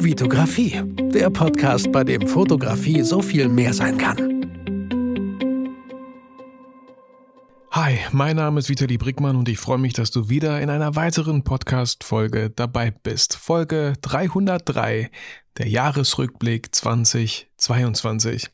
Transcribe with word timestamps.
Vitografie, 0.00 0.80
der 1.12 1.28
Podcast, 1.28 1.90
bei 1.90 2.04
dem 2.04 2.28
Fotografie 2.28 3.02
so 3.02 3.20
viel 3.20 3.48
mehr 3.48 3.74
sein 3.74 3.98
kann. 3.98 4.16
Hi, 7.72 7.98
mein 8.12 8.36
Name 8.36 8.60
ist 8.60 8.68
Vitali 8.68 8.96
Brickmann 8.96 9.34
und 9.34 9.48
ich 9.48 9.58
freue 9.58 9.78
mich, 9.78 9.94
dass 9.94 10.12
du 10.12 10.28
wieder 10.28 10.60
in 10.60 10.70
einer 10.70 10.94
weiteren 10.94 11.42
Podcast-Folge 11.42 12.50
dabei 12.50 12.92
bist. 12.92 13.36
Folge 13.36 13.94
303, 14.02 15.10
der 15.58 15.68
Jahresrückblick 15.68 16.72
2022. 16.72 18.50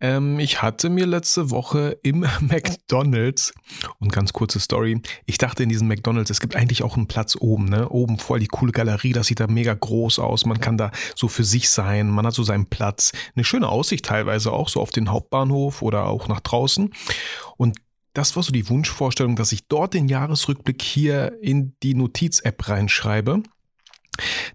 Ähm, 0.00 0.38
ich 0.38 0.62
hatte 0.62 0.88
mir 0.88 1.06
letzte 1.06 1.50
Woche 1.50 1.98
im 2.02 2.20
McDonald's, 2.40 3.52
und 3.98 4.12
ganz 4.12 4.32
kurze 4.32 4.60
Story, 4.60 5.00
ich 5.26 5.38
dachte 5.38 5.62
in 5.62 5.68
diesem 5.68 5.88
McDonald's, 5.88 6.30
es 6.30 6.40
gibt 6.40 6.56
eigentlich 6.56 6.82
auch 6.82 6.96
einen 6.96 7.08
Platz 7.08 7.36
oben, 7.38 7.66
ne? 7.66 7.88
Oben 7.88 8.18
voll 8.18 8.40
die 8.40 8.46
coole 8.46 8.72
Galerie, 8.72 9.12
das 9.12 9.28
sieht 9.28 9.40
da 9.40 9.46
mega 9.46 9.74
groß 9.74 10.18
aus, 10.18 10.46
man 10.46 10.60
kann 10.60 10.76
da 10.76 10.90
so 11.14 11.28
für 11.28 11.44
sich 11.44 11.70
sein, 11.70 12.08
man 12.08 12.26
hat 12.26 12.34
so 12.34 12.42
seinen 12.42 12.66
Platz. 12.66 13.12
Eine 13.34 13.44
schöne 13.44 13.68
Aussicht 13.68 14.04
teilweise 14.04 14.52
auch 14.52 14.68
so 14.68 14.80
auf 14.80 14.90
den 14.90 15.10
Hauptbahnhof 15.10 15.82
oder 15.82 16.06
auch 16.06 16.28
nach 16.28 16.40
draußen. 16.40 16.92
Und 17.56 17.78
das 18.14 18.36
war 18.36 18.42
so 18.42 18.52
die 18.52 18.68
Wunschvorstellung, 18.68 19.36
dass 19.36 19.52
ich 19.52 19.66
dort 19.66 19.92
den 19.92 20.08
Jahresrückblick 20.08 20.80
hier 20.80 21.36
in 21.42 21.76
die 21.82 21.94
Notiz-App 21.94 22.68
reinschreibe. 22.68 23.42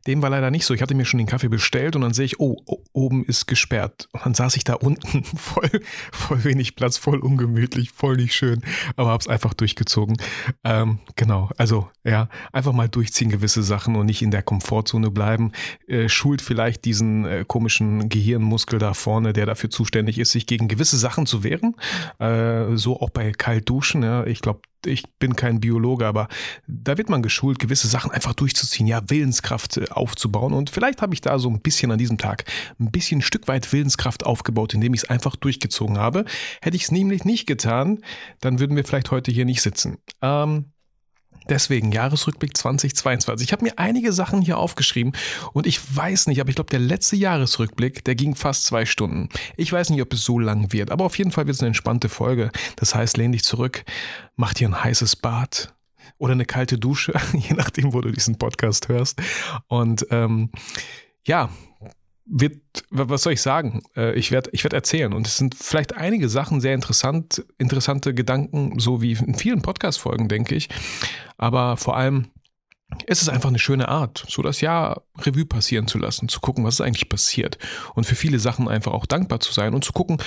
Dem 0.08 0.22
war 0.22 0.30
leider 0.30 0.52
nicht 0.52 0.66
so. 0.66 0.74
Ich 0.74 0.82
hatte 0.82 0.96
mir 0.96 1.06
schon 1.06 1.18
den 1.18 1.28
Kaffee 1.28 1.50
bestellt 1.50 1.96
und 1.96 2.02
dann 2.02 2.14
sehe 2.14 2.26
ich, 2.26 2.40
oh, 2.40 2.58
oben 2.94 3.24
ist 3.26 3.48
gesperrt. 3.48 4.08
Und 4.12 4.26
dann 4.26 4.34
saß 4.34 4.56
ich 4.56 4.64
da 4.64 4.74
unten 4.80 5.24
voll, 5.24 5.70
voll 6.12 6.44
wenig 6.44 6.76
Platz, 6.76 6.98
voll 6.98 7.20
ungemütlich, 7.20 7.92
voll 7.92 8.18
nicht 8.18 8.34
schön, 8.34 8.62
aber 8.96 9.10
habe 9.10 9.22
es 9.22 9.28
einfach 9.28 9.54
durchgezogen. 9.54 10.18
Ähm, 10.64 11.00
genau, 11.16 11.50
also 11.58 11.90
ja, 12.04 12.30
einfach 12.52 12.74
mal 12.74 12.90
durchziehen 12.90 13.30
gewisse 13.30 13.64
Sachen 13.64 13.96
und 13.96 14.06
nicht 14.06 14.22
in 14.22 14.32
der 14.32 14.44
Komfortzone 14.44 15.12
bleiben. 15.12 15.52
Äh, 15.88 16.10
schult 16.10 16.42
vielleicht 16.42 16.86
diesen 16.86 17.26
äh, 17.26 17.46
komischen 17.48 18.10
Gehirnmuskel 18.10 18.80
da 18.80 18.94
vorne, 18.94 19.34
der 19.34 19.46
dafür 19.46 19.70
zuständig 19.70 20.18
ist, 20.18 20.32
sich 20.32 20.46
gegen 20.46 20.68
gewisse 20.68 20.98
Sachen 20.98 21.26
zu 21.26 21.44
wehren. 21.44 21.76
Äh, 22.20 22.76
so 22.76 23.00
auch 23.00 23.10
bei 23.10 23.32
Kaltduschen. 23.32 24.04
Ja. 24.04 24.26
Ich 24.26 24.42
glaube, 24.42 24.62
ich 24.86 25.04
bin 25.20 25.36
kein 25.36 25.60
Biologe, 25.60 26.06
aber 26.06 26.28
da 26.68 26.98
wird 26.98 27.10
man 27.10 27.22
geschult, 27.22 27.60
gewisse 27.60 27.88
Sachen 27.88 28.12
einfach 28.12 28.34
durchzuziehen, 28.34 28.88
ja, 28.88 29.02
Willenskraft 29.10 29.49
äh, 29.52 29.90
aufzubauen. 29.90 30.54
Und 30.54 30.70
vielleicht 30.70 31.02
habe 31.02 31.14
ich 31.14 31.22
da 31.22 31.40
so 31.40 31.50
ein 31.50 31.62
bisschen 31.62 31.92
an 31.92 31.98
diesem 31.98 32.18
Tag 32.18 32.46
ein 32.80 32.92
bisschen 32.92 33.20
ein 33.20 33.24
Stück 33.24 33.48
weit 33.48 33.72
Willenskraft 33.72 34.26
aufgebaut, 34.26 34.74
indem 34.74 34.94
ich 34.94 35.04
es 35.04 35.10
einfach 35.10 35.36
durchgezogen 35.36 35.98
habe. 35.98 36.26
Hätte 36.62 36.78
ich 36.78 36.84
es 36.84 36.92
nämlich 36.92 37.26
nicht 37.26 37.46
getan, 37.48 38.00
dann 38.40 38.60
würden 38.60 38.76
wir 38.76 38.86
vielleicht 38.86 39.12
heute 39.12 39.32
hier 39.32 39.46
nicht 39.46 39.62
sitzen. 39.62 39.98
Ähm, 40.22 40.66
Deswegen 41.50 41.92
Jahresrückblick 41.92 42.56
2022. 42.56 43.48
Ich 43.48 43.52
habe 43.52 43.66
mir 43.66 43.80
einige 43.80 44.14
Sachen 44.14 44.42
hier 44.42 44.60
aufgeschrieben 44.60 45.14
und 45.52 45.66
ich 45.66 45.80
weiß 45.96 46.28
nicht, 46.28 46.40
aber 46.40 46.50
ich 46.50 46.56
glaube, 46.56 46.70
der 46.70 46.80
letzte 46.80 47.16
Jahresrückblick, 47.16 48.04
der 48.06 48.14
ging 48.14 48.36
fast 48.36 48.66
zwei 48.66 48.86
Stunden. 48.86 49.30
Ich 49.58 49.74
weiß 49.74 49.90
nicht, 49.90 50.02
ob 50.02 50.14
es 50.14 50.24
so 50.24 50.38
lang 50.38 50.72
wird, 50.72 50.92
aber 50.92 51.06
auf 51.06 51.18
jeden 51.18 51.32
Fall 51.32 51.48
wird 51.48 51.56
es 51.56 51.62
eine 51.62 51.68
entspannte 51.68 52.08
Folge. 52.08 52.52
Das 52.76 52.94
heißt, 52.94 53.18
lehn 53.18 53.32
dich 53.32 53.44
zurück, 53.44 53.84
mach 54.36 54.54
dir 54.54 54.70
ein 54.70 54.84
heißes 54.84 55.16
Bad 55.16 55.74
oder 56.18 56.34
eine 56.34 56.46
kalte 56.46 56.78
Dusche, 56.78 57.14
je 57.34 57.56
nachdem, 57.56 57.94
wo 57.94 58.02
du 58.02 58.12
diesen 58.12 58.38
Podcast 58.38 58.90
hörst. 58.90 59.22
Und 59.68 60.06
ähm, 60.12 60.50
ja, 61.26 61.50
wird, 62.26 62.62
was 62.92 63.24
soll 63.24 63.34
ich 63.34 63.42
sagen? 63.42 63.82
Äh, 63.96 64.14
ich 64.14 64.32
werde 64.32 64.50
ich 64.54 64.64
werd 64.64 64.74
erzählen. 64.74 65.14
Und 65.14 65.28
es 65.28 65.38
sind 65.38 65.56
vielleicht 65.56 65.96
einige 65.96 66.30
Sachen 66.30 66.62
sehr 66.62 66.76
interessant, 66.76 67.44
interessante 67.58 68.14
Gedanken, 68.14 68.80
so 68.80 69.02
wie 69.02 69.14
in 69.14 69.36
vielen 69.36 69.62
Podcast-Folgen, 69.62 70.28
denke 70.28 70.56
ich. 70.56 70.70
Aber 71.38 71.78
vor 71.78 71.98
allem 71.98 72.28
ist 73.06 73.22
es 73.22 73.30
einfach 73.30 73.50
eine 73.50 73.60
schöne 73.60 73.88
Art, 73.88 74.26
so 74.28 74.42
das 74.42 74.62
Jahr 74.62 75.04
Revue 75.20 75.46
passieren 75.46 75.88
zu 75.88 75.98
lassen, 75.98 76.28
zu 76.28 76.40
gucken, 76.40 76.64
was 76.64 76.76
ist 76.76 76.82
eigentlich 76.82 77.10
passiert 77.10 77.58
und 77.96 78.06
für 78.06 78.16
viele 78.16 78.40
Sachen 78.40 78.68
einfach 78.68 78.94
auch 78.94 79.06
dankbar 79.06 79.40
zu 79.40 79.54
sein 79.54 79.74
und 79.74 79.84
zu 79.84 79.94
gucken, 79.94 80.18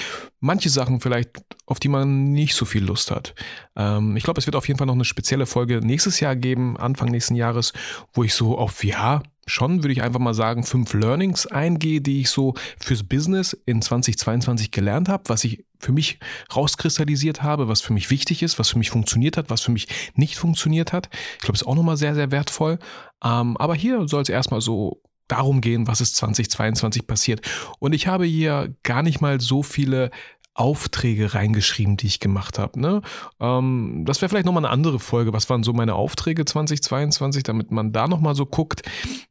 manche 0.40 0.70
Sachen 0.70 1.00
vielleicht, 1.00 1.42
auf 1.66 1.80
die 1.80 1.88
man 1.88 2.32
nicht 2.32 2.54
so 2.54 2.64
viel 2.64 2.84
Lust 2.84 3.10
hat. 3.10 3.34
Ähm, 3.76 4.16
ich 4.16 4.24
glaube, 4.24 4.38
es 4.38 4.46
wird 4.46 4.56
auf 4.56 4.68
jeden 4.68 4.78
Fall 4.78 4.86
noch 4.86 4.94
eine 4.94 5.04
spezielle 5.04 5.46
Folge 5.46 5.80
nächstes 5.80 6.20
Jahr 6.20 6.36
geben, 6.36 6.76
Anfang 6.76 7.08
nächsten 7.10 7.34
Jahres, 7.34 7.72
wo 8.12 8.22
ich 8.22 8.34
so 8.34 8.56
auf, 8.56 8.84
ja, 8.84 9.22
schon, 9.46 9.82
würde 9.82 9.92
ich 9.92 10.02
einfach 10.02 10.20
mal 10.20 10.34
sagen, 10.34 10.64
fünf 10.64 10.94
Learnings 10.94 11.46
eingehe, 11.46 12.00
die 12.00 12.20
ich 12.20 12.30
so 12.30 12.54
fürs 12.78 13.02
Business 13.02 13.52
in 13.66 13.82
2022 13.82 14.70
gelernt 14.70 15.08
habe, 15.08 15.24
was 15.26 15.44
ich 15.44 15.64
für 15.80 15.92
mich 15.92 16.20
rauskristallisiert 16.54 17.42
habe, 17.42 17.68
was 17.68 17.80
für 17.80 17.92
mich 17.92 18.10
wichtig 18.10 18.42
ist, 18.42 18.58
was 18.58 18.70
für 18.70 18.78
mich 18.78 18.90
funktioniert 18.90 19.36
hat, 19.36 19.50
was 19.50 19.62
für 19.62 19.72
mich 19.72 19.88
nicht 20.14 20.36
funktioniert 20.36 20.92
hat. 20.92 21.08
Ich 21.34 21.40
glaube, 21.40 21.54
ist 21.54 21.66
auch 21.66 21.74
nochmal 21.74 21.96
sehr, 21.96 22.14
sehr 22.14 22.30
wertvoll. 22.30 22.78
Ähm, 23.24 23.56
aber 23.56 23.74
hier 23.74 24.06
soll 24.06 24.22
es 24.22 24.28
erstmal 24.28 24.60
so 24.60 25.02
darum 25.26 25.60
gehen, 25.60 25.86
was 25.86 26.00
ist 26.00 26.16
2022 26.16 27.06
passiert. 27.06 27.40
Und 27.78 27.94
ich 27.94 28.06
habe 28.06 28.24
hier 28.24 28.74
gar 28.82 29.02
nicht 29.02 29.20
mal 29.20 29.40
so 29.40 29.62
viele 29.62 30.10
Aufträge 30.54 31.34
reingeschrieben, 31.34 31.96
die 31.96 32.06
ich 32.06 32.20
gemacht 32.20 32.58
habe. 32.58 32.78
Ne? 32.78 33.02
Ähm, 33.40 34.04
das 34.06 34.20
wäre 34.20 34.28
vielleicht 34.28 34.44
nochmal 34.44 34.64
eine 34.64 34.72
andere 34.72 34.98
Folge. 34.98 35.32
Was 35.32 35.48
waren 35.48 35.62
so 35.62 35.72
meine 35.72 35.94
Aufträge 35.94 36.44
2022, 36.44 37.42
damit 37.42 37.70
man 37.70 37.92
da 37.92 38.06
nochmal 38.06 38.34
so 38.34 38.44
guckt. 38.44 38.82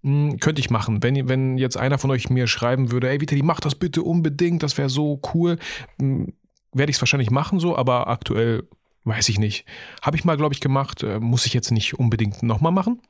Hm, 0.04 0.40
könnte 0.40 0.62
ich 0.62 0.70
machen. 0.70 1.04
Wenn, 1.04 1.30
wenn 1.30 1.58
jetzt 1.58 1.78
einer 1.78 2.00
von 2.00 2.12
euch 2.12 2.30
mir 2.30 2.48
schreiben 2.48 2.92
würde, 2.92 3.10
ey 3.10 3.22
Vitali, 3.22 3.44
mach 3.44 3.60
das 3.60 3.76
bitte 3.76 4.02
unbedingt, 4.02 4.64
das 4.64 4.78
wäre 4.78 4.90
so 4.90 5.22
cool, 5.34 5.58
hm, 6.00 6.34
werde 6.74 6.90
ich 6.90 6.96
es 6.96 7.02
wahrscheinlich 7.02 7.32
machen 7.32 7.60
so, 7.60 7.76
aber 7.78 8.08
aktuell 8.08 8.68
weiß 9.04 9.30
ich 9.30 9.40
nicht. 9.40 9.66
Habe 10.02 10.18
ich 10.18 10.26
mal, 10.26 10.38
glaube 10.38 10.54
ich, 10.54 10.62
gemacht, 10.62 11.04
äh, 11.04 11.20
muss 11.20 11.46
ich 11.46 11.54
jetzt 11.54 11.72
nicht 11.72 12.00
unbedingt 12.00 12.44
nochmal 12.44 12.72
machen. 12.72 13.02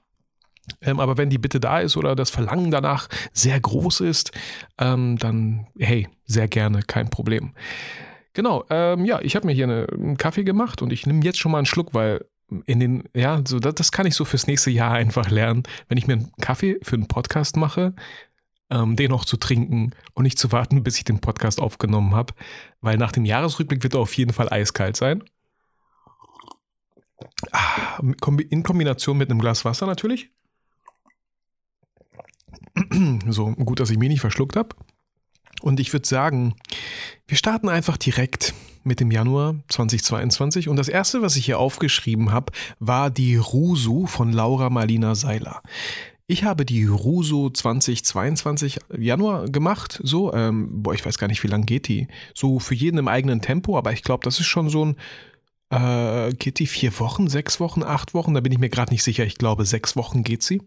Ähm, 0.82 1.00
aber 1.00 1.18
wenn 1.18 1.30
die 1.30 1.38
Bitte 1.38 1.60
da 1.60 1.80
ist 1.80 1.98
oder 1.98 2.16
das 2.16 2.30
Verlangen 2.30 2.72
danach 2.72 3.08
sehr 3.34 3.60
groß 3.60 4.02
ist, 4.02 4.32
ähm, 4.78 5.18
dann 5.18 5.68
hey, 5.78 6.08
sehr 6.26 6.48
gerne, 6.48 6.82
kein 6.84 7.10
Problem. 7.10 7.54
Genau, 8.34 8.64
ähm, 8.70 9.06
ja, 9.06 9.20
ich 9.22 9.36
habe 9.36 9.46
mir 9.46 9.54
hier 9.54 9.66
eine, 9.66 9.88
einen 9.92 10.18
Kaffee 10.18 10.44
gemacht 10.44 10.82
und 10.82 10.94
ich 10.94 11.06
nehme 11.06 11.24
jetzt 11.24 11.40
schon 11.40 11.52
mal 11.52 11.58
einen 11.58 11.66
Schluck, 11.66 11.94
weil 11.94 12.26
in 12.66 12.80
den, 12.80 13.04
ja, 13.14 13.42
so 13.46 13.60
das, 13.60 13.76
das, 13.76 13.92
kann 13.92 14.06
ich 14.06 14.16
so 14.16 14.26
fürs 14.26 14.48
nächste 14.48 14.72
Jahr 14.72 14.92
einfach 14.94 15.30
lernen. 15.30 15.64
Wenn 15.88 15.98
ich 15.98 16.08
mir 16.08 16.14
einen 16.14 16.32
Kaffee 16.40 16.80
für 16.82 16.96
einen 16.96 17.08
Podcast 17.08 17.58
mache, 17.58 17.94
ähm, 18.70 18.96
den 18.96 19.12
noch 19.12 19.26
zu 19.26 19.38
trinken 19.38 19.92
und 20.14 20.24
nicht 20.24 20.40
zu 20.40 20.52
warten, 20.52 20.84
bis 20.84 20.98
ich 20.98 21.04
den 21.04 21.20
Podcast 21.20 21.60
aufgenommen 21.60 22.16
habe, 22.16 22.34
weil 22.80 22.98
nach 22.98 23.12
dem 23.12 23.26
Jahresrückblick 23.26 23.84
wird 23.84 23.96
er 23.96 24.00
auf 24.00 24.14
jeden 24.16 24.34
Fall 24.34 24.52
eiskalt 24.52 24.96
sein. 24.96 25.24
Ah, 27.52 28.00
in 28.50 28.64
Kombination 28.64 29.18
mit 29.18 29.30
einem 29.30 29.40
Glas 29.40 29.66
Wasser 29.66 29.86
natürlich. 29.86 30.32
So 33.28 33.52
gut, 33.52 33.80
dass 33.80 33.90
ich 33.90 33.98
mich 33.98 34.10
nicht 34.10 34.22
verschluckt 34.22 34.56
habe. 34.56 34.76
Und 35.62 35.80
ich 35.80 35.94
würde 35.94 36.08
sagen, 36.08 36.56
wir 37.28 37.38
starten 37.38 37.70
einfach 37.70 37.98
direkt 37.98 38.54
mit 38.84 39.00
dem 39.00 39.12
Januar 39.12 39.56
2022. 39.70 40.68
Und 40.68 40.78
das 40.78 40.88
erste, 40.88 41.22
was 41.22 41.36
ich 41.36 41.46
hier 41.46 41.60
aufgeschrieben 41.60 42.32
habe, 42.32 42.52
war 42.80 43.10
die 43.10 43.36
Rusu 43.36 44.08
von 44.08 44.34
Laura 44.34 44.70
Marlina 44.70 45.14
Seiler. 45.14 45.62
Ich 46.26 46.44
habe 46.46 46.66
die 46.66 46.86
Ruso 46.86 47.50
2022 47.50 48.80
Januar 48.98 49.50
gemacht. 49.50 50.00
So, 50.04 50.34
ähm, 50.34 50.82
boah, 50.82 50.94
ich 50.94 51.06
weiß 51.06 51.18
gar 51.18 51.28
nicht, 51.28 51.44
wie 51.44 51.48
lange 51.48 51.66
geht 51.66 51.88
die. 51.88 52.08
So 52.34 52.60
für 52.60 52.74
jeden 52.74 52.98
im 52.98 53.08
eigenen 53.08 53.42
Tempo, 53.42 53.78
aber 53.78 53.92
ich 53.92 54.02
glaube, 54.04 54.24
das 54.24 54.40
ist 54.40 54.48
schon 54.48 54.70
so 54.70 54.86
ein. 54.86 54.96
Äh, 55.70 56.34
geht 56.34 56.60
die 56.60 56.68
vier 56.68 56.98
Wochen, 57.00 57.28
sechs 57.28 57.60
Wochen, 57.60 57.84
acht 57.84 58.14
Wochen? 58.14 58.34
Da 58.34 58.42
bin 58.42 58.52
ich 58.52 58.60
mir 58.60 58.70
gerade 58.70 58.92
nicht 58.92 59.04
sicher. 59.04 59.26
Ich 59.26 59.38
glaube, 59.38 59.66
sechs 59.66 59.96
Wochen 59.96 60.24
geht 60.24 60.44
sie 60.44 60.62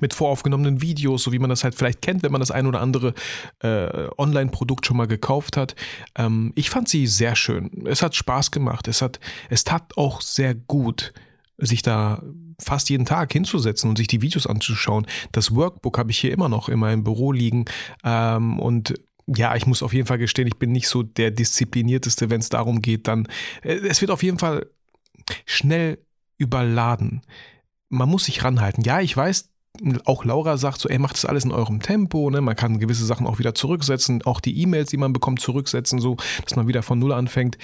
mit 0.00 0.14
voraufgenommenen 0.14 0.80
Videos, 0.80 1.22
so 1.22 1.32
wie 1.32 1.38
man 1.38 1.50
das 1.50 1.64
halt 1.64 1.74
vielleicht 1.74 2.02
kennt, 2.02 2.22
wenn 2.22 2.32
man 2.32 2.40
das 2.40 2.50
ein 2.50 2.66
oder 2.66 2.80
andere 2.80 3.14
äh, 3.60 4.08
Online-Produkt 4.18 4.86
schon 4.86 4.96
mal 4.96 5.06
gekauft 5.06 5.56
hat. 5.56 5.74
Ähm, 6.16 6.52
ich 6.54 6.70
fand 6.70 6.88
sie 6.88 7.06
sehr 7.06 7.36
schön. 7.36 7.86
Es 7.86 8.02
hat 8.02 8.14
Spaß 8.14 8.50
gemacht. 8.50 8.88
Es 8.88 9.02
hat, 9.02 9.20
es 9.50 9.64
tat 9.64 9.96
auch 9.96 10.20
sehr 10.20 10.54
gut, 10.54 11.12
sich 11.58 11.82
da 11.82 12.22
fast 12.60 12.90
jeden 12.90 13.04
Tag 13.04 13.32
hinzusetzen 13.32 13.90
und 13.90 13.96
sich 13.96 14.08
die 14.08 14.22
Videos 14.22 14.46
anzuschauen. 14.46 15.06
Das 15.32 15.54
Workbook 15.54 15.98
habe 15.98 16.10
ich 16.10 16.18
hier 16.18 16.32
immer 16.32 16.48
noch 16.48 16.68
in 16.68 16.78
meinem 16.78 17.04
Büro 17.04 17.32
liegen 17.32 17.66
ähm, 18.04 18.58
und 18.58 18.94
ja, 19.26 19.56
ich 19.56 19.66
muss 19.66 19.82
auf 19.82 19.92
jeden 19.92 20.06
Fall 20.06 20.18
gestehen, 20.18 20.46
ich 20.46 20.56
bin 20.56 20.70
nicht 20.70 20.88
so 20.88 21.02
der 21.02 21.30
disziplinierteste, 21.30 22.30
wenn 22.30 22.40
es 22.40 22.48
darum 22.48 22.80
geht, 22.80 23.08
dann 23.08 23.26
äh, 23.62 23.74
es 23.74 24.00
wird 24.00 24.10
auf 24.10 24.22
jeden 24.22 24.38
Fall 24.38 24.66
schnell 25.44 25.98
überladen. 26.38 27.22
Man 27.88 28.08
muss 28.08 28.24
sich 28.24 28.44
ranhalten. 28.44 28.82
Ja, 28.84 29.00
ich 29.00 29.16
weiß, 29.16 29.50
auch 30.04 30.24
Laura 30.24 30.56
sagt 30.56 30.80
so, 30.80 30.88
ey, 30.88 30.98
macht 30.98 31.16
das 31.16 31.24
alles 31.24 31.44
in 31.44 31.52
eurem 31.52 31.80
Tempo, 31.80 32.30
ne? 32.30 32.40
Man 32.40 32.56
kann 32.56 32.78
gewisse 32.78 33.06
Sachen 33.06 33.26
auch 33.26 33.38
wieder 33.38 33.54
zurücksetzen, 33.54 34.22
auch 34.22 34.40
die 34.40 34.60
E-Mails, 34.60 34.90
die 34.90 34.96
man 34.96 35.12
bekommt, 35.12 35.40
zurücksetzen, 35.40 36.00
so, 36.00 36.16
dass 36.44 36.56
man 36.56 36.68
wieder 36.68 36.82
von 36.82 36.98
Null 36.98 37.12
anfängt. 37.12 37.58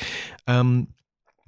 Ähm, 0.47 0.89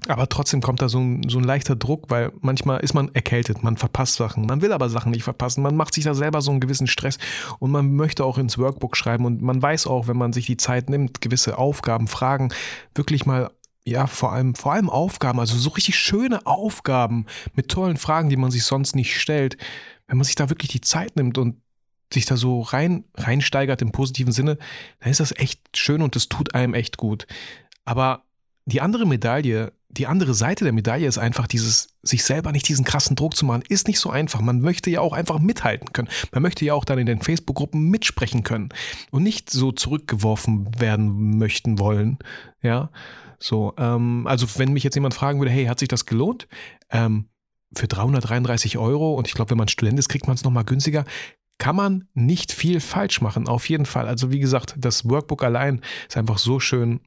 aber 0.09 0.29
trotzdem 0.29 0.61
kommt 0.61 0.83
da 0.83 0.89
so 0.89 0.99
ein, 0.99 1.29
so 1.29 1.39
ein 1.39 1.45
leichter 1.45 1.77
Druck, 1.77 2.11
weil 2.11 2.33
manchmal 2.41 2.81
ist 2.81 2.95
man 2.95 3.15
erkältet, 3.15 3.63
man 3.63 3.77
verpasst 3.77 4.17
Sachen, 4.17 4.47
man 4.47 4.61
will 4.61 4.73
aber 4.73 4.91
Sachen 4.91 5.13
nicht 5.13 5.25
verpassen, 5.25 5.63
man 5.63 5.77
macht 5.77 5.95
sich 5.95 6.05
da 6.05 6.15
selber 6.15 6.43
so 6.43 6.51
einen 6.51 6.61
gewissen 6.61 6.87
Stress 6.87 7.19
und 7.59 7.71
man 7.71 7.95
möchte 7.95 8.25
auch 8.25 8.37
ins 8.37 8.59
Workbook 8.59 8.97
schreiben 8.97 9.25
und 9.25 9.41
man 9.41 9.63
weiß 9.63 9.87
auch, 9.87 10.07
wenn 10.07 10.19
man 10.19 10.33
sich 10.33 10.47
die 10.47 10.59
Zeit 10.59 10.91
nimmt, 10.91 11.21
gewisse 11.21 11.57
Aufgaben, 11.57 12.09
Fragen 12.09 12.53
wirklich 12.95 13.25
mal 13.25 13.51
ja, 13.87 14.07
vor 14.07 14.33
allem, 14.33 14.55
vor 14.55 14.73
allem 14.73 14.89
Aufgaben, 14.89 15.39
also 15.39 15.59
so 15.59 15.69
richtig 15.71 15.99
schöne 15.99 16.47
Aufgaben 16.47 17.27
mit 17.55 17.69
tollen 17.69 17.99
Fragen, 17.99 18.31
die 18.31 18.37
man 18.39 18.51
sich 18.51 18.65
sonst 18.65 18.97
nicht 18.97 19.21
stellt, 19.21 19.59
wenn 20.15 20.19
man 20.19 20.25
sich 20.27 20.37
da 20.37 20.49
wirklich 20.49 20.71
die 20.71 20.81
Zeit 20.81 21.17
nimmt 21.17 21.39
und 21.39 21.57
sich 22.13 22.25
da 22.25 22.37
so 22.37 22.61
rein, 22.61 23.03
reinsteigert 23.17 23.83
im 23.83 23.91
positiven 23.91 24.33
Sinne, 24.33 24.59
dann 25.01 25.11
ist 25.11 25.19
das 25.19 25.37
echt 25.37 25.77
schön 25.77 26.03
und 26.03 26.15
das 26.15 26.29
tut 26.29 26.55
einem 26.55 26.73
echt 26.73 26.99
gut. 26.99 27.27
Aber 27.85 28.23
die 28.65 28.81
andere 28.81 29.07
Medaille, 29.07 29.73
die 29.89 30.07
andere 30.07 30.35
Seite 30.35 30.63
der 30.63 30.73
Medaille 30.73 31.09
ist 31.09 31.19
einfach 31.19 31.49
dieses, 31.49 31.89
sich 32.03 32.23
selber 32.23 32.53
nicht 32.53 32.69
diesen 32.69 32.85
krassen 32.85 33.17
Druck 33.17 33.35
zu 33.35 33.45
machen, 33.45 33.65
ist 33.69 33.89
nicht 33.89 33.99
so 33.99 34.09
einfach. 34.09 34.41
Man 34.41 34.61
möchte 34.61 34.89
ja 34.89 35.01
auch 35.01 35.15
einfach 35.15 35.41
mithalten 35.41 35.93
können. 35.93 36.09
Man 36.31 36.43
möchte 36.43 36.65
ja 36.65 36.75
auch 36.75 36.85
dann 36.85 37.01
in 37.01 37.07
den 37.07 37.21
Facebook-Gruppen 37.21 37.91
mitsprechen 37.91 38.45
können 38.45 38.69
und 39.11 39.25
nicht 39.25 39.51
so 39.51 39.73
zurückgeworfen 39.73 40.79
werden 40.79 41.39
möchten 41.39 41.81
wollen. 41.81 42.21
Ja, 42.63 42.91
so, 43.41 43.75
ähm, 43.79 44.29
also 44.29 44.47
wenn 44.59 44.75
mich 44.75 44.85
jetzt 44.85 44.95
jemand 44.95 45.15
fragen 45.15 45.41
würde, 45.41 45.51
hey, 45.51 45.65
hat 45.65 45.81
sich 45.81 45.89
das 45.89 46.07
gelohnt? 46.07 46.47
Ähm, 46.93 47.27
für 47.77 47.89
333 47.89 48.79
Euro 48.79 49.15
und 49.15 49.29
ich 49.29 49.35
glaube, 49.35 49.51
wenn 49.51 49.59
man 49.59 49.69
Student 49.69 49.99
ist, 49.99 50.09
kriegt 50.09 50.27
man 50.27 50.37
es 50.37 50.45
nochmal 50.45 50.65
günstiger 50.65 51.05
kann 51.59 51.77
man 51.77 52.09
nicht 52.15 52.53
viel 52.53 52.81
falsch 52.81 53.21
machen, 53.21 53.49
auf 53.49 53.69
jeden 53.69 53.87
Fall. 53.87 54.09
Also 54.09 54.33
wie 54.33 54.41
gesagt, 54.41 54.75
das 54.77 55.09
Workbook 55.09 55.45
allein 55.45 55.81
ist 56.09 56.17
einfach 56.17 56.39
so 56.39 56.61
schön. 56.61 57.01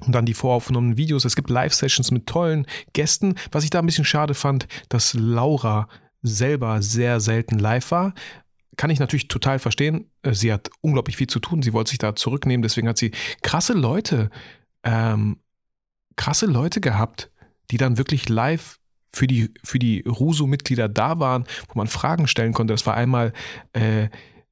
Und 0.00 0.12
dann 0.12 0.26
die 0.26 0.34
voraufgenommenen 0.34 0.96
Videos. 0.96 1.24
Es 1.24 1.36
gibt 1.36 1.50
Live-Sessions 1.50 2.10
mit 2.10 2.26
tollen 2.26 2.66
Gästen. 2.92 3.36
Was 3.52 3.64
ich 3.64 3.70
da 3.70 3.78
ein 3.78 3.86
bisschen 3.86 4.04
schade 4.04 4.34
fand, 4.34 4.66
dass 4.88 5.14
Laura 5.14 5.88
selber 6.20 6.82
sehr 6.82 7.20
selten 7.20 7.58
live 7.58 7.90
war. 7.90 8.12
Kann 8.76 8.90
ich 8.90 8.98
natürlich 8.98 9.28
total 9.28 9.60
verstehen. 9.60 10.10
Sie 10.30 10.52
hat 10.52 10.68
unglaublich 10.80 11.16
viel 11.16 11.28
zu 11.28 11.38
tun. 11.38 11.62
Sie 11.62 11.72
wollte 11.72 11.90
sich 11.90 11.98
da 11.98 12.16
zurücknehmen. 12.16 12.62
Deswegen 12.62 12.88
hat 12.88 12.98
sie 12.98 13.12
krasse 13.42 13.72
Leute, 13.72 14.30
ähm, 14.82 15.38
krasse 16.16 16.46
Leute 16.46 16.80
gehabt, 16.80 17.30
die 17.70 17.76
dann 17.76 17.96
wirklich 17.96 18.28
live 18.28 18.80
für 19.14 19.26
die, 19.26 19.50
für 19.62 19.78
die 19.78 20.00
Ruso-Mitglieder 20.00 20.88
da 20.88 21.18
waren, 21.18 21.44
wo 21.68 21.78
man 21.78 21.86
Fragen 21.86 22.26
stellen 22.26 22.52
konnte. 22.52 22.74
Das 22.74 22.86
war 22.86 22.94
einmal 22.94 23.32
äh, 23.72 24.08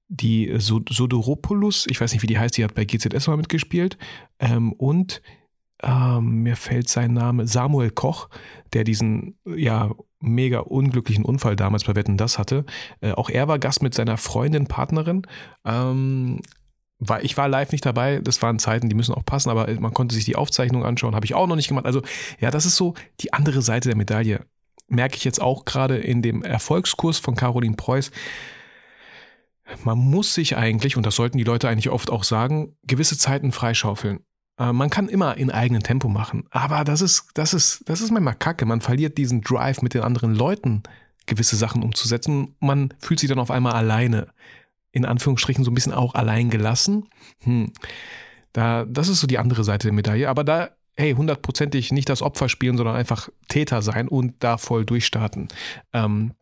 die 0.09 0.53
Sodoropoulos, 0.59 1.87
ich 1.89 2.01
weiß 2.01 2.13
nicht, 2.13 2.23
wie 2.23 2.27
die 2.27 2.39
heißt, 2.39 2.57
die 2.57 2.65
hat 2.65 2.75
bei 2.75 2.85
GZS 2.85 3.29
mal 3.29 3.37
mitgespielt. 3.37 3.97
Ähm, 4.39 4.73
und 4.73 5.23
ähm, 5.83 6.43
mir 6.43 6.57
fällt 6.57 6.89
sein 6.89 7.13
Name, 7.13 7.47
Samuel 7.47 7.91
Koch, 7.91 8.29
der 8.73 8.85
diesen 8.85 9.37
ja 9.45 9.91
mega 10.21 10.61
unglücklichen 10.61 11.25
Unfall 11.25 11.57
damals 11.57 11.85
bei 11.85 11.97
Wetten 11.97 12.17
das 12.17 12.39
hatte. 12.39 12.65
Äh, 13.01 13.13
auch 13.13 13.29
er 13.31 13.49
war 13.49 13.59
Gast 13.59 13.83
mit 13.83 13.95
seiner 13.95 14.17
Freundin, 14.17 14.67
Partnerin. 14.67 15.23
Ähm, 15.65 16.41
war, 17.09 17.23
ich 17.23 17.37
war 17.37 17.49
live 17.49 17.73
nicht 17.73 17.85
dabei, 17.85 18.21
das 18.23 18.43
waren 18.43 18.59
Zeiten, 18.59 18.89
die 18.89 18.95
müssen 18.95 19.15
auch 19.15 19.25
passen, 19.25 19.51
aber 19.51 19.69
man 19.81 19.95
konnte 19.95 20.15
sich 20.15 20.25
die 20.25 20.37
Aufzeichnung 20.37 20.85
anschauen, 20.85 21.15
habe 21.15 21.27
ich 21.27 21.35
auch 21.35 21.47
noch 21.47 21.57
nicht 21.57 21.69
gemacht. 21.69 21.87
Also 21.87 22.03
ja, 22.41 22.51
das 22.51 22.67
ist 22.67 22.77
so 22.77 22.95
die 23.21 23.33
andere 23.33 23.63
Seite 23.63 23.89
der 23.89 23.97
Medaille. 23.97 24.45
Merke 24.89 25.17
ich 25.17 25.25
jetzt 25.25 25.41
auch 25.41 25.65
gerade 25.65 25.99
in 25.99 26.23
dem 26.23 26.43
Erfolgskurs 26.43 27.19
von 27.19 27.35
Caroline 27.35 27.77
Preuß. 27.77 28.11
Man 29.85 29.99
muss 29.99 30.35
sich 30.35 30.57
eigentlich, 30.57 30.97
und 30.97 31.07
das 31.07 31.17
sollten 31.17 31.39
die 31.39 31.45
Leute 31.45 31.69
eigentlich 31.69 31.91
oft 31.91 32.11
auch 32.11 32.25
sagen, 32.25 32.77
gewisse 32.85 33.17
Zeiten 33.17 33.53
freischaufeln. 33.53 34.21
Äh, 34.59 34.73
man 34.73 34.91
kann 34.91 35.09
immer 35.09 35.37
in 35.37 35.51
eigenem 35.51 35.83
Tempo 35.83 36.09
machen, 36.09 36.45
aber 36.51 36.85
das 36.85 37.01
ist, 37.01 37.29
das 37.35 37.55
ist, 37.55 37.83
das 37.87 38.01
ist 38.01 38.11
manchmal 38.11 38.35
kacke. 38.35 38.67
Man 38.67 38.81
verliert 38.81 39.17
diesen 39.17 39.41
Drive 39.41 39.83
mit 39.83 39.95
den 39.95 40.03
anderen 40.03 40.35
Leuten, 40.35 40.83
gewisse 41.27 41.57
Sachen 41.57 41.83
umzusetzen. 41.83 42.55
Man 42.61 42.93
fühlt 42.99 43.21
sich 43.21 43.29
dann 43.29 43.39
auf 43.39 43.51
einmal 43.51 43.73
alleine 43.73 44.29
in 44.93 45.05
Anführungsstrichen 45.05 45.65
so 45.65 45.71
ein 45.71 45.75
bisschen 45.75 45.93
auch 45.93 46.15
allein 46.15 46.51
gelassen. 46.51 47.09
Hm. 47.41 47.73
Da, 48.53 48.85
das 48.85 49.09
ist 49.09 49.21
so 49.21 49.27
die 49.27 49.39
andere 49.39 49.65
Seite 49.65 49.89
der 49.89 49.95
Medaille. 49.95 50.29
Aber 50.29 50.45
da, 50.45 50.71
hey, 50.97 51.15
hundertprozentig 51.15 51.91
nicht 51.93 52.09
das 52.09 52.23
Opfer 52.23 52.49
spielen, 52.49 52.77
sondern 52.77 52.97
einfach 52.97 53.31
Täter 53.49 53.83
sein 53.83 54.09
und 54.09 54.35
da 54.41 54.59
voll 54.59 54.85
durchstarten. 54.85 55.49
Ähm, 55.95 56.35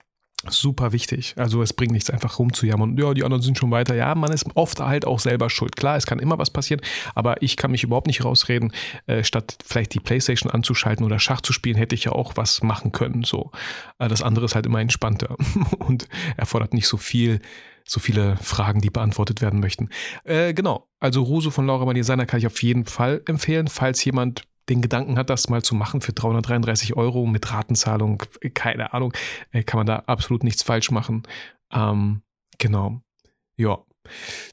super 0.49 0.93
wichtig. 0.93 1.35
Also 1.37 1.63
es 1.63 1.73
bringt 1.73 1.93
nichts 1.93 2.11
einfach 2.11 2.39
rumzujammern. 2.39 2.97
Ja, 2.97 3.13
die 3.13 3.25
anderen 3.25 3.43
sind 3.43 3.59
schon 3.59 3.71
weiter. 3.71 3.95
Ja, 3.95 4.15
man 4.15 4.33
ist 4.33 4.47
oft 4.55 4.81
halt 4.81 5.05
auch 5.05 5.21
selber 5.21 5.51
schuld. 5.51 5.77
Klar, 5.77 5.97
es 5.97 6.07
kann 6.07 6.19
immer 6.19 6.39
was 6.39 6.51
passieren, 6.51 6.81
aber 7.15 7.43
ich 7.43 7.57
kann 7.57 7.71
mich 7.71 7.85
überhaupt 7.85 8.07
nicht 8.07 8.25
rausreden. 8.25 8.73
Äh, 9.07 9.23
statt 9.23 9.59
vielleicht 9.65 9.95
die 9.95 10.01
Playstation 10.01 10.51
anzuschalten 10.51 11.05
oder 11.05 11.19
Schach 11.19 11.43
zu 11.43 11.53
spielen, 11.53 11.77
hätte 11.77 11.95
ich 11.95 12.05
ja 12.05 12.13
auch 12.13 12.37
was 12.37 12.63
machen 12.63 12.91
können. 12.93 13.23
So, 13.23 13.51
äh, 13.99 14.09
das 14.09 14.23
andere 14.23 14.47
ist 14.47 14.55
halt 14.55 14.67
immer 14.67 14.81
entspannter 14.81 15.37
und 15.79 16.09
erfordert 16.37 16.75
nicht 16.75 16.89
so 16.89 16.97
viel 16.97 17.41
so 17.91 17.99
viele 17.99 18.37
Fragen, 18.37 18.81
die 18.81 18.91
beantwortet 18.91 19.43
werden 19.43 19.59
möchten. 19.59 19.89
Äh, 20.23 20.55
genau, 20.55 20.89
also 21.01 21.23
Ruso 21.23 21.51
von 21.51 21.67
Laura 21.67 21.93
Designer 21.93 22.25
kann 22.25 22.39
ich 22.39 22.47
auf 22.47 22.63
jeden 22.63 22.87
Fall 22.87 23.21
empfehlen, 23.27 23.67
falls 23.67 24.05
jemand 24.05 24.45
den 24.69 24.81
Gedanken 24.81 25.19
hat, 25.19 25.29
das 25.29 25.49
mal 25.49 25.63
zu 25.63 25.75
machen 25.75 26.01
für 26.01 26.13
333 26.13 26.97
Euro 26.97 27.27
mit 27.27 27.53
Ratenzahlung, 27.53 28.23
keine 28.55 28.93
Ahnung, 28.93 29.13
äh, 29.51 29.65
kann 29.65 29.79
man 29.79 29.87
da 29.87 30.05
absolut 30.07 30.45
nichts 30.45 30.63
falsch 30.63 30.93
machen. 30.93 31.25
Ähm, 31.73 32.23
genau. 32.59 33.01
Ja. 33.57 33.79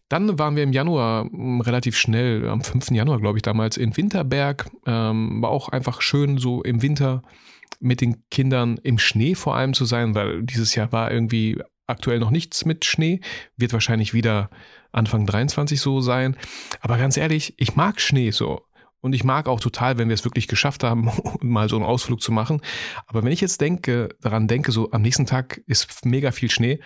Dann 0.10 0.40
waren 0.40 0.56
wir 0.56 0.64
im 0.64 0.74
Januar 0.74 1.26
hm, 1.26 1.62
relativ 1.62 1.96
schnell, 1.96 2.50
am 2.50 2.62
5. 2.62 2.90
Januar, 2.90 3.20
glaube 3.20 3.38
ich, 3.38 3.44
damals 3.44 3.78
in 3.78 3.96
Winterberg. 3.96 4.68
Ähm, 4.88 5.44
war 5.44 5.52
auch 5.52 5.70
einfach 5.70 6.02
schön, 6.02 6.40
so 6.40 6.64
im 6.64 6.82
Winter 6.82 7.22
mit 7.80 8.02
den 8.02 8.24
Kindern 8.32 8.80
im 8.82 8.98
Schnee 8.98 9.36
vor 9.36 9.56
allem 9.56 9.76
zu 9.76 9.86
sein, 9.86 10.16
weil 10.16 10.42
dieses 10.42 10.74
Jahr 10.74 10.92
war 10.92 11.12
irgendwie 11.12 11.62
aktuell 11.88 12.20
noch 12.20 12.32
nichts 12.32 12.66
mit 12.66 12.86
Schnee, 12.86 13.22
wird 13.56 13.74
wahrscheinlich 13.74 14.14
wieder 14.14 14.50
Anfang 14.92 15.26
23 15.26 15.80
so 15.80 16.02
sein. 16.02 16.36
Aber 16.82 16.98
ganz 16.98 17.18
ehrlich, 17.18 17.54
ich 17.58 17.76
mag 17.76 18.00
Schnee 18.02 18.32
so. 18.32 18.62
Und 19.00 19.14
ich 19.14 19.24
mag 19.24 19.48
auch 19.48 19.60
total, 19.60 19.98
wenn 19.98 20.10
wir 20.10 20.16
es 20.16 20.26
wirklich 20.26 20.48
geschafft 20.48 20.84
haben, 20.84 21.12
mal 21.42 21.70
so 21.70 21.76
einen 21.76 21.86
Ausflug 21.86 22.22
zu 22.22 22.32
machen. 22.32 22.62
Aber 23.06 23.24
wenn 23.24 23.32
ich 23.32 23.42
jetzt 23.42 23.62
denke, 23.62 24.10
daran 24.22 24.48
denke, 24.48 24.72
so 24.72 24.92
am 24.92 25.02
nächsten 25.02 25.26
Tag 25.26 25.62
ist 25.66 26.06
mega 26.06 26.32
viel 26.32 26.52
Schnee, 26.52 26.80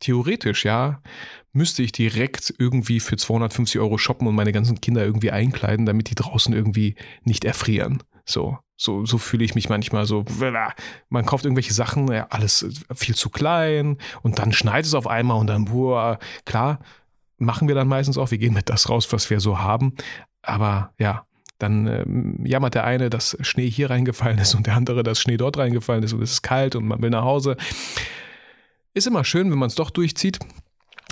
theoretisch, 0.00 0.64
ja, 0.64 1.00
müsste 1.52 1.82
ich 1.82 1.92
direkt 1.92 2.52
irgendwie 2.58 3.00
für 3.00 3.16
250 3.16 3.80
Euro 3.80 3.98
shoppen 3.98 4.26
und 4.26 4.34
meine 4.34 4.52
ganzen 4.52 4.80
Kinder 4.80 5.04
irgendwie 5.04 5.30
einkleiden, 5.30 5.86
damit 5.86 6.10
die 6.10 6.14
draußen 6.14 6.54
irgendwie 6.54 6.96
nicht 7.22 7.44
erfrieren. 7.44 8.02
So, 8.24 8.58
so, 8.76 9.04
so 9.04 9.18
fühle 9.18 9.44
ich 9.44 9.54
mich 9.54 9.68
manchmal 9.68 10.06
so. 10.06 10.24
Man 11.08 11.24
kauft 11.24 11.44
irgendwelche 11.44 11.74
Sachen, 11.74 12.10
ja, 12.12 12.26
alles 12.30 12.66
viel 12.94 13.14
zu 13.14 13.30
klein 13.30 13.98
und 14.22 14.38
dann 14.38 14.52
schneit 14.52 14.84
es 14.84 14.94
auf 14.94 15.06
einmal 15.06 15.38
und 15.38 15.46
dann, 15.46 15.66
boah, 15.66 16.18
klar, 16.44 16.80
machen 17.38 17.68
wir 17.68 17.74
dann 17.74 17.88
meistens 17.88 18.18
auch. 18.18 18.30
Wir 18.30 18.38
gehen 18.38 18.54
mit 18.54 18.68
das 18.68 18.88
raus, 18.88 19.12
was 19.12 19.28
wir 19.30 19.40
so 19.40 19.58
haben. 19.58 19.94
Aber 20.42 20.92
ja, 20.98 21.26
dann 21.58 21.86
ähm, 21.86 22.44
jammert 22.44 22.74
der 22.74 22.84
eine, 22.84 23.08
dass 23.08 23.36
Schnee 23.40 23.70
hier 23.70 23.90
reingefallen 23.90 24.38
ist 24.38 24.54
und 24.54 24.66
der 24.66 24.74
andere, 24.74 25.02
dass 25.02 25.20
Schnee 25.20 25.36
dort 25.36 25.58
reingefallen 25.58 26.02
ist 26.02 26.12
und 26.12 26.22
es 26.22 26.32
ist 26.32 26.42
kalt 26.42 26.74
und 26.74 26.86
man 26.86 27.00
will 27.02 27.10
nach 27.10 27.22
Hause. 27.22 27.56
Ist 28.94 29.06
immer 29.06 29.24
schön, 29.24 29.50
wenn 29.50 29.58
man 29.58 29.68
es 29.68 29.74
doch 29.74 29.90
durchzieht. 29.90 30.38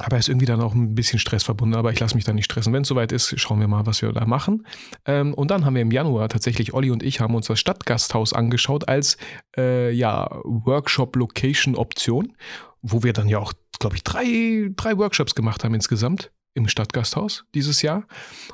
Aber 0.00 0.19
ist 0.19 0.29
irgendwie 0.29 0.47
dann 0.47 0.61
auch 0.61 0.75
ein 0.75 0.94
bisschen 0.94 1.19
Stress 1.19 1.43
verbunden. 1.43 1.77
Aber 1.77 1.93
ich 1.93 2.01
lasse 2.01 2.15
mich 2.15 2.24
da 2.24 2.32
nicht 2.32 2.46
stressen. 2.46 2.72
Wenn 2.72 2.82
es 2.82 2.89
soweit 2.89 3.13
ist, 3.13 3.39
schauen 3.39 3.60
wir 3.60 3.69
mal, 3.69 3.86
was 3.86 4.03
wir 4.03 4.13
da 4.13 4.24
machen. 4.24 4.67
Ähm, 5.05 5.34
und 5.34 5.51
dann 5.51 5.65
haben 5.65 5.74
wir 5.74 5.82
im 5.82 5.91
Januar 5.91 6.29
tatsächlich, 6.29 6.72
Olli 6.74 6.91
und 6.91 7.03
ich 7.03 7.20
haben 7.20 7.34
uns 7.34 7.46
das 7.46 7.60
Stadtgasthaus 7.60 8.32
angeschaut 8.32 8.89
als 8.89 9.17
äh, 9.56 9.91
ja, 9.93 10.29
Workshop-Location-Option, 10.44 12.32
wo 12.82 13.03
wir 13.03 13.13
dann 13.13 13.29
ja 13.29 13.39
auch, 13.39 13.53
glaube 13.79 13.96
ich, 13.96 14.05
drei, 14.05 14.70
drei 14.74 14.96
Workshops 14.96 15.34
gemacht 15.34 15.65
haben 15.65 15.74
insgesamt 15.74 16.31
im 16.55 16.67
Stadtgasthaus 16.69 17.44
dieses 17.55 17.82
Jahr. 17.82 18.05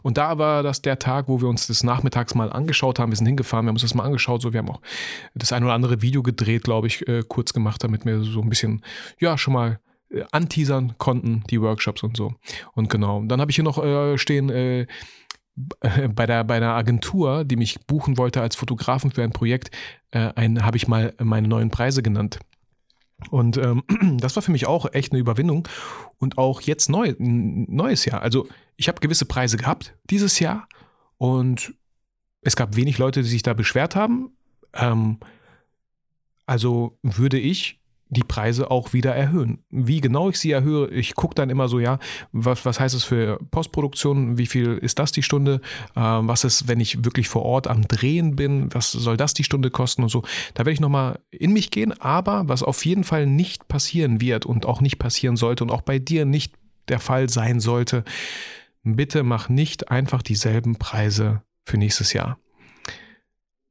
Und 0.02 0.18
da 0.18 0.38
war 0.38 0.62
das 0.62 0.82
der 0.82 0.98
Tag, 0.98 1.28
wo 1.28 1.40
wir 1.40 1.48
uns 1.48 1.66
das 1.66 1.82
nachmittags 1.82 2.34
mal 2.34 2.52
angeschaut 2.52 2.98
haben. 2.98 3.10
Wir 3.10 3.16
sind 3.16 3.26
hingefahren, 3.26 3.64
wir 3.64 3.68
haben 3.68 3.76
uns 3.76 3.82
das 3.82 3.94
mal 3.94 4.04
angeschaut. 4.04 4.42
So, 4.42 4.52
wir 4.52 4.58
haben 4.58 4.70
auch 4.70 4.82
das 5.34 5.52
ein 5.52 5.64
oder 5.64 5.72
andere 5.72 6.02
Video 6.02 6.22
gedreht, 6.22 6.64
glaube 6.64 6.88
ich, 6.88 7.06
äh, 7.08 7.22
kurz 7.26 7.52
gemacht, 7.52 7.82
damit 7.82 8.04
wir 8.04 8.22
so 8.22 8.42
ein 8.42 8.48
bisschen, 8.48 8.82
ja, 9.18 9.38
schon 9.38 9.54
mal 9.54 9.80
äh, 10.10 10.24
anteasern 10.32 10.94
konnten, 10.98 11.44
die 11.50 11.60
Workshops 11.60 12.02
und 12.02 12.16
so. 12.16 12.34
Und 12.74 12.90
genau, 12.90 13.22
dann 13.24 13.40
habe 13.40 13.50
ich 13.50 13.56
hier 13.56 13.64
noch 13.64 13.82
äh, 13.82 14.18
stehen, 14.18 14.50
äh, 14.50 14.86
bei 16.14 16.26
der 16.26 16.44
bei 16.44 16.56
einer 16.56 16.74
Agentur, 16.74 17.44
die 17.44 17.56
mich 17.56 17.80
buchen 17.86 18.18
wollte 18.18 18.42
als 18.42 18.56
Fotografen 18.56 19.10
für 19.10 19.22
ein 19.22 19.32
Projekt, 19.32 19.70
äh, 20.10 20.30
habe 20.60 20.76
ich 20.76 20.86
mal 20.86 21.14
meine 21.18 21.48
neuen 21.48 21.70
Preise 21.70 22.02
genannt. 22.02 22.38
Und 23.30 23.56
ähm, 23.56 23.82
das 24.20 24.36
war 24.36 24.42
für 24.42 24.52
mich 24.52 24.66
auch 24.66 24.92
echt 24.92 25.12
eine 25.12 25.20
Überwindung. 25.20 25.66
Und 26.18 26.38
auch 26.38 26.60
jetzt 26.60 26.88
neu, 26.88 27.14
neues 27.18 28.04
Jahr. 28.04 28.22
Also 28.22 28.48
ich 28.76 28.88
habe 28.88 29.00
gewisse 29.00 29.26
Preise 29.26 29.56
gehabt 29.56 29.94
dieses 30.10 30.38
Jahr 30.38 30.68
und 31.18 31.74
es 32.42 32.56
gab 32.56 32.76
wenig 32.76 32.98
Leute, 32.98 33.22
die 33.22 33.28
sich 33.28 33.42
da 33.42 33.54
beschwert 33.54 33.96
haben. 33.96 34.36
Ähm, 34.74 35.18
also 36.46 36.98
würde 37.02 37.38
ich 37.38 37.80
die 38.08 38.22
Preise 38.22 38.70
auch 38.70 38.92
wieder 38.92 39.14
erhöhen. 39.14 39.58
Wie 39.70 40.00
genau 40.00 40.28
ich 40.28 40.38
sie 40.38 40.52
erhöhe, 40.52 40.88
ich 40.88 41.14
gucke 41.14 41.34
dann 41.34 41.50
immer 41.50 41.68
so, 41.68 41.80
ja, 41.80 41.98
was, 42.32 42.64
was 42.64 42.78
heißt 42.78 42.94
es 42.94 43.04
für 43.04 43.38
Postproduktion, 43.50 44.38
wie 44.38 44.46
viel 44.46 44.78
ist 44.78 44.98
das 44.98 45.10
die 45.10 45.22
Stunde, 45.22 45.60
äh, 45.96 46.00
was 46.00 46.44
ist, 46.44 46.68
wenn 46.68 46.78
ich 46.78 47.04
wirklich 47.04 47.28
vor 47.28 47.42
Ort 47.42 47.66
am 47.66 47.88
Drehen 47.88 48.36
bin, 48.36 48.72
was 48.72 48.92
soll 48.92 49.16
das 49.16 49.34
die 49.34 49.44
Stunde 49.44 49.70
kosten 49.70 50.02
und 50.02 50.08
so. 50.08 50.22
Da 50.54 50.60
werde 50.60 50.72
ich 50.72 50.80
nochmal 50.80 51.18
in 51.30 51.52
mich 51.52 51.70
gehen, 51.70 51.92
aber 52.00 52.48
was 52.48 52.62
auf 52.62 52.84
jeden 52.84 53.04
Fall 53.04 53.26
nicht 53.26 53.66
passieren 53.66 54.20
wird 54.20 54.46
und 54.46 54.66
auch 54.66 54.80
nicht 54.80 54.98
passieren 54.98 55.36
sollte 55.36 55.64
und 55.64 55.70
auch 55.70 55.82
bei 55.82 55.98
dir 55.98 56.24
nicht 56.24 56.54
der 56.88 57.00
Fall 57.00 57.28
sein 57.28 57.58
sollte, 57.58 58.04
bitte 58.84 59.24
mach 59.24 59.48
nicht 59.48 59.90
einfach 59.90 60.22
dieselben 60.22 60.76
Preise 60.76 61.42
für 61.64 61.76
nächstes 61.76 62.12
Jahr 62.12 62.38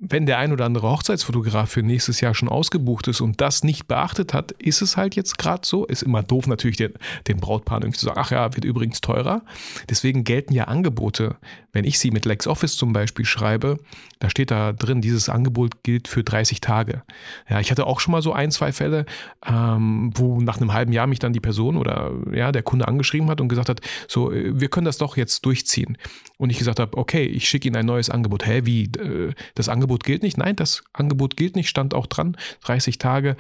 wenn 0.10 0.26
der 0.26 0.38
ein 0.38 0.52
oder 0.52 0.66
andere 0.66 0.90
Hochzeitsfotograf 0.90 1.70
für 1.70 1.82
nächstes 1.82 2.22
Jahr 2.22 2.34
schon 2.34 2.50
ausgebucht 2.50 3.08
ist 3.08 3.22
und 3.22 3.42
das 3.42 3.64
nicht 3.64 3.88
beachtet 3.88 4.34
hat, 4.34 4.52
ist 4.54 4.82
es 4.82 4.98
halt 4.98 5.16
jetzt 5.16 5.38
gerade 5.38 5.66
so. 5.66 5.86
Ist 5.86 6.04
immer 6.04 6.24
doof 6.24 6.48
natürlich 6.48 6.78
den, 6.78 6.94
den 7.28 7.38
Brautpaaren 7.38 7.84
irgendwie 7.84 8.00
zu 8.00 8.06
sagen, 8.06 8.20
ach 8.20 8.32
ja, 8.32 8.56
wird 8.56 8.66
übrigens 8.66 9.02
teurer. 9.02 9.42
Deswegen 9.90 10.24
gelten 10.24 10.54
ja 10.54 10.66
Angebote. 10.66 11.38
Wenn 11.72 11.86
ich 11.86 12.00
sie 12.00 12.12
mit 12.12 12.26
LexOffice 12.26 12.78
zum 12.78 12.94
Beispiel 12.94 13.26
schreibe, 13.26 13.80
da 14.20 14.30
steht 14.30 14.50
da 14.52 14.72
drin, 14.72 15.02
dieses 15.02 15.28
Angebot 15.28 15.84
gilt 15.84 16.08
für 16.08 16.24
30 16.24 16.62
Tage. 16.62 17.04
Ja, 17.50 17.60
ich 17.60 17.70
hatte 17.70 17.86
auch 17.86 18.00
schon 18.00 18.14
mal 18.14 18.22
so 18.22 18.32
ein, 18.32 18.52
zwei 18.52 18.72
Fälle, 18.72 19.06
ähm, 19.46 20.12
wo 20.16 20.40
nach 20.40 20.58
einem 20.58 20.74
halben 20.74 20.94
Jahr 20.94 21.08
mich 21.08 21.20
dann 21.20 21.34
die 21.34 21.42
Person 21.42 21.78
oder 21.78 22.12
ja, 22.32 22.52
der 22.52 22.64
Kunde 22.64 22.88
angeschrieben 22.88 23.30
hat 23.30 23.42
und 23.42 23.50
gesagt 23.50 23.70
hat, 23.70 23.82
so, 24.08 24.32
äh, 24.32 24.60
wir 24.60 24.70
können 24.70 24.86
das 24.86 24.98
doch 24.98 25.18
jetzt 25.18 25.46
durchziehen. 25.46 25.98
Und 26.38 26.50
ich 26.50 26.58
gesagt 26.58 26.80
habe, 26.80 26.98
okay, 26.98 27.24
ich 27.24 27.48
schicke 27.48 27.68
Ihnen 27.68 27.78
ein 27.78 27.86
neues 27.86 28.10
Angebot. 28.10 28.46
Hä, 28.46 28.62
wie? 28.66 28.84
Äh, 28.84 29.34
das 29.54 29.70
Angebot 29.70 29.95
gilt 30.04 30.24
nicht? 30.24 30.38
Nein, 30.38 30.56
das 30.56 30.84
Angebot 30.94 31.38
gilt 31.38 31.56
nicht, 31.56 31.70
stand 31.70 31.94
auch 31.94 32.08
dran, 32.08 32.38
30 32.62 32.98
Tage. 32.98 33.38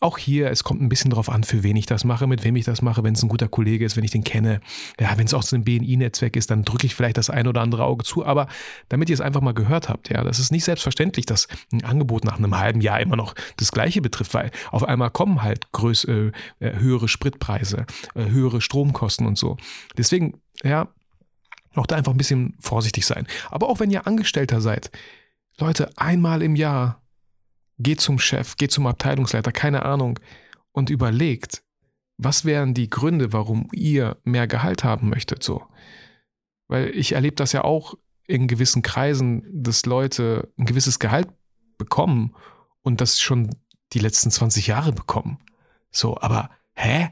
Auch 0.00 0.18
hier, 0.18 0.50
es 0.50 0.64
kommt 0.64 0.82
ein 0.82 0.90
bisschen 0.90 1.10
drauf 1.10 1.30
an, 1.30 1.44
für 1.44 1.62
wen 1.62 1.76
ich 1.76 1.86
das 1.86 2.04
mache, 2.04 2.26
mit 2.26 2.44
wem 2.44 2.56
ich 2.56 2.66
das 2.66 2.82
mache, 2.82 3.02
wenn 3.04 3.14
es 3.14 3.22
ein 3.22 3.30
guter 3.30 3.48
Kollege 3.48 3.86
ist, 3.86 3.96
wenn 3.96 4.04
ich 4.04 4.10
den 4.10 4.22
kenne. 4.22 4.60
Ja, 5.00 5.16
wenn 5.16 5.26
es 5.26 5.32
aus 5.32 5.48
dem 5.48 5.64
BNI-Netzwerk 5.64 6.36
ist, 6.36 6.50
dann 6.50 6.62
drücke 6.62 6.84
ich 6.84 6.94
vielleicht 6.94 7.16
das 7.16 7.30
ein 7.30 7.46
oder 7.46 7.62
andere 7.62 7.84
Auge 7.84 8.04
zu. 8.04 8.26
Aber 8.26 8.48
damit 8.90 9.08
ihr 9.08 9.14
es 9.14 9.22
einfach 9.22 9.40
mal 9.40 9.54
gehört 9.54 9.88
habt, 9.88 10.10
ja, 10.10 10.22
das 10.22 10.38
ist 10.38 10.52
nicht 10.52 10.64
selbstverständlich, 10.64 11.24
dass 11.24 11.48
ein 11.72 11.84
Angebot 11.84 12.24
nach 12.24 12.36
einem 12.36 12.58
halben 12.58 12.82
Jahr 12.82 13.00
immer 13.00 13.16
noch 13.16 13.34
das 13.56 13.72
Gleiche 13.72 14.02
betrifft, 14.02 14.34
weil 14.34 14.50
auf 14.72 14.84
einmal 14.84 15.10
kommen 15.10 15.42
halt 15.42 15.72
größ, 15.72 16.04
äh, 16.04 16.32
äh 16.60 16.78
höhere 16.78 17.08
Spritpreise, 17.08 17.86
äh, 18.14 18.26
höhere 18.26 18.60
Stromkosten 18.60 19.26
und 19.26 19.38
so. 19.38 19.56
Deswegen, 19.96 20.34
ja, 20.62 20.88
auch 21.76 21.86
da 21.86 21.96
einfach 21.96 22.12
ein 22.12 22.18
bisschen 22.18 22.54
vorsichtig 22.60 23.06
sein. 23.06 23.26
Aber 23.50 23.68
auch 23.68 23.80
wenn 23.80 23.90
ihr 23.90 24.06
Angestellter 24.06 24.60
seid, 24.60 24.90
Leute, 25.58 25.90
einmal 25.96 26.42
im 26.42 26.56
Jahr 26.56 27.02
geht 27.78 28.00
zum 28.00 28.18
Chef, 28.18 28.56
geht 28.56 28.72
zum 28.72 28.86
Abteilungsleiter, 28.86 29.52
keine 29.52 29.84
Ahnung, 29.84 30.18
und 30.72 30.90
überlegt, 30.90 31.62
was 32.16 32.44
wären 32.44 32.74
die 32.74 32.90
Gründe, 32.90 33.32
warum 33.32 33.68
ihr 33.72 34.16
mehr 34.24 34.46
Gehalt 34.46 34.84
haben 34.84 35.08
möchtet, 35.08 35.42
so. 35.42 35.66
Weil 36.68 36.90
ich 36.90 37.12
erlebe 37.12 37.36
das 37.36 37.52
ja 37.52 37.62
auch 37.64 37.94
in 38.26 38.48
gewissen 38.48 38.82
Kreisen, 38.82 39.44
dass 39.52 39.86
Leute 39.86 40.52
ein 40.58 40.66
gewisses 40.66 40.98
Gehalt 40.98 41.28
bekommen 41.78 42.34
und 42.82 43.00
das 43.00 43.20
schon 43.20 43.50
die 43.92 43.98
letzten 43.98 44.30
20 44.30 44.66
Jahre 44.66 44.92
bekommen. 44.92 45.38
So, 45.90 46.18
aber 46.18 46.50
hä? 46.74 47.10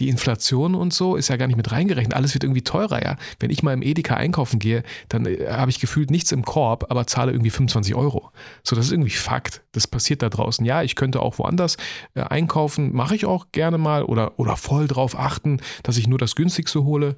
Die 0.00 0.08
Inflation 0.08 0.74
und 0.74 0.92
so 0.92 1.16
ist 1.16 1.28
ja 1.28 1.36
gar 1.36 1.46
nicht 1.46 1.56
mit 1.56 1.70
reingerechnet. 1.70 2.14
Alles 2.14 2.34
wird 2.34 2.44
irgendwie 2.44 2.62
teurer, 2.62 3.02
ja. 3.02 3.16
Wenn 3.38 3.50
ich 3.50 3.62
mal 3.62 3.72
im 3.72 3.82
Edeka 3.82 4.14
einkaufen 4.14 4.58
gehe, 4.58 4.82
dann 5.08 5.26
äh, 5.26 5.46
habe 5.50 5.70
ich 5.70 5.80
gefühlt 5.80 6.10
nichts 6.10 6.32
im 6.32 6.44
Korb, 6.44 6.90
aber 6.90 7.06
zahle 7.06 7.32
irgendwie 7.32 7.50
25 7.50 7.94
Euro. 7.94 8.30
So, 8.62 8.74
das 8.74 8.86
ist 8.86 8.92
irgendwie 8.92 9.10
Fakt. 9.10 9.62
Das 9.72 9.86
passiert 9.86 10.22
da 10.22 10.28
draußen. 10.28 10.64
Ja, 10.64 10.82
ich 10.82 10.96
könnte 10.96 11.20
auch 11.20 11.38
woanders 11.38 11.76
äh, 12.14 12.22
einkaufen, 12.22 12.94
mache 12.94 13.14
ich 13.14 13.26
auch 13.26 13.52
gerne 13.52 13.78
mal 13.78 14.02
oder, 14.04 14.38
oder 14.38 14.56
voll 14.56 14.88
drauf 14.88 15.18
achten, 15.18 15.60
dass 15.82 15.98
ich 15.98 16.08
nur 16.08 16.18
das 16.18 16.36
günstigste 16.36 16.84
hole. 16.84 17.16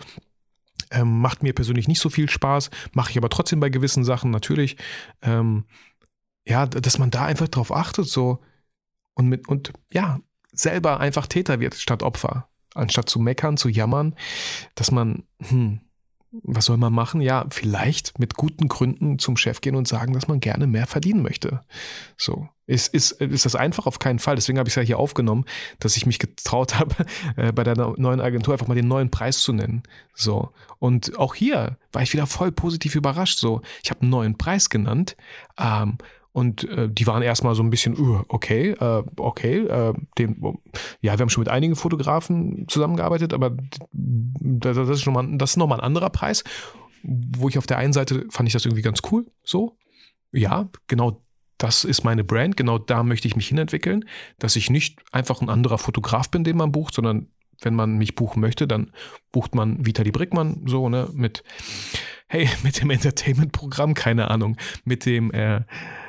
Ähm, 0.91 1.21
macht 1.21 1.43
mir 1.43 1.55
persönlich 1.55 1.89
nicht 1.89 2.01
so 2.01 2.11
viel 2.11 2.29
Spaß, 2.29 2.71
mache 2.93 3.11
ich 3.11 3.17
aber 3.17 3.31
trotzdem 3.31 3.61
bei 3.61 3.71
gewissen 3.71 4.05
Sachen 4.05 4.31
natürlich. 4.31 4.77
Ähm, 5.23 5.65
ja, 6.47 6.67
dass 6.67 6.99
man 6.99 7.11
da 7.11 7.25
einfach 7.25 7.49
drauf 7.49 7.73
achtet, 7.73 8.07
so 8.07 8.41
und 9.15 9.29
mit 9.29 9.49
und 9.49 9.73
ja, 9.93 10.21
selber 10.53 11.01
einfach 11.01 11.27
Täter 11.27 11.61
wird 11.61 11.75
statt 11.75 12.03
Opfer 12.03 12.49
anstatt 12.75 13.09
zu 13.09 13.19
meckern, 13.19 13.57
zu 13.57 13.69
jammern, 13.69 14.15
dass 14.75 14.91
man, 14.91 15.25
hm, 15.41 15.81
was 16.43 16.65
soll 16.67 16.77
man 16.77 16.93
machen? 16.93 17.21
Ja, 17.21 17.47
vielleicht 17.51 18.19
mit 18.19 18.35
guten 18.35 18.69
Gründen 18.69 19.19
zum 19.19 19.37
Chef 19.37 19.61
gehen 19.61 19.77
und 19.77 19.87
sagen, 19.87 20.13
dass 20.13 20.27
man 20.27 20.41
gerne 20.41 20.67
mehr 20.67 20.87
verdienen 20.87 21.23
möchte. 21.23 21.61
So. 22.17 22.49
Ist, 22.67 22.95
ist, 22.95 23.13
ist 23.13 23.45
das 23.45 23.57
einfach? 23.57 23.87
Auf 23.87 23.99
keinen 23.99 24.19
Fall. 24.19 24.37
Deswegen 24.37 24.59
habe 24.59 24.69
ich 24.69 24.73
es 24.73 24.77
ja 24.77 24.83
hier 24.83 24.99
aufgenommen, 24.99 25.45
dass 25.81 25.97
ich 25.97 26.07
mich 26.07 26.19
getraut 26.19 26.75
habe, 26.79 27.07
äh, 27.37 27.53
bei 27.53 27.63
der 27.63 27.77
neuen 27.77 28.21
Agentur 28.21 28.55
einfach 28.55 28.67
mal 28.67 28.75
den 28.75 28.89
neuen 28.89 29.11
Preis 29.11 29.41
zu 29.41 29.53
nennen. 29.53 29.83
So. 30.15 30.51
Und 30.79 31.19
auch 31.19 31.35
hier 31.35 31.77
war 31.93 32.03
ich 32.03 32.13
wieder 32.13 32.27
voll 32.27 32.53
positiv 32.53 32.95
überrascht. 32.95 33.39
So. 33.39 33.61
Ich 33.83 33.91
habe 33.91 34.01
einen 34.01 34.11
neuen 34.11 34.39
Preis 34.39 34.71
genannt. 34.71 35.17
Ähm, 35.59 35.99
und 36.35 36.69
äh, 36.69 36.89
die 36.91 37.07
waren 37.07 37.23
erstmal 37.23 37.55
so 37.55 37.63
ein 37.63 37.71
bisschen, 37.71 37.97
uh, 37.97 38.25
okay, 38.27 38.71
äh, 38.71 39.05
okay, 39.19 39.59
äh, 39.61 39.95
den, 40.19 40.43
ja, 41.01 41.13
wir 41.13 41.21
haben 41.21 41.29
schon 41.29 41.43
mit 41.43 41.49
einigen 41.49 41.77
Fotografen 41.77 42.67
zusammengearbeitet, 42.67 43.33
aber 43.33 43.57
das, 43.93 44.77
das 44.77 44.89
ist 44.89 45.03
schon 45.03 45.15
mal, 45.15 45.25
das 45.39 45.51
ist 45.51 45.57
nochmal 45.59 45.79
ein 45.79 45.87
anderer 45.87 46.11
Preis, 46.11 46.43
wo 47.05 47.49
ich 47.49 47.57
auf 47.57 47.69
der 47.69 47.79
einen 47.79 47.93
Seite 47.93 48.27
fand 48.31 48.49
ich 48.49 48.53
das 48.53 48.65
irgendwie 48.65 48.83
ganz 48.83 49.01
cool, 49.13 49.27
so, 49.45 49.79
ja, 50.33 50.69
genau 50.89 51.23
das 51.57 51.85
ist 51.85 52.03
meine 52.03 52.25
Brand, 52.25 52.57
genau 52.57 52.79
da 52.79 53.05
möchte 53.05 53.29
ich 53.29 53.37
mich 53.37 53.47
hinentwickeln, 53.47 54.05
dass 54.41 54.57
ich 54.57 54.71
nicht 54.71 54.99
einfach 55.13 55.41
ein 55.41 55.49
anderer 55.49 55.79
Fotograf 55.79 56.33
bin, 56.33 56.43
den 56.43 56.57
man 56.57 56.73
bucht, 56.73 56.95
sondern 56.95 57.29
wenn 57.63 57.77
man 57.77 57.97
mich 57.97 58.17
buchen 58.17 58.41
möchte, 58.41 58.67
dann 58.67 58.91
bucht 59.31 59.55
man 59.55 59.87
Vitali 59.87 60.11
Brickmann 60.11 60.65
so, 60.67 60.89
ne, 60.89 61.09
mit, 61.13 61.45
hey, 62.27 62.49
mit 62.65 62.81
dem 62.81 62.91
Entertainment-Programm, 62.91 63.95
keine 63.95 64.33
Ahnung, 64.33 64.57
mit 64.85 65.07
dem, 65.07 65.31
äh, 65.31 65.61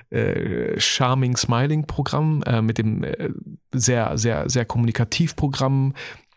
äh, 0.09 0.79
Charming 0.79 1.35
Smiling 1.37 1.87
Programm, 1.87 2.43
äh, 2.43 2.61
mit 2.61 2.77
dem 2.77 3.03
äh, 3.03 3.29
sehr, 3.73 4.17
sehr, 4.17 4.49
sehr 4.49 4.65
kommunikativ 4.65 5.35
Programm, 5.35 5.93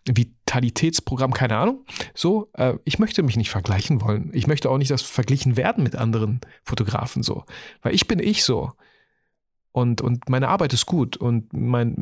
Vitalitätsprogramm, 0.07 1.33
keine 1.33 1.57
Ahnung. 1.57 1.85
So, 2.15 2.51
äh, 2.55 2.75
ich 2.85 2.99
möchte 2.99 3.23
mich 3.23 3.37
nicht 3.37 3.51
vergleichen 3.51 4.01
wollen. 4.01 4.31
Ich 4.33 4.47
möchte 4.47 4.71
auch 4.71 4.79
nicht, 4.79 4.91
dass 4.91 5.03
verglichen 5.03 5.57
werden 5.57 5.85
mit 5.85 5.97
anderen 5.97 6.41
Fotografen 6.65 7.23
so. 7.23 7.45
Weil 7.83 7.95
ich 7.95 8.09
bin 8.09 8.19
ich 8.19 8.45
so. 8.45 8.73
Und, 9.73 10.01
und 10.01 10.29
meine 10.29 10.49
Arbeit 10.49 10.73
ist 10.73 10.87
gut 10.87 11.17
und 11.17 11.53
mein, 11.53 11.95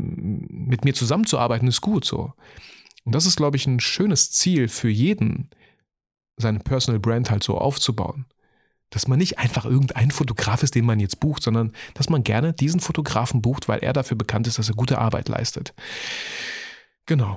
mit 0.48 0.84
mir 0.84 0.94
zusammenzuarbeiten 0.94 1.68
ist 1.68 1.80
gut 1.80 2.04
so. 2.04 2.32
Und 3.04 3.14
das 3.14 3.26
ist, 3.26 3.36
glaube 3.36 3.56
ich, 3.56 3.66
ein 3.66 3.80
schönes 3.80 4.30
Ziel 4.30 4.68
für 4.68 4.88
jeden, 4.88 5.50
seine 6.36 6.60
Personal 6.60 7.00
Brand 7.00 7.30
halt 7.30 7.44
so 7.44 7.58
aufzubauen. 7.58 8.26
Dass 8.90 9.08
man 9.08 9.18
nicht 9.18 9.38
einfach 9.38 9.64
irgendein 9.64 10.10
Fotograf 10.10 10.62
ist, 10.62 10.74
den 10.74 10.84
man 10.84 11.00
jetzt 11.00 11.20
bucht, 11.20 11.42
sondern 11.42 11.72
dass 11.94 12.08
man 12.08 12.22
gerne 12.22 12.52
diesen 12.52 12.80
Fotografen 12.80 13.42
bucht, 13.42 13.68
weil 13.68 13.80
er 13.80 13.92
dafür 13.92 14.16
bekannt 14.16 14.46
ist, 14.46 14.58
dass 14.58 14.68
er 14.68 14.76
gute 14.76 14.98
Arbeit 14.98 15.28
leistet. 15.28 15.74
Genau. 17.06 17.36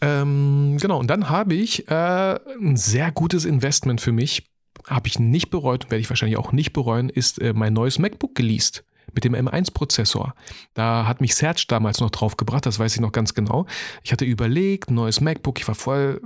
Ähm, 0.00 0.76
genau, 0.80 0.98
und 0.98 1.08
dann 1.08 1.30
habe 1.30 1.54
ich 1.54 1.88
äh, 1.88 2.38
ein 2.60 2.76
sehr 2.76 3.12
gutes 3.12 3.44
Investment 3.44 4.00
für 4.00 4.12
mich, 4.12 4.50
habe 4.86 5.08
ich 5.08 5.18
nicht 5.18 5.50
bereut 5.50 5.84
und 5.84 5.90
werde 5.90 6.00
ich 6.00 6.10
wahrscheinlich 6.10 6.38
auch 6.38 6.52
nicht 6.52 6.72
bereuen, 6.72 7.08
ist 7.08 7.40
äh, 7.40 7.52
mein 7.54 7.72
neues 7.72 7.98
MacBook 7.98 8.34
geleast 8.34 8.84
mit 9.12 9.24
dem 9.24 9.34
M1-Prozessor. 9.34 10.34
Da 10.74 11.06
hat 11.06 11.20
mich 11.20 11.34
Serge 11.34 11.64
damals 11.68 12.00
noch 12.00 12.10
drauf 12.10 12.36
gebracht, 12.36 12.66
das 12.66 12.78
weiß 12.78 12.94
ich 12.94 13.00
noch 13.00 13.12
ganz 13.12 13.34
genau. 13.34 13.66
Ich 14.02 14.12
hatte 14.12 14.24
überlegt, 14.24 14.90
neues 14.90 15.20
MacBook, 15.20 15.58
ich 15.58 15.68
war 15.68 15.74
voll, 15.74 16.20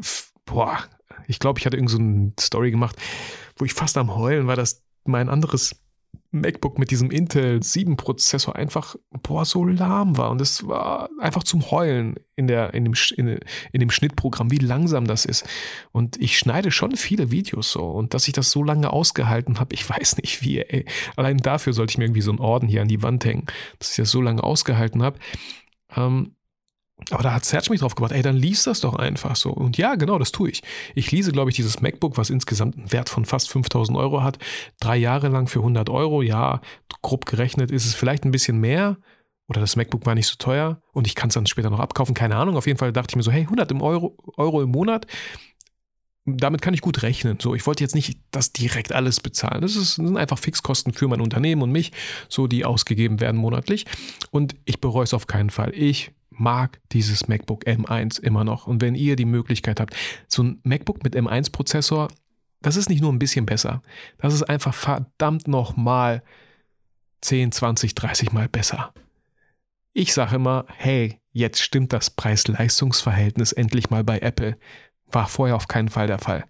boah, 0.45 0.79
ich 1.31 1.39
glaube, 1.39 1.59
ich 1.59 1.67
hatte 1.67 1.77
irgend 1.77 1.91
so 1.91 1.99
eine 1.99 2.33
Story 2.39 2.71
gemacht, 2.71 2.97
wo 3.57 3.65
ich 3.65 3.73
fast 3.73 3.97
am 3.97 4.15
Heulen 4.17 4.47
war, 4.47 4.57
dass 4.57 4.83
mein 5.05 5.29
anderes 5.29 5.81
MacBook 6.33 6.79
mit 6.79 6.91
diesem 6.91 7.11
Intel 7.11 7.63
7 7.63 7.97
Prozessor 7.97 8.55
einfach, 8.55 8.97
boah, 9.23 9.45
so 9.45 9.65
lahm 9.65 10.17
war. 10.17 10.31
Und 10.31 10.41
es 10.41 10.67
war 10.67 11.09
einfach 11.21 11.43
zum 11.43 11.71
Heulen 11.71 12.17
in, 12.37 12.47
der, 12.47 12.73
in, 12.75 12.85
dem, 12.85 12.95
in, 13.17 13.41
in 13.73 13.81
dem 13.81 13.91
Schnittprogramm, 13.91 14.51
wie 14.51 14.59
langsam 14.59 15.07
das 15.07 15.25
ist. 15.25 15.49
Und 15.93 16.21
ich 16.21 16.39
schneide 16.39 16.71
schon 16.71 16.97
viele 16.97 17.31
Videos 17.31 17.73
so. 17.73 17.85
Und 17.85 18.15
dass 18.15 18.29
ich 18.29 18.35
das 18.35 18.51
so 18.51 18.63
lange 18.63 18.93
ausgehalten 18.93 19.59
habe, 19.59 19.75
ich 19.75 19.89
weiß 19.89 20.19
nicht 20.19 20.43
wie, 20.43 20.61
ey. 20.61 20.85
Allein 21.17 21.39
dafür 21.39 21.73
sollte 21.73 21.93
ich 21.93 21.99
mir 21.99 22.05
irgendwie 22.05 22.23
so 22.23 22.31
einen 22.31 22.41
Orden 22.41 22.69
hier 22.69 22.83
an 22.83 22.89
die 22.89 23.03
Wand 23.03 23.25
hängen, 23.25 23.47
dass 23.79 23.91
ich 23.91 23.97
das 23.97 24.11
so 24.11 24.21
lange 24.21 24.45
ausgehalten 24.45 25.03
habe. 25.03 25.19
Ähm, 25.97 26.37
aber 27.11 27.23
da 27.23 27.35
hat 27.35 27.45
Serge 27.45 27.71
mich 27.71 27.81
drauf 27.81 27.95
gebracht, 27.95 28.13
ey, 28.13 28.23
dann 28.23 28.37
lies 28.37 28.65
das 28.65 28.81
doch 28.81 28.95
einfach 28.95 29.37
so. 29.37 29.51
Und 29.51 29.79
ja, 29.79 29.95
genau, 29.95 30.19
das 30.19 30.33
tue 30.33 30.51
ich. 30.51 30.63
Ich 30.95 31.11
lese, 31.11 31.33
glaube 31.33 31.51
ich, 31.51 31.57
dieses 31.57 31.81
MacBook, 31.81 32.17
was 32.17 32.31
insgesamt 32.31 32.77
einen 32.77 32.93
Wert 32.93 33.09
von 33.09 33.25
fast 33.25 33.51
5000 33.51 33.97
Euro 33.99 34.23
hat, 34.23 34.39
drei 34.81 34.97
Jahre 34.97 35.29
lang 35.29 35.47
für 35.47 35.61
100 35.61 35.89
Euro. 35.89 36.23
Ja, 36.23 36.61
grob 37.03 37.27
gerechnet 37.27 37.71
ist 37.71 37.87
es 37.87 37.95
vielleicht 37.95 38.25
ein 38.25 38.31
bisschen 38.31 38.59
mehr. 38.59 38.99
Oder 39.49 39.61
das 39.61 39.75
MacBook 39.75 40.07
war 40.07 40.15
nicht 40.15 40.29
so 40.29 40.37
teuer 40.37 40.81
und 40.93 41.09
ich 41.09 41.17
kann 41.17 41.29
es 41.29 41.35
dann 41.35 41.47
später 41.47 41.71
noch 41.71 41.81
abkaufen, 41.81 42.15
keine 42.15 42.37
Ahnung. 42.37 42.57
Auf 42.57 42.69
jeden 42.69 42.79
Fall 42.79 42.93
dachte 42.93 43.11
ich 43.11 43.17
mir 43.17 43.25
so, 43.25 43.33
hey, 43.33 43.43
100 43.43 43.69
im 43.73 43.83
Euro, 43.83 44.17
Euro 44.37 44.63
im 44.63 44.71
Monat, 44.71 45.09
damit 46.25 46.63
kann 46.63 46.73
ich 46.73 46.81
gut 46.81 47.03
rechnen. 47.03 47.39
So, 47.41 47.57
ich 47.57 47.67
wollte 47.67 47.83
jetzt 47.83 47.97
nicht 47.97 48.21
das 48.31 48.53
direkt 48.53 48.93
alles 48.93 49.19
bezahlen. 49.19 49.63
Das, 49.63 49.73
ist, 49.73 49.81
das 49.81 49.95
sind 49.95 50.17
einfach 50.17 50.39
Fixkosten 50.39 50.93
für 50.93 51.09
mein 51.09 51.21
Unternehmen 51.21 51.63
und 51.63 51.73
mich, 51.73 51.91
so 52.29 52.47
die 52.47 52.65
ausgegeben 52.65 53.19
werden 53.19 53.41
monatlich. 53.41 53.87
Und 54.31 54.55
ich 54.67 54.81
bereue 54.81 55.05
es 55.05 55.15
auf 55.15 55.27
keinen 55.27 55.51
Fall. 55.51 55.73
Ich 55.75 56.13
mag 56.41 56.81
dieses 56.93 57.29
MacBook 57.29 57.67
M1 57.67 58.21
immer 58.21 58.45
noch. 58.45 58.67
Und 58.67 58.81
wenn 58.81 58.95
ihr 58.95 59.15
die 59.15 59.25
Möglichkeit 59.25 59.79
habt, 59.79 59.95
so 60.27 60.43
ein 60.43 60.61
MacBook 60.65 61.05
mit 61.05 61.15
M1-Prozessor, 61.15 62.09
das 62.63 62.77
ist 62.77 62.89
nicht 62.89 63.01
nur 63.01 63.13
ein 63.13 63.19
bisschen 63.19 63.47
besser. 63.47 63.83
Das 64.19 64.35
ist 64.35 64.43
einfach 64.43 64.75
verdammt 64.75 65.47
nochmal 65.47 66.23
10, 67.21 67.53
20, 67.53 67.95
30 67.95 68.33
Mal 68.33 68.49
besser. 68.49 68.93
Ich 69.93 70.15
sage 70.15 70.37
immer, 70.37 70.67
hey, 70.77 71.21
jetzt 71.33 71.61
stimmt 71.61 71.93
das 71.93 72.11
Preis-Leistungs-Verhältnis 72.11 73.53
endlich 73.53 73.91
mal 73.91 74.05
bei 74.05 74.19
Apple. 74.21 74.57
War 75.11 75.27
vorher 75.27 75.57
auf 75.57 75.69
keinen 75.69 75.89
Fall 75.89 76.07
der 76.07 76.19
Fall. 76.19 76.45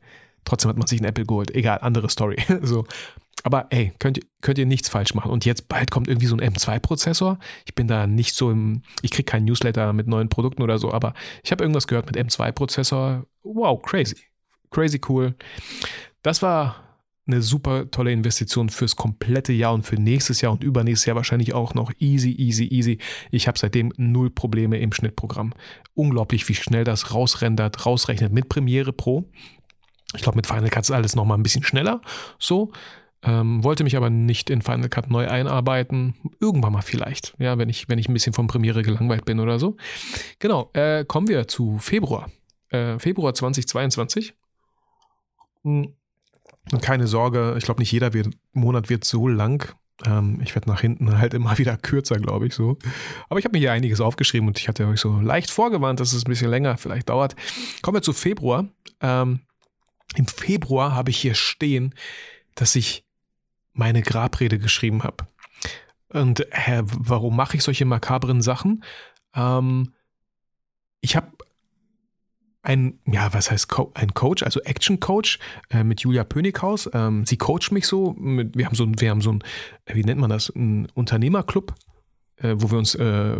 Trotzdem 0.44 0.68
hat 0.68 0.78
man 0.78 0.86
sich 0.86 1.00
ein 1.00 1.06
Apple 1.06 1.26
geholt. 1.26 1.54
Egal, 1.54 1.78
andere 1.82 2.08
Story. 2.08 2.36
so. 2.62 2.86
Aber 3.42 3.66
ey, 3.70 3.92
könnt, 3.98 4.20
könnt 4.42 4.58
ihr 4.58 4.66
nichts 4.66 4.88
falsch 4.88 5.14
machen. 5.14 5.30
Und 5.30 5.44
jetzt 5.44 5.68
bald 5.68 5.90
kommt 5.90 6.08
irgendwie 6.08 6.26
so 6.26 6.36
ein 6.36 6.42
M2-Prozessor. 6.42 7.38
Ich 7.64 7.74
bin 7.74 7.88
da 7.88 8.06
nicht 8.06 8.34
so 8.34 8.50
im, 8.50 8.82
ich 9.02 9.10
kriege 9.10 9.24
keinen 9.24 9.46
Newsletter 9.46 9.92
mit 9.92 10.06
neuen 10.06 10.28
Produkten 10.28 10.62
oder 10.62 10.78
so, 10.78 10.92
aber 10.92 11.14
ich 11.42 11.50
habe 11.50 11.64
irgendwas 11.64 11.86
gehört 11.86 12.06
mit 12.06 12.16
M2-Prozessor. 12.16 13.24
Wow, 13.42 13.80
crazy. 13.82 14.16
Crazy 14.70 15.00
cool. 15.08 15.34
Das 16.22 16.42
war 16.42 16.90
eine 17.26 17.42
super 17.42 17.90
tolle 17.90 18.12
Investition 18.12 18.68
fürs 18.68 18.96
komplette 18.96 19.52
Jahr 19.52 19.72
und 19.72 19.84
für 19.84 19.96
nächstes 19.96 20.40
Jahr 20.40 20.52
und 20.52 20.64
übernächstes 20.64 21.06
Jahr 21.06 21.16
wahrscheinlich 21.16 21.54
auch 21.54 21.74
noch 21.74 21.92
easy, 21.98 22.32
easy, 22.32 22.64
easy. 22.64 22.98
Ich 23.30 23.46
habe 23.46 23.58
seitdem 23.58 23.92
null 23.96 24.30
Probleme 24.30 24.78
im 24.78 24.92
Schnittprogramm. 24.92 25.54
Unglaublich, 25.94 26.48
wie 26.48 26.54
schnell 26.54 26.84
das 26.84 27.14
rausrendert, 27.14 27.86
rausrechnet 27.86 28.32
mit 28.32 28.48
Premiere 28.48 28.92
Pro. 28.92 29.30
Ich 30.14 30.22
glaube, 30.22 30.36
mit 30.36 30.46
Final 30.46 30.70
Cut 30.70 30.84
ist 30.84 30.90
alles 30.90 31.14
nochmal 31.14 31.38
ein 31.38 31.42
bisschen 31.42 31.62
schneller. 31.62 32.00
So. 32.38 32.72
Ähm, 33.22 33.62
wollte 33.62 33.84
mich 33.84 33.96
aber 33.96 34.08
nicht 34.08 34.48
in 34.48 34.62
Final 34.62 34.88
Cut 34.88 35.10
neu 35.10 35.28
einarbeiten. 35.28 36.14
Irgendwann 36.40 36.72
mal 36.72 36.82
vielleicht. 36.82 37.34
Ja, 37.38 37.58
wenn 37.58 37.68
ich, 37.68 37.88
wenn 37.88 37.98
ich 37.98 38.08
ein 38.08 38.14
bisschen 38.14 38.32
von 38.32 38.46
Premiere 38.46 38.82
gelangweilt 38.82 39.26
bin 39.26 39.40
oder 39.40 39.58
so. 39.58 39.76
Genau. 40.38 40.70
Äh, 40.72 41.04
kommen 41.04 41.28
wir 41.28 41.46
zu 41.46 41.78
Februar. 41.78 42.30
Äh, 42.70 42.98
Februar 42.98 43.34
2022. 43.34 44.34
Hm. 45.64 45.94
Keine 46.80 47.06
Sorge, 47.06 47.56
ich 47.58 47.64
glaube, 47.64 47.80
nicht 47.80 47.92
jeder 47.92 48.12
wird, 48.12 48.28
Monat 48.52 48.88
wird 48.88 49.04
so 49.04 49.28
lang. 49.28 49.74
Ähm, 50.04 50.40
ich 50.42 50.54
werde 50.54 50.70
nach 50.70 50.80
hinten 50.80 51.18
halt 51.18 51.34
immer 51.34 51.58
wieder 51.58 51.76
kürzer, 51.76 52.16
glaube 52.16 52.46
ich 52.46 52.54
so. 52.54 52.78
Aber 53.28 53.38
ich 53.38 53.44
habe 53.44 53.52
mir 53.52 53.58
hier 53.58 53.72
einiges 53.72 54.00
aufgeschrieben 54.00 54.48
und 54.48 54.58
ich 54.58 54.68
hatte 54.68 54.86
euch 54.86 55.00
so 55.00 55.20
leicht 55.20 55.50
vorgewarnt, 55.50 56.00
dass 56.00 56.12
es 56.12 56.24
ein 56.24 56.30
bisschen 56.30 56.50
länger 56.50 56.78
vielleicht 56.78 57.10
dauert. 57.10 57.36
Kommen 57.82 57.96
wir 57.96 58.02
zu 58.02 58.12
Februar. 58.12 58.66
Ähm, 59.00 59.40
Im 60.16 60.26
Februar 60.26 60.94
habe 60.94 61.10
ich 61.10 61.18
hier 61.18 61.34
stehen, 61.34 61.94
dass 62.54 62.76
ich 62.76 63.04
meine 63.72 64.02
Grabrede 64.02 64.58
geschrieben 64.58 65.02
habe. 65.02 65.26
Und 66.08 66.46
hä, 66.50 66.82
warum 66.84 67.36
mache 67.36 67.56
ich 67.56 67.62
solche 67.62 67.84
makabren 67.84 68.42
Sachen? 68.42 68.84
Ähm, 69.34 69.92
ich 71.00 71.16
habe 71.16 71.28
ein, 72.62 72.98
ja, 73.06 73.32
was 73.32 73.50
heißt 73.50 73.68
Co 73.68 73.90
ein 73.94 74.12
Coach, 74.12 74.42
also 74.42 74.60
Action 74.60 75.00
Coach 75.00 75.38
äh, 75.70 75.82
mit 75.82 76.00
Julia 76.00 76.24
Pönighaus. 76.24 76.90
Ähm, 76.92 77.24
sie 77.24 77.38
coacht 77.38 77.72
mich 77.72 77.86
so. 77.86 78.12
Mit, 78.18 78.56
wir 78.56 78.66
haben 78.66 78.74
so, 78.74 78.86
wir 78.86 79.10
haben 79.10 79.22
so 79.22 79.32
ein, 79.32 79.42
wie 79.86 80.04
nennt 80.04 80.20
man 80.20 80.30
das, 80.30 80.50
ein 80.50 80.86
Unternehmerclub, 80.94 81.74
äh, 82.42 82.54
wo 82.56 82.70
wir 82.70 82.78
uns 82.78 82.94
äh, 82.94 83.36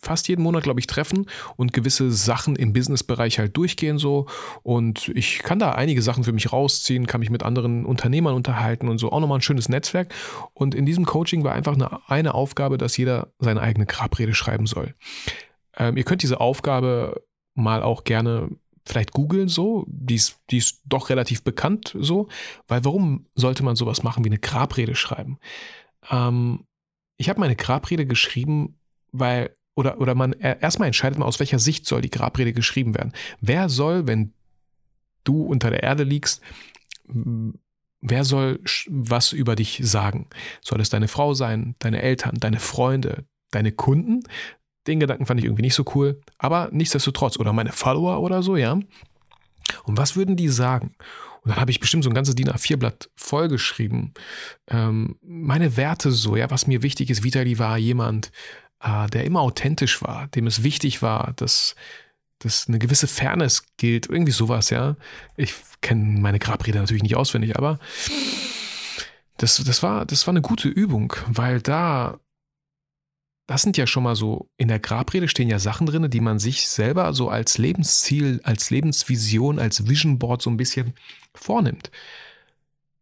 fast 0.00 0.28
jeden 0.28 0.42
Monat, 0.42 0.62
glaube 0.62 0.80
ich, 0.80 0.86
treffen 0.86 1.26
und 1.56 1.72
gewisse 1.72 2.10
Sachen 2.10 2.56
im 2.56 2.72
Businessbereich 2.72 3.38
halt 3.38 3.56
durchgehen 3.56 3.98
so. 3.98 4.26
Und 4.62 5.08
ich 5.08 5.40
kann 5.40 5.58
da 5.58 5.72
einige 5.72 6.02
Sachen 6.02 6.24
für 6.24 6.32
mich 6.32 6.52
rausziehen, 6.52 7.06
kann 7.06 7.20
mich 7.20 7.30
mit 7.30 7.42
anderen 7.42 7.84
Unternehmern 7.86 8.34
unterhalten 8.34 8.88
und 8.88 8.98
so. 8.98 9.12
Auch 9.12 9.20
nochmal 9.20 9.38
ein 9.38 9.42
schönes 9.42 9.68
Netzwerk. 9.68 10.12
Und 10.52 10.74
in 10.74 10.86
diesem 10.86 11.04
Coaching 11.04 11.44
war 11.44 11.54
einfach 11.54 11.74
eine, 11.74 12.08
eine 12.08 12.34
Aufgabe, 12.34 12.78
dass 12.78 12.96
jeder 12.96 13.32
seine 13.38 13.60
eigene 13.60 13.86
Grabrede 13.86 14.34
schreiben 14.34 14.66
soll. 14.66 14.94
Ähm, 15.76 15.96
ihr 15.96 16.04
könnt 16.04 16.22
diese 16.22 16.40
Aufgabe 16.40 17.24
mal 17.54 17.82
auch 17.82 18.04
gerne 18.04 18.50
vielleicht 18.84 19.12
googeln 19.12 19.48
so, 19.48 19.84
die 19.86 20.16
ist, 20.16 20.40
die 20.50 20.58
ist 20.58 20.82
doch 20.86 21.08
relativ 21.08 21.44
bekannt 21.44 21.96
so, 21.96 22.28
weil 22.66 22.84
warum 22.84 23.26
sollte 23.34 23.62
man 23.62 23.76
sowas 23.76 24.02
machen 24.02 24.24
wie 24.24 24.28
eine 24.28 24.38
Grabrede 24.38 24.96
schreiben? 24.96 25.38
Ähm, 26.10 26.64
ich 27.16 27.28
habe 27.28 27.40
meine 27.40 27.56
Grabrede 27.56 28.06
geschrieben, 28.06 28.78
weil, 29.12 29.56
oder, 29.74 30.00
oder 30.00 30.14
man 30.14 30.32
erstmal 30.32 30.86
entscheidet 30.86 31.18
man, 31.18 31.28
aus 31.28 31.40
welcher 31.40 31.58
Sicht 31.58 31.86
soll 31.86 32.00
die 32.00 32.10
Grabrede 32.10 32.52
geschrieben 32.52 32.94
werden. 32.94 33.12
Wer 33.40 33.68
soll, 33.68 34.06
wenn 34.06 34.32
du 35.24 35.42
unter 35.42 35.70
der 35.70 35.82
Erde 35.82 36.02
liegst, 36.02 36.42
wer 38.00 38.24
soll 38.24 38.60
was 38.88 39.32
über 39.32 39.56
dich 39.56 39.80
sagen? 39.82 40.28
Soll 40.62 40.80
es 40.80 40.90
deine 40.90 41.08
Frau 41.08 41.34
sein, 41.34 41.74
deine 41.78 42.02
Eltern, 42.02 42.36
deine 42.38 42.60
Freunde, 42.60 43.24
deine 43.50 43.72
Kunden? 43.72 44.22
Den 44.86 44.98
Gedanken 44.98 45.26
fand 45.26 45.38
ich 45.38 45.46
irgendwie 45.46 45.62
nicht 45.62 45.74
so 45.76 45.84
cool, 45.94 46.20
aber 46.38 46.68
nichtsdestotrotz, 46.72 47.38
oder 47.38 47.52
meine 47.52 47.72
Follower 47.72 48.20
oder 48.20 48.42
so, 48.42 48.56
ja. 48.56 48.72
Und 49.84 49.96
was 49.96 50.16
würden 50.16 50.36
die 50.36 50.48
sagen? 50.48 50.96
Und 51.42 51.50
dann 51.50 51.60
habe 51.60 51.70
ich 51.72 51.80
bestimmt 51.80 52.04
so 52.04 52.10
ein 52.10 52.14
ganzes 52.14 52.36
DIN 52.36 52.50
A4-Blatt 52.50 53.10
vollgeschrieben. 53.16 54.14
Ähm, 54.68 55.16
meine 55.22 55.76
Werte 55.76 56.12
so, 56.12 56.36
ja, 56.36 56.50
was 56.50 56.68
mir 56.68 56.82
wichtig 56.82 57.10
ist. 57.10 57.24
Vitali 57.24 57.58
war 57.58 57.78
jemand, 57.78 58.30
äh, 58.80 59.08
der 59.08 59.24
immer 59.24 59.40
authentisch 59.40 60.02
war, 60.02 60.28
dem 60.28 60.46
es 60.46 60.62
wichtig 60.62 61.02
war, 61.02 61.32
dass, 61.34 61.74
dass 62.38 62.68
eine 62.68 62.78
gewisse 62.78 63.08
Fairness 63.08 63.64
gilt. 63.76 64.08
Irgendwie 64.08 64.32
sowas, 64.32 64.70
ja. 64.70 64.96
Ich 65.36 65.54
kenne 65.80 66.20
meine 66.20 66.38
Grabrede 66.38 66.78
natürlich 66.78 67.02
nicht 67.02 67.16
auswendig, 67.16 67.56
aber 67.56 67.80
das, 69.36 69.56
das, 69.56 69.82
war, 69.82 70.06
das 70.06 70.26
war 70.28 70.32
eine 70.32 70.42
gute 70.42 70.68
Übung, 70.68 71.12
weil 71.26 71.60
da 71.60 72.20
das 73.46 73.62
sind 73.62 73.76
ja 73.76 73.86
schon 73.86 74.04
mal 74.04 74.16
so, 74.16 74.48
in 74.56 74.68
der 74.68 74.78
Grabrede 74.78 75.28
stehen 75.28 75.48
ja 75.48 75.58
Sachen 75.58 75.86
drin, 75.86 76.08
die 76.10 76.20
man 76.20 76.38
sich 76.38 76.68
selber 76.68 77.12
so 77.12 77.28
als 77.28 77.58
Lebensziel, 77.58 78.40
als 78.44 78.70
Lebensvision, 78.70 79.58
als 79.58 79.88
Vision 79.88 80.18
Board 80.18 80.42
so 80.42 80.50
ein 80.50 80.56
bisschen 80.56 80.94
vornimmt. 81.34 81.90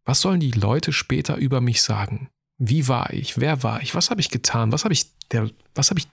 Was 0.05 0.20
sollen 0.20 0.40
die 0.40 0.50
Leute 0.50 0.92
später 0.92 1.37
über 1.37 1.61
mich 1.61 1.83
sagen? 1.83 2.31
Wie 2.59 2.88
war 2.88 3.12
ich? 3.12 3.38
Wer 3.38 3.62
war 3.62 3.83
ich? 3.83 3.94
Was 3.94 4.11
habe 4.11 4.20
ich 4.20 4.31
getan? 4.31 4.72
Was 4.72 4.85
habe 4.85 4.94
ich, 4.94 5.07
der, 5.31 5.50
was 5.74 5.90
habe 5.90 6.00
ich 6.00 6.09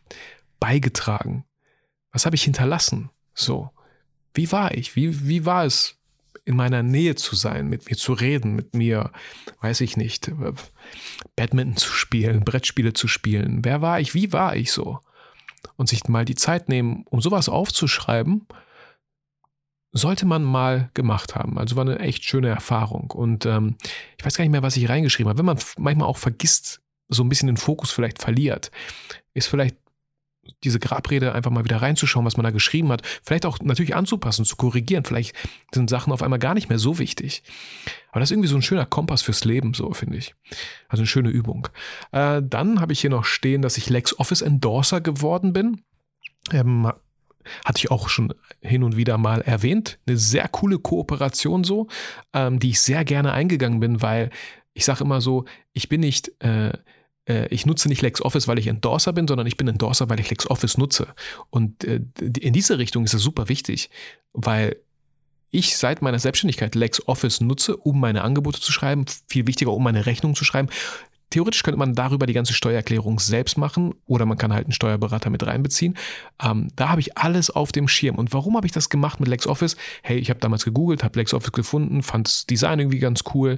beigetragen? 0.60 1.46
Was 2.12 2.26
habe 2.26 2.36
ich 2.36 2.44
hinterlassen? 2.44 3.10
So. 3.34 3.72
Wie 4.34 4.52
war 4.52 4.74
ich? 4.74 4.96
Wie, 4.96 5.28
wie 5.28 5.46
war 5.46 5.66
es, 5.66 5.97
in 6.48 6.56
meiner 6.56 6.82
Nähe 6.82 7.16
zu 7.16 7.36
sein, 7.36 7.68
mit 7.68 7.90
mir 7.90 7.98
zu 7.98 8.14
reden, 8.14 8.56
mit 8.56 8.74
mir, 8.74 9.12
weiß 9.60 9.82
ich 9.82 9.98
nicht, 9.98 10.32
Badminton 11.36 11.76
zu 11.76 11.92
spielen, 11.92 12.46
Brettspiele 12.46 12.94
zu 12.94 13.10
spielen. 13.10 13.66
Wer 13.66 13.82
war 13.82 14.00
ich? 14.00 14.14
Wie 14.14 14.32
war 14.32 14.56
ich 14.56 14.72
so? 14.72 15.00
Und 15.76 15.90
sich 15.90 16.08
mal 16.08 16.24
die 16.24 16.36
Zeit 16.36 16.70
nehmen, 16.70 17.04
um 17.10 17.20
sowas 17.20 17.50
aufzuschreiben, 17.50 18.48
sollte 19.92 20.26
man 20.26 20.46
mal 20.46 20.90
gemacht 20.94 21.36
haben. 21.36 21.58
Also 21.58 21.76
war 21.76 21.84
eine 21.84 22.00
echt 22.00 22.24
schöne 22.24 22.48
Erfahrung. 22.48 23.12
Und 23.12 23.46
ähm, 23.46 23.76
ich 24.18 24.26
weiß 24.26 24.38
gar 24.38 24.44
nicht 24.44 24.52
mehr, 24.52 24.64
was 24.64 24.78
ich 24.78 24.88
reingeschrieben 24.88 25.28
habe. 25.28 25.40
Wenn 25.40 25.46
man 25.46 25.60
manchmal 25.78 26.08
auch 26.08 26.18
vergisst, 26.18 26.80
so 27.10 27.24
ein 27.24 27.30
bisschen 27.30 27.48
den 27.48 27.58
Fokus 27.58 27.92
vielleicht 27.92 28.22
verliert, 28.22 28.72
ist 29.34 29.48
vielleicht 29.48 29.76
diese 30.64 30.80
Grabrede 30.80 31.34
einfach 31.34 31.52
mal 31.52 31.64
wieder 31.64 31.82
reinzuschauen, 31.82 32.26
was 32.26 32.38
man 32.38 32.44
da 32.44 32.52
geschrieben 32.52 32.92
hat. 32.92 33.02
Vielleicht 33.24 33.46
auch 33.46 33.60
natürlich 33.60 33.96
anzupassen, 33.96 34.46
zu 34.46 34.56
korrigieren. 34.56 35.06
Vielleicht 35.06 35.36
sind 35.74 35.90
Sachen 35.90 36.14
auf 36.14 36.24
einmal 36.24 36.40
gar 36.40 36.54
nicht 36.54 36.70
mehr 36.70 36.80
so 36.80 37.00
wichtig. 37.00 37.44
Aber 38.12 38.20
das 38.20 38.30
ist 38.30 38.34
irgendwie 38.34 38.50
so 38.50 38.56
ein 38.56 38.62
schöner 38.62 38.86
Kompass 38.86 39.22
fürs 39.22 39.46
Leben, 39.46 39.74
so 39.74 39.94
finde 39.94 40.18
ich. 40.18 40.36
Also 40.88 41.02
eine 41.02 41.08
schöne 41.08 41.30
Übung. 41.30 41.68
Äh, 42.12 42.42
dann 42.44 42.82
habe 42.82 42.94
ich 42.94 43.02
hier 43.02 43.10
noch 43.10 43.26
stehen, 43.26 43.62
dass 43.62 43.78
ich 43.78 43.90
LexOffice 43.90 44.42
Endorser 44.42 45.02
geworden 45.02 45.54
bin. 45.54 45.82
Ähm, 46.52 46.92
hatte 47.66 47.78
ich 47.78 47.92
auch 47.92 48.10
schon 48.10 48.34
hin 48.62 48.84
und 48.84 48.98
wieder 48.98 49.18
mal 49.18 49.42
erwähnt. 49.42 50.00
Eine 50.08 50.18
sehr 50.18 50.48
coole 50.48 50.80
Kooperation 50.80 51.64
so, 51.64 51.88
ähm, 52.34 52.60
die 52.60 52.72
ich 52.72 52.82
sehr 52.82 53.06
gerne 53.06 53.34
eingegangen 53.34 53.80
bin, 53.80 54.02
weil 54.02 54.30
ich 54.74 54.86
sage 54.86 55.04
immer 55.04 55.22
so, 55.22 55.46
ich 55.74 55.90
bin 55.90 56.02
nicht 56.02 56.32
äh, 56.44 56.72
ich 57.28 57.66
nutze 57.66 57.90
nicht 57.90 58.02
LexOffice, 58.02 58.48
weil 58.48 58.60
ich 58.60 58.68
Endorser 58.68 59.14
bin, 59.14 59.28
sondern 59.28 59.48
ich 59.48 59.58
bin 59.58 59.68
Endorser, 59.68 60.10
weil 60.10 60.20
ich 60.20 60.30
LexOffice 60.30 60.78
nutze. 60.78 61.08
Und 61.50 61.84
äh, 61.84 62.02
in 62.40 62.54
diese 62.54 62.78
Richtung 62.78 63.04
ist 63.04 63.14
es 63.14 63.22
super 63.22 63.50
wichtig, 63.50 63.90
weil 64.34 64.78
ich 65.50 65.78
seit 65.78 66.02
meiner 66.02 66.20
Selbstständigkeit 66.20 66.76
LexOffice 66.76 67.42
nutze, 67.42 67.78
um 67.78 68.00
meine 68.00 68.24
Angebote 68.24 68.60
zu 68.60 68.72
schreiben, 68.72 69.06
viel 69.28 69.48
wichtiger, 69.48 69.74
um 69.74 69.84
meine 69.84 70.06
Rechnung 70.06 70.36
zu 70.36 70.44
schreiben. 70.44 70.70
Theoretisch 71.30 71.64
könnte 71.64 71.78
man 71.78 71.94
darüber 71.94 72.26
die 72.26 72.34
ganze 72.34 72.54
Steuererklärung 72.54 73.20
selbst 73.20 73.58
machen 73.58 73.94
oder 74.06 74.26
man 74.26 74.38
kann 74.38 74.54
halt 74.54 74.66
einen 74.66 74.72
Steuerberater 74.72 75.30
mit 75.30 75.46
reinbeziehen. 75.46 75.98
Ähm, 76.42 76.70
da 76.78 76.90
habe 76.90 77.02
ich 77.02 77.18
alles 77.18 77.50
auf 77.50 77.74
dem 77.74 77.90
Schirm. 77.90 78.16
Und 78.16 78.32
warum 78.34 78.56
habe 78.56 78.66
ich 78.66 78.72
das 78.72 78.90
gemacht 78.90 79.20
mit 79.20 79.28
LexOffice? 79.28 79.76
Hey, 80.04 80.20
ich 80.20 80.30
habe 80.30 80.40
damals 80.40 80.64
gegoogelt, 80.64 81.04
habe 81.04 81.20
LexOffice 81.20 81.52
gefunden, 81.52 82.02
fand 82.02 82.28
das 82.28 82.46
Design 82.46 82.80
irgendwie 82.80 83.00
ganz 83.00 83.24
cool. 83.34 83.58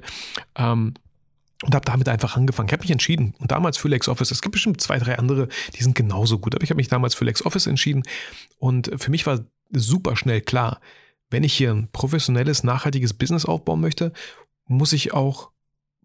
Ähm, 0.56 0.94
und 1.62 1.74
habe 1.74 1.84
damit 1.84 2.08
einfach 2.08 2.36
angefangen. 2.36 2.68
Ich 2.68 2.72
habe 2.72 2.82
mich 2.82 2.90
entschieden. 2.90 3.34
Und 3.38 3.50
damals 3.50 3.76
für 3.76 3.88
LexOffice. 3.88 4.30
Es 4.30 4.40
gibt 4.40 4.52
bestimmt 4.52 4.80
zwei, 4.80 4.98
drei 4.98 5.18
andere, 5.18 5.48
die 5.76 5.82
sind 5.82 5.94
genauso 5.94 6.38
gut. 6.38 6.54
Aber 6.54 6.64
ich 6.64 6.70
habe 6.70 6.78
mich 6.78 6.88
damals 6.88 7.14
für 7.14 7.24
LexOffice 7.24 7.66
entschieden. 7.66 8.02
Und 8.58 8.90
für 8.96 9.10
mich 9.10 9.26
war 9.26 9.40
super 9.70 10.16
schnell 10.16 10.40
klar, 10.40 10.80
wenn 11.28 11.44
ich 11.44 11.52
hier 11.52 11.70
ein 11.70 11.88
professionelles, 11.92 12.64
nachhaltiges 12.64 13.14
Business 13.14 13.44
aufbauen 13.44 13.80
möchte, 13.80 14.12
muss 14.66 14.92
ich 14.92 15.12
auch 15.12 15.50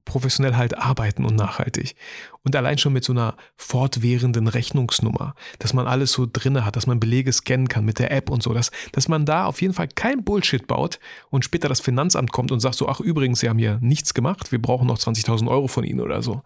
professionell 0.05 0.55
halt 0.55 0.77
arbeiten 0.77 1.25
und 1.25 1.35
nachhaltig. 1.35 1.95
Und 2.43 2.55
allein 2.55 2.77
schon 2.77 2.93
mit 2.93 3.03
so 3.03 3.11
einer 3.11 3.35
fortwährenden 3.57 4.47
Rechnungsnummer, 4.47 5.33
dass 5.59 5.73
man 5.73 5.87
alles 5.87 6.11
so 6.11 6.27
drinne 6.31 6.63
hat, 6.63 6.75
dass 6.75 6.87
man 6.87 6.99
Belege 6.99 7.33
scannen 7.33 7.67
kann 7.67 7.85
mit 7.85 7.99
der 7.99 8.11
App 8.11 8.29
und 8.29 8.43
so, 8.43 8.53
dass, 8.53 8.71
dass 8.91 9.07
man 9.07 9.25
da 9.25 9.45
auf 9.45 9.61
jeden 9.61 9.73
Fall 9.73 9.87
kein 9.87 10.23
Bullshit 10.23 10.65
baut 10.67 10.99
und 11.31 11.43
später 11.43 11.67
das 11.67 11.79
Finanzamt 11.79 12.31
kommt 12.31 12.51
und 12.51 12.59
sagt 12.59 12.75
so, 12.75 12.87
ach 12.87 12.99
übrigens, 12.99 13.39
Sie 13.39 13.49
haben 13.49 13.59
hier 13.59 13.79
nichts 13.81 14.13
gemacht, 14.13 14.51
wir 14.51 14.61
brauchen 14.61 14.87
noch 14.87 14.99
20.000 14.99 15.49
Euro 15.49 15.67
von 15.67 15.83
Ihnen 15.83 15.99
oder 15.99 16.21
so. 16.21 16.43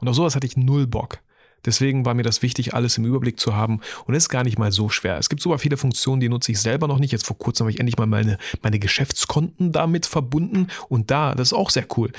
Und 0.00 0.08
auf 0.08 0.16
sowas 0.16 0.34
hatte 0.34 0.46
ich 0.46 0.56
null 0.56 0.86
Bock. 0.86 1.20
Deswegen 1.64 2.04
war 2.04 2.14
mir 2.14 2.22
das 2.22 2.42
wichtig, 2.42 2.74
alles 2.74 2.96
im 2.96 3.04
Überblick 3.04 3.40
zu 3.40 3.54
haben. 3.54 3.80
Und 4.04 4.14
es 4.14 4.24
ist 4.24 4.28
gar 4.28 4.44
nicht 4.44 4.58
mal 4.58 4.70
so 4.70 4.88
schwer. 4.88 5.18
Es 5.18 5.28
gibt 5.28 5.42
super 5.42 5.58
viele 5.58 5.76
Funktionen, 5.76 6.20
die 6.20 6.28
nutze 6.28 6.52
ich 6.52 6.60
selber 6.60 6.86
noch 6.86 7.00
nicht. 7.00 7.10
Jetzt 7.10 7.26
vor 7.26 7.36
kurzem 7.36 7.64
habe 7.64 7.72
ich 7.72 7.80
endlich 7.80 7.98
mal 7.98 8.06
meine, 8.06 8.38
meine 8.62 8.78
Geschäftskonten 8.78 9.72
damit 9.72 10.06
verbunden. 10.06 10.68
Und 10.88 11.10
da, 11.10 11.34
das 11.34 11.48
ist 11.48 11.52
auch 11.54 11.70
sehr 11.70 11.86
cool 11.96 12.12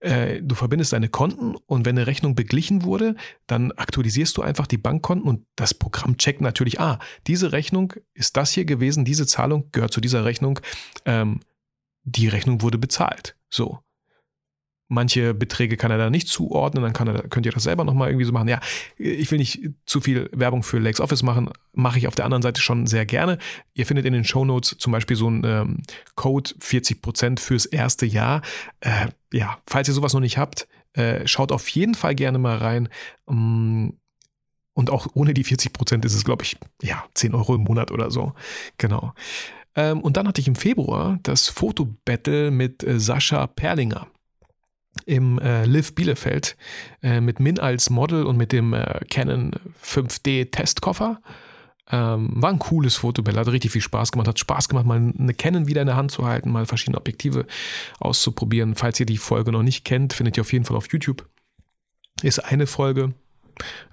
äh, 0.00 0.40
du 0.42 0.54
verbindest 0.54 0.92
deine 0.92 1.08
Konten 1.08 1.56
und 1.66 1.84
wenn 1.84 1.96
eine 1.98 2.06
Rechnung 2.06 2.34
beglichen 2.34 2.84
wurde, 2.84 3.16
dann 3.46 3.72
aktualisierst 3.72 4.36
du 4.36 4.42
einfach 4.42 4.66
die 4.66 4.78
Bankkonten 4.78 5.28
und 5.28 5.46
das 5.56 5.74
Programm 5.74 6.16
checkt 6.16 6.40
natürlich, 6.40 6.80
ah, 6.80 6.98
diese 7.26 7.52
Rechnung 7.52 7.94
ist 8.14 8.36
das 8.36 8.52
hier 8.52 8.64
gewesen, 8.64 9.04
diese 9.04 9.26
Zahlung 9.26 9.70
gehört 9.72 9.92
zu 9.92 10.00
dieser 10.00 10.24
Rechnung, 10.24 10.60
ähm, 11.04 11.40
die 12.04 12.28
Rechnung 12.28 12.62
wurde 12.62 12.78
bezahlt. 12.78 13.36
So. 13.50 13.80
Manche 14.90 15.34
Beträge 15.34 15.76
kann 15.76 15.90
er 15.90 15.98
da 15.98 16.08
nicht 16.08 16.28
zuordnen, 16.28 16.82
dann 16.82 16.94
kann 16.94 17.08
er, 17.08 17.28
könnt 17.28 17.44
ihr 17.44 17.52
das 17.52 17.64
selber 17.64 17.84
nochmal 17.84 18.08
irgendwie 18.08 18.24
so 18.24 18.32
machen. 18.32 18.48
Ja, 18.48 18.58
ich 18.96 19.30
will 19.30 19.38
nicht 19.38 19.60
zu 19.84 20.00
viel 20.00 20.30
Werbung 20.32 20.62
für 20.62 20.78
LexOffice 20.78 21.22
machen, 21.22 21.50
mache 21.74 21.98
ich 21.98 22.08
auf 22.08 22.14
der 22.14 22.24
anderen 22.24 22.40
Seite 22.42 22.62
schon 22.62 22.86
sehr 22.86 23.04
gerne. 23.04 23.36
Ihr 23.74 23.84
findet 23.84 24.06
in 24.06 24.14
den 24.14 24.24
Show 24.24 24.46
Notes 24.46 24.76
zum 24.78 24.92
Beispiel 24.92 25.16
so 25.16 25.26
einen 25.26 25.44
ähm, 25.44 25.82
Code 26.14 26.50
40% 26.60 27.38
fürs 27.38 27.66
erste 27.66 28.06
Jahr. 28.06 28.40
Äh, 28.80 29.08
ja, 29.30 29.58
falls 29.66 29.88
ihr 29.88 29.94
sowas 29.94 30.14
noch 30.14 30.20
nicht 30.20 30.38
habt, 30.38 30.66
äh, 30.94 31.26
schaut 31.28 31.52
auf 31.52 31.68
jeden 31.68 31.94
Fall 31.94 32.14
gerne 32.14 32.38
mal 32.38 32.56
rein. 32.56 32.88
Mm, 33.26 33.90
und 34.72 34.90
auch 34.90 35.06
ohne 35.12 35.34
die 35.34 35.44
40% 35.44 36.06
ist 36.06 36.14
es, 36.14 36.24
glaube 36.24 36.44
ich, 36.44 36.56
ja, 36.80 37.04
10 37.12 37.34
Euro 37.34 37.56
im 37.56 37.64
Monat 37.64 37.90
oder 37.90 38.10
so. 38.10 38.32
Genau. 38.78 39.12
Ähm, 39.74 40.00
und 40.00 40.16
dann 40.16 40.26
hatte 40.26 40.40
ich 40.40 40.48
im 40.48 40.56
Februar 40.56 41.18
das 41.24 41.48
Fotobattle 41.48 42.50
mit 42.50 42.82
äh, 42.84 42.98
Sascha 42.98 43.46
Perlinger 43.48 44.06
im 45.06 45.38
äh, 45.38 45.64
Live 45.64 45.94
Bielefeld 45.94 46.56
äh, 47.02 47.20
mit 47.20 47.40
Min 47.40 47.58
als 47.58 47.90
Model 47.90 48.24
und 48.24 48.36
mit 48.36 48.52
dem 48.52 48.72
äh, 48.72 49.00
Canon 49.08 49.52
5D 49.82 50.50
Testkoffer. 50.50 51.20
Ähm, 51.90 52.30
war 52.34 52.50
ein 52.50 52.58
cooles 52.58 52.96
Fotobild, 52.96 53.36
hat 53.38 53.48
richtig 53.48 53.70
viel 53.72 53.80
Spaß 53.80 54.12
gemacht, 54.12 54.28
hat 54.28 54.38
Spaß 54.38 54.68
gemacht, 54.68 54.84
mal 54.84 54.96
eine 55.18 55.32
Canon 55.32 55.66
wieder 55.66 55.80
in 55.80 55.86
der 55.86 55.96
Hand 55.96 56.10
zu 56.10 56.26
halten, 56.26 56.50
mal 56.50 56.66
verschiedene 56.66 56.98
Objektive 56.98 57.46
auszuprobieren. 57.98 58.74
Falls 58.74 59.00
ihr 59.00 59.06
die 59.06 59.16
Folge 59.16 59.52
noch 59.52 59.62
nicht 59.62 59.84
kennt, 59.84 60.12
findet 60.12 60.36
ihr 60.36 60.42
auf 60.42 60.52
jeden 60.52 60.66
Fall 60.66 60.76
auf 60.76 60.92
YouTube. 60.92 61.26
Ist 62.22 62.40
eine 62.40 62.66
Folge, 62.66 63.14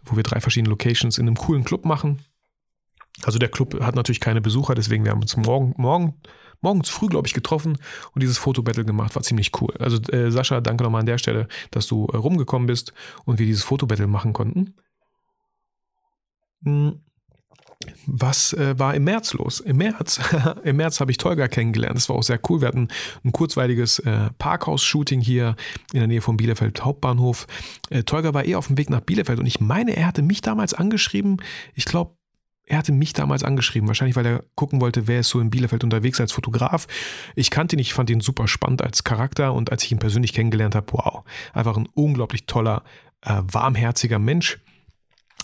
wo 0.04 0.18
wir 0.18 0.24
drei 0.24 0.42
verschiedene 0.42 0.70
Locations 0.70 1.18
in 1.18 1.28
einem 1.28 1.38
coolen 1.38 1.64
Club 1.64 1.86
machen. 1.86 2.20
Also 3.24 3.40
der 3.40 3.50
Club 3.50 3.80
hat 3.82 3.96
natürlich 3.96 4.20
keine 4.20 4.42
Besucher, 4.42 4.76
deswegen 4.76 5.06
wir 5.06 5.12
haben 5.12 5.22
uns 5.22 5.38
morgen, 5.38 5.74
morgen 5.78 6.16
morgens 6.62 6.90
früh, 6.90 7.08
glaube 7.08 7.28
ich, 7.28 7.34
getroffen 7.34 7.78
und 8.14 8.22
dieses 8.22 8.38
Fotobattle 8.38 8.86
gemacht. 8.86 9.16
War 9.16 9.24
ziemlich 9.24 9.52
cool. 9.62 9.74
Also 9.80 9.98
äh, 10.12 10.32
Sascha, 10.32 10.62
danke 10.62 10.84
nochmal 10.84 11.02
an 11.02 11.06
der 11.06 11.18
Stelle, 11.18 11.48
dass 11.72 11.88
du 11.88 12.08
äh, 12.08 12.18
rumgekommen 12.18 12.68
bist 12.68 12.94
und 13.26 13.40
wir 13.40 13.46
dieses 13.46 13.64
Fotobattle 13.64 14.08
machen 14.08 14.34
konnten. 14.34 14.74
Hm. 16.64 17.02
Was 18.08 18.54
äh, 18.54 18.78
war 18.80 18.96
im 18.96 19.04
März 19.04 19.34
los? 19.34 19.60
Im 19.60 19.78
März, 19.78 20.20
im 20.64 20.78
März 20.78 21.00
habe 21.00 21.12
ich 21.12 21.18
Tolga 21.18 21.48
kennengelernt. 21.48 21.98
Das 21.98 22.10
war 22.10 22.16
auch 22.16 22.24
sehr 22.24 22.40
cool. 22.50 22.62
Wir 22.62 22.68
hatten 22.68 22.88
ein 23.24 23.32
kurzweiliges 23.32 24.00
äh, 24.00 24.30
Parkhaus-Shooting 24.38 25.22
hier 25.22 25.56
in 25.94 26.00
der 26.00 26.08
Nähe 26.08 26.22
vom 26.22 26.38
Bielefeld 26.38 26.84
Hauptbahnhof. 26.84 27.48
Äh, 27.90 28.04
Tolga 28.04 28.34
war 28.34 28.46
eh 28.46 28.56
auf 28.56 28.68
dem 28.68 28.78
Weg 28.78 28.90
nach 28.90 29.02
Bielefeld 29.02 29.40
und 29.40 29.46
ich 29.46 29.60
meine, 29.60 29.96
er 29.96 30.08
hatte 30.08 30.22
mich 30.22 30.42
damals 30.42 30.74
angeschrieben. 30.74 31.38
Ich 31.74 31.86
glaube, 31.86 32.16
er 32.66 32.80
hatte 32.80 32.92
mich 32.92 33.14
damals 33.14 33.44
angeschrieben, 33.44 33.88
wahrscheinlich 33.88 34.16
weil 34.16 34.26
er 34.26 34.44
gucken 34.56 34.82
wollte, 34.82 35.08
wer 35.08 35.20
ist 35.20 35.30
so 35.30 35.40
in 35.40 35.50
Bielefeld 35.50 35.84
unterwegs 35.84 36.20
als 36.20 36.32
Fotograf. 36.32 36.88
Ich 37.36 37.52
kannte 37.52 37.76
ihn, 37.76 37.80
ich 37.80 37.94
fand 37.94 38.10
ihn 38.10 38.22
super 38.22 38.48
spannend 38.48 38.82
als 38.82 39.04
Charakter 39.04 39.54
und 39.54 39.72
als 39.72 39.84
ich 39.84 39.92
ihn 39.92 40.00
persönlich 40.00 40.34
kennengelernt 40.34 40.76
habe, 40.76 40.88
wow, 40.92 41.24
einfach 41.54 41.78
ein 41.78 41.88
unglaublich 41.94 42.46
toller, 42.48 42.84
äh, 43.22 43.42
warmherziger 43.52 44.20
Mensch. 44.20 44.60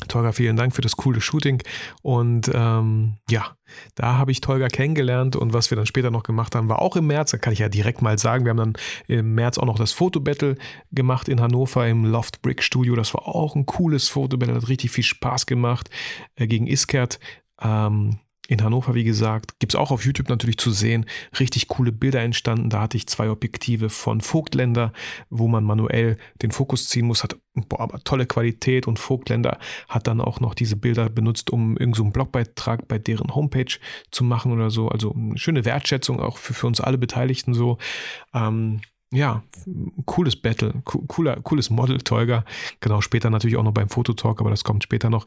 Tolga, 0.07 0.31
vielen 0.31 0.55
Dank 0.55 0.75
für 0.75 0.81
das 0.81 0.97
coole 0.97 1.21
Shooting. 1.21 1.61
Und 2.01 2.51
ähm, 2.53 3.17
ja, 3.29 3.55
da 3.95 4.17
habe 4.17 4.31
ich 4.31 4.41
Tolga 4.41 4.67
kennengelernt 4.67 5.35
und 5.35 5.53
was 5.53 5.71
wir 5.71 5.75
dann 5.75 5.85
später 5.85 6.11
noch 6.11 6.23
gemacht 6.23 6.55
haben, 6.55 6.69
war 6.69 6.81
auch 6.81 6.95
im 6.95 7.07
März. 7.07 7.31
Da 7.31 7.37
kann 7.37 7.53
ich 7.53 7.59
ja 7.59 7.69
direkt 7.69 8.01
mal 8.01 8.17
sagen, 8.17 8.45
wir 8.45 8.51
haben 8.51 8.57
dann 8.57 8.73
im 9.07 9.33
März 9.35 9.57
auch 9.57 9.65
noch 9.65 9.77
das 9.77 9.91
Fotobattle 9.91 10.57
gemacht 10.91 11.29
in 11.29 11.41
Hannover 11.41 11.87
im 11.87 12.05
Loft 12.05 12.41
Brick 12.41 12.63
Studio. 12.63 12.95
Das 12.95 13.13
war 13.13 13.27
auch 13.27 13.55
ein 13.55 13.65
cooles 13.65 14.09
Fotobattle, 14.09 14.55
hat 14.55 14.67
richtig 14.67 14.91
viel 14.91 15.03
Spaß 15.03 15.45
gemacht 15.45 15.89
äh, 16.35 16.47
gegen 16.47 16.67
Iskert. 16.67 17.19
Ähm, 17.61 18.19
in 18.47 18.63
Hannover, 18.63 18.95
wie 18.95 19.03
gesagt, 19.03 19.59
gibt 19.59 19.73
es 19.73 19.79
auch 19.79 19.91
auf 19.91 20.03
YouTube 20.03 20.27
natürlich 20.27 20.57
zu 20.57 20.71
sehen. 20.71 21.05
Richtig 21.39 21.67
coole 21.67 21.91
Bilder 21.91 22.21
entstanden. 22.21 22.69
Da 22.69 22.81
hatte 22.81 22.97
ich 22.97 23.07
zwei 23.07 23.29
Objektive 23.29 23.89
von 23.89 24.19
Vogtländer, 24.19 24.91
wo 25.29 25.47
man 25.47 25.63
manuell 25.63 26.17
den 26.41 26.51
Fokus 26.51 26.89
ziehen 26.89 27.05
muss. 27.05 27.23
Hat 27.23 27.37
boah, 27.53 27.79
aber 27.79 28.03
tolle 28.03 28.25
Qualität 28.25 28.87
und 28.87 28.99
Vogtländer 28.99 29.57
hat 29.87 30.07
dann 30.07 30.19
auch 30.19 30.39
noch 30.39 30.53
diese 30.53 30.75
Bilder 30.75 31.09
benutzt, 31.09 31.49
um 31.49 31.77
irgendeinen 31.77 31.93
so 31.93 32.11
Blogbeitrag 32.11 32.87
bei 32.87 32.97
deren 32.97 33.33
Homepage 33.33 33.77
zu 34.11 34.23
machen 34.23 34.51
oder 34.51 34.69
so. 34.69 34.89
Also 34.89 35.13
eine 35.13 35.37
schöne 35.37 35.63
Wertschätzung 35.63 36.19
auch 36.19 36.37
für, 36.37 36.53
für 36.53 36.67
uns 36.67 36.81
alle 36.81 36.97
Beteiligten 36.97 37.53
so. 37.53 37.77
Ähm, 38.33 38.81
ja, 39.13 39.43
cooles 40.05 40.37
Battle, 40.37 40.81
cooler, 40.85 41.35
cooles 41.41 41.69
Model, 41.69 41.97
Tolga. 41.99 42.45
Genau, 42.79 43.01
später 43.01 43.29
natürlich 43.29 43.57
auch 43.57 43.63
noch 43.63 43.73
beim 43.73 43.89
Fototalk, 43.89 44.39
aber 44.39 44.49
das 44.49 44.63
kommt 44.63 44.83
später 44.83 45.09
noch. 45.09 45.25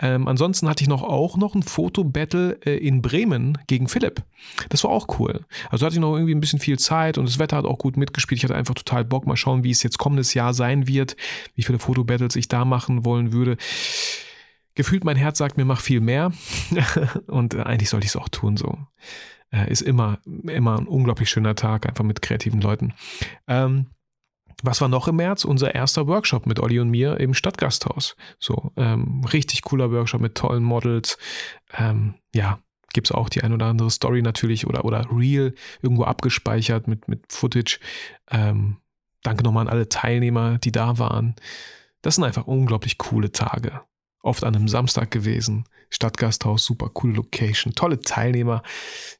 Ähm, 0.00 0.26
ansonsten 0.26 0.68
hatte 0.68 0.82
ich 0.82 0.88
noch 0.88 1.04
auch 1.04 1.36
noch 1.36 1.54
ein 1.54 1.62
Fotobattle 1.62 2.58
äh, 2.64 2.76
in 2.76 3.02
Bremen 3.02 3.56
gegen 3.68 3.86
Philipp. 3.86 4.24
Das 4.68 4.82
war 4.82 4.90
auch 4.90 5.20
cool. 5.20 5.44
Also 5.70 5.86
hatte 5.86 5.94
ich 5.94 6.00
noch 6.00 6.14
irgendwie 6.14 6.34
ein 6.34 6.40
bisschen 6.40 6.58
viel 6.58 6.78
Zeit 6.80 7.18
und 7.18 7.28
das 7.28 7.38
Wetter 7.38 7.56
hat 7.56 7.66
auch 7.66 7.78
gut 7.78 7.96
mitgespielt. 7.96 8.38
Ich 8.38 8.44
hatte 8.44 8.56
einfach 8.56 8.74
total 8.74 9.04
Bock, 9.04 9.26
mal 9.28 9.36
schauen, 9.36 9.62
wie 9.62 9.70
es 9.70 9.84
jetzt 9.84 9.98
kommendes 9.98 10.34
Jahr 10.34 10.52
sein 10.52 10.88
wird, 10.88 11.16
wie 11.54 11.62
viele 11.62 11.78
Fotobattles 11.78 12.34
ich 12.34 12.48
da 12.48 12.64
machen 12.64 13.04
wollen 13.04 13.32
würde. 13.32 13.56
Gefühlt 14.74 15.04
mein 15.04 15.16
Herz 15.16 15.38
sagt 15.38 15.56
mir, 15.56 15.64
mach 15.64 15.80
viel 15.80 16.00
mehr. 16.00 16.32
und 17.28 17.54
äh, 17.54 17.62
eigentlich 17.62 17.90
sollte 17.90 18.06
ich 18.06 18.10
es 18.10 18.16
auch 18.16 18.28
tun 18.28 18.56
so 18.56 18.76
äh, 19.52 19.70
ist 19.70 19.82
immer, 19.82 20.18
immer 20.24 20.78
ein 20.78 20.86
unglaublich 20.86 21.30
schöner 21.30 21.54
Tag, 21.54 21.86
einfach 21.86 22.04
mit 22.04 22.22
kreativen 22.22 22.60
Leuten. 22.60 22.94
Ähm, 23.46 23.86
was 24.62 24.80
war 24.80 24.88
noch 24.88 25.08
im 25.08 25.16
März? 25.16 25.44
Unser 25.44 25.74
erster 25.74 26.06
Workshop 26.06 26.46
mit 26.46 26.60
Olli 26.60 26.80
und 26.80 26.90
mir 26.90 27.18
im 27.18 27.34
Stadtgasthaus. 27.34 28.16
So, 28.38 28.72
ähm, 28.76 29.24
richtig 29.32 29.62
cooler 29.62 29.90
Workshop 29.90 30.20
mit 30.20 30.34
tollen 30.34 30.62
Models. 30.62 31.18
Ähm, 31.76 32.14
ja, 32.34 32.58
gibt 32.92 33.08
es 33.08 33.12
auch 33.12 33.28
die 33.28 33.42
ein 33.42 33.52
oder 33.52 33.66
andere 33.66 33.90
Story 33.90 34.22
natürlich 34.22 34.66
oder, 34.66 34.84
oder 34.84 35.06
Real 35.10 35.54
irgendwo 35.80 36.04
abgespeichert 36.04 36.88
mit, 36.88 37.08
mit 37.08 37.32
Footage. 37.32 37.78
Ähm, 38.30 38.76
danke 39.22 39.44
nochmal 39.44 39.66
an 39.66 39.72
alle 39.72 39.88
Teilnehmer, 39.88 40.58
die 40.58 40.72
da 40.72 40.98
waren. 40.98 41.36
Das 42.02 42.16
sind 42.16 42.24
einfach 42.24 42.46
unglaublich 42.46 42.98
coole 42.98 43.32
Tage. 43.32 43.82
Oft 44.22 44.44
an 44.44 44.54
einem 44.54 44.68
Samstag 44.68 45.10
gewesen. 45.10 45.64
Stadtgasthaus, 45.90 46.64
super 46.64 46.88
coole 46.88 47.14
Location, 47.14 47.74
tolle 47.74 48.00
Teilnehmer. 48.00 48.62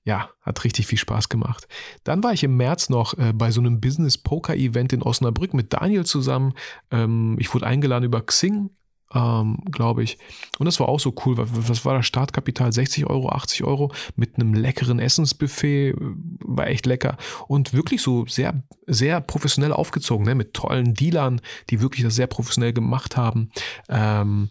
Ja, 0.05 0.31
hat 0.43 0.63
richtig 0.65 0.87
viel 0.87 0.99
Spaß 0.99 1.29
gemacht. 1.29 1.67
Dann 2.05 2.23
war 2.23 2.33
ich 2.33 2.45
im 2.45 2.57
März 2.57 2.89
noch 2.89 3.15
äh, 3.19 3.33
bei 3.35 3.51
so 3.51 3.61
einem 3.61 3.81
Business-Poker-Event 3.81 4.93
in 4.93 5.03
Osnabrück 5.03 5.53
mit 5.53 5.73
Daniel 5.73 6.07
zusammen. 6.07 6.55
Ähm, 6.91 7.37
ich 7.41 7.53
wurde 7.53 7.67
eingeladen 7.67 8.05
über 8.05 8.21
Xing, 8.21 8.71
ähm, 9.13 9.59
glaube 9.73 10.05
ich. 10.05 10.19
Und 10.59 10.67
das 10.67 10.79
war 10.79 10.89
auch 10.89 11.01
so 11.01 11.13
cool. 11.25 11.35
Was 11.39 11.85
war 11.85 11.97
das 11.97 12.07
Startkapital? 12.07 12.73
60 12.73 13.07
Euro, 13.07 13.31
80 13.31 13.65
Euro 13.65 13.93
mit 14.15 14.37
einem 14.37 14.55
leckeren 14.55 15.01
Essensbuffet. 15.01 15.95
War 15.99 16.69
echt 16.69 16.87
lecker. 16.87 17.17
Und 17.49 17.73
wirklich 17.73 18.01
so 18.01 18.27
sehr, 18.27 18.63
sehr 18.87 19.21
professionell 19.21 19.73
aufgezogen, 19.73 20.25
ne? 20.25 20.37
mit 20.37 20.55
tollen 20.55 20.95
Dealern, 20.95 21.41
die 21.71 21.81
wirklich 21.81 22.05
das 22.05 22.15
sehr 22.15 22.29
professionell 22.29 22.73
gemacht 22.73 23.17
haben. 23.17 23.51
Ähm, 23.89 24.51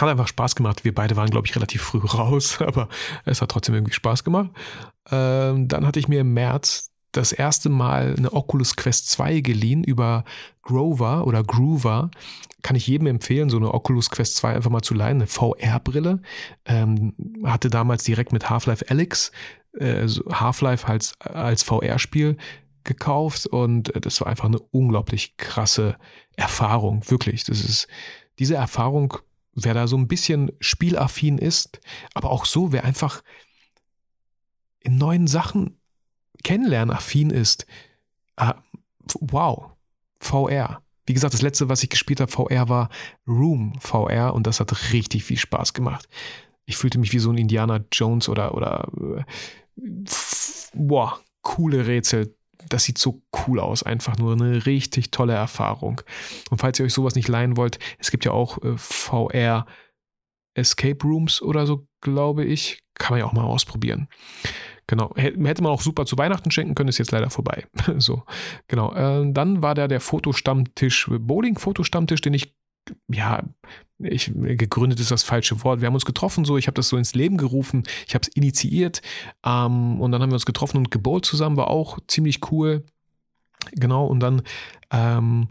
hat 0.00 0.08
einfach 0.08 0.28
Spaß 0.28 0.54
gemacht. 0.54 0.84
Wir 0.84 0.94
beide 0.94 1.16
waren, 1.16 1.30
glaube 1.30 1.46
ich, 1.46 1.56
relativ 1.56 1.82
früh 1.82 1.98
raus, 2.04 2.60
aber 2.60 2.88
es 3.24 3.42
hat 3.42 3.50
trotzdem 3.50 3.74
irgendwie 3.74 3.94
Spaß 3.94 4.24
gemacht. 4.24 4.50
Ähm, 5.10 5.68
dann 5.68 5.86
hatte 5.86 5.98
ich 5.98 6.08
mir 6.08 6.20
im 6.20 6.32
März 6.32 6.90
das 7.12 7.32
erste 7.32 7.68
Mal 7.68 8.14
eine 8.16 8.32
Oculus 8.32 8.76
Quest 8.76 9.10
2 9.10 9.40
geliehen 9.40 9.82
über 9.82 10.24
Grover 10.62 11.26
oder 11.26 11.42
Groover. 11.42 12.10
Kann 12.62 12.76
ich 12.76 12.86
jedem 12.86 13.06
empfehlen, 13.08 13.50
so 13.50 13.56
eine 13.56 13.74
Oculus 13.74 14.10
Quest 14.10 14.36
2 14.36 14.54
einfach 14.54 14.70
mal 14.70 14.82
zu 14.82 14.94
leihen, 14.94 15.16
eine 15.16 15.26
VR-Brille. 15.26 16.22
Ähm, 16.66 17.14
hatte 17.44 17.68
damals 17.68 18.04
direkt 18.04 18.32
mit 18.32 18.48
Half-Life 18.48 18.84
Alyx, 18.88 19.32
äh, 19.78 20.06
Half-Life 20.06 20.86
als, 20.86 21.14
als 21.20 21.62
VR-Spiel 21.62 22.36
gekauft 22.84 23.46
und 23.46 23.92
das 24.04 24.20
war 24.20 24.28
einfach 24.28 24.46
eine 24.46 24.58
unglaublich 24.70 25.36
krasse 25.36 25.96
Erfahrung, 26.36 27.02
wirklich. 27.10 27.44
Das 27.44 27.60
ist, 27.60 27.88
diese 28.38 28.54
Erfahrung 28.54 29.18
wer 29.54 29.74
da 29.74 29.86
so 29.86 29.96
ein 29.96 30.08
bisschen 30.08 30.52
spielaffin 30.60 31.38
ist, 31.38 31.80
aber 32.14 32.30
auch 32.30 32.44
so, 32.44 32.72
wer 32.72 32.84
einfach 32.84 33.22
in 34.80 34.96
neuen 34.96 35.26
Sachen 35.26 35.78
kennenlernaffin 36.42 37.30
ist. 37.30 37.66
Ah, 38.36 38.56
wow, 39.20 39.72
VR. 40.20 40.82
Wie 41.06 41.12
gesagt, 41.12 41.34
das 41.34 41.42
letzte, 41.42 41.68
was 41.68 41.82
ich 41.82 41.90
gespielt 41.90 42.20
habe, 42.20 42.30
VR 42.30 42.68
war 42.68 42.88
Room 43.26 43.74
VR 43.80 44.34
und 44.34 44.46
das 44.46 44.60
hat 44.60 44.92
richtig 44.92 45.24
viel 45.24 45.38
Spaß 45.38 45.74
gemacht. 45.74 46.08
Ich 46.66 46.76
fühlte 46.76 46.98
mich 46.98 47.12
wie 47.12 47.18
so 47.18 47.30
ein 47.30 47.38
Indiana 47.38 47.84
Jones 47.92 48.28
oder, 48.28 48.54
oder 48.54 48.88
äh, 49.76 50.04
boah, 50.74 51.18
coole 51.42 51.86
Rätsel, 51.86 52.36
das 52.68 52.84
sieht 52.84 52.98
so 52.98 53.22
cool 53.46 53.60
aus. 53.60 53.82
Einfach 53.82 54.18
nur 54.18 54.32
eine 54.32 54.66
richtig 54.66 55.10
tolle 55.10 55.34
Erfahrung. 55.34 56.00
Und 56.50 56.58
falls 56.58 56.78
ihr 56.78 56.84
euch 56.84 56.94
sowas 56.94 57.14
nicht 57.14 57.28
leihen 57.28 57.56
wollt, 57.56 57.78
es 57.98 58.10
gibt 58.10 58.24
ja 58.24 58.32
auch 58.32 58.62
äh, 58.62 58.76
VR 58.76 59.66
Escape 60.54 61.02
Rooms 61.04 61.40
oder 61.42 61.66
so, 61.66 61.86
glaube 62.00 62.44
ich. 62.44 62.82
Kann 62.94 63.14
man 63.14 63.20
ja 63.20 63.26
auch 63.26 63.32
mal 63.32 63.44
ausprobieren. 63.44 64.08
Genau. 64.86 65.14
Hätte 65.14 65.62
man 65.62 65.72
auch 65.72 65.82
super 65.82 66.04
zu 66.04 66.18
Weihnachten 66.18 66.50
schenken 66.50 66.74
können, 66.74 66.88
ist 66.88 66.98
jetzt 66.98 67.12
leider 67.12 67.30
vorbei. 67.30 67.66
so, 67.98 68.24
genau. 68.66 68.92
Äh, 68.92 69.32
dann 69.32 69.62
war 69.62 69.74
da 69.74 69.86
der 69.86 70.00
Fotostammtisch, 70.00 71.08
Bowling-Fotostammtisch, 71.08 72.20
den 72.20 72.34
ich 72.34 72.54
ja, 73.08 73.42
ich, 73.98 74.32
gegründet 74.34 75.00
ist 75.00 75.10
das 75.10 75.22
falsche 75.22 75.62
Wort. 75.62 75.80
Wir 75.80 75.86
haben 75.86 75.94
uns 75.94 76.04
getroffen, 76.04 76.44
so, 76.44 76.56
ich 76.56 76.66
habe 76.66 76.74
das 76.74 76.88
so 76.88 76.96
ins 76.96 77.14
Leben 77.14 77.36
gerufen, 77.36 77.84
ich 78.06 78.14
habe 78.14 78.22
es 78.22 78.28
initiiert 78.28 79.02
ähm, 79.44 80.00
und 80.00 80.12
dann 80.12 80.22
haben 80.22 80.30
wir 80.30 80.34
uns 80.34 80.46
getroffen 80.46 80.78
und 80.78 80.90
gebowlt 80.90 81.24
zusammen, 81.24 81.56
war 81.56 81.68
auch 81.68 81.98
ziemlich 82.06 82.50
cool. 82.50 82.84
Genau, 83.72 84.06
und 84.06 84.20
dann, 84.20 84.42
ähm, 84.90 85.48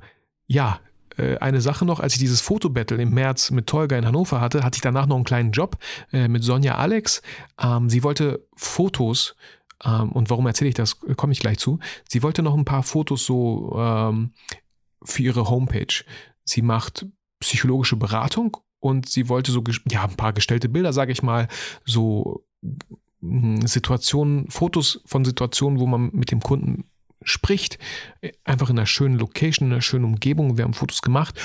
ja, 0.48 0.80
äh, 1.18 1.38
eine 1.38 1.62
Sache 1.62 1.86
noch, 1.86 2.00
als 2.00 2.14
ich 2.14 2.20
dieses 2.20 2.42
Fotobattle 2.42 3.02
im 3.02 3.14
März 3.14 3.52
mit 3.52 3.68
Tolga 3.68 3.98
in 3.98 4.06
Hannover 4.06 4.42
hatte, 4.42 4.64
hatte 4.64 4.78
ich 4.78 4.82
danach 4.82 5.06
noch 5.06 5.16
einen 5.16 5.26
kleinen 5.26 5.52
Job 5.52 5.78
äh, 6.12 6.28
mit 6.28 6.44
Sonja 6.44 6.76
Alex. 6.76 7.22
Ähm, 7.62 7.90
sie 7.90 8.04
wollte 8.04 8.48
Fotos 8.56 9.36
ähm, 9.84 10.12
und 10.12 10.30
warum 10.30 10.48
erzähle 10.48 10.70
ich 10.70 10.76
das, 10.76 11.00
komme 11.18 11.34
ich 11.34 11.40
gleich 11.40 11.60
zu. 11.60 11.80
Sie 12.08 12.24
wollte 12.24 12.42
noch 12.42 12.56
ein 12.56 12.66
paar 12.66 12.84
Fotos 12.84 13.26
so 13.26 13.76
ähm, 13.78 14.32
für 15.04 15.24
ihre 15.24 15.50
Homepage. 15.50 16.04
Sie 16.46 16.62
macht 16.62 17.06
psychologische 17.40 17.96
Beratung 17.96 18.58
und 18.80 19.10
sie 19.10 19.30
wollte 19.30 19.52
so 19.52 19.64
ja 19.90 20.04
ein 20.04 20.16
paar 20.16 20.34
gestellte 20.34 20.70
Bilder, 20.70 20.94
sage 20.94 21.12
ich 21.12 21.24
mal, 21.24 21.48
so 21.86 22.46
hm, 23.22 23.66
Situationen, 23.66 24.50
Fotos 24.50 25.02
von 25.06 25.26
Situationen, 25.26 25.80
wo 25.80 25.86
man 25.86 26.10
mit 26.14 26.32
dem 26.32 26.42
Kunden 26.42 26.86
spricht, 27.22 27.78
einfach 28.46 28.70
in 28.70 28.78
einer 28.78 28.86
schönen 28.86 29.20
Location, 29.20 29.68
in 29.68 29.74
einer 29.74 29.82
schönen 29.82 30.06
Umgebung. 30.06 30.58
Wir 30.58 30.64
haben 30.64 30.74
Fotos 30.74 31.02
gemacht 31.02 31.40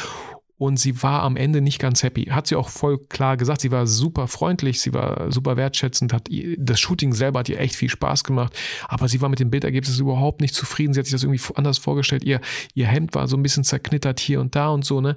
und 0.56 0.78
sie 0.78 1.02
war 1.02 1.22
am 1.22 1.36
Ende 1.36 1.60
nicht 1.60 1.78
ganz 1.78 2.02
happy. 2.02 2.24
Hat 2.24 2.46
sie 2.46 2.56
auch 2.56 2.68
voll 2.68 2.98
klar 2.98 3.36
gesagt. 3.36 3.60
Sie 3.60 3.72
war 3.72 3.86
super 3.86 4.28
freundlich, 4.28 4.80
sie 4.80 4.94
war 4.94 5.32
super 5.32 5.56
wertschätzend, 5.56 6.12
hat 6.12 6.28
das 6.58 6.80
Shooting 6.80 7.12
selber 7.12 7.40
hat 7.40 7.48
ihr 7.48 7.58
echt 7.58 7.74
viel 7.74 7.90
Spaß 7.90 8.24
gemacht, 8.24 8.56
aber 8.88 9.08
sie 9.08 9.20
war 9.20 9.28
mit 9.28 9.40
dem 9.40 9.50
Bildergebnis 9.50 9.98
überhaupt 9.98 10.40
nicht 10.40 10.54
zufrieden. 10.54 10.94
Sie 10.94 11.00
hat 11.00 11.06
sich 11.06 11.12
das 11.12 11.24
irgendwie 11.24 11.42
anders 11.56 11.78
vorgestellt. 11.78 12.24
Ihr, 12.24 12.40
ihr 12.74 12.86
Hemd 12.86 13.14
war 13.14 13.26
so 13.26 13.36
ein 13.36 13.42
bisschen 13.42 13.64
zerknittert 13.64 14.20
hier 14.20 14.40
und 14.40 14.54
da 14.54 14.68
und 14.68 14.84
so, 14.84 15.00
ne? 15.00 15.16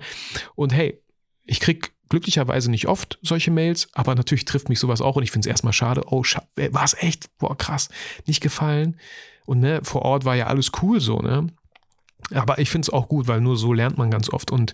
Und 0.55 0.73
hey, 0.73 1.01
ich 1.45 1.59
krieg 1.59 1.93
glücklicherweise 2.09 2.71
nicht 2.71 2.87
oft 2.87 3.19
solche 3.21 3.51
Mails, 3.51 3.89
aber 3.93 4.15
natürlich 4.15 4.45
trifft 4.45 4.69
mich 4.69 4.79
sowas 4.79 5.01
auch 5.01 5.17
und 5.17 5.23
ich 5.23 5.31
finde 5.31 5.47
es 5.47 5.51
erstmal 5.51 5.73
schade. 5.73 6.03
Oh, 6.07 6.23
war 6.23 6.83
es 6.83 6.95
echt? 6.95 7.37
Boah, 7.37 7.57
krass, 7.57 7.89
nicht 8.25 8.41
gefallen. 8.41 8.97
Und 9.45 9.59
ne, 9.59 9.81
vor 9.83 10.01
Ort 10.01 10.25
war 10.25 10.35
ja 10.35 10.47
alles 10.47 10.71
cool 10.81 10.99
so, 10.99 11.19
ne? 11.19 11.47
Aber 12.33 12.59
ich 12.59 12.69
finde 12.69 12.85
es 12.85 12.89
auch 12.89 13.07
gut, 13.07 13.27
weil 13.27 13.41
nur 13.41 13.57
so 13.57 13.73
lernt 13.73 13.97
man 13.97 14.11
ganz 14.11 14.29
oft. 14.29 14.51
Und 14.51 14.73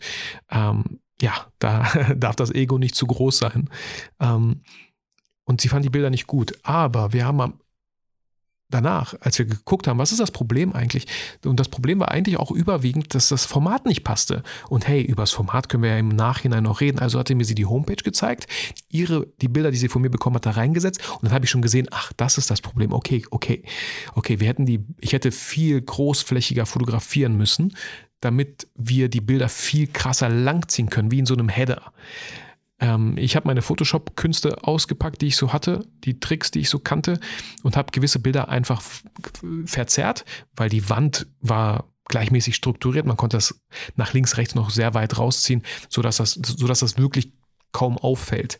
ähm, 0.49 0.99
ja, 1.21 1.33
da 1.59 1.83
darf 2.15 2.35
das 2.35 2.51
Ego 2.51 2.77
nicht 2.77 2.95
zu 2.95 3.07
groß 3.07 3.37
sein. 3.37 3.69
Ähm, 4.19 4.61
und 5.45 5.61
sie 5.61 5.67
fand 5.67 5.83
die 5.85 5.89
Bilder 5.89 6.09
nicht 6.09 6.27
gut. 6.27 6.53
Aber 6.63 7.13
wir 7.13 7.25
haben 7.25 7.41
am 7.41 7.59
danach, 8.73 9.15
als 9.19 9.37
wir 9.39 9.45
geguckt 9.45 9.87
haben, 9.87 9.97
was 9.97 10.11
ist 10.11 10.19
das 10.19 10.31
Problem 10.31 10.73
eigentlich? 10.73 11.07
Und 11.45 11.59
das 11.59 11.69
Problem 11.69 11.99
war 11.99 12.11
eigentlich 12.11 12.37
auch 12.37 12.51
überwiegend, 12.51 13.13
dass 13.13 13.29
das 13.29 13.45
Format 13.45 13.85
nicht 13.85 14.03
passte. 14.03 14.43
Und 14.69 14.87
hey, 14.87 15.01
über 15.01 15.23
das 15.23 15.31
Format 15.31 15.69
können 15.69 15.83
wir 15.83 15.91
ja 15.91 15.97
im 15.97 16.09
Nachhinein 16.09 16.63
noch 16.63 16.81
reden. 16.81 16.99
Also 16.99 17.19
hatte 17.19 17.35
mir 17.35 17.45
sie 17.45 17.55
die 17.55 17.65
Homepage 17.65 17.95
gezeigt, 17.95 18.47
ihre, 18.89 19.27
die 19.41 19.47
Bilder, 19.47 19.71
die 19.71 19.77
sie 19.77 19.89
von 19.89 20.01
mir 20.01 20.09
bekommen 20.09 20.35
hat, 20.35 20.45
da 20.45 20.51
reingesetzt. 20.51 21.01
Und 21.13 21.23
dann 21.23 21.33
habe 21.33 21.45
ich 21.45 21.51
schon 21.51 21.61
gesehen, 21.61 21.87
ach, 21.91 22.13
das 22.17 22.37
ist 22.37 22.49
das 22.49 22.61
Problem. 22.61 22.93
Okay, 22.93 23.23
okay, 23.31 23.63
okay, 24.15 24.39
wir 24.39 24.47
hätten 24.47 24.65
die, 24.65 24.85
ich 24.99 25.13
hätte 25.13 25.31
viel 25.31 25.81
großflächiger 25.81 26.65
fotografieren 26.65 27.37
müssen, 27.37 27.75
damit 28.19 28.67
wir 28.75 29.09
die 29.09 29.21
Bilder 29.21 29.49
viel 29.49 29.87
krasser 29.87 30.29
langziehen 30.29 30.89
können, 30.89 31.11
wie 31.11 31.19
in 31.19 31.25
so 31.25 31.33
einem 31.33 31.49
Header. 31.49 31.91
Ähm, 32.79 33.17
ich 33.17 33.35
habe 33.35 33.47
meine 33.47 33.61
Photoshop-Künste 33.61 34.63
ausgepackt, 34.63 35.21
die 35.21 35.27
ich 35.27 35.37
so 35.37 35.53
hatte, 35.53 35.85
die 36.03 36.19
Tricks, 36.19 36.51
die 36.51 36.59
ich 36.59 36.69
so 36.69 36.79
kannte 36.79 37.19
und 37.63 37.77
habe 37.77 37.91
gewisse 37.91 38.19
Bilder 38.19 38.49
einfach 38.49 38.81
verzerrt, 39.65 40.25
weil 40.55 40.69
die 40.69 40.89
Wand 40.89 41.27
war 41.39 41.85
gleichmäßig 42.09 42.55
strukturiert. 42.55 43.05
Man 43.05 43.17
konnte 43.17 43.37
das 43.37 43.61
nach 43.95 44.13
links, 44.13 44.37
rechts 44.37 44.55
noch 44.55 44.69
sehr 44.69 44.93
weit 44.93 45.17
rausziehen, 45.17 45.63
sodass 45.89 46.17
das, 46.17 46.33
sodass 46.33 46.79
das 46.79 46.97
wirklich 46.97 47.31
kaum 47.71 47.97
auffällt. 47.97 48.59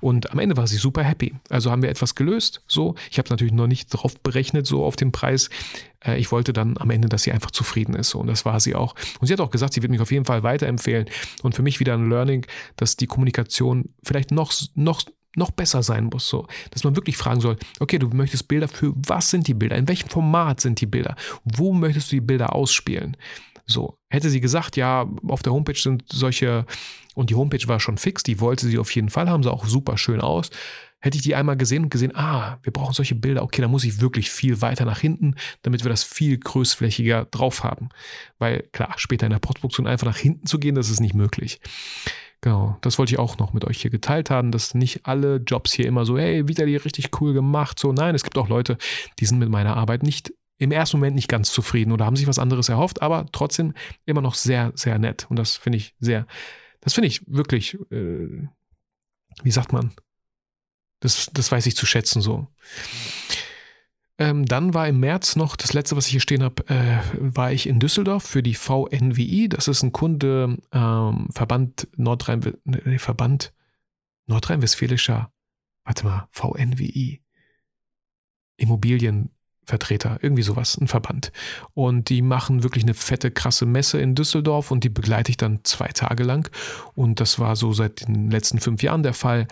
Und 0.00 0.30
am 0.32 0.38
Ende 0.38 0.56
war 0.56 0.66
sie 0.66 0.76
super 0.76 1.02
happy. 1.02 1.34
Also 1.48 1.70
haben 1.70 1.82
wir 1.82 1.88
etwas 1.88 2.14
gelöst. 2.14 2.62
So, 2.68 2.94
ich 3.10 3.18
habe 3.18 3.30
natürlich 3.30 3.54
noch 3.54 3.66
nicht 3.66 3.88
drauf 3.88 4.18
berechnet, 4.20 4.66
so 4.66 4.84
auf 4.84 4.96
den 4.96 5.12
Preis. 5.12 5.48
Äh, 6.04 6.18
ich 6.18 6.32
wollte 6.32 6.52
dann 6.52 6.76
am 6.78 6.90
Ende, 6.90 7.08
dass 7.08 7.22
sie 7.22 7.32
einfach 7.32 7.50
zufrieden 7.50 7.94
ist. 7.94 8.14
Und 8.14 8.26
das 8.26 8.44
war 8.44 8.60
sie 8.60 8.74
auch. 8.74 8.94
Und 9.20 9.26
sie 9.26 9.32
hat 9.32 9.40
auch 9.40 9.50
gesagt, 9.50 9.74
sie 9.74 9.82
wird 9.82 9.90
mich 9.90 10.00
auf 10.00 10.12
jeden 10.12 10.24
Fall 10.24 10.42
weiterempfehlen. 10.42 11.06
Und 11.42 11.54
für 11.54 11.62
mich 11.62 11.80
wieder 11.80 11.94
ein 11.94 12.08
Learning, 12.08 12.46
dass 12.76 12.96
die 12.96 13.06
Kommunikation 13.06 13.90
vielleicht 14.04 14.30
noch, 14.30 14.52
noch 14.74 15.02
noch 15.36 15.52
besser 15.52 15.84
sein 15.84 16.06
muss, 16.06 16.28
so, 16.28 16.48
dass 16.72 16.82
man 16.82 16.96
wirklich 16.96 17.16
fragen 17.16 17.40
soll, 17.40 17.56
okay, 17.78 18.00
du 18.00 18.08
möchtest 18.08 18.48
Bilder 18.48 18.66
für 18.66 18.92
was 18.96 19.30
sind 19.30 19.46
die 19.46 19.54
Bilder? 19.54 19.76
In 19.76 19.86
welchem 19.86 20.08
Format 20.08 20.60
sind 20.60 20.80
die 20.80 20.86
Bilder? 20.86 21.14
Wo 21.44 21.72
möchtest 21.72 22.10
du 22.10 22.16
die 22.16 22.20
Bilder 22.20 22.52
ausspielen? 22.52 23.16
So, 23.70 23.98
hätte 24.08 24.30
sie 24.30 24.40
gesagt, 24.40 24.76
ja, 24.76 25.08
auf 25.28 25.42
der 25.42 25.52
Homepage 25.52 25.78
sind 25.78 26.04
solche 26.08 26.66
und 27.14 27.30
die 27.30 27.34
Homepage 27.34 27.66
war 27.66 27.80
schon 27.80 27.98
fix, 27.98 28.22
die 28.22 28.40
wollte 28.40 28.66
sie 28.66 28.78
auf 28.78 28.94
jeden 28.94 29.10
Fall 29.10 29.28
haben, 29.28 29.42
sah 29.42 29.50
auch 29.50 29.66
super 29.66 29.96
schön 29.96 30.20
aus. 30.20 30.50
Hätte 31.02 31.16
ich 31.16 31.22
die 31.22 31.34
einmal 31.34 31.56
gesehen 31.56 31.84
und 31.84 31.90
gesehen, 31.90 32.14
ah, 32.14 32.58
wir 32.62 32.72
brauchen 32.72 32.92
solche 32.92 33.14
Bilder, 33.14 33.42
okay, 33.42 33.62
dann 33.62 33.70
muss 33.70 33.84
ich 33.84 34.00
wirklich 34.00 34.30
viel 34.30 34.60
weiter 34.60 34.84
nach 34.84 35.00
hinten, 35.00 35.34
damit 35.62 35.82
wir 35.82 35.88
das 35.88 36.02
viel 36.02 36.38
größflächiger 36.38 37.26
drauf 37.30 37.64
haben. 37.64 37.88
Weil 38.38 38.68
klar, 38.72 38.94
später 38.96 39.26
in 39.26 39.32
der 39.32 39.38
Postproduktion 39.38 39.86
einfach 39.86 40.06
nach 40.06 40.18
hinten 40.18 40.46
zu 40.46 40.58
gehen, 40.58 40.74
das 40.74 40.90
ist 40.90 41.00
nicht 41.00 41.14
möglich. 41.14 41.60
Genau, 42.42 42.78
das 42.80 42.98
wollte 42.98 43.14
ich 43.14 43.18
auch 43.18 43.38
noch 43.38 43.52
mit 43.52 43.64
euch 43.64 43.80
hier 43.80 43.90
geteilt 43.90 44.30
haben, 44.30 44.50
dass 44.50 44.74
nicht 44.74 45.06
alle 45.06 45.36
Jobs 45.36 45.72
hier 45.72 45.86
immer 45.86 46.06
so, 46.06 46.18
hey, 46.18 46.48
wieder 46.48 46.66
die 46.66 46.76
richtig 46.76 47.20
cool 47.20 47.34
gemacht, 47.34 47.78
so. 47.78 47.92
Nein, 47.92 48.14
es 48.14 48.22
gibt 48.22 48.36
auch 48.38 48.48
Leute, 48.48 48.78
die 49.18 49.26
sind 49.26 49.38
mit 49.38 49.50
meiner 49.50 49.76
Arbeit 49.76 50.02
nicht 50.02 50.32
im 50.60 50.72
ersten 50.72 50.98
Moment 50.98 51.16
nicht 51.16 51.28
ganz 51.28 51.50
zufrieden 51.50 51.90
oder 51.90 52.04
haben 52.04 52.16
sich 52.16 52.26
was 52.26 52.38
anderes 52.38 52.68
erhofft, 52.68 53.00
aber 53.00 53.26
trotzdem 53.32 53.72
immer 54.04 54.20
noch 54.20 54.34
sehr, 54.34 54.72
sehr 54.74 54.98
nett. 54.98 55.26
Und 55.30 55.38
das 55.38 55.56
finde 55.56 55.78
ich 55.78 55.94
sehr, 56.00 56.26
das 56.80 56.92
finde 56.92 57.08
ich 57.08 57.22
wirklich, 57.26 57.78
äh, 57.90 58.46
wie 59.42 59.50
sagt 59.50 59.72
man, 59.72 59.92
das, 61.00 61.30
das 61.32 61.50
weiß 61.50 61.64
ich 61.64 61.76
zu 61.76 61.86
schätzen 61.86 62.20
so. 62.20 62.46
Ähm, 64.18 64.44
dann 64.44 64.74
war 64.74 64.86
im 64.86 65.00
März 65.00 65.34
noch, 65.34 65.56
das 65.56 65.72
letzte, 65.72 65.96
was 65.96 66.04
ich 66.04 66.10
hier 66.10 66.20
stehen 66.20 66.42
habe, 66.42 66.68
äh, 66.68 66.98
war 67.14 67.52
ich 67.52 67.66
in 67.66 67.80
Düsseldorf 67.80 68.24
für 68.24 68.42
die 68.42 68.54
VNWI. 68.54 69.48
Das 69.48 69.66
ist 69.66 69.82
ein 69.82 69.92
Kunde, 69.92 70.58
ähm, 70.72 71.28
Verband 71.32 71.88
Nordrhein, 71.96 72.42
nee, 72.64 72.98
Verband 72.98 73.54
Nordrhein-Westfälischer, 74.26 75.32
warte 75.84 76.04
mal, 76.04 76.28
VNWI. 76.32 77.22
Immobilien, 78.58 79.30
Vertreter, 79.64 80.18
irgendwie 80.20 80.42
sowas, 80.42 80.76
ein 80.80 80.88
Verband. 80.88 81.32
Und 81.74 82.08
die 82.08 82.22
machen 82.22 82.62
wirklich 82.62 82.84
eine 82.84 82.94
fette, 82.94 83.30
krasse 83.30 83.66
Messe 83.66 84.00
in 84.00 84.14
Düsseldorf 84.14 84.70
und 84.70 84.84
die 84.84 84.88
begleite 84.88 85.30
ich 85.30 85.36
dann 85.36 85.60
zwei 85.64 85.88
Tage 85.88 86.24
lang. 86.24 86.50
Und 86.94 87.20
das 87.20 87.38
war 87.38 87.56
so 87.56 87.72
seit 87.72 88.06
den 88.06 88.30
letzten 88.30 88.58
fünf 88.58 88.82
Jahren 88.82 89.02
der 89.02 89.14
Fall. 89.14 89.46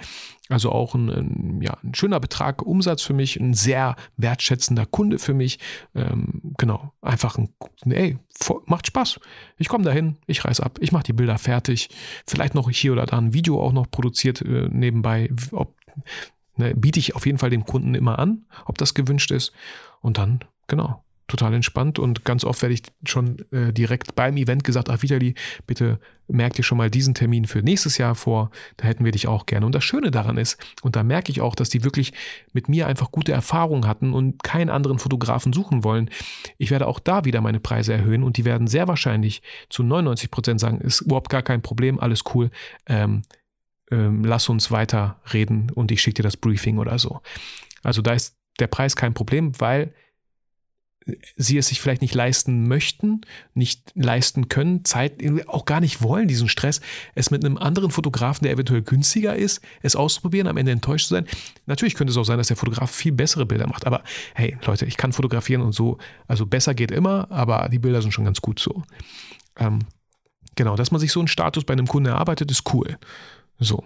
Also 0.48 0.72
auch 0.72 0.94
ein, 0.94 1.10
ein 1.10 1.60
ja, 1.60 1.76
ein 1.82 1.94
schöner 1.94 2.20
Betrag 2.20 2.62
Umsatz 2.62 3.02
für 3.02 3.12
mich, 3.12 3.38
ein 3.38 3.54
sehr 3.54 3.96
wertschätzender 4.16 4.86
Kunde 4.86 5.18
für 5.18 5.34
mich. 5.34 5.58
Ähm, 5.94 6.54
genau, 6.56 6.92
einfach 7.02 7.36
ein, 7.36 7.50
ey, 7.84 8.16
macht 8.66 8.86
Spaß. 8.86 9.20
Ich 9.58 9.68
komme 9.68 9.84
dahin, 9.84 10.16
ich 10.26 10.44
reiß 10.44 10.60
ab, 10.60 10.78
ich 10.80 10.90
mache 10.90 11.04
die 11.04 11.12
Bilder 11.12 11.38
fertig. 11.38 11.90
Vielleicht 12.26 12.54
noch 12.54 12.70
hier 12.70 12.92
oder 12.92 13.04
da 13.06 13.18
ein 13.18 13.34
Video 13.34 13.62
auch 13.62 13.72
noch 13.72 13.90
produziert 13.90 14.40
äh, 14.40 14.68
nebenbei, 14.70 15.30
ob 15.52 15.76
Ne, 16.58 16.74
biete 16.74 16.98
ich 16.98 17.14
auf 17.14 17.24
jeden 17.24 17.38
Fall 17.38 17.50
dem 17.50 17.64
Kunden 17.64 17.94
immer 17.94 18.18
an, 18.18 18.44
ob 18.66 18.78
das 18.78 18.92
gewünscht 18.92 19.30
ist. 19.30 19.52
Und 20.00 20.18
dann, 20.18 20.40
genau, 20.66 21.04
total 21.28 21.54
entspannt. 21.54 21.98
Und 21.98 22.24
ganz 22.24 22.42
oft 22.42 22.60
werde 22.62 22.74
ich 22.74 22.82
schon 23.04 23.44
äh, 23.52 23.72
direkt 23.72 24.14
beim 24.16 24.36
Event 24.36 24.64
gesagt, 24.64 24.90
ach 24.90 25.02
Vitali, 25.02 25.34
bitte 25.66 26.00
merk 26.26 26.54
dir 26.54 26.62
schon 26.62 26.78
mal 26.78 26.90
diesen 26.90 27.14
Termin 27.14 27.44
für 27.44 27.62
nächstes 27.62 27.98
Jahr 27.98 28.14
vor. 28.14 28.50
Da 28.78 28.86
hätten 28.86 29.04
wir 29.04 29.12
dich 29.12 29.28
auch 29.28 29.46
gerne. 29.46 29.66
Und 29.66 29.74
das 29.74 29.84
Schöne 29.84 30.10
daran 30.10 30.36
ist, 30.36 30.58
und 30.82 30.96
da 30.96 31.02
merke 31.02 31.30
ich 31.30 31.40
auch, 31.40 31.54
dass 31.54 31.68
die 31.68 31.84
wirklich 31.84 32.12
mit 32.52 32.68
mir 32.68 32.86
einfach 32.86 33.12
gute 33.12 33.32
Erfahrungen 33.32 33.86
hatten 33.86 34.14
und 34.14 34.42
keinen 34.42 34.70
anderen 34.70 34.98
Fotografen 34.98 35.52
suchen 35.52 35.84
wollen. 35.84 36.10
Ich 36.56 36.70
werde 36.70 36.88
auch 36.88 36.98
da 36.98 37.24
wieder 37.24 37.40
meine 37.40 37.60
Preise 37.60 37.92
erhöhen 37.92 38.24
und 38.24 38.36
die 38.36 38.44
werden 38.44 38.66
sehr 38.66 38.88
wahrscheinlich 38.88 39.42
zu 39.68 39.82
99 39.82 40.30
Prozent 40.30 40.60
sagen, 40.60 40.80
ist 40.80 41.02
überhaupt 41.02 41.28
gar 41.28 41.42
kein 41.42 41.62
Problem, 41.62 42.00
alles 42.00 42.24
cool. 42.34 42.50
Ähm, 42.86 43.22
ähm, 43.90 44.24
lass 44.24 44.48
uns 44.48 44.70
weiter 44.70 45.20
reden 45.32 45.70
und 45.70 45.90
ich 45.90 46.00
schicke 46.00 46.16
dir 46.16 46.22
das 46.22 46.36
Briefing 46.36 46.78
oder 46.78 46.98
so. 46.98 47.20
Also 47.82 48.02
da 48.02 48.12
ist 48.12 48.36
der 48.58 48.66
Preis 48.66 48.96
kein 48.96 49.14
Problem, 49.14 49.58
weil 49.60 49.94
sie 51.36 51.58
es 51.58 51.68
sich 51.68 51.80
vielleicht 51.80 52.02
nicht 52.02 52.14
leisten 52.14 52.68
möchten, 52.68 53.22
nicht 53.54 53.92
leisten 53.94 54.48
können, 54.48 54.84
Zeit, 54.84 55.22
auch 55.46 55.64
gar 55.64 55.80
nicht 55.80 56.02
wollen, 56.02 56.28
diesen 56.28 56.48
Stress, 56.48 56.80
es 57.14 57.30
mit 57.30 57.44
einem 57.44 57.56
anderen 57.56 57.90
Fotografen, 57.90 58.44
der 58.44 58.52
eventuell 58.52 58.82
günstiger 58.82 59.34
ist, 59.34 59.62
es 59.82 59.96
auszuprobieren, 59.96 60.48
am 60.48 60.56
Ende 60.56 60.72
enttäuscht 60.72 61.08
zu 61.08 61.14
sein. 61.14 61.26
Natürlich 61.66 61.94
könnte 61.94 62.10
es 62.10 62.16
auch 62.16 62.24
sein, 62.24 62.38
dass 62.38 62.48
der 62.48 62.56
Fotograf 62.56 62.90
viel 62.90 63.12
bessere 63.12 63.46
Bilder 63.46 63.66
macht, 63.66 63.86
aber 63.86 64.02
hey, 64.34 64.56
Leute, 64.66 64.86
ich 64.86 64.96
kann 64.96 65.12
fotografieren 65.12 65.62
und 65.62 65.72
so, 65.72 65.98
also 66.26 66.46
besser 66.46 66.74
geht 66.74 66.90
immer, 66.90 67.30
aber 67.30 67.68
die 67.70 67.78
Bilder 67.78 68.02
sind 68.02 68.12
schon 68.12 68.24
ganz 68.24 68.40
gut 68.40 68.58
so. 68.58 68.82
Ähm, 69.56 69.80
genau, 70.56 70.76
dass 70.76 70.90
man 70.90 71.00
sich 71.00 71.12
so 71.12 71.20
einen 71.20 71.28
Status 71.28 71.64
bei 71.64 71.72
einem 71.72 71.86
Kunden 71.86 72.08
erarbeitet, 72.08 72.50
ist 72.50 72.72
cool. 72.72 72.98
So. 73.58 73.84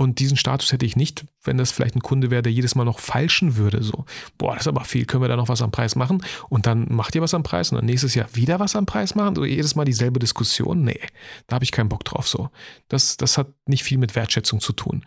Und 0.00 0.18
diesen 0.18 0.38
Status 0.38 0.72
hätte 0.72 0.86
ich 0.86 0.96
nicht, 0.96 1.26
wenn 1.42 1.58
das 1.58 1.72
vielleicht 1.72 1.94
ein 1.94 2.00
Kunde 2.00 2.30
wäre, 2.30 2.40
der 2.40 2.52
jedes 2.52 2.74
Mal 2.74 2.84
noch 2.84 3.00
falschen 3.00 3.56
würde. 3.56 3.82
So, 3.82 4.06
boah, 4.38 4.54
das 4.54 4.62
ist 4.62 4.68
aber 4.68 4.84
viel, 4.84 5.04
können 5.04 5.22
wir 5.22 5.28
da 5.28 5.36
noch 5.36 5.48
was 5.48 5.60
am 5.60 5.72
Preis 5.72 5.94
machen? 5.94 6.24
Und 6.48 6.66
dann 6.66 6.86
macht 6.88 7.14
ihr 7.14 7.20
was 7.20 7.34
am 7.34 7.42
Preis 7.42 7.70
und 7.70 7.76
dann 7.76 7.84
nächstes 7.84 8.14
Jahr 8.14 8.34
wieder 8.34 8.58
was 8.60 8.76
am 8.76 8.86
Preis 8.86 9.14
machen? 9.14 9.34
So 9.34 9.44
jedes 9.44 9.74
Mal 9.74 9.84
dieselbe 9.84 10.18
Diskussion? 10.18 10.84
Nee, 10.84 11.00
da 11.48 11.56
habe 11.56 11.64
ich 11.64 11.72
keinen 11.72 11.90
Bock 11.90 12.04
drauf. 12.04 12.26
So, 12.28 12.48
das, 12.88 13.18
das 13.18 13.36
hat 13.36 13.48
nicht 13.66 13.84
viel 13.84 13.98
mit 13.98 14.16
Wertschätzung 14.16 14.60
zu 14.60 14.72
tun. 14.72 15.04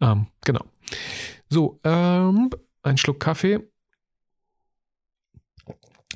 Ähm, 0.00 0.26
genau. 0.44 0.64
So, 1.48 1.78
ähm, 1.84 2.50
ein 2.82 2.98
Schluck 2.98 3.20
Kaffee, 3.20 3.60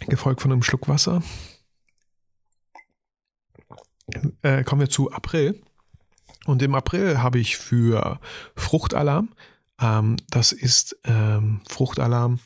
gefolgt 0.09 0.42
von 0.42 0.51
einem 0.51 0.64
Schluck 0.64 0.88
Wasser. 0.88 1.23
Äh, 4.42 4.64
kommen 4.64 4.81
wir 4.81 4.88
zu 4.88 5.12
April. 5.12 5.62
Und 6.46 6.62
im 6.62 6.74
April 6.74 7.22
habe 7.22 7.38
ich 7.38 7.56
für 7.56 8.18
Fruchtalarm, 8.54 9.30
ähm, 9.80 10.16
das 10.30 10.52
ist 10.52 10.96
ähm, 11.04 11.61
Fruchtalarm, 11.68 12.38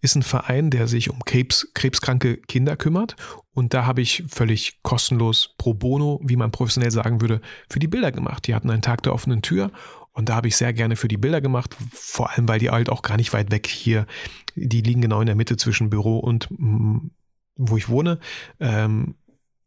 ist 0.00 0.14
ein 0.16 0.22
Verein, 0.22 0.70
der 0.70 0.86
sich 0.86 1.10
um 1.10 1.24
Krebs, 1.24 1.68
krebskranke 1.74 2.36
Kinder 2.36 2.76
kümmert. 2.76 3.16
Und 3.52 3.72
da 3.72 3.86
habe 3.86 4.02
ich 4.02 4.24
völlig 4.28 4.82
kostenlos 4.82 5.54
pro 5.56 5.74
bono, 5.74 6.20
wie 6.22 6.36
man 6.36 6.50
professionell 6.50 6.90
sagen 6.90 7.20
würde, 7.20 7.40
für 7.68 7.78
die 7.78 7.88
Bilder 7.88 8.12
gemacht. 8.12 8.46
Die 8.46 8.54
hatten 8.54 8.70
einen 8.70 8.82
Tag 8.82 9.02
der 9.02 9.14
offenen 9.14 9.42
Tür 9.42 9.70
und 10.14 10.28
da 10.28 10.36
habe 10.36 10.48
ich 10.48 10.56
sehr 10.56 10.72
gerne 10.72 10.96
für 10.96 11.08
die 11.08 11.16
Bilder 11.16 11.40
gemacht, 11.40 11.74
vor 11.92 12.30
allem 12.30 12.46
weil 12.46 12.60
die 12.60 12.70
halt 12.70 12.88
auch 12.88 13.02
gar 13.02 13.16
nicht 13.16 13.32
weit 13.32 13.50
weg 13.50 13.66
hier, 13.66 14.06
die 14.54 14.80
liegen 14.80 15.00
genau 15.00 15.20
in 15.20 15.26
der 15.26 15.34
Mitte 15.34 15.56
zwischen 15.56 15.90
Büro 15.90 16.18
und 16.18 16.48
mm, 16.50 17.10
wo 17.56 17.76
ich 17.76 17.88
wohne. 17.88 18.20
Ähm, 18.60 19.16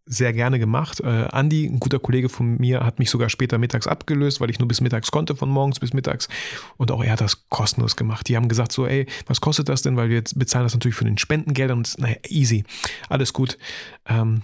sehr 0.08 0.34
gerne 0.34 0.58
gemacht. 0.58 1.02
Äh, 1.02 1.28
Andi, 1.32 1.66
ein 1.66 1.80
guter 1.80 2.00
Kollege 2.00 2.30
von 2.30 2.58
mir, 2.58 2.86
hat 2.86 2.98
mich 2.98 3.10
sogar 3.10 3.30
später 3.30 3.58
mittags 3.58 3.88
abgelöst, 3.88 4.40
weil 4.40 4.50
ich 4.50 4.58
nur 4.58 4.68
bis 4.68 4.82
mittags 4.82 5.12
konnte, 5.12 5.36
von 5.36 5.50
morgens 5.50 5.80
bis 5.80 5.94
mittags. 5.94 6.30
Und 6.78 6.92
auch 6.92 7.04
er 7.04 7.12
hat 7.12 7.22
das 7.22 7.48
kostenlos 7.50 7.96
gemacht. 7.96 8.28
Die 8.28 8.36
haben 8.36 8.48
gesagt 8.48 8.72
so, 8.72 8.88
ey, 8.88 9.06
was 9.28 9.42
kostet 9.42 9.70
das 9.70 9.82
denn? 9.82 9.98
Weil 9.98 10.10
wir 10.10 10.24
bezahlen 10.36 10.66
das 10.66 10.74
natürlich 10.74 10.96
für 10.96 11.06
den 11.06 11.18
Spendengeldern 11.18 11.80
und 11.80 12.00
naja, 12.00 12.16
easy. 12.28 12.64
Alles 13.10 13.34
gut. 13.34 13.58
Ähm, 14.06 14.42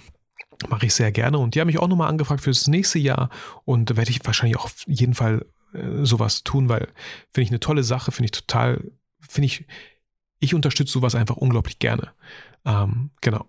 Mache 0.70 0.86
ich 0.86 0.94
sehr 0.94 1.12
gerne. 1.12 1.40
Und 1.40 1.56
die 1.56 1.62
haben 1.62 1.68
mich 1.68 1.80
auch 1.80 1.88
nochmal 1.88 2.10
angefragt 2.10 2.42
für 2.42 2.52
das 2.52 2.68
nächste 2.68 3.00
Jahr. 3.00 3.30
Und 3.66 3.96
werde 3.96 4.12
ich 4.12 4.26
wahrscheinlich 4.26 4.58
auch 4.58 4.66
auf 4.66 4.84
jeden 4.88 5.14
Fall 5.14 5.46
äh, 5.74 6.06
sowas 6.06 6.44
tun, 6.44 6.70
weil 6.70 6.88
finde 7.34 7.44
ich 7.44 7.50
eine 7.50 7.60
tolle 7.60 7.84
Sache, 7.84 8.12
finde 8.12 8.26
ich 8.26 8.32
total, 8.32 8.82
finde 9.20 9.46
ich, 9.48 9.66
ich 10.40 10.54
unterstütze 10.54 10.94
sowas 10.94 11.16
einfach 11.16 11.38
unglaublich 11.38 11.80
gerne. 11.80 12.12
Ähm, 12.66 13.12
genau. 13.22 13.46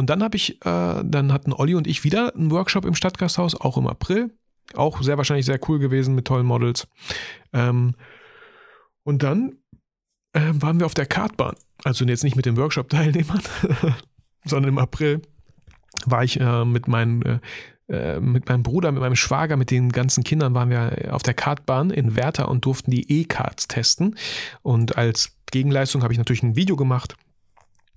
Und 0.00 0.08
dann 0.08 0.22
habe 0.22 0.34
ich, 0.34 0.64
äh, 0.64 1.02
dann 1.04 1.30
hatten 1.30 1.52
Olli 1.52 1.74
und 1.74 1.86
ich 1.86 2.04
wieder 2.04 2.34
einen 2.34 2.50
Workshop 2.50 2.86
im 2.86 2.94
Stadtgasthaus, 2.94 3.54
auch 3.54 3.76
im 3.76 3.86
April. 3.86 4.30
Auch 4.72 5.02
sehr 5.02 5.18
wahrscheinlich 5.18 5.44
sehr 5.44 5.60
cool 5.68 5.78
gewesen 5.78 6.14
mit 6.14 6.24
tollen 6.24 6.46
Models. 6.46 6.88
Ähm, 7.52 7.94
und 9.02 9.22
dann 9.22 9.58
äh, 10.32 10.40
waren 10.54 10.78
wir 10.78 10.86
auf 10.86 10.94
der 10.94 11.04
Kartbahn. 11.04 11.54
Also 11.84 12.06
jetzt 12.06 12.24
nicht 12.24 12.34
mit 12.34 12.46
den 12.46 12.56
Workshop-Teilnehmern, 12.56 13.42
sondern 14.46 14.70
im 14.70 14.78
April 14.78 15.20
war 16.06 16.24
ich 16.24 16.40
äh, 16.40 16.64
mit 16.64 16.88
meinen 16.88 17.20
äh, 17.20 17.38
äh, 17.88 18.20
mit 18.20 18.48
meinem 18.48 18.62
Bruder, 18.62 18.92
mit 18.92 19.02
meinem 19.02 19.16
Schwager, 19.16 19.58
mit 19.58 19.70
den 19.70 19.92
ganzen 19.92 20.24
Kindern 20.24 20.54
waren 20.54 20.70
wir 20.70 21.10
auf 21.10 21.24
der 21.24 21.34
Kartbahn 21.34 21.90
in 21.90 22.16
Werther 22.16 22.48
und 22.48 22.64
durften 22.64 22.90
die 22.90 23.20
E-Cards 23.20 23.68
testen. 23.68 24.16
Und 24.62 24.96
als 24.96 25.36
Gegenleistung 25.50 26.02
habe 26.02 26.14
ich 26.14 26.18
natürlich 26.18 26.42
ein 26.42 26.56
Video 26.56 26.76
gemacht 26.76 27.16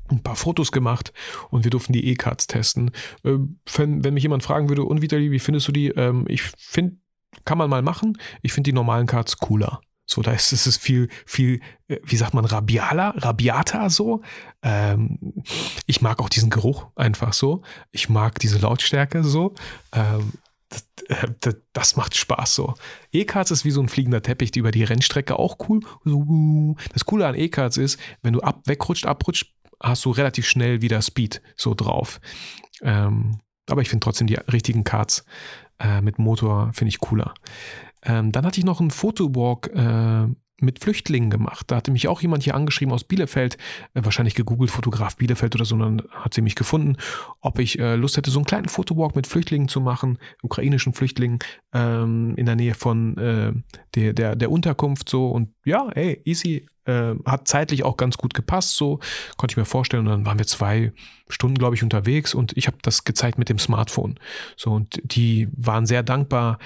ein 0.10 0.22
paar 0.22 0.36
Fotos 0.36 0.72
gemacht 0.72 1.14
und 1.50 1.64
wir 1.64 1.72
durften 1.72 1.94
die 1.94 2.08
E-Cards 2.08 2.48
testen. 2.48 2.92
Äh, 3.24 3.38
wenn, 3.76 4.04
wenn, 4.04 4.14
mich 4.14 4.24
jemand 4.24 4.44
fragen 4.44 4.70
würde, 4.70 4.84
und 4.84 5.02
Vitali, 5.02 5.32
wie 5.32 5.40
findest 5.40 5.68
du 5.68 5.72
die? 5.72 5.90
Ähm, 5.90 6.26
ich 6.28 6.42
finde, 6.42 6.98
kann 7.46 7.58
man 7.58 7.70
mal 7.70 7.82
machen. 7.82 8.18
Ich 8.42 8.54
finde 8.54 8.70
die 8.70 8.74
normalen 8.74 9.08
Cards 9.08 9.38
cooler. 9.38 9.82
So, 10.06 10.22
da 10.22 10.32
ist 10.34 10.52
es 10.52 10.78
viel, 10.78 11.08
viel, 11.26 11.62
äh, 11.88 11.98
wie 12.04 12.18
sagt 12.18 12.34
man, 12.34 12.46
rabialer, 12.46 13.14
rabiater 13.18 13.90
so. 13.90 14.22
Ähm, 14.62 15.44
ich 15.86 16.02
mag 16.02 16.20
auch 16.20 16.30
diesen 16.30 16.50
Geruch 16.50 16.88
einfach 16.96 17.34
so. 17.34 17.62
Ich 17.92 18.10
mag 18.10 18.40
diese 18.40 18.60
Lautstärke 18.60 19.24
so. 19.24 19.54
Ähm, 19.94 20.34
das, 20.70 20.88
das, 21.40 21.56
das, 21.72 21.96
macht 21.96 22.18
Spaß 22.18 22.56
so. 22.56 22.74
E-Cards 23.12 23.52
ist 23.52 23.64
wie 23.64 23.72
so 23.72 23.82
ein 23.82 23.90
fliegender 23.90 24.22
Teppich 24.22 24.52
die 24.52 24.60
über 24.60 24.72
die 24.72 24.84
Rennstrecke 24.84 25.38
auch 25.38 25.58
cool. 25.70 25.82
Das 26.94 27.06
Coole 27.06 27.28
an 27.28 27.36
E-Cards 27.36 27.78
ist, 27.78 28.00
wenn 28.24 28.34
du 28.34 28.42
ab, 28.42 28.62
wegrutscht, 28.66 29.06
abrutscht, 29.06 29.53
hast 29.84 30.06
du 30.06 30.12
relativ 30.12 30.48
schnell 30.48 30.82
wieder 30.82 31.02
Speed 31.02 31.42
so 31.56 31.74
drauf. 31.74 32.20
Ähm, 32.82 33.40
aber 33.70 33.82
ich 33.82 33.90
finde 33.90 34.04
trotzdem 34.04 34.28
die 34.28 34.36
richtigen 34.36 34.84
Cards 34.84 35.26
äh, 35.80 36.02
mit 36.02 36.20
Motor 36.20 36.72
finde 36.74 36.90
ich 36.90 37.00
cooler. 37.00 37.34
Ähm, 38.04 38.32
dann 38.32 38.46
hatte 38.46 38.60
ich 38.60 38.66
noch 38.66 38.80
einen 38.80 38.92
Fotowalk 38.92 39.68
äh, 39.74 40.28
mit 40.64 40.80
Flüchtlingen 40.80 41.30
gemacht. 41.30 41.70
Da 41.70 41.76
hatte 41.76 41.92
mich 41.92 42.08
auch 42.08 42.22
jemand 42.22 42.44
hier 42.44 42.56
angeschrieben 42.56 42.94
aus 42.94 43.04
Bielefeld, 43.04 43.58
äh, 43.94 44.04
wahrscheinlich 44.04 44.36
gegoogelt, 44.36 44.72
Fotograf 44.72 45.18
Bielefeld 45.18 45.56
oder 45.56 45.66
so, 45.66 45.76
und 45.76 45.82
dann 45.82 46.02
hat 46.12 46.34
sie 46.34 46.42
mich 46.42 46.56
gefunden, 46.56 46.98
ob 47.42 47.60
ich 47.60 47.80
äh, 47.80 47.96
Lust 47.96 48.18
hätte, 48.18 48.32
so 48.32 48.40
einen 48.40 48.46
kleinen 48.46 48.70
Fotowalk 48.70 49.16
mit 49.16 49.28
Flüchtlingen 49.28 49.68
zu 49.68 49.82
machen, 49.82 50.18
ukrainischen 50.42 50.94
Flüchtlingen 50.94 51.40
ähm, 51.74 52.36
in 52.36 52.46
der 52.46 52.56
Nähe 52.56 52.74
von 52.74 53.18
äh, 53.18 53.54
der, 53.96 54.14
der, 54.14 54.36
der 54.36 54.52
Unterkunft 54.52 55.10
so. 55.10 55.30
Und 55.30 55.50
ja, 55.66 55.90
ey, 55.90 56.22
easy, 56.26 56.66
äh, 56.86 57.16
hat 57.26 57.48
zeitlich 57.48 57.84
auch 57.84 57.98
ganz 57.98 58.18
gut 58.18 58.34
gepasst, 58.34 58.76
so 58.76 59.00
konnte 59.38 59.54
ich 59.54 59.58
mir 59.58 59.66
vorstellen. 59.66 60.08
Und 60.08 60.12
dann 60.12 60.26
waren 60.26 60.38
wir 60.38 60.48
zwei 60.48 60.92
Stunden, 61.30 61.58
glaube 61.58 61.76
ich, 61.76 61.84
unterwegs 61.84 62.34
und 62.34 62.56
ich 62.58 62.68
habe 62.68 62.78
das 62.82 63.04
gezeigt 63.04 63.38
mit 63.38 63.50
dem 63.50 63.60
Smartphone. 63.60 64.20
So 64.56 64.72
und 64.72 65.00
die 65.04 65.48
waren 65.56 65.86
sehr 65.86 66.04
dankbar. 66.04 66.60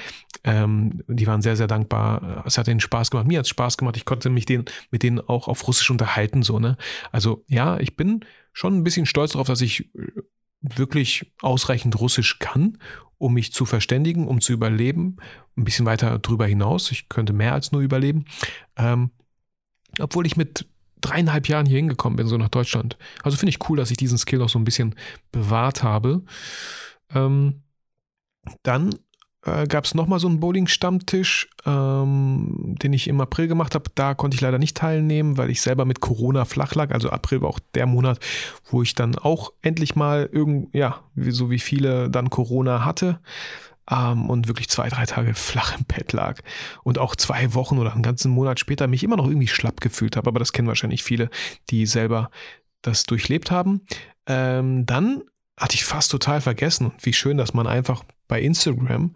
Ähm, 0.43 1.03
die 1.07 1.27
waren 1.27 1.41
sehr, 1.41 1.55
sehr 1.55 1.67
dankbar. 1.67 2.43
Es 2.45 2.57
hat 2.57 2.67
ihnen 2.67 2.79
Spaß 2.79 3.11
gemacht. 3.11 3.27
Mir 3.27 3.39
hat 3.39 3.45
es 3.45 3.49
Spaß 3.49 3.77
gemacht. 3.77 3.97
Ich 3.97 4.05
konnte 4.05 4.29
mich 4.29 4.45
den, 4.45 4.65
mit 4.91 5.03
denen 5.03 5.19
auch 5.19 5.47
auf 5.47 5.67
Russisch 5.67 5.89
unterhalten, 5.89 6.43
so, 6.43 6.59
ne? 6.59 6.77
Also 7.11 7.43
ja, 7.47 7.79
ich 7.79 7.95
bin 7.95 8.25
schon 8.53 8.77
ein 8.77 8.83
bisschen 8.83 9.05
stolz 9.05 9.33
darauf, 9.33 9.47
dass 9.47 9.61
ich 9.61 9.93
äh, 9.95 10.11
wirklich 10.61 11.33
ausreichend 11.41 11.99
Russisch 11.99 12.39
kann, 12.39 12.77
um 13.17 13.33
mich 13.33 13.53
zu 13.53 13.65
verständigen, 13.65 14.27
um 14.27 14.41
zu 14.41 14.53
überleben. 14.53 15.17
Ein 15.55 15.63
bisschen 15.63 15.85
weiter 15.85 16.19
drüber 16.19 16.45
hinaus. 16.45 16.91
Ich 16.91 17.09
könnte 17.09 17.33
mehr 17.33 17.53
als 17.53 17.71
nur 17.71 17.81
überleben. 17.81 18.25
Ähm, 18.75 19.11
obwohl 19.99 20.25
ich 20.25 20.37
mit 20.37 20.65
dreieinhalb 21.01 21.47
Jahren 21.47 21.65
hier 21.65 21.77
hingekommen 21.77 22.17
bin, 22.17 22.27
so 22.27 22.37
nach 22.37 22.49
Deutschland. 22.49 22.97
Also 23.23 23.37
finde 23.37 23.51
ich 23.51 23.69
cool, 23.69 23.77
dass 23.77 23.91
ich 23.91 23.97
diesen 23.97 24.17
Skill 24.17 24.41
auch 24.41 24.49
so 24.49 24.59
ein 24.59 24.65
bisschen 24.65 24.95
bewahrt 25.31 25.83
habe. 25.83 26.23
Ähm, 27.13 27.61
dann 28.63 28.95
äh, 29.43 29.67
gab 29.67 29.85
es 29.85 29.93
nochmal 29.93 30.19
so 30.19 30.27
einen 30.27 30.39
Bowling-Stammtisch, 30.39 31.49
ähm, 31.65 32.75
den 32.81 32.93
ich 32.93 33.07
im 33.07 33.21
April 33.21 33.47
gemacht 33.47 33.75
habe. 33.75 33.89
Da 33.95 34.13
konnte 34.13 34.35
ich 34.35 34.41
leider 34.41 34.57
nicht 34.57 34.75
teilnehmen, 34.75 35.37
weil 35.37 35.49
ich 35.49 35.61
selber 35.61 35.85
mit 35.85 35.99
Corona 35.99 36.45
flach 36.45 36.75
lag. 36.75 36.91
Also 36.91 37.09
April 37.09 37.41
war 37.41 37.49
auch 37.49 37.59
der 37.75 37.85
Monat, 37.85 38.19
wo 38.65 38.81
ich 38.81 38.95
dann 38.95 39.15
auch 39.15 39.51
endlich 39.61 39.95
mal 39.95 40.29
irgend, 40.31 40.73
ja, 40.73 41.01
so 41.15 41.49
wie 41.49 41.59
viele 41.59 42.09
dann 42.09 42.29
Corona 42.29 42.85
hatte 42.85 43.19
ähm, 43.89 44.29
und 44.29 44.47
wirklich 44.47 44.69
zwei, 44.69 44.89
drei 44.89 45.05
Tage 45.05 45.33
flach 45.33 45.77
im 45.77 45.85
Bett 45.85 46.13
lag 46.13 46.41
und 46.83 46.97
auch 46.97 47.15
zwei 47.15 47.53
Wochen 47.53 47.77
oder 47.77 47.93
einen 47.93 48.03
ganzen 48.03 48.31
Monat 48.31 48.59
später 48.59 48.87
mich 48.87 49.03
immer 49.03 49.17
noch 49.17 49.27
irgendwie 49.27 49.47
schlapp 49.47 49.81
gefühlt 49.81 50.15
habe. 50.15 50.27
Aber 50.27 50.39
das 50.39 50.53
kennen 50.53 50.67
wahrscheinlich 50.67 51.03
viele, 51.03 51.29
die 51.69 51.85
selber 51.85 52.29
das 52.81 53.03
durchlebt 53.03 53.51
haben. 53.51 53.81
Ähm, 54.25 54.85
dann 54.85 55.23
hatte 55.59 55.75
ich 55.75 55.85
fast 55.85 56.11
total 56.11 56.41
vergessen, 56.41 56.91
wie 57.01 57.13
schön, 57.13 57.37
dass 57.37 57.53
man 57.53 57.67
einfach 57.67 58.03
bei 58.27 58.41
Instagram 58.41 59.13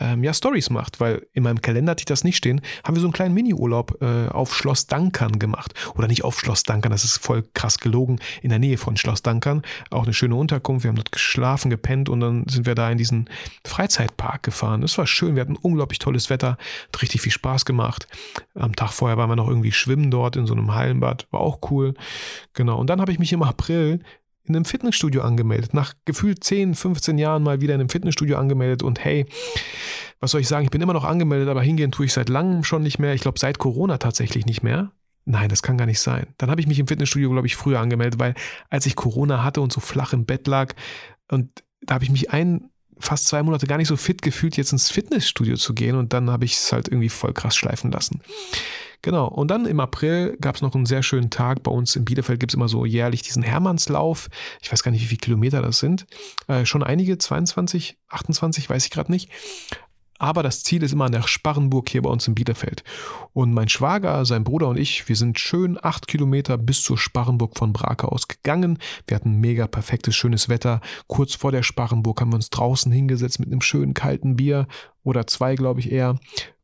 ähm, 0.00 0.24
ja 0.24 0.32
Stories 0.32 0.70
macht, 0.70 1.00
weil 1.00 1.26
in 1.32 1.42
meinem 1.42 1.60
Kalender 1.60 1.92
hatte 1.92 2.02
ich 2.02 2.06
das 2.06 2.24
nicht 2.24 2.36
stehen, 2.36 2.60
haben 2.84 2.96
wir 2.96 3.00
so 3.00 3.06
einen 3.06 3.12
kleinen 3.12 3.34
Mini-Urlaub 3.34 4.00
äh, 4.00 4.28
auf 4.28 4.54
Schloss 4.54 4.86
Dankern 4.86 5.38
gemacht. 5.38 5.74
Oder 5.94 6.08
nicht 6.08 6.24
auf 6.24 6.38
Schloss 6.38 6.62
Dankern, 6.62 6.92
das 6.92 7.04
ist 7.04 7.18
voll 7.18 7.44
krass 7.54 7.78
gelogen, 7.78 8.18
in 8.42 8.50
der 8.50 8.58
Nähe 8.58 8.78
von 8.78 8.96
Schloss 8.96 9.22
Dankern. 9.22 9.62
Auch 9.90 10.04
eine 10.04 10.14
schöne 10.14 10.34
Unterkunft, 10.34 10.84
wir 10.84 10.88
haben 10.88 10.96
dort 10.96 11.12
geschlafen, 11.12 11.70
gepennt 11.70 12.08
und 12.08 12.20
dann 12.20 12.44
sind 12.48 12.66
wir 12.66 12.74
da 12.74 12.90
in 12.90 12.98
diesen 12.98 13.28
Freizeitpark 13.66 14.42
gefahren. 14.42 14.80
Das 14.80 14.96
war 14.98 15.06
schön, 15.06 15.34
wir 15.34 15.42
hatten 15.42 15.56
unglaublich 15.56 15.98
tolles 15.98 16.30
Wetter, 16.30 16.56
hat 16.92 17.02
richtig 17.02 17.20
viel 17.20 17.32
Spaß 17.32 17.64
gemacht. 17.64 18.06
Am 18.54 18.74
Tag 18.74 18.92
vorher 18.92 19.18
waren 19.18 19.28
wir 19.28 19.36
noch 19.36 19.48
irgendwie 19.48 19.72
schwimmen 19.72 20.10
dort 20.10 20.36
in 20.36 20.46
so 20.46 20.54
einem 20.54 20.74
Hallenbad, 20.74 21.26
war 21.30 21.40
auch 21.40 21.58
cool. 21.70 21.94
Genau, 22.54 22.78
und 22.78 22.88
dann 22.88 23.00
habe 23.00 23.12
ich 23.12 23.18
mich 23.18 23.32
im 23.32 23.42
April 23.42 24.00
in 24.50 24.56
einem 24.56 24.64
Fitnessstudio 24.64 25.22
angemeldet. 25.22 25.74
Nach 25.74 25.94
gefühlt 26.04 26.44
10, 26.44 26.74
15 26.74 27.18
Jahren 27.18 27.42
mal 27.42 27.60
wieder 27.60 27.74
in 27.74 27.80
einem 27.80 27.88
Fitnessstudio 27.88 28.36
angemeldet 28.36 28.82
und 28.82 29.02
hey, 29.02 29.26
was 30.20 30.32
soll 30.32 30.40
ich 30.40 30.48
sagen, 30.48 30.64
ich 30.64 30.70
bin 30.70 30.82
immer 30.82 30.92
noch 30.92 31.04
angemeldet, 31.04 31.48
aber 31.48 31.62
hingehen 31.62 31.92
tue 31.92 32.06
ich 32.06 32.12
seit 32.12 32.28
langem 32.28 32.64
schon 32.64 32.82
nicht 32.82 32.98
mehr. 32.98 33.14
Ich 33.14 33.22
glaube, 33.22 33.38
seit 33.38 33.58
Corona 33.58 33.98
tatsächlich 33.98 34.44
nicht 34.44 34.62
mehr. 34.62 34.92
Nein, 35.24 35.48
das 35.48 35.62
kann 35.62 35.78
gar 35.78 35.86
nicht 35.86 36.00
sein. 36.00 36.26
Dann 36.38 36.50
habe 36.50 36.60
ich 36.60 36.66
mich 36.66 36.78
im 36.78 36.86
Fitnessstudio, 36.86 37.30
glaube 37.30 37.46
ich, 37.46 37.56
früher 37.56 37.80
angemeldet, 37.80 38.18
weil 38.18 38.34
als 38.68 38.86
ich 38.86 38.96
Corona 38.96 39.44
hatte 39.44 39.60
und 39.60 39.72
so 39.72 39.80
flach 39.80 40.12
im 40.12 40.26
Bett 40.26 40.46
lag 40.46 40.74
und 41.30 41.62
da 41.82 41.94
habe 41.94 42.04
ich 42.04 42.10
mich 42.10 42.30
ein, 42.30 42.70
fast 42.98 43.28
zwei 43.28 43.42
Monate 43.42 43.66
gar 43.66 43.78
nicht 43.78 43.88
so 43.88 43.96
fit 43.96 44.20
gefühlt, 44.20 44.56
jetzt 44.56 44.72
ins 44.72 44.90
Fitnessstudio 44.90 45.56
zu 45.56 45.72
gehen 45.74 45.96
und 45.96 46.12
dann 46.12 46.30
habe 46.30 46.44
ich 46.44 46.54
es 46.54 46.72
halt 46.72 46.88
irgendwie 46.88 47.08
voll 47.08 47.32
krass 47.32 47.56
schleifen 47.56 47.90
lassen. 47.90 48.20
Genau, 49.02 49.28
und 49.28 49.50
dann 49.50 49.66
im 49.66 49.80
April 49.80 50.36
gab 50.40 50.56
es 50.56 50.62
noch 50.62 50.74
einen 50.74 50.86
sehr 50.86 51.02
schönen 51.02 51.30
Tag. 51.30 51.62
Bei 51.62 51.70
uns 51.70 51.96
in 51.96 52.04
Bielefeld 52.04 52.38
gibt 52.38 52.52
es 52.52 52.56
immer 52.56 52.68
so 52.68 52.84
jährlich 52.84 53.22
diesen 53.22 53.42
Hermannslauf. 53.42 54.28
Ich 54.60 54.70
weiß 54.70 54.82
gar 54.82 54.90
nicht, 54.90 55.02
wie 55.02 55.06
viele 55.06 55.20
Kilometer 55.20 55.62
das 55.62 55.78
sind. 55.78 56.06
Äh, 56.48 56.66
schon 56.66 56.82
einige, 56.82 57.16
22, 57.16 57.96
28, 58.08 58.68
weiß 58.68 58.84
ich 58.84 58.90
gerade 58.90 59.10
nicht. 59.10 59.30
Aber 60.20 60.42
das 60.42 60.62
Ziel 60.62 60.82
ist 60.82 60.92
immer 60.92 61.08
der 61.08 61.26
Sparrenburg 61.26 61.88
hier 61.88 62.02
bei 62.02 62.10
uns 62.10 62.28
in 62.28 62.34
Bielefeld. 62.34 62.84
Und 63.32 63.54
mein 63.54 63.70
Schwager, 63.70 64.26
sein 64.26 64.44
Bruder 64.44 64.68
und 64.68 64.76
ich, 64.76 65.08
wir 65.08 65.16
sind 65.16 65.38
schön 65.38 65.78
acht 65.82 66.06
Kilometer 66.06 66.58
bis 66.58 66.82
zur 66.82 66.98
Sparrenburg 66.98 67.56
von 67.56 67.72
Brake 67.72 68.12
aus 68.12 68.28
gegangen. 68.28 68.78
Wir 69.06 69.14
hatten 69.14 69.40
mega 69.40 69.66
perfektes, 69.66 70.14
schönes 70.14 70.50
Wetter. 70.50 70.82
Kurz 71.06 71.34
vor 71.34 71.52
der 71.52 71.62
Sparrenburg 71.62 72.20
haben 72.20 72.32
wir 72.32 72.36
uns 72.36 72.50
draußen 72.50 72.92
hingesetzt 72.92 73.40
mit 73.40 73.50
einem 73.50 73.62
schönen 73.62 73.94
kalten 73.94 74.36
Bier 74.36 74.66
oder 75.04 75.26
zwei, 75.26 75.54
glaube 75.54 75.80
ich 75.80 75.90
eher. 75.90 76.18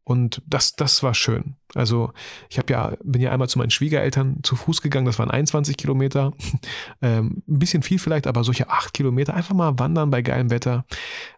Und 0.08 0.40
das, 0.46 0.76
das 0.76 1.02
war 1.02 1.14
schön. 1.14 1.56
Also 1.74 2.12
ich 2.48 2.58
habe 2.58 2.72
ja, 2.72 2.92
bin 3.02 3.20
ja 3.20 3.32
einmal 3.32 3.48
zu 3.48 3.58
meinen 3.58 3.70
Schwiegereltern 3.70 4.38
zu 4.44 4.54
Fuß 4.54 4.80
gegangen, 4.80 5.04
das 5.04 5.18
waren 5.18 5.32
21 5.32 5.76
Kilometer. 5.76 6.32
ähm, 7.02 7.42
ein 7.48 7.58
bisschen 7.58 7.82
viel 7.82 7.98
vielleicht, 7.98 8.28
aber 8.28 8.44
solche 8.44 8.70
acht 8.70 8.94
Kilometer, 8.94 9.34
einfach 9.34 9.54
mal 9.54 9.80
wandern 9.80 10.10
bei 10.10 10.22
geilem 10.22 10.50
Wetter, 10.50 10.86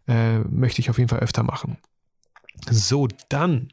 äh, 0.07 0.41
möchte 0.41 0.83
ich 0.83 0.91
auf 0.91 0.99
jeden 0.99 1.09
Fall 1.09 1.21
öfter 1.21 1.43
machen. 1.45 1.79
So, 2.69 3.09
dann 3.31 3.73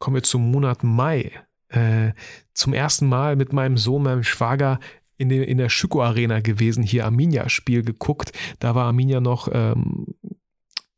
kommen 0.00 0.16
wir 0.16 0.24
zum 0.24 0.50
Monat 0.50 0.82
Mai. 0.82 1.30
Äh, 1.68 2.10
zum 2.52 2.74
ersten 2.74 3.08
Mal 3.08 3.36
mit 3.36 3.52
meinem 3.52 3.78
Sohn, 3.78 4.02
meinem 4.02 4.24
Schwager, 4.24 4.80
in, 5.18 5.28
der, 5.28 5.46
in 5.46 5.58
der 5.58 5.68
Schüko 5.68 6.02
Arena 6.02 6.40
gewesen, 6.40 6.82
hier 6.82 7.04
Arminia-Spiel 7.04 7.82
geguckt. 7.82 8.32
Da 8.58 8.74
war 8.74 8.86
Arminia 8.86 9.20
noch 9.20 9.48
ähm, 9.52 10.16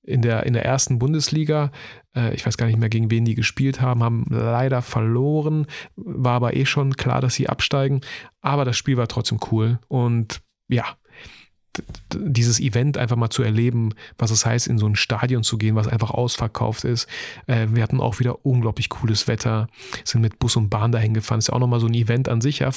in, 0.03 0.23
der, 0.23 0.47
in 0.47 0.55
der 0.55 0.65
ersten 0.65 0.99
Bundesliga. 0.99 1.73
Äh, 2.15 2.35
ich 2.35 2.45
weiß 2.45 2.57
gar 2.57 2.67
nicht 2.67 2.79
mehr, 2.79 2.89
gegen 2.89 3.11
wen 3.11 3.25
die 3.25 3.35
gespielt 3.35 3.81
haben, 3.81 4.03
haben 4.03 4.27
leider 4.29 4.83
verloren. 4.83 5.67
War 5.97 6.35
aber 6.35 6.57
eh 6.57 6.67
schon 6.67 6.97
klar, 6.97 7.21
dass 7.21 7.35
sie 7.35 7.49
absteigen. 7.49 8.01
Aber 8.41 8.65
das 8.65 8.77
Spiel 8.77 8.97
war 8.97 9.09
trotzdem 9.09 9.39
cool. 9.51 9.79
Und 9.89 10.41
ja, 10.69 10.85
dieses 12.15 12.61
Event 12.61 12.99
einfach 12.99 13.17
mal 13.17 13.31
zu 13.31 13.43
erleben, 13.43 13.95
was 14.17 14.31
es 14.31 14.47
heißt, 14.47 14.69
in 14.69 14.79
so 14.79 14.87
ein 14.87 14.97
Stadion 14.97 15.43
zu 15.43 15.59
gehen, 15.59 15.75
was 15.75 15.89
einfach 15.89 16.11
ausverkauft 16.11 16.85
ist. 16.85 17.09
Äh, 17.47 17.67
wir 17.71 17.83
hatten 17.83 18.01
auch 18.01 18.21
wieder 18.21 18.45
unglaublich 18.47 18.89
cooles 18.89 19.27
Wetter, 19.27 19.69
sind 20.05 20.21
mit 20.21 20.39
Bus 20.39 20.57
und 20.57 20.71
Bahn 20.71 20.93
dahin 20.93 21.15
gefahren. 21.15 21.39
Ist 21.39 21.49
ja 21.49 21.55
auch 21.55 21.61
nochmal 21.61 21.81
so 21.81 21.87
ein 21.87 21.95
Event 21.95 22.29
an 22.29 22.41
sich. 22.41 22.61
Ja. 22.61 22.71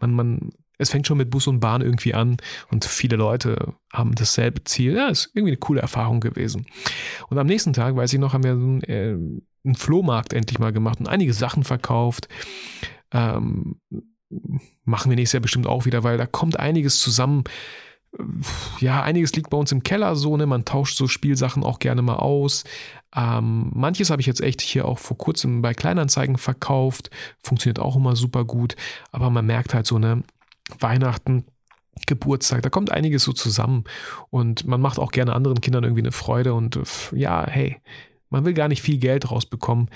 Man, 0.00 0.12
man, 0.12 0.50
es 0.84 0.90
fängt 0.90 1.06
schon 1.06 1.18
mit 1.18 1.30
Bus 1.30 1.46
und 1.46 1.60
Bahn 1.60 1.82
irgendwie 1.82 2.14
an 2.14 2.36
und 2.70 2.84
viele 2.84 3.16
Leute 3.16 3.74
haben 3.92 4.14
dasselbe 4.14 4.62
Ziel. 4.64 4.94
Ja, 4.94 5.08
ist 5.08 5.30
irgendwie 5.34 5.52
eine 5.52 5.58
coole 5.58 5.80
Erfahrung 5.80 6.20
gewesen. 6.20 6.66
Und 7.28 7.38
am 7.38 7.46
nächsten 7.46 7.72
Tag, 7.72 7.96
weiß 7.96 8.12
ich 8.12 8.20
noch, 8.20 8.32
haben 8.32 8.44
wir 8.44 8.52
einen, 8.52 8.82
äh, 8.84 9.16
einen 9.64 9.74
Flohmarkt 9.74 10.32
endlich 10.32 10.58
mal 10.58 10.72
gemacht 10.72 11.00
und 11.00 11.08
einige 11.08 11.32
Sachen 11.32 11.64
verkauft. 11.64 12.28
Ähm, 13.10 13.80
machen 14.84 15.10
wir 15.10 15.16
nächstes 15.16 15.34
Jahr 15.34 15.42
bestimmt 15.42 15.66
auch 15.66 15.86
wieder, 15.86 16.04
weil 16.04 16.18
da 16.18 16.26
kommt 16.26 16.58
einiges 16.58 16.98
zusammen 16.98 17.44
ja, 18.78 19.02
einiges 19.02 19.34
liegt 19.34 19.50
bei 19.50 19.56
uns 19.56 19.72
im 19.72 19.82
Keller 19.82 20.14
so, 20.14 20.36
ne? 20.36 20.46
Man 20.46 20.64
tauscht 20.64 20.96
so 20.96 21.08
Spielsachen 21.08 21.64
auch 21.64 21.78
gerne 21.78 22.02
mal 22.02 22.16
aus. 22.16 22.64
Ähm, 23.14 23.70
manches 23.74 24.10
habe 24.10 24.20
ich 24.20 24.26
jetzt 24.26 24.40
echt 24.40 24.60
hier 24.60 24.86
auch 24.86 24.98
vor 24.98 25.18
kurzem 25.18 25.62
bei 25.62 25.74
Kleinanzeigen 25.74 26.36
verkauft. 26.36 27.10
Funktioniert 27.42 27.78
auch 27.78 27.96
immer 27.96 28.16
super 28.16 28.44
gut. 28.44 28.76
Aber 29.10 29.30
man 29.30 29.46
merkt 29.46 29.74
halt 29.74 29.86
so, 29.86 29.98
ne, 29.98 30.22
Weihnachten, 30.78 31.44
Geburtstag, 32.06 32.62
da 32.62 32.70
kommt 32.70 32.90
einiges 32.90 33.22
so 33.24 33.32
zusammen. 33.32 33.84
Und 34.30 34.66
man 34.66 34.80
macht 34.80 34.98
auch 34.98 35.12
gerne 35.12 35.34
anderen 35.34 35.60
Kindern 35.60 35.84
irgendwie 35.84 36.02
eine 36.02 36.12
Freude. 36.12 36.54
Und 36.54 36.78
ja, 37.12 37.46
hey, 37.46 37.80
man 38.30 38.44
will 38.44 38.54
gar 38.54 38.68
nicht 38.68 38.82
viel 38.82 38.98
Geld 38.98 39.30
rausbekommen 39.30 39.88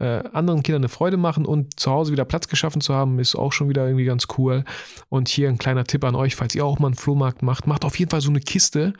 äh, 0.00 0.22
anderen 0.32 0.62
Kindern 0.62 0.80
eine 0.80 0.88
Freude 0.88 1.16
machen 1.16 1.44
und 1.44 1.78
zu 1.78 1.90
Hause 1.90 2.12
wieder 2.12 2.24
Platz 2.24 2.48
geschaffen 2.48 2.80
zu 2.80 2.94
haben, 2.94 3.18
ist 3.18 3.36
auch 3.36 3.52
schon 3.52 3.68
wieder 3.68 3.84
irgendwie 3.84 4.06
ganz 4.06 4.26
cool. 4.38 4.64
Und 5.08 5.28
hier 5.28 5.48
ein 5.48 5.58
kleiner 5.58 5.84
Tipp 5.84 6.04
an 6.04 6.14
euch, 6.14 6.34
falls 6.34 6.54
ihr 6.54 6.64
auch 6.64 6.78
mal 6.78 6.88
einen 6.88 6.96
Flohmarkt 6.96 7.42
macht, 7.42 7.66
macht 7.66 7.84
auf 7.84 7.98
jeden 7.98 8.10
Fall 8.10 8.22
so 8.22 8.30
eine 8.30 8.40
Kiste. 8.40 8.94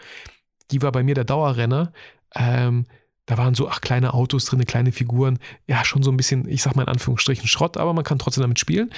Die 0.71 0.83
war 0.83 0.93
bei 0.93 1.03
mir 1.03 1.15
der 1.15 1.25
Dauerrenner. 1.25 1.93
Ähm, 2.35 2.87
da 3.25 3.39
waren 3.39 3.55
so 3.55 3.69
ach, 3.69 3.81
kleine 3.81 4.13
Autos 4.13 4.45
drin, 4.45 4.65
kleine 4.67 4.93
Figuren. 4.93 5.39
Ja, 5.67 5.85
schon 5.85 6.03
so 6.03 6.11
ein 6.11 6.17
bisschen, 6.17 6.47
ich 6.49 6.63
sag 6.63 6.77
mal 6.77 6.83
in 6.83 6.89
Anführungsstrichen 6.89 7.49
Schrott, 7.49 7.77
aber 7.79 7.95
man 7.95 8.05
kann 8.05 8.19
trotzdem 8.19 8.43
damit 8.43 8.59
spielen. 8.59 8.91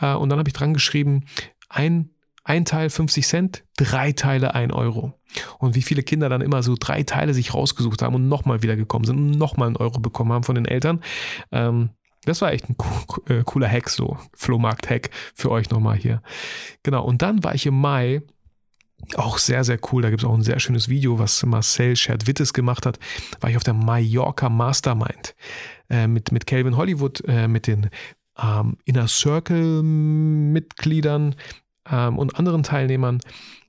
Äh, 0.00 0.14
und 0.14 0.28
dann 0.28 0.38
habe 0.38 0.48
ich 0.48 0.54
dran 0.54 0.72
geschrieben, 0.72 1.24
ein 1.70 2.10
ein 2.44 2.64
Teil 2.64 2.90
50 2.90 3.26
Cent, 3.26 3.64
drei 3.76 4.12
Teile 4.12 4.54
1 4.54 4.72
Euro. 4.72 5.14
Und 5.58 5.74
wie 5.74 5.82
viele 5.82 6.02
Kinder 6.02 6.28
dann 6.28 6.40
immer 6.40 6.62
so 6.62 6.74
drei 6.78 7.02
Teile 7.02 7.34
sich 7.34 7.54
rausgesucht 7.54 8.02
haben 8.02 8.14
und 8.14 8.28
nochmal 8.28 8.62
wieder 8.62 8.76
gekommen 8.76 9.04
sind 9.04 9.18
und 9.18 9.30
nochmal 9.32 9.68
einen 9.68 9.76
Euro 9.76 10.00
bekommen 10.00 10.32
haben 10.32 10.42
von 10.42 10.54
den 10.54 10.64
Eltern. 10.64 11.00
Ähm, 11.52 11.90
das 12.24 12.40
war 12.42 12.52
echt 12.52 12.68
ein 12.68 12.76
äh, 13.28 13.42
cooler 13.44 13.68
Hack, 13.68 13.88
so 13.88 14.18
Flohmarkt-Hack 14.34 15.10
für 15.34 15.50
euch 15.50 15.70
nochmal 15.70 15.96
hier. 15.96 16.22
Genau, 16.82 17.04
und 17.04 17.22
dann 17.22 17.42
war 17.44 17.54
ich 17.54 17.66
im 17.66 17.80
Mai 17.80 18.22
auch 19.14 19.38
sehr, 19.38 19.64
sehr 19.64 19.78
cool. 19.90 20.02
Da 20.02 20.10
gibt 20.10 20.22
es 20.22 20.28
auch 20.28 20.34
ein 20.34 20.42
sehr 20.42 20.60
schönes 20.60 20.88
Video, 20.88 21.18
was 21.18 21.44
Marcel 21.46 21.96
Schert-Wittes 21.96 22.52
gemacht 22.52 22.84
hat. 22.84 22.98
War 23.40 23.48
ich 23.48 23.56
auf 23.56 23.64
der 23.64 23.74
Mallorca 23.74 24.50
Mastermind 24.50 25.34
äh, 25.88 26.06
mit, 26.06 26.32
mit 26.32 26.46
Calvin 26.46 26.76
Hollywood, 26.76 27.22
äh, 27.26 27.48
mit 27.48 27.66
den 27.66 27.88
ähm, 28.42 28.78
Inner 28.84 29.08
Circle-Mitgliedern, 29.08 31.34
ähm, 31.90 32.18
und 32.18 32.36
anderen 32.36 32.62
Teilnehmern 32.62 33.20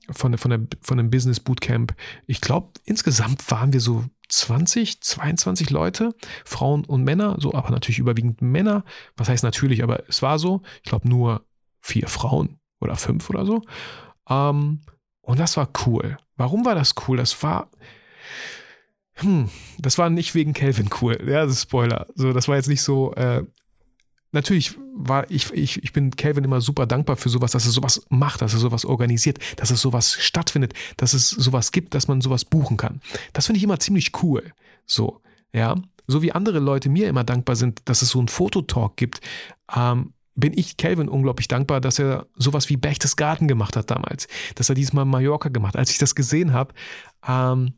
von, 0.09 0.37
von, 0.37 0.51
der, 0.51 0.61
von 0.81 0.97
dem 0.97 1.09
Business 1.09 1.39
Bootcamp. 1.39 1.95
Ich 2.27 2.41
glaube, 2.41 2.71
insgesamt 2.85 3.49
waren 3.51 3.73
wir 3.73 3.79
so 3.79 4.05
20, 4.29 5.01
22 5.01 5.69
Leute, 5.69 6.15
Frauen 6.45 6.85
und 6.85 7.03
Männer, 7.03 7.35
so, 7.39 7.53
aber 7.53 7.71
natürlich 7.71 7.99
überwiegend 7.99 8.41
Männer. 8.41 8.83
Was 9.17 9.29
heißt 9.29 9.43
natürlich, 9.43 9.83
aber 9.83 10.07
es 10.07 10.21
war 10.21 10.39
so. 10.39 10.61
Ich 10.83 10.89
glaube, 10.89 11.07
nur 11.07 11.45
vier 11.81 12.07
Frauen 12.07 12.59
oder 12.79 12.95
fünf 12.95 13.29
oder 13.29 13.45
so. 13.45 13.61
Ähm, 14.29 14.81
und 15.21 15.39
das 15.39 15.57
war 15.57 15.69
cool. 15.85 16.17
Warum 16.35 16.65
war 16.65 16.75
das 16.75 16.95
cool? 17.07 17.17
Das 17.17 17.41
war. 17.43 17.69
Hm, 19.15 19.49
das 19.77 19.97
war 19.97 20.09
nicht 20.09 20.33
wegen 20.33 20.53
Kelvin 20.53 20.89
cool. 21.01 21.17
Ja, 21.27 21.45
das 21.45 21.53
ist 21.53 21.63
Spoiler. 21.63 22.07
So, 22.15 22.33
das 22.33 22.47
war 22.47 22.55
jetzt 22.55 22.69
nicht 22.69 22.81
so, 22.81 23.13
äh, 23.15 23.43
natürlich 24.31 24.77
war 24.93 25.29
ich, 25.29 25.51
ich, 25.53 25.83
ich 25.83 25.93
bin 25.93 26.15
Calvin 26.15 26.43
immer 26.43 26.61
super 26.61 26.85
dankbar 26.85 27.17
für 27.17 27.29
sowas, 27.29 27.51
dass 27.51 27.65
er 27.65 27.71
sowas 27.71 28.05
macht, 28.09 28.41
dass 28.41 28.53
er 28.53 28.59
sowas 28.59 28.85
organisiert, 28.85 29.39
dass 29.57 29.71
es 29.71 29.81
sowas 29.81 30.13
stattfindet, 30.13 30.73
dass 30.97 31.13
es 31.13 31.29
sowas 31.29 31.71
gibt, 31.71 31.93
dass 31.93 32.07
man 32.07 32.21
sowas 32.21 32.45
buchen 32.45 32.77
kann. 32.77 33.01
Das 33.33 33.45
finde 33.45 33.57
ich 33.57 33.63
immer 33.63 33.79
ziemlich 33.79 34.11
cool. 34.23 34.53
So, 34.85 35.21
ja. 35.53 35.75
So 36.07 36.21
wie 36.21 36.31
andere 36.31 36.59
Leute 36.59 36.89
mir 36.89 37.07
immer 37.07 37.23
dankbar 37.23 37.55
sind, 37.55 37.81
dass 37.85 38.01
es 38.01 38.09
so 38.09 38.19
einen 38.19 38.27
Fototalk 38.27 38.97
gibt, 38.97 39.21
ähm, 39.73 40.13
bin 40.35 40.57
ich 40.57 40.77
Calvin 40.77 41.09
unglaublich 41.09 41.47
dankbar, 41.47 41.81
dass 41.81 41.99
er 41.99 42.25
sowas 42.35 42.69
wie 42.69 42.77
Berchtesgaden 42.77 43.47
gemacht 43.47 43.75
hat 43.75 43.91
damals. 43.91 44.27
Dass 44.55 44.69
er 44.69 44.75
diesmal 44.75 45.05
Mallorca 45.05 45.49
gemacht 45.49 45.75
hat. 45.75 45.79
Als 45.79 45.91
ich 45.91 45.99
das 45.99 46.15
gesehen 46.15 46.53
habe, 46.53 46.73
ähm, 47.27 47.73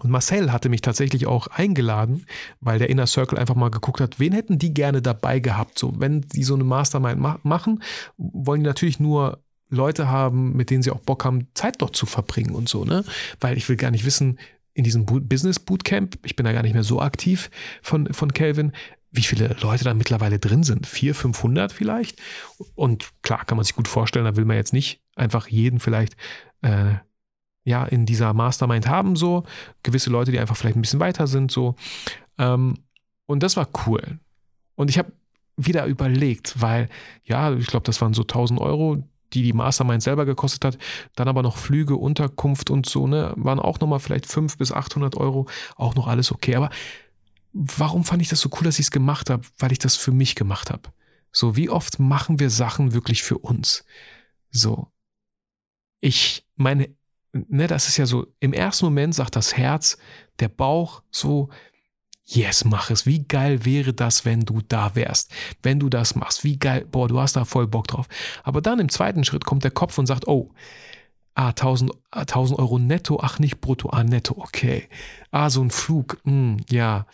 und 0.00 0.10
Marcel 0.10 0.52
hatte 0.52 0.68
mich 0.68 0.82
tatsächlich 0.82 1.26
auch 1.26 1.46
eingeladen, 1.46 2.26
weil 2.60 2.78
der 2.78 2.90
Inner 2.90 3.06
Circle 3.06 3.38
einfach 3.38 3.54
mal 3.54 3.70
geguckt 3.70 4.00
hat, 4.00 4.20
wen 4.20 4.32
hätten 4.32 4.58
die 4.58 4.74
gerne 4.74 5.00
dabei 5.00 5.40
gehabt. 5.40 5.78
So, 5.78 5.94
wenn 5.98 6.20
die 6.20 6.44
so 6.44 6.54
eine 6.54 6.64
Mastermind 6.64 7.20
ma 7.20 7.38
machen, 7.42 7.82
wollen 8.18 8.60
die 8.60 8.66
natürlich 8.66 9.00
nur 9.00 9.42
Leute 9.68 10.08
haben, 10.08 10.54
mit 10.54 10.70
denen 10.70 10.82
sie 10.82 10.90
auch 10.90 11.00
Bock 11.00 11.24
haben, 11.24 11.48
Zeit 11.54 11.82
dort 11.82 11.96
zu 11.96 12.06
verbringen 12.06 12.54
und 12.54 12.68
so, 12.68 12.84
ne? 12.84 13.04
Weil 13.40 13.56
ich 13.56 13.68
will 13.68 13.76
gar 13.76 13.90
nicht 13.90 14.04
wissen, 14.04 14.38
in 14.74 14.84
diesem 14.84 15.06
Business 15.06 15.58
Bootcamp, 15.58 16.18
ich 16.22 16.36
bin 16.36 16.44
da 16.44 16.52
gar 16.52 16.62
nicht 16.62 16.74
mehr 16.74 16.84
so 16.84 17.00
aktiv 17.00 17.50
von, 17.80 18.12
von 18.12 18.34
Calvin, 18.34 18.72
wie 19.10 19.22
viele 19.22 19.56
Leute 19.60 19.84
da 19.84 19.94
mittlerweile 19.94 20.38
drin 20.38 20.62
sind. 20.62 20.86
400, 20.86 21.16
500 21.22 21.72
vielleicht. 21.72 22.20
Und 22.74 23.08
klar, 23.22 23.46
kann 23.46 23.56
man 23.56 23.64
sich 23.64 23.74
gut 23.74 23.88
vorstellen, 23.88 24.26
da 24.26 24.36
will 24.36 24.44
man 24.44 24.56
jetzt 24.56 24.74
nicht 24.74 25.00
einfach 25.14 25.48
jeden 25.48 25.80
vielleicht 25.80 26.14
äh, 26.60 26.96
ja 27.66 27.84
in 27.84 28.06
dieser 28.06 28.32
Mastermind 28.32 28.88
haben, 28.88 29.16
so 29.16 29.42
gewisse 29.82 30.08
Leute, 30.08 30.30
die 30.30 30.38
einfach 30.38 30.56
vielleicht 30.56 30.76
ein 30.76 30.82
bisschen 30.82 31.00
weiter 31.00 31.26
sind, 31.26 31.50
so. 31.50 31.74
Ähm, 32.38 32.74
und 33.26 33.42
das 33.42 33.56
war 33.56 33.68
cool. 33.86 34.18
Und 34.76 34.88
ich 34.88 34.98
habe 34.98 35.12
wieder 35.56 35.84
überlegt, 35.86 36.60
weil, 36.60 36.88
ja, 37.24 37.52
ich 37.52 37.66
glaube, 37.66 37.84
das 37.84 38.00
waren 38.00 38.14
so 38.14 38.22
1000 38.22 38.60
Euro, 38.60 39.02
die 39.32 39.42
die 39.42 39.52
Mastermind 39.52 40.02
selber 40.02 40.24
gekostet 40.24 40.64
hat. 40.64 40.78
Dann 41.16 41.28
aber 41.28 41.42
noch 41.42 41.56
Flüge, 41.56 41.96
Unterkunft 41.96 42.70
und 42.70 42.86
so, 42.86 43.06
ne, 43.08 43.32
waren 43.36 43.58
auch 43.58 43.80
nochmal 43.80 43.98
vielleicht 44.00 44.26
500 44.26 44.58
bis 44.58 44.70
800 44.72 45.16
Euro, 45.16 45.48
auch 45.74 45.96
noch 45.96 46.06
alles 46.06 46.30
okay. 46.30 46.54
Aber 46.54 46.70
warum 47.52 48.04
fand 48.04 48.22
ich 48.22 48.28
das 48.28 48.40
so 48.40 48.50
cool, 48.54 48.64
dass 48.64 48.78
ich 48.78 48.86
es 48.86 48.90
gemacht 48.90 49.28
habe? 49.28 49.42
Weil 49.58 49.72
ich 49.72 49.78
das 49.78 49.96
für 49.96 50.12
mich 50.12 50.36
gemacht 50.36 50.70
habe. 50.70 50.92
So, 51.32 51.56
wie 51.56 51.68
oft 51.68 51.98
machen 51.98 52.38
wir 52.38 52.50
Sachen 52.50 52.92
wirklich 52.92 53.24
für 53.24 53.38
uns? 53.38 53.84
So. 54.50 54.92
Ich, 56.00 56.46
meine 56.54 56.94
ne, 57.48 57.66
das 57.66 57.88
ist 57.88 57.96
ja 57.96 58.06
so, 58.06 58.26
im 58.40 58.52
ersten 58.52 58.86
Moment 58.86 59.14
sagt 59.14 59.36
das 59.36 59.56
Herz, 59.56 59.98
der 60.38 60.48
Bauch 60.48 61.02
so, 61.10 61.50
yes, 62.24 62.64
mach 62.64 62.90
es. 62.90 63.06
Wie 63.06 63.24
geil 63.26 63.64
wäre 63.64 63.92
das, 63.92 64.24
wenn 64.24 64.44
du 64.44 64.60
da 64.60 64.94
wärst? 64.94 65.32
Wenn 65.62 65.78
du 65.78 65.88
das 65.88 66.14
machst, 66.14 66.44
wie 66.44 66.58
geil, 66.58 66.86
boah, 66.90 67.08
du 67.08 67.20
hast 67.20 67.36
da 67.36 67.44
voll 67.44 67.66
Bock 67.66 67.88
drauf. 67.88 68.08
Aber 68.42 68.60
dann 68.60 68.80
im 68.80 68.88
zweiten 68.88 69.24
Schritt 69.24 69.44
kommt 69.44 69.64
der 69.64 69.70
Kopf 69.70 69.96
und 69.98 70.06
sagt, 70.06 70.26
oh, 70.28 70.52
ah, 71.34 71.48
1000, 71.48 71.92
1000 72.10 72.58
Euro 72.58 72.78
netto, 72.78 73.20
ach, 73.22 73.38
nicht 73.38 73.60
brutto, 73.60 73.90
ah, 73.90 74.04
netto, 74.04 74.34
okay. 74.38 74.88
Ah, 75.30 75.50
so 75.50 75.62
ein 75.62 75.70
Flug, 75.70 76.18
hm, 76.24 76.58
ja. 76.68 77.06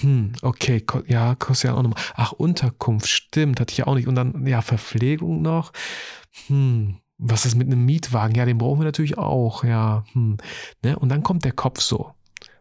Hm, 0.00 0.32
okay, 0.42 0.84
ja, 1.06 1.36
kostet 1.36 1.70
ja 1.70 1.76
auch 1.76 1.82
nochmal. 1.82 2.02
Ach, 2.14 2.32
Unterkunft, 2.32 3.08
stimmt, 3.08 3.60
hatte 3.60 3.70
ich 3.70 3.78
ja 3.78 3.86
auch 3.86 3.94
nicht. 3.94 4.08
Und 4.08 4.16
dann, 4.16 4.44
ja, 4.46 4.60
Verpflegung 4.60 5.40
noch. 5.40 5.72
Hm, 6.48 6.98
was 7.26 7.46
ist 7.46 7.54
mit 7.54 7.66
einem 7.66 7.84
Mietwagen? 7.84 8.34
Ja, 8.34 8.44
den 8.44 8.58
brauchen 8.58 8.80
wir 8.80 8.84
natürlich 8.84 9.16
auch, 9.16 9.64
ja. 9.64 10.04
Hm. 10.12 10.36
Ne? 10.82 10.98
Und 10.98 11.08
dann 11.08 11.22
kommt 11.22 11.44
der 11.44 11.52
Kopf 11.52 11.80
so 11.80 12.12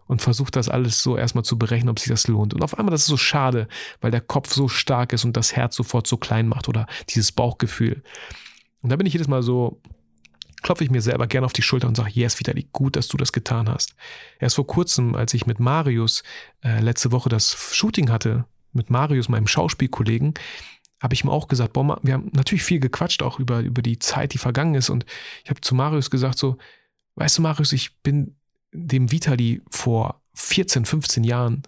und 0.08 0.22
versucht 0.22 0.56
das 0.56 0.70
alles 0.70 1.04
so 1.04 1.18
erstmal 1.18 1.44
zu 1.44 1.58
berechnen, 1.58 1.90
ob 1.90 2.00
sich 2.00 2.10
das 2.10 2.28
lohnt. 2.28 2.54
Und 2.54 2.64
auf 2.64 2.78
einmal, 2.78 2.92
das 2.92 3.02
ist 3.02 3.08
so 3.08 3.18
schade, 3.18 3.68
weil 4.00 4.12
der 4.12 4.22
Kopf 4.22 4.54
so 4.54 4.68
stark 4.68 5.12
ist 5.14 5.26
und 5.26 5.36
das 5.36 5.56
Herz 5.56 5.76
sofort 5.76 6.08
so 6.08 6.18
klein 6.18 6.48
macht 6.48 6.70
oder 6.70 6.88
dieses 7.10 7.32
Bauchgefühl. 7.32 8.04
Und 8.82 8.92
da 8.92 8.96
bin 8.96 9.06
ich 9.06 9.14
jedes 9.14 9.28
Mal 9.28 9.44
so, 9.44 9.82
klopfe 10.62 10.84
ich 10.84 10.92
mir 10.92 11.02
selber 11.02 11.28
gerne 11.28 11.46
auf 11.46 11.54
die 11.54 11.62
Schulter 11.62 11.88
und 11.88 11.96
sage, 11.96 12.12
yes, 12.14 12.40
Vitali, 12.40 12.68
gut, 12.72 12.96
dass 12.96 13.10
du 13.10 13.18
das 13.18 13.34
getan 13.34 13.70
hast. 13.70 13.96
Erst 14.40 14.56
vor 14.56 14.68
kurzem, 14.68 15.16
als 15.16 15.34
ich 15.34 15.46
mit 15.46 15.60
Marius 15.60 16.24
äh, 16.64 16.80
letzte 16.80 17.12
Woche 17.12 17.30
das 17.30 17.54
Shooting 17.74 18.10
hatte, 18.10 18.46
mit 18.72 18.90
Marius, 18.90 19.30
meinem 19.30 19.48
Schauspielkollegen, 19.48 20.34
habe 21.04 21.14
ich 21.14 21.26
ihm 21.26 21.30
auch 21.30 21.50
gesagt, 21.50 21.74
boah, 21.74 22.00
wir 22.02 22.14
haben 22.14 22.30
natürlich 22.32 22.64
viel 22.64 22.80
gequatscht, 22.80 23.22
auch 23.24 23.38
über, 23.38 23.60
über 23.60 23.82
die 23.82 24.00
Zeit, 24.00 24.34
die 24.34 24.38
vergangen 24.38 24.74
ist. 24.74 24.90
Und 24.90 25.06
ich 25.44 25.50
habe 25.50 25.60
zu 25.60 25.76
Marius 25.76 26.10
gesagt, 26.10 26.38
so, 26.38 26.58
weißt 27.16 27.38
du, 27.38 27.42
Marius, 27.42 27.74
ich 27.74 28.00
bin 28.02 28.38
dem 28.72 29.12
Vitali 29.12 29.62
vor 29.70 30.22
14, 30.36 30.86
15 30.86 31.26
Jahren, 31.26 31.64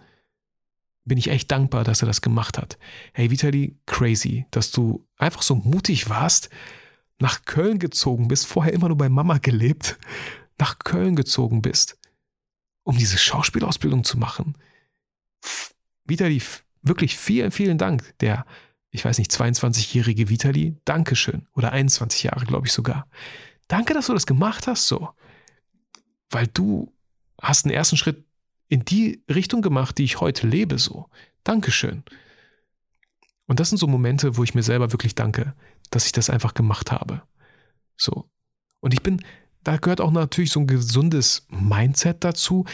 bin 1.04 1.18
ich 1.18 1.28
echt 1.28 1.50
dankbar, 1.50 1.84
dass 1.84 2.02
er 2.02 2.06
das 2.06 2.22
gemacht 2.22 2.56
hat. 2.56 2.78
Hey, 3.12 3.30
Vitali, 3.30 3.76
crazy, 3.84 4.46
dass 4.50 4.70
du 4.70 5.06
einfach 5.18 5.42
so 5.42 5.54
mutig 5.54 6.08
warst, 6.08 6.48
nach 7.18 7.44
Köln 7.44 7.78
gezogen 7.78 8.28
bist, 8.28 8.46
vorher 8.46 8.72
immer 8.72 8.88
nur 8.88 8.96
bei 8.96 9.10
Mama 9.10 9.36
gelebt, 9.36 9.98
nach 10.58 10.78
Köln 10.78 11.14
gezogen 11.14 11.60
bist, 11.60 11.98
um 12.84 12.96
diese 12.96 13.18
Schauspielausbildung 13.18 14.02
zu 14.02 14.16
machen. 14.16 14.56
Vitali, 16.06 16.40
wirklich 16.80 17.18
vielen, 17.18 17.50
vielen 17.50 17.76
Dank. 17.76 18.14
Der 18.20 18.46
ich 18.96 19.04
weiß 19.04 19.18
nicht, 19.18 19.30
22-jährige 19.30 20.30
Vitali, 20.30 20.74
Dankeschön. 20.86 21.46
Oder 21.54 21.72
21 21.72 22.22
Jahre, 22.22 22.46
glaube 22.46 22.66
ich 22.66 22.72
sogar. 22.72 23.06
Danke, 23.68 23.92
dass 23.92 24.06
du 24.06 24.14
das 24.14 24.26
gemacht 24.26 24.66
hast, 24.66 24.88
so. 24.88 25.10
Weil 26.30 26.46
du 26.46 26.92
hast 27.40 27.66
einen 27.66 27.74
ersten 27.74 27.98
Schritt 27.98 28.24
in 28.68 28.86
die 28.86 29.22
Richtung 29.28 29.60
gemacht, 29.60 29.98
die 29.98 30.04
ich 30.04 30.20
heute 30.20 30.46
lebe, 30.46 30.78
so. 30.78 31.10
Dankeschön. 31.44 32.04
Und 33.46 33.60
das 33.60 33.68
sind 33.68 33.78
so 33.78 33.86
Momente, 33.86 34.38
wo 34.38 34.44
ich 34.44 34.54
mir 34.54 34.62
selber 34.62 34.92
wirklich 34.92 35.14
danke, 35.14 35.54
dass 35.90 36.06
ich 36.06 36.12
das 36.12 36.30
einfach 36.30 36.54
gemacht 36.54 36.90
habe. 36.90 37.22
So. 37.98 38.30
Und 38.80 38.94
ich 38.94 39.02
bin, 39.02 39.22
da 39.62 39.76
gehört 39.76 40.00
auch 40.00 40.10
natürlich 40.10 40.52
so 40.52 40.60
ein 40.60 40.66
gesundes 40.66 41.46
Mindset 41.50 42.24
dazu, 42.24 42.64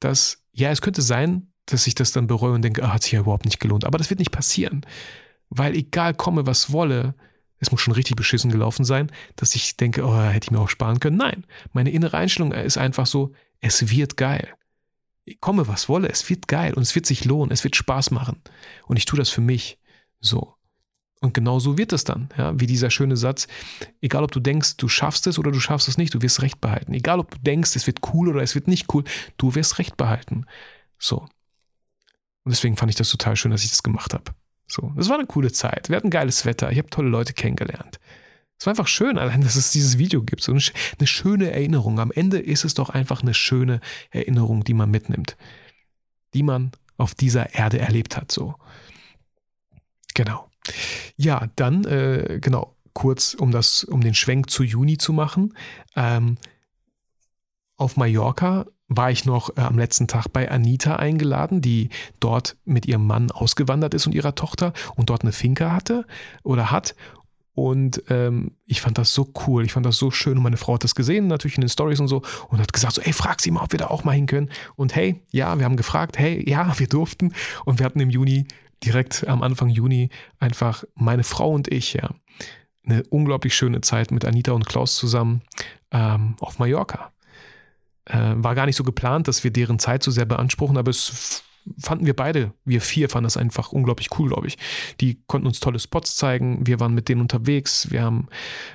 dass, 0.00 0.42
ja, 0.52 0.70
es 0.70 0.82
könnte 0.82 1.02
sein, 1.02 1.52
dass 1.66 1.86
ich 1.86 1.94
das 1.94 2.10
dann 2.10 2.26
bereue 2.26 2.52
und 2.52 2.62
denke, 2.62 2.82
ah, 2.82 2.94
hat 2.94 3.04
sich 3.04 3.12
ja 3.12 3.20
überhaupt 3.20 3.44
nicht 3.44 3.60
gelohnt. 3.60 3.84
Aber 3.84 3.96
das 3.96 4.10
wird 4.10 4.18
nicht 4.18 4.32
passieren. 4.32 4.84
Weil 5.50 5.74
egal 5.74 6.14
komme, 6.14 6.46
was 6.46 6.72
wolle, 6.72 7.14
es 7.58 7.70
muss 7.70 7.80
schon 7.80 7.94
richtig 7.94 8.16
beschissen 8.16 8.50
gelaufen 8.50 8.84
sein, 8.84 9.10
dass 9.36 9.54
ich 9.54 9.76
denke, 9.76 10.04
oh, 10.04 10.16
hätte 10.16 10.46
ich 10.46 10.50
mir 10.50 10.60
auch 10.60 10.68
sparen 10.68 11.00
können. 11.00 11.16
Nein, 11.16 11.44
meine 11.72 11.90
innere 11.90 12.16
Einstellung 12.16 12.52
ist 12.52 12.78
einfach 12.78 13.06
so, 13.06 13.32
es 13.60 13.90
wird 13.90 14.16
geil. 14.16 14.48
Komme, 15.40 15.68
was 15.68 15.88
wolle, 15.88 16.08
es 16.08 16.28
wird 16.30 16.48
geil 16.48 16.74
und 16.74 16.82
es 16.82 16.94
wird 16.94 17.04
sich 17.06 17.24
lohnen, 17.24 17.52
es 17.52 17.64
wird 17.64 17.76
Spaß 17.76 18.12
machen. 18.12 18.40
Und 18.86 18.96
ich 18.96 19.04
tue 19.04 19.18
das 19.18 19.28
für 19.28 19.40
mich. 19.40 19.78
So. 20.20 20.54
Und 21.20 21.34
genau 21.34 21.58
so 21.58 21.76
wird 21.76 21.92
es 21.92 22.04
dann, 22.04 22.28
ja, 22.36 22.58
wie 22.58 22.66
dieser 22.66 22.90
schöne 22.90 23.16
Satz, 23.16 23.48
egal 24.00 24.22
ob 24.22 24.30
du 24.30 24.38
denkst, 24.38 24.76
du 24.76 24.88
schaffst 24.88 25.26
es 25.26 25.38
oder 25.38 25.50
du 25.50 25.58
schaffst 25.58 25.88
es 25.88 25.98
nicht, 25.98 26.14
du 26.14 26.22
wirst 26.22 26.42
Recht 26.42 26.60
behalten. 26.60 26.94
Egal 26.94 27.18
ob 27.18 27.32
du 27.32 27.38
denkst, 27.38 27.74
es 27.74 27.86
wird 27.88 27.98
cool 28.14 28.28
oder 28.28 28.42
es 28.42 28.54
wird 28.54 28.68
nicht 28.68 28.92
cool, 28.94 29.02
du 29.36 29.54
wirst 29.54 29.78
Recht 29.78 29.96
behalten. 29.96 30.46
So. 30.98 31.26
Und 32.44 32.52
deswegen 32.52 32.76
fand 32.76 32.90
ich 32.90 32.96
das 32.96 33.10
total 33.10 33.34
schön, 33.34 33.50
dass 33.50 33.64
ich 33.64 33.70
das 33.70 33.82
gemacht 33.82 34.14
habe. 34.14 34.32
So, 34.68 34.92
das 34.96 35.08
war 35.08 35.16
eine 35.16 35.26
coole 35.26 35.50
Zeit. 35.50 35.88
Wir 35.88 35.96
hatten 35.96 36.10
geiles 36.10 36.44
Wetter. 36.44 36.70
Ich 36.70 36.78
habe 36.78 36.90
tolle 36.90 37.08
Leute 37.08 37.32
kennengelernt. 37.32 37.98
Es 38.58 38.66
war 38.66 38.72
einfach 38.72 38.88
schön, 38.88 39.18
allein, 39.18 39.40
dass 39.40 39.56
es 39.56 39.70
dieses 39.70 39.98
Video 39.98 40.22
gibt. 40.22 40.42
So 40.42 40.52
eine, 40.52 41.06
schöne 41.06 41.52
Erinnerung. 41.52 42.00
Am 42.00 42.10
Ende 42.10 42.38
ist 42.38 42.64
es 42.64 42.74
doch 42.74 42.90
einfach 42.90 43.22
eine 43.22 43.34
schöne 43.34 43.80
Erinnerung, 44.10 44.64
die 44.64 44.74
man 44.74 44.90
mitnimmt. 44.90 45.36
Die 46.34 46.42
man 46.42 46.72
auf 46.96 47.14
dieser 47.14 47.54
Erde 47.54 47.78
erlebt 47.78 48.16
hat. 48.16 48.32
So. 48.32 48.56
Genau. 50.14 50.50
Ja, 51.16 51.48
dann, 51.56 51.84
äh, 51.84 52.40
genau, 52.42 52.74
kurz, 52.92 53.34
um 53.34 53.52
das, 53.52 53.84
um 53.84 54.00
den 54.00 54.14
Schwenk 54.14 54.50
zu 54.50 54.64
Juni 54.64 54.98
zu 54.98 55.12
machen. 55.12 55.54
Ähm, 55.94 56.36
auf 57.76 57.96
Mallorca 57.96 58.66
war 58.88 59.10
ich 59.10 59.24
noch 59.24 59.56
äh, 59.56 59.60
am 59.60 59.78
letzten 59.78 60.08
Tag 60.08 60.28
bei 60.32 60.50
Anita 60.50 60.96
eingeladen, 60.96 61.60
die 61.60 61.90
dort 62.20 62.56
mit 62.64 62.86
ihrem 62.86 63.06
Mann 63.06 63.30
ausgewandert 63.30 63.94
ist 63.94 64.06
und 64.06 64.14
ihrer 64.14 64.34
Tochter 64.34 64.72
und 64.96 65.10
dort 65.10 65.22
eine 65.22 65.32
Finca 65.32 65.72
hatte 65.72 66.06
oder 66.42 66.70
hat. 66.70 66.94
Und 67.52 68.04
ähm, 68.08 68.52
ich 68.66 68.80
fand 68.80 68.98
das 68.98 69.12
so 69.12 69.32
cool, 69.46 69.64
ich 69.64 69.72
fand 69.72 69.84
das 69.84 69.96
so 69.96 70.12
schön 70.12 70.36
und 70.36 70.44
meine 70.44 70.56
Frau 70.56 70.74
hat 70.74 70.84
das 70.84 70.94
gesehen, 70.94 71.26
natürlich 71.26 71.56
in 71.56 71.62
den 71.62 71.68
Stories 71.68 71.98
und 71.98 72.06
so 72.06 72.22
und 72.48 72.60
hat 72.60 72.72
gesagt 72.72 72.94
so, 72.94 73.02
ey, 73.02 73.12
frag 73.12 73.40
sie 73.40 73.50
mal, 73.50 73.62
ob 73.64 73.72
wir 73.72 73.80
da 73.80 73.88
auch 73.88 74.04
mal 74.04 74.12
hin 74.12 74.26
können. 74.26 74.48
Und 74.76 74.94
hey, 74.94 75.22
ja, 75.32 75.58
wir 75.58 75.64
haben 75.64 75.76
gefragt, 75.76 76.18
hey, 76.18 76.48
ja, 76.48 76.72
wir 76.78 76.86
durften 76.86 77.32
und 77.64 77.80
wir 77.80 77.86
hatten 77.86 78.00
im 78.00 78.10
Juni, 78.10 78.46
direkt 78.84 79.26
am 79.26 79.42
Anfang 79.42 79.70
Juni, 79.70 80.10
einfach 80.38 80.84
meine 80.94 81.24
Frau 81.24 81.50
und 81.50 81.66
ich, 81.66 81.94
ja, 81.94 82.10
eine 82.86 83.02
unglaublich 83.10 83.56
schöne 83.56 83.80
Zeit 83.80 84.12
mit 84.12 84.24
Anita 84.24 84.52
und 84.52 84.66
Klaus 84.66 84.96
zusammen 84.96 85.42
ähm, 85.90 86.36
auf 86.40 86.60
Mallorca. 86.60 87.12
Äh, 88.08 88.34
war 88.36 88.54
gar 88.54 88.66
nicht 88.66 88.76
so 88.76 88.84
geplant, 88.84 89.28
dass 89.28 89.44
wir 89.44 89.50
deren 89.50 89.78
Zeit 89.78 90.02
so 90.02 90.10
sehr 90.10 90.24
beanspruchen, 90.24 90.76
aber 90.76 90.90
es 90.90 91.44
fanden 91.78 92.06
wir 92.06 92.16
beide, 92.16 92.52
wir 92.64 92.80
vier 92.80 93.08
fanden 93.08 93.24
das 93.24 93.36
einfach 93.36 93.72
unglaublich 93.72 94.08
cool, 94.18 94.28
glaube 94.28 94.46
ich. 94.46 94.56
Die 95.00 95.22
konnten 95.26 95.46
uns 95.46 95.60
tolle 95.60 95.78
Spots 95.78 96.16
zeigen, 96.16 96.66
wir 96.66 96.80
waren 96.80 96.94
mit 96.94 97.08
denen 97.08 97.20
unterwegs, 97.20 97.90
wir 97.90 98.02
haben 98.02 98.28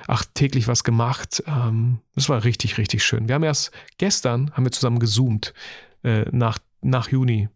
ach, 0.06 0.24
täglich 0.34 0.68
was 0.68 0.84
gemacht. 0.84 1.42
Ähm, 1.46 1.98
war 2.14 2.44
richtig, 2.44 2.78
richtig 2.78 3.02
schön. 3.02 3.28
Wir 3.28 3.34
haben 3.34 3.42
erst 3.42 3.72
gestern, 3.98 4.52
haben 4.52 4.64
wir 4.64 4.72
zusammen 4.72 5.00
gezoomt, 5.00 5.54
äh, 6.02 6.24
nach, 6.30 6.58
nach 6.82 7.10
Juni 7.10 7.48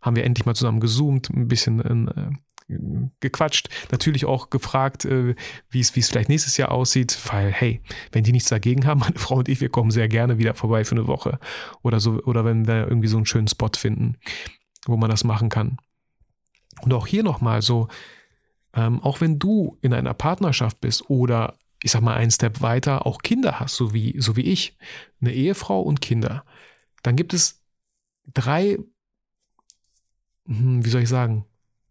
haben 0.00 0.16
wir 0.16 0.24
endlich 0.24 0.46
mal 0.46 0.54
zusammen 0.54 0.80
gezoomt, 0.80 1.30
ein 1.30 1.48
bisschen 1.48 2.08
äh, 2.08 2.30
gequatscht, 3.20 3.68
natürlich 3.90 4.24
auch 4.24 4.50
gefragt, 4.50 5.04
äh, 5.04 5.34
wie 5.70 5.80
es 5.80 5.90
vielleicht 5.90 6.28
nächstes 6.28 6.56
Jahr 6.56 6.70
aussieht, 6.70 7.18
weil 7.30 7.52
hey, 7.52 7.82
wenn 8.12 8.24
die 8.24 8.32
nichts 8.32 8.48
dagegen 8.48 8.86
haben, 8.86 9.00
meine 9.00 9.18
Frau 9.18 9.36
und 9.36 9.48
ich, 9.48 9.60
wir 9.60 9.68
kommen 9.68 9.90
sehr 9.90 10.08
gerne 10.08 10.38
wieder 10.38 10.54
vorbei 10.54 10.84
für 10.84 10.94
eine 10.94 11.06
Woche 11.06 11.38
oder 11.82 12.00
so 12.00 12.22
oder 12.22 12.44
wenn 12.44 12.66
wir 12.66 12.86
irgendwie 12.88 13.08
so 13.08 13.16
einen 13.16 13.26
schönen 13.26 13.48
Spot 13.48 13.70
finden, 13.76 14.16
wo 14.86 14.96
man 14.96 15.10
das 15.10 15.24
machen 15.24 15.48
kann. 15.48 15.78
Und 16.80 16.92
auch 16.92 17.06
hier 17.06 17.22
nochmal 17.22 17.62
so, 17.62 17.88
ähm, 18.74 19.00
auch 19.02 19.20
wenn 19.20 19.38
du 19.38 19.78
in 19.82 19.92
einer 19.92 20.14
Partnerschaft 20.14 20.80
bist 20.80 21.08
oder 21.08 21.56
ich 21.82 21.90
sag 21.90 22.02
mal 22.02 22.14
einen 22.14 22.30
Step 22.30 22.62
weiter 22.62 23.06
auch 23.06 23.22
Kinder 23.22 23.60
hast, 23.60 23.76
so 23.76 23.92
wie, 23.92 24.20
so 24.20 24.36
wie 24.36 24.42
ich, 24.42 24.76
eine 25.20 25.32
Ehefrau 25.32 25.80
und 25.80 26.00
Kinder, 26.00 26.44
dann 27.02 27.16
gibt 27.16 27.34
es 27.34 27.62
drei, 28.32 28.78
hm, 30.46 30.84
wie 30.84 30.90
soll 30.90 31.02
ich 31.02 31.08
sagen, 31.08 31.44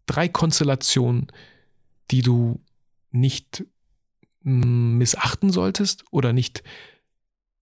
drei 0.06 0.28
Konstellationen, 0.28 1.28
die 2.10 2.22
du 2.22 2.60
nicht 3.10 3.64
mm, 4.42 4.96
missachten 4.98 5.50
solltest 5.50 6.04
oder 6.10 6.32
nicht, 6.32 6.62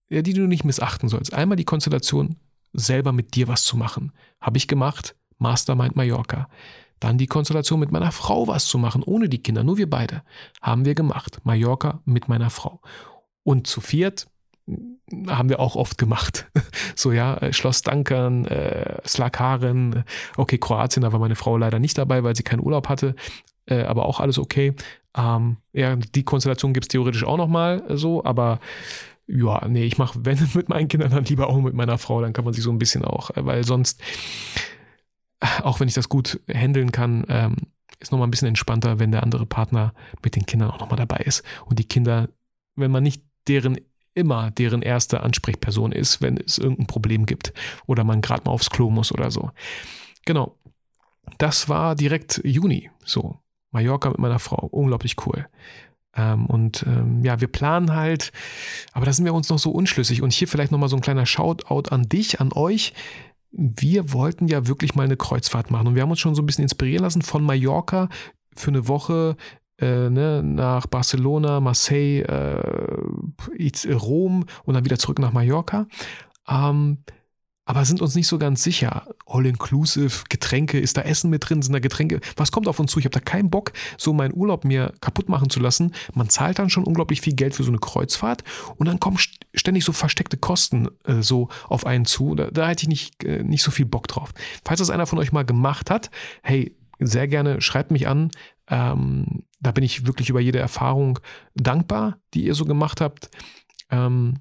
ja, 0.09 0.21
die 0.21 0.33
du 0.33 0.47
nicht 0.47 0.63
missachten 0.63 1.09
sollst. 1.09 1.33
Einmal 1.33 1.57
die 1.57 1.65
Konstellation, 1.65 2.37
selber 2.73 3.11
mit 3.11 3.35
dir 3.35 3.47
was 3.47 3.63
zu 3.63 3.77
machen. 3.77 4.11
Habe 4.39 4.57
ich 4.57 4.67
gemacht, 4.67 5.15
Mastermind 5.37 5.95
Mallorca. 5.95 6.49
Dann 6.99 7.17
die 7.17 7.27
Konstellation 7.27 7.79
mit 7.79 7.91
meiner 7.91 8.11
Frau 8.11 8.47
was 8.47 8.67
zu 8.67 8.77
machen, 8.77 9.03
ohne 9.03 9.27
die 9.27 9.41
Kinder, 9.41 9.63
nur 9.63 9.77
wir 9.77 9.89
beide. 9.89 10.23
Haben 10.61 10.85
wir 10.85 10.95
gemacht. 10.95 11.39
Mallorca 11.43 12.01
mit 12.05 12.27
meiner 12.27 12.49
Frau. 12.49 12.81
Und 13.43 13.67
zu 13.67 13.81
viert 13.81 14.27
haben 15.27 15.49
wir 15.49 15.59
auch 15.59 15.75
oft 15.75 15.97
gemacht. 15.97 16.49
So, 16.93 17.11
ja, 17.11 17.37
äh, 17.37 17.53
Schloss 17.53 17.81
Dankern, 17.81 18.45
äh, 18.45 18.97
Slakaren, 19.07 20.03
okay, 20.37 20.59
Kroatien, 20.59 21.01
da 21.01 21.11
war 21.11 21.19
meine 21.19 21.35
Frau 21.35 21.57
leider 21.57 21.79
nicht 21.79 21.97
dabei, 21.97 22.23
weil 22.23 22.35
sie 22.35 22.43
keinen 22.43 22.59
Urlaub 22.59 22.89
hatte, 22.89 23.15
äh, 23.65 23.83
aber 23.83 24.05
auch 24.05 24.19
alles 24.19 24.37
okay. 24.37 24.75
Ähm, 25.17 25.57
ja, 25.73 25.95
die 25.95 26.23
Konstellation 26.23 26.73
gibt 26.73 26.85
es 26.85 26.87
theoretisch 26.89 27.23
auch 27.23 27.37
nochmal 27.37 27.83
so, 27.97 28.23
aber 28.23 28.59
ja, 29.25 29.67
nee, 29.67 29.85
ich 29.85 29.97
mache, 29.97 30.19
wenn 30.25 30.37
mit 30.53 30.69
meinen 30.69 30.89
Kindern, 30.89 31.11
dann 31.11 31.25
lieber 31.25 31.47
auch 31.47 31.59
mit 31.59 31.73
meiner 31.73 31.97
Frau, 31.97 32.21
dann 32.21 32.33
kann 32.33 32.45
man 32.45 32.53
sich 32.53 32.63
so 32.63 32.71
ein 32.71 32.77
bisschen 32.77 33.03
auch, 33.03 33.31
äh, 33.31 33.45
weil 33.45 33.63
sonst, 33.63 34.01
auch 35.63 35.79
wenn 35.79 35.87
ich 35.87 35.95
das 35.95 36.09
gut 36.09 36.39
handeln 36.47 36.91
kann, 36.91 37.25
ähm, 37.27 37.55
ist 37.99 38.11
nochmal 38.11 38.27
ein 38.27 38.31
bisschen 38.31 38.49
entspannter, 38.49 38.99
wenn 38.99 39.11
der 39.11 39.23
andere 39.23 39.45
Partner 39.45 39.93
mit 40.23 40.35
den 40.35 40.45
Kindern 40.45 40.69
auch 40.69 40.79
nochmal 40.79 40.97
dabei 40.97 41.17
ist 41.17 41.43
und 41.65 41.79
die 41.79 41.87
Kinder, 41.87 42.29
wenn 42.75 42.91
man 42.91 43.01
nicht 43.01 43.23
deren 43.47 43.77
immer 44.13 44.51
deren 44.51 44.81
erste 44.81 45.21
Ansprechperson 45.21 45.91
ist, 45.91 46.21
wenn 46.21 46.37
es 46.37 46.57
irgendein 46.57 46.87
Problem 46.87 47.25
gibt 47.25 47.53
oder 47.85 48.03
man 48.03 48.21
gerade 48.21 48.43
mal 48.45 48.51
aufs 48.51 48.69
Klo 48.69 48.89
muss 48.89 49.11
oder 49.11 49.31
so. 49.31 49.51
Genau. 50.25 50.57
Das 51.37 51.69
war 51.69 51.95
direkt 51.95 52.41
Juni, 52.43 52.89
so. 53.05 53.37
Mallorca 53.71 54.09
mit 54.09 54.19
meiner 54.19 54.39
Frau. 54.39 54.67
Unglaublich 54.67 55.15
cool. 55.25 55.47
Ähm, 56.15 56.45
und 56.47 56.83
ähm, 56.87 57.23
ja, 57.23 57.39
wir 57.39 57.47
planen 57.47 57.95
halt, 57.95 58.31
aber 58.91 59.05
da 59.05 59.13
sind 59.13 59.25
wir 59.25 59.33
uns 59.33 59.49
noch 59.49 59.59
so 59.59 59.71
unschlüssig. 59.71 60.21
Und 60.21 60.33
hier 60.33 60.47
vielleicht 60.47 60.71
nochmal 60.71 60.89
so 60.89 60.97
ein 60.97 61.01
kleiner 61.01 61.25
Shoutout 61.25 61.89
an 61.89 62.09
dich, 62.09 62.41
an 62.41 62.51
euch. 62.53 62.93
Wir 63.51 64.13
wollten 64.13 64.47
ja 64.47 64.67
wirklich 64.67 64.95
mal 64.95 65.03
eine 65.03 65.17
Kreuzfahrt 65.17 65.71
machen 65.71 65.87
und 65.87 65.95
wir 65.95 66.01
haben 66.01 66.11
uns 66.11 66.19
schon 66.19 66.35
so 66.35 66.41
ein 66.41 66.45
bisschen 66.45 66.63
inspirieren 66.63 67.03
lassen 67.03 67.21
von 67.21 67.43
Mallorca 67.43 68.09
für 68.55 68.71
eine 68.71 68.87
Woche 68.87 69.35
äh, 69.81 70.09
ne, 70.09 70.41
nach 70.43 70.87
Barcelona, 70.87 71.59
Marseille, 71.59 72.21
äh, 72.21 73.93
Rom 73.93 74.45
und 74.63 74.73
dann 74.73 74.85
wieder 74.85 74.99
zurück 74.99 75.19
nach 75.19 75.33
Mallorca. 75.33 75.87
Ähm, 76.47 76.99
aber 77.65 77.85
sind 77.85 78.01
uns 78.01 78.15
nicht 78.15 78.27
so 78.27 78.37
ganz 78.37 78.63
sicher. 78.63 79.07
All-inclusive, 79.25 80.23
Getränke, 80.29 80.79
ist 80.79 80.97
da 80.97 81.01
Essen 81.03 81.29
mit 81.29 81.47
drin, 81.47 81.61
sind 81.61 81.73
da 81.73 81.79
Getränke? 81.79 82.19
Was 82.35 82.51
kommt 82.51 82.67
auf 82.67 82.79
uns 82.79 82.91
zu? 82.91 82.99
Ich 82.99 83.05
habe 83.05 83.13
da 83.13 83.19
keinen 83.19 83.49
Bock, 83.49 83.71
so 83.97 84.13
meinen 84.13 84.33
Urlaub 84.33 84.65
mir 84.65 84.93
kaputt 84.99 85.29
machen 85.29 85.49
zu 85.49 85.59
lassen. 85.59 85.93
Man 86.13 86.29
zahlt 86.29 86.59
dann 86.59 86.69
schon 86.69 86.83
unglaublich 86.83 87.21
viel 87.21 87.33
Geld 87.33 87.55
für 87.55 87.63
so 87.63 87.69
eine 87.69 87.77
Kreuzfahrt 87.77 88.43
und 88.77 88.87
dann 88.87 88.99
kommen 88.99 89.17
ständig 89.53 89.85
so 89.85 89.93
versteckte 89.93 90.37
Kosten 90.37 90.89
äh, 91.05 91.21
so 91.21 91.49
auf 91.69 91.85
einen 91.85 92.05
zu. 92.05 92.35
Da, 92.35 92.49
da 92.51 92.67
hätte 92.67 92.83
ich 92.83 92.89
nicht, 92.89 93.23
äh, 93.23 93.43
nicht 93.43 93.63
so 93.63 93.71
viel 93.71 93.85
Bock 93.85 94.07
drauf. 94.07 94.33
Falls 94.65 94.79
das 94.79 94.89
einer 94.89 95.05
von 95.05 95.19
euch 95.19 95.31
mal 95.31 95.45
gemacht 95.45 95.89
hat, 95.91 96.09
hey, 96.41 96.75
sehr 96.99 97.27
gerne 97.27 97.61
schreibt 97.61 97.91
mich 97.91 98.07
an. 98.07 98.31
Ähm, 98.67 99.43
da 99.61 99.71
bin 99.71 99.83
ich 99.83 100.05
wirklich 100.05 100.29
über 100.29 100.39
jede 100.39 100.59
Erfahrung 100.59 101.19
dankbar, 101.55 102.17
die 102.33 102.45
ihr 102.45 102.55
so 102.55 102.65
gemacht 102.65 103.01
habt. 103.01 103.29
Ähm, 103.89 104.39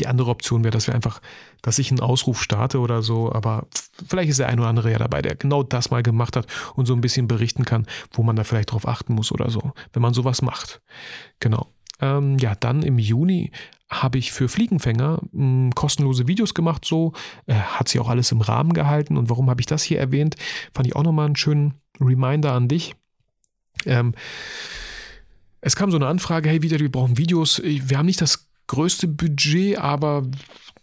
die 0.00 0.06
andere 0.06 0.30
Option 0.30 0.64
wäre, 0.64 0.72
dass 0.72 0.86
wir 0.86 0.94
einfach, 0.94 1.20
dass 1.60 1.78
ich 1.78 1.90
einen 1.90 2.00
Ausruf 2.00 2.42
starte 2.42 2.80
oder 2.80 3.02
so, 3.02 3.32
aber 3.32 3.66
vielleicht 4.06 4.30
ist 4.30 4.38
der 4.38 4.48
ein 4.48 4.58
oder 4.58 4.68
andere 4.68 4.90
ja 4.90 4.98
dabei, 4.98 5.22
der 5.22 5.34
genau 5.36 5.62
das 5.62 5.90
mal 5.90 6.02
gemacht 6.02 6.36
hat 6.36 6.46
und 6.74 6.86
so 6.86 6.94
ein 6.94 7.00
bisschen 7.00 7.28
berichten 7.28 7.64
kann, 7.64 7.86
wo 8.12 8.22
man 8.22 8.36
da 8.36 8.44
vielleicht 8.44 8.72
drauf 8.72 8.88
achten 8.88 9.14
muss 9.14 9.32
oder 9.32 9.50
so, 9.50 9.72
wenn 9.92 10.02
man 10.02 10.14
sowas 10.14 10.42
macht. 10.42 10.80
Genau. 11.40 11.68
Ähm, 12.00 12.38
ja, 12.38 12.54
dann 12.54 12.82
im 12.82 12.98
Juni 12.98 13.52
habe 13.90 14.18
ich 14.18 14.32
für 14.32 14.48
Fliegenfänger 14.48 15.20
mh, 15.32 15.32
hm, 15.32 15.74
kostenlose 15.74 16.26
Videos 16.26 16.54
gemacht, 16.54 16.84
so 16.84 17.12
äh, 17.46 17.54
hat 17.54 17.88
sie 17.88 18.00
auch 18.00 18.08
alles 18.08 18.32
im 18.32 18.40
Rahmen 18.40 18.72
gehalten. 18.72 19.16
Und 19.16 19.28
warum 19.28 19.50
habe 19.50 19.60
ich 19.60 19.66
das 19.66 19.82
hier 19.82 19.98
erwähnt? 19.98 20.36
Fand 20.74 20.86
ich 20.86 20.96
auch 20.96 21.02
nochmal 21.02 21.26
einen 21.26 21.36
schönen 21.36 21.74
Reminder 22.00 22.52
an 22.52 22.68
dich. 22.68 22.96
Ähm, 23.86 24.14
es 25.60 25.76
kam 25.76 25.90
so 25.90 25.96
eine 25.96 26.06
Anfrage, 26.06 26.48
hey, 26.48 26.62
wieder, 26.62 26.78
wir 26.78 26.90
brauchen 26.90 27.16
Videos. 27.18 27.62
Wir 27.62 27.98
haben 27.98 28.06
nicht 28.06 28.20
das 28.20 28.48
größte 28.66 29.08
Budget, 29.08 29.78
aber 29.78 30.24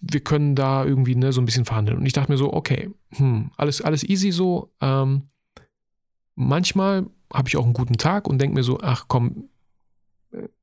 wir 0.02 0.22
können 0.22 0.56
da 0.56 0.86
irgendwie 0.86 1.16
ne, 1.16 1.34
so 1.34 1.42
ein 1.42 1.46
bisschen 1.46 1.66
verhandeln. 1.66 2.00
Und 2.00 2.06
ich 2.06 2.14
dachte 2.14 2.32
mir 2.32 2.38
so, 2.38 2.54
okay, 2.54 2.90
hm, 3.16 3.52
alles, 3.58 3.82
alles 3.82 4.04
easy 4.04 4.32
so. 4.32 4.72
Ähm, 4.80 5.24
manchmal 6.36 7.08
habe 7.34 7.50
ich 7.50 7.58
auch 7.58 7.66
einen 7.66 7.74
guten 7.74 7.98
Tag 7.98 8.28
und 8.28 8.40
denke 8.40 8.56
mir 8.56 8.64
so, 8.64 8.80
ach 8.82 9.06
komm, 9.08 9.49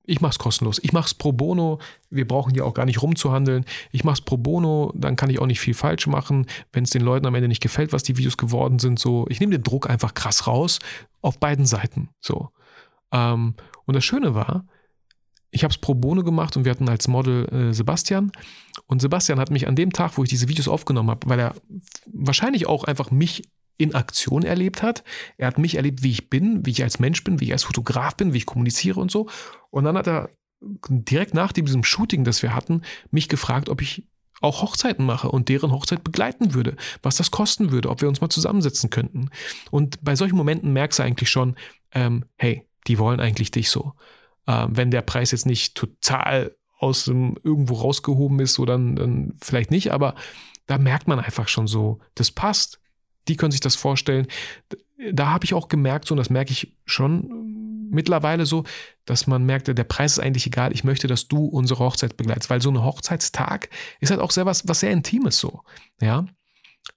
ich 0.04 0.20
mache 0.20 0.32
es 0.32 0.38
kostenlos. 0.38 0.78
Ich 0.82 0.92
mache 0.92 1.06
es 1.06 1.14
pro 1.14 1.32
bono. 1.32 1.80
Wir 2.10 2.26
brauchen 2.26 2.54
ja 2.54 2.64
auch 2.64 2.74
gar 2.74 2.86
nicht 2.86 3.02
rumzuhandeln. 3.02 3.64
Ich 3.90 4.04
mache 4.04 4.14
es 4.14 4.20
pro 4.20 4.36
bono, 4.36 4.92
dann 4.94 5.16
kann 5.16 5.30
ich 5.30 5.40
auch 5.40 5.46
nicht 5.46 5.60
viel 5.60 5.74
falsch 5.74 6.06
machen. 6.06 6.46
Wenn 6.72 6.84
es 6.84 6.90
den 6.90 7.02
Leuten 7.02 7.26
am 7.26 7.34
Ende 7.34 7.48
nicht 7.48 7.62
gefällt, 7.62 7.92
was 7.92 8.02
die 8.02 8.16
Videos 8.16 8.36
geworden 8.36 8.78
sind, 8.78 8.98
so, 8.98 9.26
ich 9.28 9.40
nehme 9.40 9.52
den 9.52 9.64
Druck 9.64 9.90
einfach 9.90 10.14
krass 10.14 10.46
raus 10.46 10.78
auf 11.22 11.38
beiden 11.38 11.66
Seiten. 11.66 12.10
So. 12.20 12.50
Ähm, 13.12 13.54
und 13.84 13.94
das 13.94 14.04
Schöne 14.04 14.34
war, 14.34 14.66
ich 15.50 15.64
habe 15.64 15.72
es 15.72 15.78
pro 15.78 15.94
bono 15.94 16.22
gemacht 16.22 16.56
und 16.56 16.64
wir 16.64 16.70
hatten 16.70 16.88
als 16.88 17.08
Model 17.08 17.46
äh, 17.48 17.72
Sebastian. 17.72 18.30
Und 18.86 19.00
Sebastian 19.00 19.40
hat 19.40 19.50
mich 19.50 19.66
an 19.66 19.74
dem 19.74 19.92
Tag, 19.92 20.16
wo 20.16 20.22
ich 20.22 20.28
diese 20.28 20.48
Videos 20.48 20.68
aufgenommen 20.68 21.10
habe, 21.10 21.28
weil 21.28 21.40
er 21.40 21.54
wahrscheinlich 22.12 22.66
auch 22.66 22.84
einfach 22.84 23.10
mich 23.10 23.42
in 23.78 23.94
Aktion 23.94 24.42
erlebt 24.42 24.82
hat. 24.82 25.04
Er 25.36 25.48
hat 25.48 25.58
mich 25.58 25.74
erlebt, 25.74 26.02
wie 26.02 26.10
ich 26.10 26.30
bin, 26.30 26.64
wie 26.64 26.70
ich 26.70 26.82
als 26.82 26.98
Mensch 26.98 27.22
bin, 27.24 27.40
wie 27.40 27.46
ich 27.46 27.52
als 27.52 27.64
Fotograf 27.64 28.16
bin, 28.16 28.32
wie 28.32 28.38
ich 28.38 28.46
kommuniziere 28.46 29.00
und 29.00 29.10
so. 29.10 29.28
Und 29.70 29.84
dann 29.84 29.96
hat 29.96 30.06
er 30.06 30.30
direkt 30.60 31.34
nach 31.34 31.52
diesem 31.52 31.84
Shooting, 31.84 32.24
das 32.24 32.42
wir 32.42 32.54
hatten, 32.54 32.82
mich 33.10 33.28
gefragt, 33.28 33.68
ob 33.68 33.82
ich 33.82 34.06
auch 34.40 34.62
Hochzeiten 34.62 35.04
mache 35.04 35.30
und 35.30 35.48
deren 35.48 35.72
Hochzeit 35.72 36.04
begleiten 36.04 36.54
würde, 36.54 36.76
was 37.02 37.16
das 37.16 37.30
kosten 37.30 37.70
würde, 37.70 37.88
ob 37.88 38.00
wir 38.00 38.08
uns 38.08 38.20
mal 38.20 38.28
zusammensetzen 38.28 38.90
könnten. 38.90 39.30
Und 39.70 40.02
bei 40.04 40.14
solchen 40.14 40.36
Momenten 40.36 40.72
merkst 40.72 40.98
du 40.98 41.02
eigentlich 41.02 41.30
schon, 41.30 41.56
ähm, 41.92 42.24
hey, 42.36 42.66
die 42.86 42.98
wollen 42.98 43.20
eigentlich 43.20 43.50
dich 43.50 43.70
so. 43.70 43.92
Ähm, 44.46 44.68
wenn 44.76 44.90
der 44.90 45.02
Preis 45.02 45.30
jetzt 45.30 45.46
nicht 45.46 45.74
total 45.74 46.54
aus 46.78 47.06
dem 47.06 47.36
irgendwo 47.42 47.74
rausgehoben 47.74 48.38
ist, 48.40 48.54
so 48.54 48.66
dann, 48.66 48.96
dann 48.96 49.34
vielleicht 49.40 49.70
nicht, 49.70 49.92
aber 49.92 50.14
da 50.66 50.78
merkt 50.78 51.08
man 51.08 51.18
einfach 51.18 51.48
schon 51.48 51.66
so, 51.66 52.00
das 52.14 52.30
passt 52.30 52.80
die 53.28 53.36
können 53.36 53.52
sich 53.52 53.60
das 53.60 53.74
vorstellen. 53.74 54.26
Da 55.12 55.28
habe 55.28 55.44
ich 55.44 55.54
auch 55.54 55.68
gemerkt, 55.68 56.06
so, 56.06 56.14
und 56.14 56.18
das 56.18 56.30
merke 56.30 56.52
ich 56.52 56.76
schon 56.84 57.88
mittlerweile 57.90 58.46
so, 58.46 58.64
dass 59.04 59.26
man 59.26 59.44
merkt, 59.44 59.68
der 59.68 59.84
Preis 59.84 60.12
ist 60.12 60.18
eigentlich 60.18 60.46
egal. 60.46 60.72
Ich 60.72 60.84
möchte, 60.84 61.06
dass 61.06 61.28
du 61.28 61.44
unsere 61.44 61.84
Hochzeit 61.84 62.16
begleitest, 62.16 62.50
weil 62.50 62.60
so 62.60 62.70
ein 62.70 62.82
Hochzeitstag 62.82 63.68
ist 64.00 64.10
halt 64.10 64.20
auch 64.20 64.30
sehr 64.30 64.46
was, 64.46 64.66
was 64.66 64.80
sehr 64.80 64.90
Intimes 64.90 65.38
so. 65.38 65.62
Ja 66.00 66.26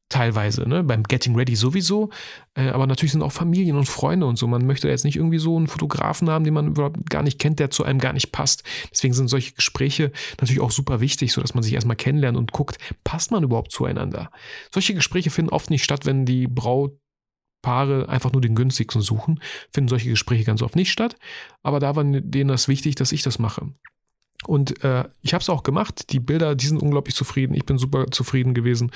teilweise, 0.09 0.67
ne? 0.67 0.83
beim 0.83 1.03
Getting 1.03 1.35
Ready 1.35 1.55
sowieso, 1.55 2.09
äh, 2.55 2.69
aber 2.69 2.87
natürlich 2.87 3.11
sind 3.11 3.21
auch 3.21 3.31
Familien 3.31 3.77
und 3.77 3.87
Freunde 3.87 4.25
und 4.25 4.37
so. 4.37 4.47
Man 4.47 4.65
möchte 4.65 4.89
jetzt 4.89 5.05
nicht 5.05 5.15
irgendwie 5.15 5.37
so 5.37 5.55
einen 5.55 5.67
Fotografen 5.67 6.29
haben, 6.29 6.43
den 6.43 6.55
man 6.55 6.67
überhaupt 6.67 7.09
gar 7.09 7.21
nicht 7.21 7.39
kennt, 7.39 7.59
der 7.59 7.69
zu 7.69 7.83
einem 7.83 7.99
gar 7.99 8.13
nicht 8.13 8.31
passt. 8.31 8.63
Deswegen 8.91 9.13
sind 9.13 9.27
solche 9.27 9.53
Gespräche 9.53 10.11
natürlich 10.39 10.61
auch 10.61 10.71
super 10.71 10.99
wichtig, 10.99 11.31
sodass 11.31 11.53
man 11.53 11.63
sich 11.63 11.73
erstmal 11.73 11.95
kennenlernt 11.95 12.37
und 12.37 12.51
guckt, 12.51 12.77
passt 13.03 13.31
man 13.31 13.43
überhaupt 13.43 13.71
zueinander. 13.71 14.31
Solche 14.73 14.95
Gespräche 14.95 15.29
finden 15.29 15.51
oft 15.51 15.69
nicht 15.69 15.83
statt, 15.83 16.07
wenn 16.07 16.25
die 16.25 16.47
Brautpaare 16.47 18.09
einfach 18.09 18.31
nur 18.31 18.41
den 18.41 18.55
günstigsten 18.55 19.03
suchen, 19.03 19.39
finden 19.71 19.89
solche 19.89 20.09
Gespräche 20.09 20.43
ganz 20.43 20.63
oft 20.63 20.75
nicht 20.75 20.91
statt. 20.91 21.17
Aber 21.61 21.79
da 21.79 21.95
war 21.95 22.03
denen 22.03 22.47
das 22.47 22.67
wichtig, 22.67 22.95
dass 22.95 23.11
ich 23.11 23.21
das 23.21 23.37
mache. 23.37 23.71
Und 24.47 24.83
äh, 24.83 25.03
ich 25.21 25.33
habe 25.33 25.41
es 25.41 25.49
auch 25.49 25.63
gemacht. 25.63 26.11
Die 26.11 26.19
Bilder, 26.19 26.55
die 26.55 26.65
sind 26.65 26.81
unglaublich 26.81 27.13
zufrieden. 27.13 27.53
Ich 27.53 27.65
bin 27.65 27.77
super 27.77 28.09
zufrieden 28.09 28.53
gewesen. 28.53 28.91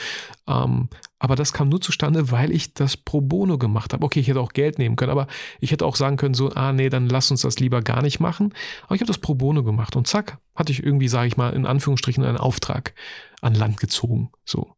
Ähm, 0.47 0.87
aber 1.19 1.35
das 1.35 1.51
kam 1.51 1.69
nur 1.69 1.81
zustande, 1.81 2.31
weil 2.31 2.51
ich 2.51 2.73
das 2.73 2.95
pro 2.95 3.19
bono 3.21 3.57
gemacht 3.57 3.93
habe. 3.93 4.05
Okay, 4.05 4.21
ich 4.21 4.27
hätte 4.27 4.39
auch 4.39 4.53
Geld 4.53 4.79
nehmen 4.79 4.95
können, 4.95 5.11
aber 5.11 5.27
ich 5.59 5.71
hätte 5.71 5.85
auch 5.85 5.97
sagen 5.97 6.17
können, 6.17 6.33
so, 6.33 6.51
ah 6.51 6.71
nee, 6.71 6.89
dann 6.89 7.09
lass 7.09 7.29
uns 7.29 7.41
das 7.41 7.59
lieber 7.59 7.81
gar 7.81 8.01
nicht 8.01 8.19
machen. 8.19 8.53
Aber 8.85 8.95
ich 8.95 9.01
habe 9.01 9.07
das 9.07 9.17
pro 9.17 9.35
bono 9.35 9.63
gemacht 9.63 9.95
und 9.95 10.07
zack, 10.07 10.37
hatte 10.55 10.71
ich 10.71 10.83
irgendwie, 10.83 11.09
sage 11.09 11.27
ich 11.27 11.37
mal, 11.37 11.53
in 11.53 11.65
Anführungsstrichen 11.65 12.23
einen 12.23 12.37
Auftrag 12.37 12.93
an 13.41 13.53
Land 13.53 13.79
gezogen. 13.79 14.31
So. 14.45 14.75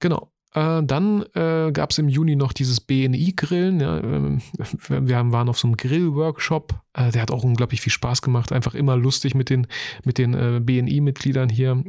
Genau. 0.00 0.32
Äh, 0.54 0.82
dann 0.82 1.24
äh, 1.34 1.70
gab 1.72 1.90
es 1.90 1.98
im 1.98 2.08
Juni 2.08 2.36
noch 2.36 2.52
dieses 2.52 2.80
BNI-Grillen. 2.80 3.80
Ja, 3.80 3.98
ähm, 3.98 4.42
wir 4.88 5.16
haben, 5.16 5.32
waren 5.32 5.48
auf 5.48 5.58
so 5.58 5.68
einem 5.68 5.76
Grill-Workshop. 5.76 6.74
Äh, 6.94 7.12
der 7.12 7.22
hat 7.22 7.30
auch 7.30 7.44
unglaublich 7.44 7.80
viel 7.80 7.92
Spaß 7.92 8.22
gemacht. 8.22 8.52
Einfach 8.52 8.74
immer 8.74 8.96
lustig 8.96 9.34
mit 9.34 9.50
den, 9.50 9.66
mit 10.04 10.18
den 10.18 10.34
äh, 10.34 10.60
BNI-Mitgliedern 10.60 11.48
hier. 11.48 11.82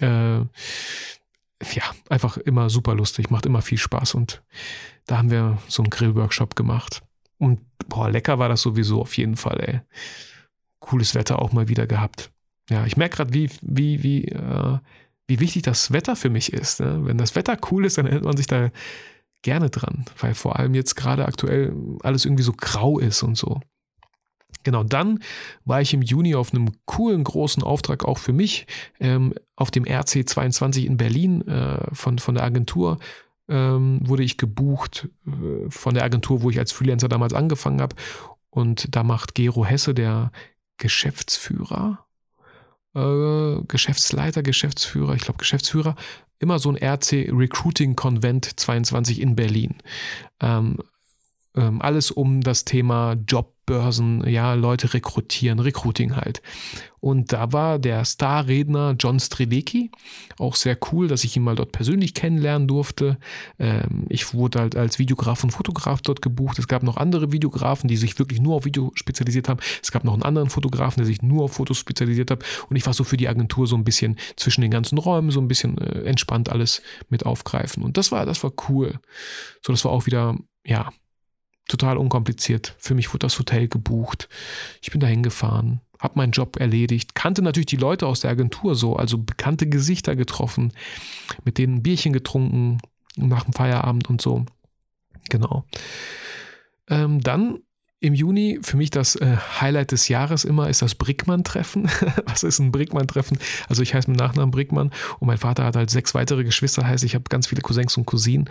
Äh, 0.00 0.38
ja, 0.38 1.82
einfach 2.08 2.36
immer 2.38 2.70
super 2.70 2.94
lustig, 2.94 3.30
macht 3.30 3.44
immer 3.44 3.62
viel 3.62 3.78
Spaß. 3.78 4.14
Und 4.14 4.42
da 5.06 5.18
haben 5.18 5.30
wir 5.30 5.58
so 5.68 5.82
einen 5.82 5.90
Grill-Workshop 5.90 6.56
gemacht. 6.56 7.02
Und 7.36 7.60
boah, 7.88 8.10
lecker 8.10 8.38
war 8.38 8.48
das 8.48 8.62
sowieso 8.62 9.00
auf 9.00 9.16
jeden 9.16 9.36
Fall, 9.36 9.60
ey. 9.60 9.80
Cooles 10.80 11.14
Wetter 11.14 11.42
auch 11.42 11.52
mal 11.52 11.68
wieder 11.68 11.86
gehabt. 11.86 12.30
Ja, 12.70 12.86
ich 12.86 12.96
merke 12.96 13.16
gerade, 13.16 13.32
wie, 13.32 13.50
wie, 13.62 14.02
wie, 14.02 14.24
äh, 14.26 14.78
wie 15.28 15.40
wichtig 15.40 15.62
das 15.62 15.92
Wetter 15.92 16.16
für 16.16 16.30
mich 16.30 16.52
ist. 16.52 16.80
Ne? 16.80 17.00
Wenn 17.04 17.18
das 17.18 17.36
Wetter 17.36 17.56
cool 17.70 17.84
ist, 17.84 17.98
dann 17.98 18.06
erinnert 18.06 18.24
man 18.24 18.36
sich 18.36 18.46
da 18.46 18.70
gerne 19.42 19.70
dran, 19.70 20.06
weil 20.18 20.34
vor 20.34 20.58
allem 20.58 20.74
jetzt 20.74 20.96
gerade 20.96 21.26
aktuell 21.26 21.72
alles 22.02 22.24
irgendwie 22.24 22.42
so 22.42 22.52
grau 22.52 22.98
ist 22.98 23.22
und 23.22 23.36
so. 23.36 23.60
Genau, 24.64 24.82
dann 24.82 25.20
war 25.64 25.80
ich 25.80 25.94
im 25.94 26.02
Juni 26.02 26.34
auf 26.34 26.52
einem 26.52 26.70
coolen 26.86 27.22
großen 27.22 27.62
Auftrag 27.62 28.04
auch 28.04 28.18
für 28.18 28.32
mich 28.32 28.66
ähm, 28.98 29.32
auf 29.54 29.70
dem 29.70 29.84
RC22 29.84 30.84
in 30.84 30.96
Berlin 30.96 31.46
äh, 31.46 31.94
von, 31.94 32.18
von 32.18 32.34
der 32.34 32.44
Agentur. 32.44 32.98
Ähm, 33.50 34.00
wurde 34.02 34.24
ich 34.24 34.36
gebucht 34.36 35.08
äh, 35.26 35.70
von 35.70 35.94
der 35.94 36.04
Agentur, 36.04 36.42
wo 36.42 36.50
ich 36.50 36.58
als 36.58 36.72
Freelancer 36.72 37.08
damals 37.08 37.32
angefangen 37.32 37.80
habe. 37.80 37.96
Und 38.50 38.94
da 38.94 39.04
macht 39.04 39.34
Gero 39.34 39.64
Hesse, 39.64 39.94
der 39.94 40.32
Geschäftsführer, 40.76 42.04
äh, 42.98 43.62
Geschäftsleiter, 43.68 44.42
Geschäftsführer, 44.42 45.14
ich 45.14 45.22
glaube 45.22 45.38
Geschäftsführer, 45.38 45.94
immer 46.38 46.58
so 46.58 46.70
ein 46.70 46.76
RC 46.76 47.30
Recruiting 47.32 47.96
Convent 47.96 48.58
22 48.58 49.20
in 49.20 49.36
Berlin. 49.36 49.76
Ähm, 50.40 50.78
ähm, 51.56 51.82
alles 51.82 52.10
um 52.10 52.40
das 52.40 52.64
Thema 52.64 53.14
Job 53.26 53.54
Börsen, 53.68 54.26
ja, 54.26 54.54
Leute 54.54 54.94
rekrutieren, 54.94 55.58
Recruiting 55.58 56.16
halt. 56.16 56.40
Und 57.00 57.34
da 57.34 57.52
war 57.52 57.78
der 57.78 58.04
Starredner 58.06 58.96
John 58.98 59.20
Strelecki, 59.20 59.90
auch 60.38 60.54
sehr 60.54 60.78
cool, 60.90 61.06
dass 61.06 61.22
ich 61.22 61.36
ihn 61.36 61.42
mal 61.42 61.54
dort 61.54 61.70
persönlich 61.70 62.14
kennenlernen 62.14 62.66
durfte. 62.66 63.18
Ähm, 63.58 64.06
ich 64.08 64.32
wurde 64.32 64.60
halt 64.60 64.74
als 64.74 64.98
Videograf 64.98 65.44
und 65.44 65.50
Fotograf 65.50 66.00
dort 66.00 66.22
gebucht. 66.22 66.58
Es 66.58 66.66
gab 66.66 66.82
noch 66.82 66.96
andere 66.96 67.30
Videografen, 67.30 67.88
die 67.88 67.98
sich 67.98 68.18
wirklich 68.18 68.40
nur 68.40 68.56
auf 68.56 68.64
Video 68.64 68.90
spezialisiert 68.94 69.50
haben. 69.50 69.60
Es 69.82 69.92
gab 69.92 70.02
noch 70.02 70.14
einen 70.14 70.22
anderen 70.22 70.48
Fotografen, 70.48 71.00
der 71.00 71.06
sich 71.06 71.20
nur 71.20 71.44
auf 71.44 71.52
Fotos 71.52 71.76
spezialisiert 71.76 72.30
hat. 72.30 72.42
Und 72.70 72.76
ich 72.76 72.86
war 72.86 72.94
so 72.94 73.04
für 73.04 73.18
die 73.18 73.28
Agentur 73.28 73.66
so 73.66 73.76
ein 73.76 73.84
bisschen 73.84 74.16
zwischen 74.36 74.62
den 74.62 74.70
ganzen 74.70 74.96
Räumen, 74.96 75.30
so 75.30 75.40
ein 75.40 75.48
bisschen 75.48 75.76
äh, 75.76 76.04
entspannt 76.04 76.48
alles 76.48 76.80
mit 77.10 77.26
aufgreifen. 77.26 77.82
Und 77.82 77.98
das 77.98 78.10
war, 78.12 78.24
das 78.24 78.42
war 78.42 78.52
cool. 78.70 78.98
So, 79.62 79.74
das 79.74 79.84
war 79.84 79.92
auch 79.92 80.06
wieder, 80.06 80.36
ja, 80.64 80.90
total 81.68 81.96
unkompliziert. 81.96 82.74
Für 82.78 82.94
mich 82.94 83.10
wurde 83.10 83.26
das 83.26 83.38
Hotel 83.38 83.68
gebucht. 83.68 84.28
Ich 84.82 84.90
bin 84.90 85.00
da 85.00 85.06
hingefahren, 85.06 85.80
habe 86.00 86.14
meinen 86.16 86.32
Job 86.32 86.56
erledigt, 86.58 87.14
kannte 87.14 87.42
natürlich 87.42 87.66
die 87.66 87.76
Leute 87.76 88.06
aus 88.06 88.20
der 88.20 88.30
Agentur 88.30 88.74
so, 88.74 88.96
also 88.96 89.18
bekannte 89.18 89.68
Gesichter 89.68 90.16
getroffen, 90.16 90.72
mit 91.44 91.58
denen 91.58 91.76
ein 91.76 91.82
Bierchen 91.82 92.12
getrunken 92.12 92.78
nach 93.16 93.44
dem 93.44 93.52
Feierabend 93.52 94.10
und 94.10 94.20
so. 94.20 94.44
Genau. 95.28 95.64
Ähm, 96.88 97.20
dann 97.20 97.60
im 98.00 98.14
Juni, 98.14 98.60
für 98.62 98.76
mich 98.76 98.90
das 98.90 99.16
äh, 99.16 99.36
Highlight 99.60 99.90
des 99.90 100.08
Jahres 100.08 100.44
immer, 100.44 100.68
ist 100.68 100.82
das 100.82 100.94
Brickmann-Treffen. 100.94 101.90
Was 102.26 102.44
ist 102.44 102.60
ein 102.60 102.70
Brickmann-Treffen? 102.70 103.38
Also 103.68 103.82
ich 103.82 103.92
heiße 103.92 104.08
mit 104.08 104.20
Nachnamen 104.20 104.52
Brickmann 104.52 104.92
und 105.18 105.26
mein 105.26 105.38
Vater 105.38 105.64
hat 105.64 105.74
halt 105.74 105.90
sechs 105.90 106.14
weitere 106.14 106.44
Geschwister, 106.44 106.86
heißt 106.86 107.02
ich 107.02 107.16
habe 107.16 107.24
ganz 107.28 107.48
viele 107.48 107.60
Cousins 107.60 107.96
und 107.96 108.06
Cousinen 108.06 108.48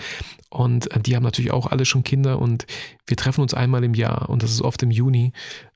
und 0.50 0.92
äh, 0.92 1.00
die 1.00 1.16
haben 1.16 1.24
natürlich 1.24 1.52
auch 1.52 1.68
alle 1.68 1.86
schon 1.86 2.04
Kinder 2.04 2.40
und 2.40 2.66
wir 3.06 3.16
treffen 3.16 3.42
uns 3.42 3.54
einmal 3.54 3.86
im 3.86 3.94
Jahr 3.94 4.30
und 4.30 4.44
das 4.44 4.52
ist 4.52 4.62
oft 4.62 4.84
im 4.84 4.92
Juni 4.92 5.32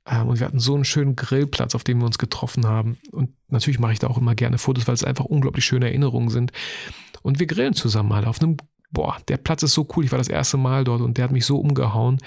ähm, 0.06 0.28
und 0.28 0.40
wir 0.40 0.48
hatten 0.48 0.60
so 0.60 0.76
einen 0.76 0.86
schönen 0.86 1.16
Grillplatz, 1.16 1.74
auf 1.74 1.86
dem 1.86 2.00
wir 2.00 2.06
uns 2.06 2.18
getroffen 2.18 2.68
haben 2.68 2.98
und 3.12 3.30
natürlich 3.48 3.80
mache 3.80 3.94
ich 3.94 4.00
da 4.00 4.08
auch 4.08 4.18
immer 4.18 4.36
gerne 4.36 4.58
Fotos, 4.58 4.88
weil 4.88 4.96
es 4.96 5.06
einfach 5.06 5.26
unglaublich 5.26 5.64
schöne 5.64 5.86
Erinnerungen 5.86 6.30
sind 6.30 6.52
und 7.22 7.40
wir 7.40 7.48
grillen 7.48 7.74
zusammen 7.74 8.10
mal 8.10 8.26
auf 8.26 8.42
einem 8.42 8.58
Boah, 8.94 9.16
der 9.30 9.38
Platz 9.38 9.64
ist 9.64 9.74
so 9.74 9.88
cool. 9.96 10.04
Ich 10.04 10.12
war 10.12 10.18
das 10.18 10.28
erste 10.28 10.58
Mal 10.58 10.84
dort 10.84 11.00
und 11.00 11.18
der 11.18 11.24
hat 11.24 11.32
mich 11.32 11.46
so 11.46 11.58
umgehauen. 11.58 12.18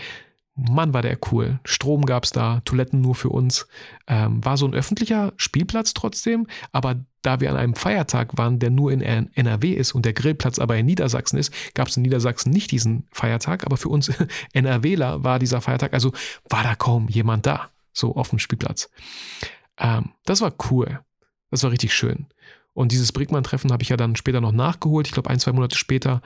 Mann, 0.57 0.93
war 0.93 1.03
der 1.03 1.19
cool. 1.33 1.59
Strom 1.65 2.07
gab 2.07 2.25
es 2.25 2.31
da, 2.31 2.61
Toiletten 2.65 3.01
nur 3.01 3.17
für 3.17 3.31
uns. 3.31 3.67
Ähm, 4.07 4.45
war 4.45 4.57
so 4.57 4.67
ein 4.67 4.75
öffentlicher 4.75 5.33
Spielplatz 5.37 5.95
trotzdem, 5.95 6.47
aber 6.71 7.05
da 7.23 7.41
wir 7.41 7.51
an 7.51 7.57
einem 7.57 7.75
Feiertag 7.75 8.37
waren, 8.37 8.61
der 8.61 8.71
nur 8.71 8.93
in 8.93 9.01
NRW 9.01 9.73
ist 9.73 9.93
und 9.93 10.05
der 10.05 10.13
Grillplatz 10.13 10.59
aber 10.61 10.77
in 10.77 10.87
Niedersachsen 10.87 11.39
ist, 11.39 11.53
gab 11.75 11.89
es 11.89 11.97
in 11.97 12.03
Niedersachsen 12.03 12.53
nicht 12.53 12.71
diesen 12.71 13.09
Feiertag, 13.11 13.67
aber 13.67 13.77
für 13.77 13.89
uns 13.89 14.13
NRWler 14.53 15.25
war 15.25 15.39
dieser 15.41 15.61
Feiertag, 15.61 15.93
also 15.93 16.13
war 16.49 16.63
da 16.63 16.77
kaum 16.77 17.09
jemand 17.09 17.47
da, 17.47 17.71
so 17.93 18.15
auf 18.15 18.31
dem 18.31 18.39
Spielplatz. 18.39 18.91
Ähm, 19.79 20.13
das 20.25 20.41
war 20.41 20.53
cool. 20.71 21.01
Das 21.51 21.65
war 21.65 21.73
richtig 21.73 21.95
schön. 21.95 22.27
Und 22.75 22.93
dieses 22.93 23.13
Brickmann-Treffen 23.13 23.73
habe 23.73 23.83
ich 23.83 23.89
ja 23.89 23.97
dann 23.97 24.17
später 24.17 24.41
noch 24.41 24.53
nachgeholt. 24.53 25.07
Ich 25.07 25.13
glaube, 25.13 25.31
ein, 25.31 25.39
zwei 25.39 25.53
Monate 25.53 25.77
später 25.77 26.23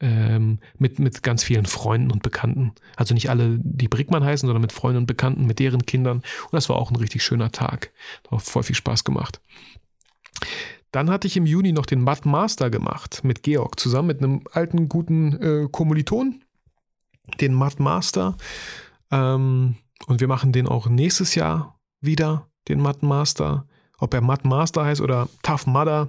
ähm, 0.00 0.58
mit, 0.78 0.98
mit 0.98 1.22
ganz 1.22 1.42
vielen 1.42 1.66
Freunden 1.66 2.10
und 2.10 2.22
Bekannten. 2.22 2.72
Also 2.96 3.14
nicht 3.14 3.30
alle, 3.30 3.58
die 3.62 3.88
Brickmann 3.88 4.24
heißen, 4.24 4.46
sondern 4.46 4.62
mit 4.62 4.72
Freunden 4.72 4.98
und 4.98 5.06
Bekannten, 5.06 5.46
mit 5.46 5.58
deren 5.58 5.86
Kindern. 5.86 6.18
Und 6.18 6.52
das 6.52 6.68
war 6.68 6.76
auch 6.76 6.90
ein 6.90 6.96
richtig 6.96 7.22
schöner 7.22 7.50
Tag. 7.50 7.92
Hat 8.30 8.42
voll 8.42 8.62
viel 8.62 8.76
Spaß 8.76 9.04
gemacht. 9.04 9.40
Dann 10.92 11.10
hatte 11.10 11.26
ich 11.26 11.36
im 11.36 11.46
Juni 11.46 11.72
noch 11.72 11.86
den 11.86 12.02
Math 12.02 12.26
Master 12.26 12.70
gemacht 12.70 13.20
mit 13.22 13.42
Georg, 13.42 13.78
zusammen 13.78 14.08
mit 14.08 14.22
einem 14.22 14.42
alten, 14.52 14.88
guten 14.88 15.32
äh, 15.42 15.68
Kommiliton. 15.70 16.42
Den 17.40 17.54
Math 17.54 17.80
Master. 17.80 18.36
Ähm, 19.10 19.76
und 20.06 20.20
wir 20.20 20.28
machen 20.28 20.52
den 20.52 20.68
auch 20.68 20.86
nächstes 20.86 21.34
Jahr 21.34 21.80
wieder, 22.00 22.48
den 22.68 22.80
Math 22.80 23.02
Master. 23.02 23.66
Ob 23.98 24.14
er 24.14 24.20
Math 24.20 24.44
Master 24.44 24.84
heißt 24.84 25.00
oder 25.00 25.28
Tough 25.42 25.66
Mudder, 25.66 26.08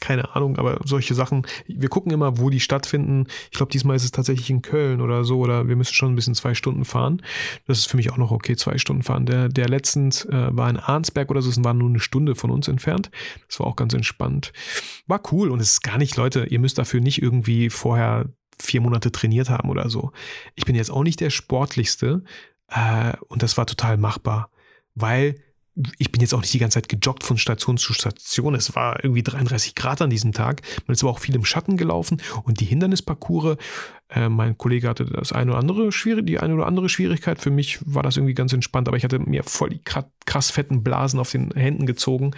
keine 0.00 0.34
Ahnung, 0.34 0.56
aber 0.58 0.80
solche 0.84 1.14
Sachen. 1.14 1.46
Wir 1.66 1.88
gucken 1.88 2.12
immer, 2.12 2.38
wo 2.38 2.50
die 2.50 2.60
stattfinden. 2.60 3.26
Ich 3.50 3.56
glaube, 3.56 3.72
diesmal 3.72 3.96
ist 3.96 4.04
es 4.04 4.10
tatsächlich 4.10 4.50
in 4.50 4.62
Köln 4.62 5.00
oder 5.00 5.24
so, 5.24 5.38
oder 5.38 5.68
wir 5.68 5.76
müssen 5.76 5.94
schon 5.94 6.12
ein 6.12 6.16
bisschen 6.16 6.34
zwei 6.34 6.54
Stunden 6.54 6.84
fahren. 6.84 7.22
Das 7.66 7.78
ist 7.78 7.86
für 7.86 7.96
mich 7.96 8.12
auch 8.12 8.16
noch 8.16 8.30
okay, 8.30 8.56
zwei 8.56 8.78
Stunden 8.78 9.02
fahren. 9.02 9.26
Der, 9.26 9.48
der 9.48 9.68
letztens 9.68 10.24
äh, 10.26 10.48
war 10.50 10.68
in 10.70 10.76
Arnsberg 10.76 11.30
oder 11.30 11.42
so, 11.42 11.50
es 11.50 11.62
war 11.62 11.74
nur 11.74 11.88
eine 11.88 12.00
Stunde 12.00 12.34
von 12.34 12.50
uns 12.50 12.68
entfernt. 12.68 13.10
Das 13.48 13.58
war 13.60 13.66
auch 13.66 13.76
ganz 13.76 13.94
entspannt. 13.94 14.52
War 15.06 15.20
cool 15.32 15.50
und 15.50 15.60
es 15.60 15.72
ist 15.72 15.82
gar 15.82 15.98
nicht, 15.98 16.16
Leute, 16.16 16.46
ihr 16.46 16.58
müsst 16.58 16.78
dafür 16.78 17.00
nicht 17.00 17.22
irgendwie 17.22 17.70
vorher 17.70 18.26
vier 18.60 18.80
Monate 18.80 19.12
trainiert 19.12 19.50
haben 19.50 19.68
oder 19.68 19.90
so. 19.90 20.12
Ich 20.54 20.64
bin 20.64 20.74
jetzt 20.74 20.90
auch 20.90 21.02
nicht 21.02 21.20
der 21.20 21.30
sportlichste 21.30 22.24
äh, 22.68 23.12
und 23.26 23.42
das 23.42 23.56
war 23.56 23.66
total 23.66 23.96
machbar, 23.96 24.50
weil 24.94 25.36
ich 25.98 26.10
bin 26.10 26.22
jetzt 26.22 26.32
auch 26.32 26.40
nicht 26.40 26.54
die 26.54 26.58
ganze 26.58 26.80
Zeit 26.80 26.88
gejoggt 26.88 27.22
von 27.22 27.36
Station 27.36 27.76
zu 27.76 27.92
Station. 27.92 28.54
Es 28.54 28.74
war 28.74 29.04
irgendwie 29.04 29.22
33 29.22 29.74
Grad 29.74 30.00
an 30.00 30.08
diesem 30.08 30.32
Tag. 30.32 30.62
Man 30.86 30.94
ist 30.94 31.02
aber 31.02 31.10
auch 31.10 31.18
viel 31.18 31.34
im 31.34 31.44
Schatten 31.44 31.76
gelaufen 31.76 32.22
und 32.44 32.60
die 32.60 32.64
Hindernisparcours. 32.64 33.58
Äh, 34.08 34.30
mein 34.30 34.56
Kollege 34.56 34.88
hatte 34.88 35.04
das 35.04 35.32
eine 35.32 35.50
oder 35.50 35.60
andere 35.60 35.92
schwierig, 35.92 36.26
die 36.26 36.38
eine 36.38 36.54
oder 36.54 36.66
andere 36.66 36.88
Schwierigkeit. 36.88 37.40
Für 37.40 37.50
mich 37.50 37.78
war 37.84 38.02
das 38.02 38.16
irgendwie 38.16 38.34
ganz 38.34 38.54
entspannt, 38.54 38.88
aber 38.88 38.96
ich 38.96 39.04
hatte 39.04 39.18
mir 39.18 39.44
voll 39.44 39.70
die 39.70 39.82
krass 40.24 40.50
fetten 40.50 40.82
Blasen 40.82 41.20
auf 41.20 41.30
den 41.30 41.50
Händen 41.50 41.84
gezogen. 41.84 42.30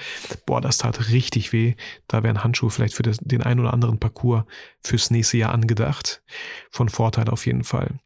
Boah, 0.45 0.61
das 0.61 0.78
tat 0.78 1.11
richtig 1.11 1.53
weh. 1.53 1.74
Da 2.09 2.24
wären 2.24 2.43
Handschuhe 2.43 2.70
vielleicht 2.70 2.95
für 2.95 3.05
das, 3.05 3.18
den 3.18 3.43
einen 3.43 3.61
oder 3.61 3.72
anderen 3.72 4.01
Parcours 4.01 4.45
fürs 4.82 5.11
nächste 5.11 5.36
Jahr 5.36 5.53
angedacht. 5.53 6.22
Von 6.70 6.89
Vorteil 6.89 7.28
auf 7.28 7.47
jeden 7.47 7.64
Fall. 7.64 7.99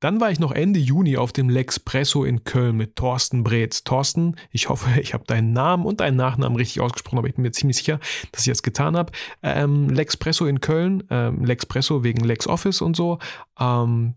Dann 0.00 0.20
war 0.20 0.30
ich 0.30 0.40
noch 0.40 0.52
Ende 0.52 0.80
Juni 0.80 1.16
auf 1.16 1.32
dem 1.32 1.50
Lexpresso 1.50 2.24
in 2.24 2.44
Köln 2.44 2.76
mit 2.76 2.96
Thorsten 2.96 3.44
Breetz. 3.44 3.84
Thorsten, 3.84 4.36
ich 4.50 4.68
hoffe, 4.68 4.88
ich 5.00 5.14
habe 5.14 5.24
deinen 5.24 5.52
Namen 5.52 5.84
und 5.84 6.00
deinen 6.00 6.16
Nachnamen 6.16 6.56
richtig 6.56 6.80
ausgesprochen, 6.80 7.18
aber 7.18 7.28
ich 7.28 7.34
bin 7.34 7.42
mir 7.42 7.52
ziemlich 7.52 7.76
sicher, 7.76 8.00
dass 8.32 8.46
ich 8.46 8.50
das 8.50 8.62
getan 8.62 8.96
habe. 8.96 9.12
Ähm, 9.42 9.90
Lexpresso 9.90 10.46
in 10.46 10.60
Köln, 10.60 11.04
ähm, 11.10 11.44
Lexpresso 11.44 12.02
wegen 12.02 12.24
LexOffice 12.24 12.80
und 12.80 12.96
so. 12.96 13.18
Ähm, 13.58 14.14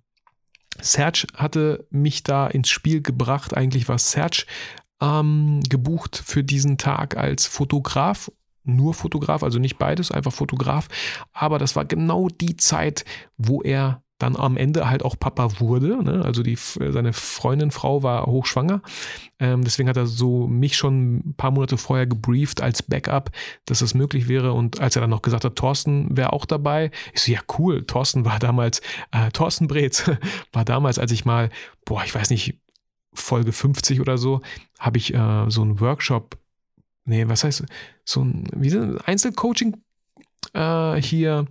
Serge 0.80 1.28
hatte 1.36 1.86
mich 1.92 2.24
da 2.24 2.48
ins 2.48 2.70
Spiel 2.70 3.02
gebracht. 3.02 3.56
Eigentlich 3.56 3.88
war 3.90 4.00
Serge 4.00 4.46
ähm, 5.02 5.62
gebucht 5.70 6.22
für 6.26 6.44
diesen 6.44 6.78
Tag 6.78 7.18
als 7.18 7.46
Fotograf 7.46 8.32
nur 8.66 8.94
Fotograf, 8.94 9.44
also 9.44 9.60
nicht 9.60 9.78
beides, 9.78 10.10
einfach 10.10 10.32
Fotograf. 10.32 10.88
Aber 11.34 11.60
das 11.60 11.76
war 11.76 11.84
genau 11.84 12.30
die 12.30 12.56
Zeit, 12.56 13.04
wo 13.38 13.62
er 13.62 14.02
dann 14.24 14.38
am 14.38 14.56
Ende 14.56 14.90
halt 14.90 15.04
auch 15.04 15.20
Papa 15.20 15.60
wurde. 15.60 16.02
Ne? 16.02 16.24
Also 16.24 16.44
die, 16.44 16.56
seine 16.56 17.12
Freundin, 17.12 17.72
Frau 17.72 18.04
war 18.04 18.26
hochschwanger. 18.26 18.82
Ähm, 19.38 19.66
deswegen 19.66 19.90
hat 19.90 19.98
er 19.98 20.06
so 20.06 20.48
mich 20.48 20.78
schon 20.78 21.18
ein 21.18 21.34
paar 21.36 21.52
Monate 21.52 21.78
vorher 21.78 22.08
gebrieft 22.08 22.62
als 22.62 22.82
Backup, 22.82 23.32
dass 23.66 23.80
das 23.80 23.94
möglich 23.94 24.30
wäre. 24.30 24.54
Und 24.54 24.80
als 24.80 24.96
er 24.96 25.02
dann 25.02 25.10
noch 25.10 25.22
gesagt 25.22 25.44
hat, 25.44 25.58
Thorsten 25.58 26.16
wäre 26.16 26.32
auch 26.32 26.46
dabei, 26.46 26.90
ich 27.14 27.22
so, 27.22 27.32
ja 27.34 27.42
cool, 27.60 27.86
Thorsten 27.86 28.24
war 28.24 28.40
damals, 28.40 28.82
äh, 29.12 29.30
Thorsten 29.32 29.68
Breetz 29.68 30.10
war 30.54 30.64
damals, 30.64 31.00
als 31.00 31.12
ich 31.12 31.26
mal, 31.26 31.50
boah, 31.84 32.04
ich 32.06 32.16
weiß 32.16 32.30
nicht, 32.30 32.60
Folge 33.14 33.52
50 33.52 34.00
oder 34.00 34.18
so, 34.18 34.42
habe 34.80 34.98
ich 34.98 35.14
äh, 35.14 35.50
so 35.50 35.62
einen 35.62 35.82
Workshop, 35.82 36.38
nee, 37.04 37.28
was 37.28 37.44
heißt, 37.44 37.66
so 38.06 38.22
ein, 38.22 38.50
ein 38.54 38.98
Einzelcoaching 39.02 39.76
äh, 40.54 40.96
hier 41.02 41.46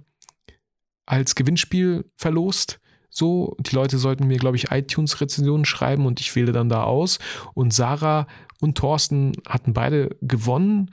als 1.06 1.34
Gewinnspiel 1.34 2.04
verlost. 2.16 2.78
So, 3.10 3.56
die 3.60 3.74
Leute 3.74 3.98
sollten 3.98 4.26
mir, 4.26 4.38
glaube 4.38 4.56
ich, 4.56 4.70
iTunes-Rezensionen 4.70 5.66
schreiben 5.66 6.06
und 6.06 6.20
ich 6.20 6.34
wähle 6.34 6.52
dann 6.52 6.70
da 6.70 6.84
aus. 6.84 7.18
Und 7.52 7.74
Sarah 7.74 8.26
und 8.60 8.78
Thorsten 8.78 9.32
hatten 9.46 9.74
beide 9.74 10.16
gewonnen. 10.22 10.90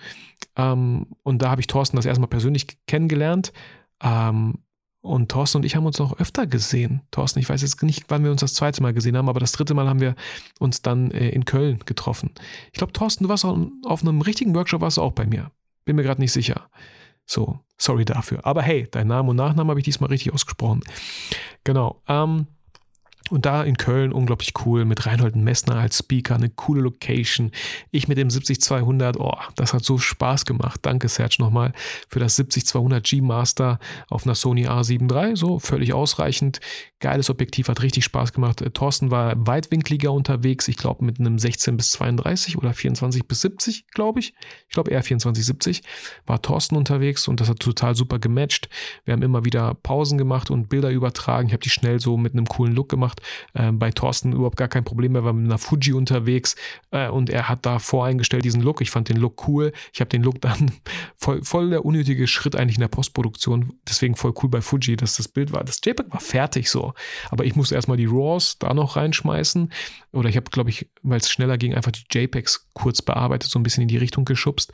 Ähm, 0.57 1.07
und 1.23 1.41
da 1.41 1.51
habe 1.51 1.61
ich 1.61 1.67
Thorsten 1.67 1.95
das 1.95 2.05
erstmal 2.05 2.27
persönlich 2.27 2.67
kennengelernt. 2.87 3.53
Ähm, 4.03 4.55
und 5.01 5.31
Thorsten 5.31 5.59
und 5.59 5.65
ich 5.65 5.77
haben 5.77 5.85
uns 5.85 5.97
noch 5.99 6.19
öfter 6.19 6.45
gesehen. 6.45 7.01
Thorsten, 7.11 7.39
ich 7.39 7.47
weiß 7.47 7.61
jetzt 7.61 7.81
nicht, 7.83 8.05
wann 8.09 8.23
wir 8.23 8.31
uns 8.31 8.41
das 8.41 8.53
zweite 8.53 8.81
Mal 8.81 8.93
gesehen 8.93 9.15
haben, 9.15 9.29
aber 9.29 9.39
das 9.39 9.53
dritte 9.53 9.73
Mal 9.73 9.87
haben 9.87 10.01
wir 10.01 10.15
uns 10.59 10.81
dann 10.81 11.11
äh, 11.11 11.29
in 11.29 11.45
Köln 11.45 11.79
getroffen. 11.85 12.31
Ich 12.73 12.79
glaube, 12.79 12.91
Thorsten, 12.91 13.23
du 13.23 13.29
warst 13.29 13.45
auch 13.45 13.57
auf 13.85 14.01
einem 14.01 14.19
richtigen 14.19 14.53
Workshop, 14.55 14.81
warst 14.81 14.97
du 14.97 15.01
auch 15.01 15.13
bei 15.13 15.25
mir. 15.25 15.51
Bin 15.85 15.95
mir 15.95 16.03
gerade 16.03 16.19
nicht 16.19 16.33
sicher. 16.33 16.69
So, 17.29 17.59
sorry 17.77 18.05
dafür. 18.05 18.39
Aber 18.43 18.63
hey, 18.63 18.87
dein 18.89 19.05
Name 19.05 19.29
und 19.29 19.35
Nachname 19.35 19.69
habe 19.69 19.79
ich 19.79 19.83
diesmal 19.83 20.09
richtig 20.09 20.33
ausgesprochen. 20.33 20.81
Genau. 21.63 22.01
Ähm, 22.07 22.47
und 23.29 23.45
da 23.45 23.63
in 23.63 23.77
Köln 23.77 24.11
unglaublich 24.11 24.53
cool 24.65 24.85
mit 24.85 25.05
Reinhold 25.05 25.35
Messner 25.35 25.75
als 25.75 25.99
Speaker, 25.99 26.35
eine 26.35 26.49
coole 26.49 26.81
Location. 26.81 27.51
Ich 27.91 28.07
mit 28.07 28.17
dem 28.17 28.29
70200, 28.29 29.19
oh, 29.19 29.37
das 29.55 29.73
hat 29.73 29.83
so 29.83 29.97
Spaß 29.97 30.45
gemacht. 30.45 30.79
Danke 30.83 31.07
Serge 31.09 31.37
nochmal 31.39 31.73
für 32.07 32.19
das 32.19 32.35
70200 32.35 33.03
G 33.03 33.21
Master 33.21 33.79
auf 34.09 34.25
einer 34.25 34.35
Sony 34.35 34.67
A7 34.67 35.11
III, 35.11 35.35
so 35.35 35.59
völlig 35.59 35.93
ausreichend. 35.93 36.59
Geiles 36.99 37.29
Objektiv, 37.29 37.69
hat 37.69 37.81
richtig 37.81 38.03
Spaß 38.03 38.33
gemacht. 38.33 38.61
Äh, 38.61 38.71
Thorsten 38.71 39.11
war 39.11 39.35
weitwinkliger 39.37 40.11
unterwegs, 40.11 40.67
ich 40.67 40.75
glaube 40.75 41.05
mit 41.05 41.19
einem 41.19 41.39
16 41.39 41.77
bis 41.77 41.91
32 41.91 42.57
oder 42.57 42.73
24 42.73 43.25
bis 43.27 43.41
70, 43.41 43.87
glaube 43.87 44.19
ich. 44.19 44.33
Ich 44.67 44.73
glaube 44.73 44.91
eher 44.91 45.03
24 45.03 45.45
70 45.45 45.83
war 46.25 46.41
Thorsten 46.41 46.75
unterwegs 46.75 47.27
und 47.27 47.39
das 47.39 47.47
hat 47.47 47.59
total 47.59 47.95
super 47.95 48.19
gematcht. 48.19 48.69
Wir 49.05 49.13
haben 49.13 49.21
immer 49.21 49.45
wieder 49.45 49.75
Pausen 49.75 50.17
gemacht 50.17 50.51
und 50.51 50.67
Bilder 50.67 50.89
übertragen. 50.89 51.47
Ich 51.47 51.53
habe 51.53 51.63
die 51.63 51.69
schnell 51.69 51.99
so 51.99 52.17
mit 52.17 52.33
einem 52.33 52.47
coolen 52.47 52.75
Look 52.75 52.89
gemacht 52.89 53.08
gemacht. 53.09 53.21
Ähm, 53.55 53.79
bei 53.79 53.91
Thorsten 53.91 54.33
überhaupt 54.33 54.57
gar 54.57 54.67
kein 54.67 54.83
Problem. 54.83 55.15
Er 55.15 55.23
war 55.23 55.33
mit 55.33 55.45
einer 55.45 55.57
Fuji 55.57 55.93
unterwegs 55.93 56.55
äh, 56.91 57.09
und 57.09 57.29
er 57.29 57.49
hat 57.49 57.65
da 57.65 57.79
voreingestellt 57.79 58.45
diesen 58.45 58.61
Look. 58.61 58.81
Ich 58.81 58.91
fand 58.91 59.09
den 59.09 59.17
Look 59.17 59.47
cool. 59.47 59.71
Ich 59.93 60.01
habe 60.01 60.09
den 60.09 60.23
Look 60.23 60.41
dann 60.41 60.71
voll, 61.15 61.43
voll 61.43 61.69
der 61.69 61.85
unnötige 61.85 62.27
Schritt 62.27 62.55
eigentlich 62.55 62.77
in 62.77 62.81
der 62.81 62.87
Postproduktion. 62.87 63.73
Deswegen 63.87 64.15
voll 64.15 64.33
cool 64.41 64.49
bei 64.49 64.61
Fuji, 64.61 64.95
dass 64.95 65.17
das 65.17 65.27
Bild 65.27 65.51
war. 65.51 65.63
Das 65.63 65.81
JPEG 65.83 66.11
war 66.11 66.19
fertig 66.19 66.69
so. 66.69 66.93
Aber 67.29 67.45
ich 67.45 67.55
musste 67.55 67.75
erstmal 67.75 67.97
die 67.97 68.07
RAWs 68.07 68.57
da 68.59 68.73
noch 68.73 68.95
reinschmeißen. 68.95 69.71
Oder 70.11 70.29
ich 70.29 70.35
habe, 70.35 70.49
glaube 70.49 70.69
ich, 70.69 70.89
weil 71.01 71.19
es 71.19 71.29
schneller 71.29 71.57
ging, 71.57 71.73
einfach 71.75 71.91
die 71.91 72.03
JPEGs 72.11 72.69
kurz 72.73 73.01
bearbeitet, 73.01 73.49
so 73.49 73.59
ein 73.59 73.63
bisschen 73.63 73.83
in 73.83 73.87
die 73.87 73.97
Richtung 73.97 74.25
geschubst. 74.25 74.71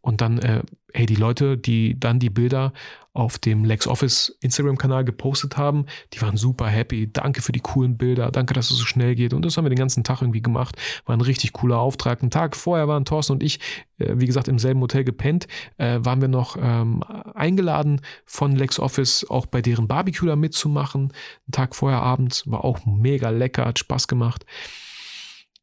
Und 0.00 0.20
dann 0.20 0.38
äh, 0.38 0.62
hey, 0.96 1.04
die 1.04 1.14
Leute, 1.14 1.58
die 1.58 2.00
dann 2.00 2.18
die 2.18 2.30
Bilder 2.30 2.72
auf 3.12 3.38
dem 3.38 3.64
LexOffice 3.64 4.36
Instagram-Kanal 4.40 5.04
gepostet 5.04 5.58
haben, 5.58 5.84
die 6.14 6.22
waren 6.22 6.38
super 6.38 6.66
happy. 6.68 7.12
Danke 7.12 7.42
für 7.42 7.52
die 7.52 7.60
coolen 7.60 7.98
Bilder, 7.98 8.30
danke, 8.30 8.54
dass 8.54 8.70
es 8.70 8.78
so 8.78 8.84
schnell 8.86 9.14
geht. 9.14 9.34
Und 9.34 9.44
das 9.44 9.56
haben 9.56 9.64
wir 9.64 9.70
den 9.70 9.78
ganzen 9.78 10.04
Tag 10.04 10.22
irgendwie 10.22 10.40
gemacht. 10.40 10.76
War 11.04 11.14
ein 11.14 11.20
richtig 11.20 11.52
cooler 11.52 11.78
Auftrag. 11.78 12.22
Einen 12.22 12.30
Tag 12.30 12.56
vorher 12.56 12.88
waren 12.88 13.04
Thorsten 13.04 13.34
und 13.34 13.42
ich, 13.42 13.60
äh, 13.98 14.14
wie 14.16 14.26
gesagt, 14.26 14.48
im 14.48 14.58
selben 14.58 14.80
Hotel 14.80 15.04
gepennt, 15.04 15.48
äh, 15.76 15.98
waren 16.00 16.22
wir 16.22 16.28
noch 16.28 16.56
ähm, 16.58 17.02
eingeladen 17.02 18.00
von 18.24 18.56
LexOffice 18.56 19.28
auch 19.28 19.44
bei 19.44 19.60
deren 19.60 19.88
Barbecue 19.88 20.26
da 20.26 20.36
mitzumachen. 20.36 21.02
Einen 21.02 21.52
Tag 21.52 21.74
vorher 21.74 22.00
abends 22.00 22.50
war 22.50 22.64
auch 22.64 22.86
mega 22.86 23.28
lecker, 23.28 23.66
hat 23.66 23.78
Spaß 23.78 24.08
gemacht. 24.08 24.46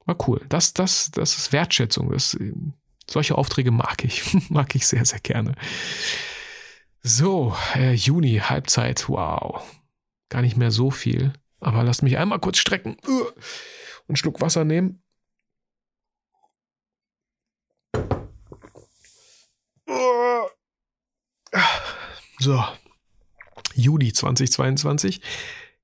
War 0.05 0.17
cool. 0.27 0.41
Das, 0.49 0.73
das, 0.73 1.09
das 1.11 1.37
ist 1.37 1.53
Wertschätzung. 1.53 2.11
Das, 2.11 2.37
solche 3.09 3.37
Aufträge 3.37 3.71
mag 3.71 4.03
ich. 4.03 4.23
mag 4.49 4.73
ich 4.75 4.87
sehr, 4.87 5.05
sehr 5.05 5.19
gerne. 5.19 5.55
So, 7.01 7.55
äh, 7.75 7.93
Juni, 7.93 8.39
Halbzeit. 8.43 9.09
Wow. 9.09 9.63
Gar 10.29 10.41
nicht 10.41 10.57
mehr 10.57 10.71
so 10.71 10.89
viel. 10.89 11.33
Aber 11.59 11.83
lasst 11.83 12.03
mich 12.03 12.17
einmal 12.17 12.39
kurz 12.39 12.57
strecken. 12.57 12.97
Und 13.05 13.33
einen 14.07 14.15
Schluck 14.15 14.41
Wasser 14.41 14.63
nehmen. 14.65 15.03
So. 22.39 22.63
Juli 23.75 24.11
2022. 24.11 25.21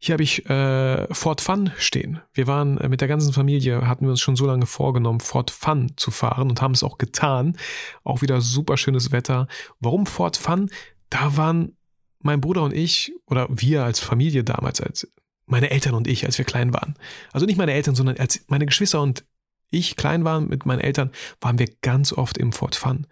Hier 0.01 0.13
habe 0.13 0.23
ich 0.23 0.49
äh, 0.49 1.13
Fort 1.13 1.41
Fun 1.41 1.71
stehen. 1.77 2.21
Wir 2.33 2.47
waren 2.47 2.77
äh, 2.77 2.87
mit 2.87 3.01
der 3.01 3.09
ganzen 3.09 3.33
Familie, 3.33 3.85
hatten 3.85 4.05
wir 4.05 4.11
uns 4.11 4.21
schon 4.21 4.37
so 4.37 4.45
lange 4.45 4.65
vorgenommen, 4.65 5.19
Fort 5.19 5.51
Fun 5.51 5.91
zu 5.97 6.09
fahren 6.09 6.49
und 6.49 6.61
haben 6.61 6.71
es 6.71 6.83
auch 6.83 6.97
getan. 6.97 7.57
Auch 8.05 8.21
wieder 8.21 8.39
super 8.39 8.77
schönes 8.77 9.11
Wetter. 9.11 9.47
Warum 9.81 10.05
Fort 10.05 10.37
Fun? 10.37 10.69
Da 11.09 11.35
waren 11.35 11.75
mein 12.21 12.39
Bruder 12.39 12.63
und 12.63 12.73
ich, 12.73 13.11
oder 13.25 13.47
wir 13.49 13.83
als 13.83 13.99
Familie 13.99 14.45
damals, 14.45 14.79
als 14.79 15.11
meine 15.45 15.69
Eltern 15.69 15.95
und 15.95 16.07
ich, 16.07 16.25
als 16.25 16.37
wir 16.37 16.45
klein 16.45 16.73
waren. 16.73 16.95
Also 17.33 17.45
nicht 17.45 17.57
meine 17.57 17.73
Eltern, 17.73 17.95
sondern 17.95 18.17
als 18.17 18.45
meine 18.47 18.65
Geschwister 18.65 19.01
und 19.01 19.25
ich 19.69 19.97
klein 19.97 20.23
waren 20.23 20.47
mit 20.47 20.65
meinen 20.65 20.79
Eltern, 20.79 21.11
waren 21.41 21.59
wir 21.59 21.67
ganz 21.81 22.13
oft 22.13 22.37
im 22.37 22.53
Fort 22.53 22.75
Fun. 22.75 23.05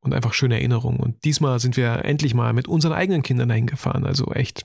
Und 0.00 0.14
einfach 0.14 0.34
schöne 0.34 0.56
Erinnerungen. 0.56 1.00
Und 1.00 1.24
diesmal 1.24 1.60
sind 1.60 1.76
wir 1.76 2.04
endlich 2.04 2.34
mal 2.34 2.52
mit 2.52 2.66
unseren 2.68 2.92
eigenen 2.92 3.22
Kindern 3.22 3.48
dahin 3.48 3.66
gefahren. 3.66 4.04
Also 4.06 4.32
echt 4.32 4.64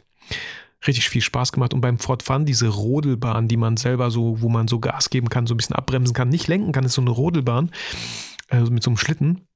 richtig 0.88 1.10
viel 1.10 1.22
Spaß 1.22 1.52
gemacht. 1.52 1.74
Und 1.74 1.82
beim 1.82 2.00
Ford 2.00 2.24
Fun, 2.24 2.46
diese 2.46 2.68
Rodelbahn, 2.68 3.48
die 3.48 3.58
man 3.58 3.78
selber 3.78 4.12
so, 4.12 4.42
wo 4.42 4.50
man 4.50 4.68
so 4.68 4.80
Gas 4.80 5.10
geben 5.10 5.30
kann, 5.30 5.48
so 5.48 5.54
ein 5.54 5.58
bisschen 5.58 5.76
abbremsen 5.76 6.14
kann, 6.14 6.30
nicht 6.30 6.48
lenken 6.48 6.72
kann, 6.72 6.84
ist 6.84 6.94
so 6.94 7.02
eine 7.02 7.12
Rodelbahn 7.12 7.72
also 8.50 8.72
mit 8.72 8.84
so 8.84 8.92
einem 8.92 8.98
Schlitten 8.98 9.48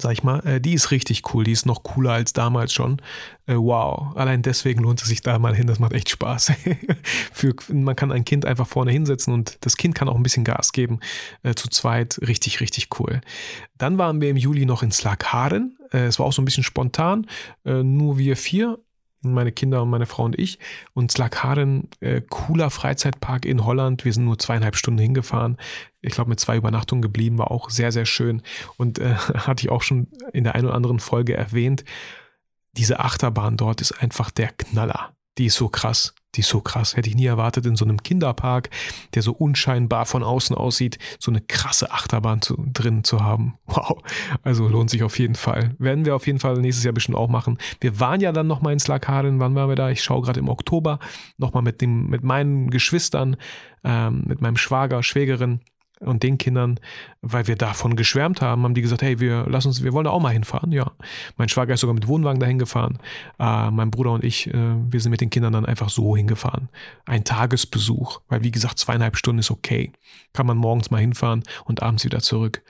sag 0.00 0.12
ich 0.12 0.22
mal, 0.22 0.40
äh, 0.46 0.60
die 0.60 0.74
ist 0.74 0.90
richtig 0.90 1.34
cool. 1.34 1.44
Die 1.44 1.52
ist 1.52 1.66
noch 1.66 1.82
cooler 1.82 2.12
als 2.12 2.32
damals 2.32 2.72
schon. 2.72 3.00
Äh, 3.46 3.54
wow. 3.54 4.16
Allein 4.16 4.42
deswegen 4.42 4.82
lohnt 4.82 5.00
es 5.02 5.08
sich 5.08 5.20
da 5.20 5.38
mal 5.38 5.54
hin. 5.54 5.66
Das 5.66 5.78
macht 5.78 5.92
echt 5.92 6.08
Spaß. 6.08 6.52
Für, 7.32 7.54
man 7.72 7.96
kann 7.96 8.12
ein 8.12 8.24
Kind 8.24 8.46
einfach 8.46 8.66
vorne 8.66 8.92
hinsetzen 8.92 9.32
und 9.32 9.58
das 9.60 9.76
Kind 9.76 9.94
kann 9.94 10.08
auch 10.08 10.16
ein 10.16 10.22
bisschen 10.22 10.44
Gas 10.44 10.72
geben. 10.72 11.00
Zu 11.56 11.68
zweit 11.68 12.18
richtig, 12.26 12.60
richtig 12.60 12.88
cool. 12.98 13.20
Dann 13.78 13.98
waren 13.98 14.20
wir 14.20 14.30
im 14.30 14.36
Juli 14.36 14.66
noch 14.66 14.82
in 14.82 14.92
Slagharen. 14.92 15.78
Es 15.90 16.18
war 16.18 16.26
auch 16.26 16.32
so 16.32 16.42
ein 16.42 16.44
bisschen 16.44 16.64
spontan. 16.64 17.26
Nur 17.64 18.18
wir 18.18 18.36
vier 18.36 18.78
meine 19.22 19.52
Kinder 19.52 19.82
und 19.82 19.90
meine 19.90 20.06
Frau 20.06 20.24
und 20.24 20.38
ich. 20.38 20.58
Und 20.94 21.12
Slakaren, 21.12 21.88
äh, 22.00 22.22
cooler 22.28 22.70
Freizeitpark 22.70 23.44
in 23.44 23.64
Holland. 23.64 24.04
Wir 24.04 24.12
sind 24.12 24.24
nur 24.24 24.38
zweieinhalb 24.38 24.76
Stunden 24.76 25.00
hingefahren. 25.00 25.56
Ich 26.00 26.12
glaube, 26.14 26.30
mit 26.30 26.40
zwei 26.40 26.56
Übernachtungen 26.56 27.02
geblieben, 27.02 27.38
war 27.38 27.50
auch 27.50 27.70
sehr, 27.70 27.92
sehr 27.92 28.06
schön. 28.06 28.42
Und 28.76 28.98
äh, 28.98 29.14
hatte 29.14 29.64
ich 29.64 29.70
auch 29.70 29.82
schon 29.82 30.08
in 30.32 30.44
der 30.44 30.54
einen 30.54 30.66
oder 30.66 30.74
anderen 30.74 31.00
Folge 31.00 31.36
erwähnt. 31.36 31.84
Diese 32.72 33.00
Achterbahn 33.00 33.56
dort 33.56 33.80
ist 33.80 33.92
einfach 33.92 34.30
der 34.30 34.48
Knaller. 34.48 35.14
Die 35.38 35.46
ist 35.46 35.56
so 35.56 35.68
krass. 35.68 36.14
Die 36.36 36.40
ist 36.40 36.48
so 36.48 36.60
krass. 36.60 36.96
Hätte 36.96 37.08
ich 37.08 37.16
nie 37.16 37.26
erwartet, 37.26 37.66
in 37.66 37.76
so 37.76 37.84
einem 37.84 38.02
Kinderpark, 38.02 38.70
der 39.14 39.22
so 39.22 39.32
unscheinbar 39.32 40.06
von 40.06 40.22
außen 40.22 40.54
aussieht, 40.56 40.98
so 41.18 41.30
eine 41.30 41.40
krasse 41.40 41.90
Achterbahn 41.90 42.42
zu, 42.42 42.56
drin 42.72 43.04
zu 43.04 43.22
haben. 43.22 43.54
Wow. 43.70 44.02
Also 44.42 44.66
lohnt 44.68 44.90
sich 44.90 45.04
auf 45.04 45.18
jeden 45.18 45.36
Fall. 45.36 45.76
Werden 45.78 46.04
wir 46.04 46.16
auf 46.16 46.26
jeden 46.26 46.40
Fall 46.40 46.54
nächstes 46.54 46.84
Jahr 46.84 46.92
bestimmt 46.92 47.16
auch 47.16 47.28
machen. 47.28 47.56
Wir 47.80 48.00
waren 48.00 48.20
ja 48.20 48.32
dann 48.32 48.48
nochmal 48.48 48.72
in 48.72 48.80
Slakaren. 48.80 49.38
Wann 49.38 49.54
waren 49.54 49.68
wir 49.68 49.76
da? 49.76 49.90
Ich 49.90 50.02
schaue 50.02 50.22
gerade 50.22 50.40
im 50.40 50.48
Oktober. 50.48 50.98
Nochmal 51.38 51.62
mit, 51.62 51.80
dem, 51.80 52.08
mit 52.08 52.24
meinen 52.24 52.70
Geschwistern, 52.70 53.36
ähm, 53.84 54.24
mit 54.26 54.40
meinem 54.40 54.56
Schwager, 54.56 55.02
Schwägerin 55.04 55.60
und 56.00 56.22
den 56.22 56.38
Kindern, 56.38 56.80
weil 57.20 57.46
wir 57.46 57.56
davon 57.56 57.94
geschwärmt 57.94 58.40
haben, 58.40 58.62
haben 58.64 58.74
die 58.74 58.82
gesagt, 58.82 59.02
hey, 59.02 59.20
wir 59.20 59.46
lass 59.48 59.66
uns, 59.66 59.84
wir 59.84 59.92
wollen 59.92 60.04
da 60.04 60.10
auch 60.10 60.20
mal 60.20 60.32
hinfahren. 60.32 60.72
Ja, 60.72 60.92
mein 61.36 61.48
Schwager 61.48 61.74
ist 61.74 61.80
sogar 61.80 61.94
mit 61.94 62.08
Wohnwagen 62.08 62.40
dahin 62.40 62.58
gefahren. 62.58 62.98
Äh, 63.38 63.70
mein 63.70 63.90
Bruder 63.90 64.12
und 64.12 64.24
ich, 64.24 64.48
äh, 64.48 64.54
wir 64.54 65.00
sind 65.00 65.10
mit 65.10 65.20
den 65.20 65.30
Kindern 65.30 65.52
dann 65.52 65.66
einfach 65.66 65.90
so 65.90 66.16
hingefahren. 66.16 66.68
Ein 67.04 67.24
Tagesbesuch, 67.24 68.20
weil 68.28 68.42
wie 68.42 68.50
gesagt 68.50 68.78
zweieinhalb 68.78 69.16
Stunden 69.16 69.40
ist 69.40 69.50
okay. 69.50 69.92
Kann 70.32 70.46
man 70.46 70.56
morgens 70.56 70.90
mal 70.90 70.98
hinfahren 71.00 71.42
und 71.64 71.82
abends 71.82 72.04
wieder 72.04 72.20
zurück. 72.20 72.62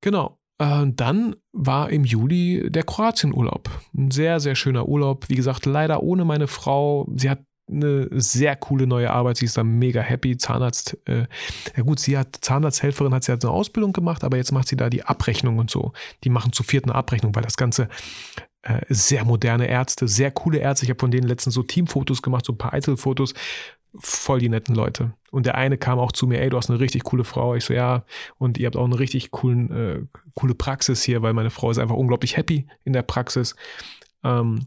Genau. 0.00 0.38
Äh, 0.58 0.86
dann 0.86 1.36
war 1.52 1.90
im 1.90 2.04
Juli 2.04 2.70
der 2.70 2.84
Kroatienurlaub. 2.84 3.68
Ein 3.96 4.10
sehr, 4.10 4.40
sehr 4.40 4.54
schöner 4.54 4.88
Urlaub. 4.88 5.28
Wie 5.28 5.34
gesagt, 5.34 5.66
leider 5.66 6.02
ohne 6.02 6.24
meine 6.24 6.46
Frau. 6.46 7.06
Sie 7.16 7.28
hat 7.28 7.40
eine 7.70 8.08
sehr 8.10 8.56
coole 8.56 8.86
neue 8.86 9.10
Arbeit. 9.10 9.36
Sie 9.36 9.44
ist 9.44 9.56
da 9.56 9.64
mega 9.64 10.00
happy. 10.00 10.36
Zahnarzt, 10.36 10.98
äh, 11.06 11.26
ja 11.76 11.82
gut, 11.82 12.00
sie 12.00 12.18
hat 12.18 12.38
Zahnarzthelferin, 12.40 13.14
hat 13.14 13.24
sie 13.24 13.32
halt 13.32 13.44
eine 13.44 13.52
Ausbildung 13.52 13.92
gemacht, 13.92 14.24
aber 14.24 14.36
jetzt 14.36 14.52
macht 14.52 14.68
sie 14.68 14.76
da 14.76 14.90
die 14.90 15.04
Abrechnung 15.04 15.58
und 15.58 15.70
so. 15.70 15.92
Die 16.24 16.30
machen 16.30 16.52
zu 16.52 16.62
vierten 16.62 16.90
Abrechnung, 16.90 17.34
weil 17.34 17.42
das 17.42 17.56
Ganze 17.56 17.88
äh, 18.62 18.80
sehr 18.88 19.24
moderne 19.24 19.66
Ärzte, 19.68 20.08
sehr 20.08 20.30
coole 20.30 20.58
Ärzte. 20.58 20.84
Ich 20.84 20.90
habe 20.90 21.00
von 21.00 21.10
denen 21.10 21.26
letztens 21.26 21.54
so 21.54 21.62
Teamfotos 21.62 22.22
gemacht, 22.22 22.44
so 22.44 22.52
ein 22.52 22.58
paar 22.58 22.72
Einzelfotos. 22.72 23.34
Voll 23.98 24.38
die 24.38 24.48
netten 24.48 24.74
Leute. 24.74 25.14
Und 25.30 25.46
der 25.46 25.56
eine 25.56 25.76
kam 25.76 25.98
auch 25.98 26.12
zu 26.12 26.26
mir, 26.26 26.40
ey, 26.40 26.50
du 26.50 26.56
hast 26.56 26.70
eine 26.70 26.78
richtig 26.78 27.02
coole 27.02 27.24
Frau. 27.24 27.54
Ich 27.54 27.64
so, 27.64 27.74
ja, 27.74 28.04
und 28.38 28.58
ihr 28.58 28.66
habt 28.66 28.76
auch 28.76 28.84
eine 28.84 28.98
richtig 28.98 29.30
coolen, 29.30 29.70
äh, 29.72 30.02
coole 30.34 30.54
Praxis 30.54 31.02
hier, 31.02 31.22
weil 31.22 31.32
meine 31.32 31.50
Frau 31.50 31.70
ist 31.70 31.78
einfach 31.78 31.96
unglaublich 31.96 32.36
happy 32.36 32.66
in 32.84 32.92
der 32.92 33.02
Praxis. 33.02 33.56
Ähm, 34.22 34.66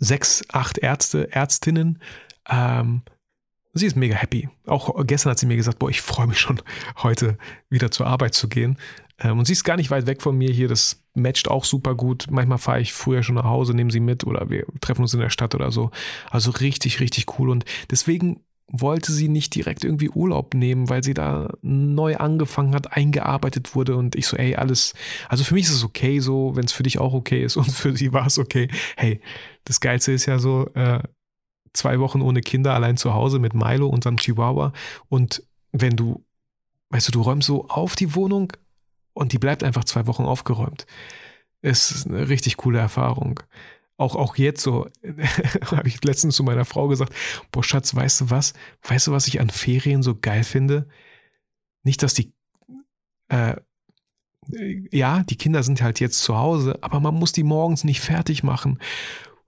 sechs, 0.00 0.42
acht 0.50 0.78
Ärzte, 0.78 1.32
Ärztinnen. 1.32 2.00
Ähm, 2.48 3.02
sie 3.72 3.86
ist 3.86 3.96
mega 3.96 4.16
happy. 4.16 4.48
Auch 4.66 5.04
gestern 5.06 5.30
hat 5.30 5.38
sie 5.38 5.46
mir 5.46 5.56
gesagt, 5.56 5.78
boah, 5.78 5.90
ich 5.90 6.00
freue 6.00 6.26
mich 6.26 6.40
schon, 6.40 6.60
heute 7.02 7.38
wieder 7.68 7.92
zur 7.92 8.06
Arbeit 8.06 8.34
zu 8.34 8.48
gehen. 8.48 8.76
Ähm, 9.18 9.38
und 9.38 9.44
sie 9.44 9.52
ist 9.52 9.64
gar 9.64 9.76
nicht 9.76 9.90
weit 9.90 10.06
weg 10.06 10.22
von 10.22 10.36
mir 10.36 10.50
hier. 10.50 10.66
Das 10.66 11.04
matcht 11.14 11.48
auch 11.48 11.64
super 11.64 11.94
gut. 11.94 12.26
Manchmal 12.30 12.58
fahre 12.58 12.80
ich 12.80 12.92
früher 12.92 13.22
schon 13.22 13.36
nach 13.36 13.44
Hause, 13.44 13.74
nehme 13.74 13.92
sie 13.92 14.00
mit 14.00 14.24
oder 14.24 14.50
wir 14.50 14.66
treffen 14.80 15.02
uns 15.02 15.14
in 15.14 15.20
der 15.20 15.30
Stadt 15.30 15.54
oder 15.54 15.70
so. 15.70 15.90
Also 16.30 16.50
richtig, 16.50 17.00
richtig 17.00 17.38
cool. 17.38 17.50
Und 17.50 17.64
deswegen 17.90 18.40
wollte 18.72 19.12
sie 19.12 19.28
nicht 19.28 19.54
direkt 19.54 19.84
irgendwie 19.84 20.10
Urlaub 20.10 20.54
nehmen, 20.54 20.88
weil 20.88 21.02
sie 21.02 21.14
da 21.14 21.52
neu 21.62 22.16
angefangen 22.16 22.74
hat, 22.74 22.96
eingearbeitet 22.96 23.74
wurde 23.74 23.96
und 23.96 24.14
ich 24.14 24.26
so, 24.26 24.36
ey, 24.36 24.54
alles, 24.54 24.94
also 25.28 25.44
für 25.44 25.54
mich 25.54 25.64
ist 25.64 25.74
es 25.74 25.84
okay 25.84 26.20
so, 26.20 26.54
wenn 26.54 26.64
es 26.64 26.72
für 26.72 26.84
dich 26.84 26.98
auch 26.98 27.12
okay 27.12 27.44
ist 27.44 27.56
und 27.58 27.70
für 27.70 27.96
sie 27.96 28.12
war 28.12 28.26
es 28.26 28.38
okay. 28.38 28.68
Hey, 28.96 29.20
das 29.64 29.80
Geilste 29.80 30.12
ist 30.12 30.26
ja 30.26 30.38
so, 30.38 30.68
äh, 30.74 31.00
zwei 31.72 32.00
Wochen 32.00 32.20
ohne 32.20 32.40
Kinder 32.40 32.74
allein 32.74 32.96
zu 32.96 33.14
Hause 33.14 33.38
mit 33.38 33.54
Milo, 33.54 33.88
unserem 33.88 34.16
Chihuahua 34.16 34.72
und 35.08 35.42
wenn 35.72 35.96
du, 35.96 36.24
weißt 36.90 37.08
du, 37.08 37.12
du 37.12 37.22
räumst 37.22 37.46
so 37.46 37.68
auf 37.68 37.94
die 37.94 38.14
Wohnung 38.14 38.52
und 39.12 39.32
die 39.32 39.38
bleibt 39.38 39.62
einfach 39.62 39.84
zwei 39.84 40.06
Wochen 40.06 40.24
aufgeräumt. 40.24 40.86
Ist 41.62 42.06
eine 42.06 42.28
richtig 42.28 42.56
coole 42.56 42.78
Erfahrung 42.78 43.40
auch, 44.00 44.16
auch 44.16 44.36
jetzt 44.36 44.62
so, 44.62 44.88
habe 45.66 45.88
ich 45.88 46.02
letztens 46.02 46.36
zu 46.36 46.42
meiner 46.42 46.64
Frau 46.64 46.88
gesagt, 46.88 47.14
boah 47.52 47.62
Schatz, 47.62 47.94
weißt 47.94 48.22
du 48.22 48.30
was? 48.30 48.54
Weißt 48.82 49.06
du, 49.06 49.12
was 49.12 49.28
ich 49.28 49.40
an 49.40 49.50
Ferien 49.50 50.02
so 50.02 50.14
geil 50.14 50.42
finde? 50.42 50.88
Nicht, 51.82 52.02
dass 52.02 52.14
die, 52.14 52.32
äh, 53.28 53.56
ja, 54.90 55.22
die 55.22 55.36
Kinder 55.36 55.62
sind 55.62 55.82
halt 55.82 56.00
jetzt 56.00 56.22
zu 56.22 56.36
Hause, 56.36 56.78
aber 56.80 57.00
man 57.00 57.14
muss 57.14 57.32
die 57.32 57.42
morgens 57.42 57.84
nicht 57.84 58.00
fertig 58.00 58.42
machen. 58.42 58.80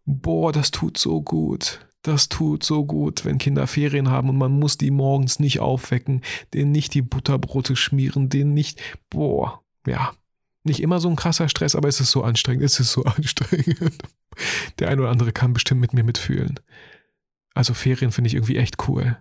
Boah, 0.04 0.52
das 0.52 0.70
tut 0.70 0.98
so 0.98 1.22
gut. 1.22 1.86
Das 2.02 2.28
tut 2.28 2.64
so 2.64 2.84
gut, 2.84 3.24
wenn 3.24 3.38
Kinder 3.38 3.66
Ferien 3.66 4.10
haben 4.10 4.28
und 4.28 4.36
man 4.36 4.58
muss 4.58 4.76
die 4.76 4.90
morgens 4.90 5.38
nicht 5.38 5.60
aufwecken, 5.60 6.20
denen 6.52 6.72
nicht 6.72 6.94
die 6.94 7.02
Butterbrote 7.02 7.76
schmieren, 7.76 8.28
denen 8.28 8.54
nicht, 8.54 8.82
boah, 9.08 9.62
ja, 9.86 10.12
nicht 10.64 10.80
immer 10.80 11.00
so 11.00 11.08
ein 11.08 11.16
krasser 11.16 11.48
Stress, 11.48 11.74
aber 11.74 11.88
es 11.88 12.00
ist 12.00 12.10
so 12.10 12.22
anstrengend, 12.22 12.64
es 12.64 12.80
ist 12.80 12.92
so 12.92 13.02
anstrengend. 13.04 13.98
Der 14.78 14.88
ein 14.88 15.00
oder 15.00 15.10
andere 15.10 15.32
kann 15.32 15.52
bestimmt 15.52 15.80
mit 15.80 15.92
mir 15.92 16.04
mitfühlen. 16.04 16.60
Also 17.54 17.74
Ferien 17.74 18.12
finde 18.12 18.28
ich 18.28 18.34
irgendwie 18.34 18.56
echt 18.56 18.88
cool. 18.88 19.18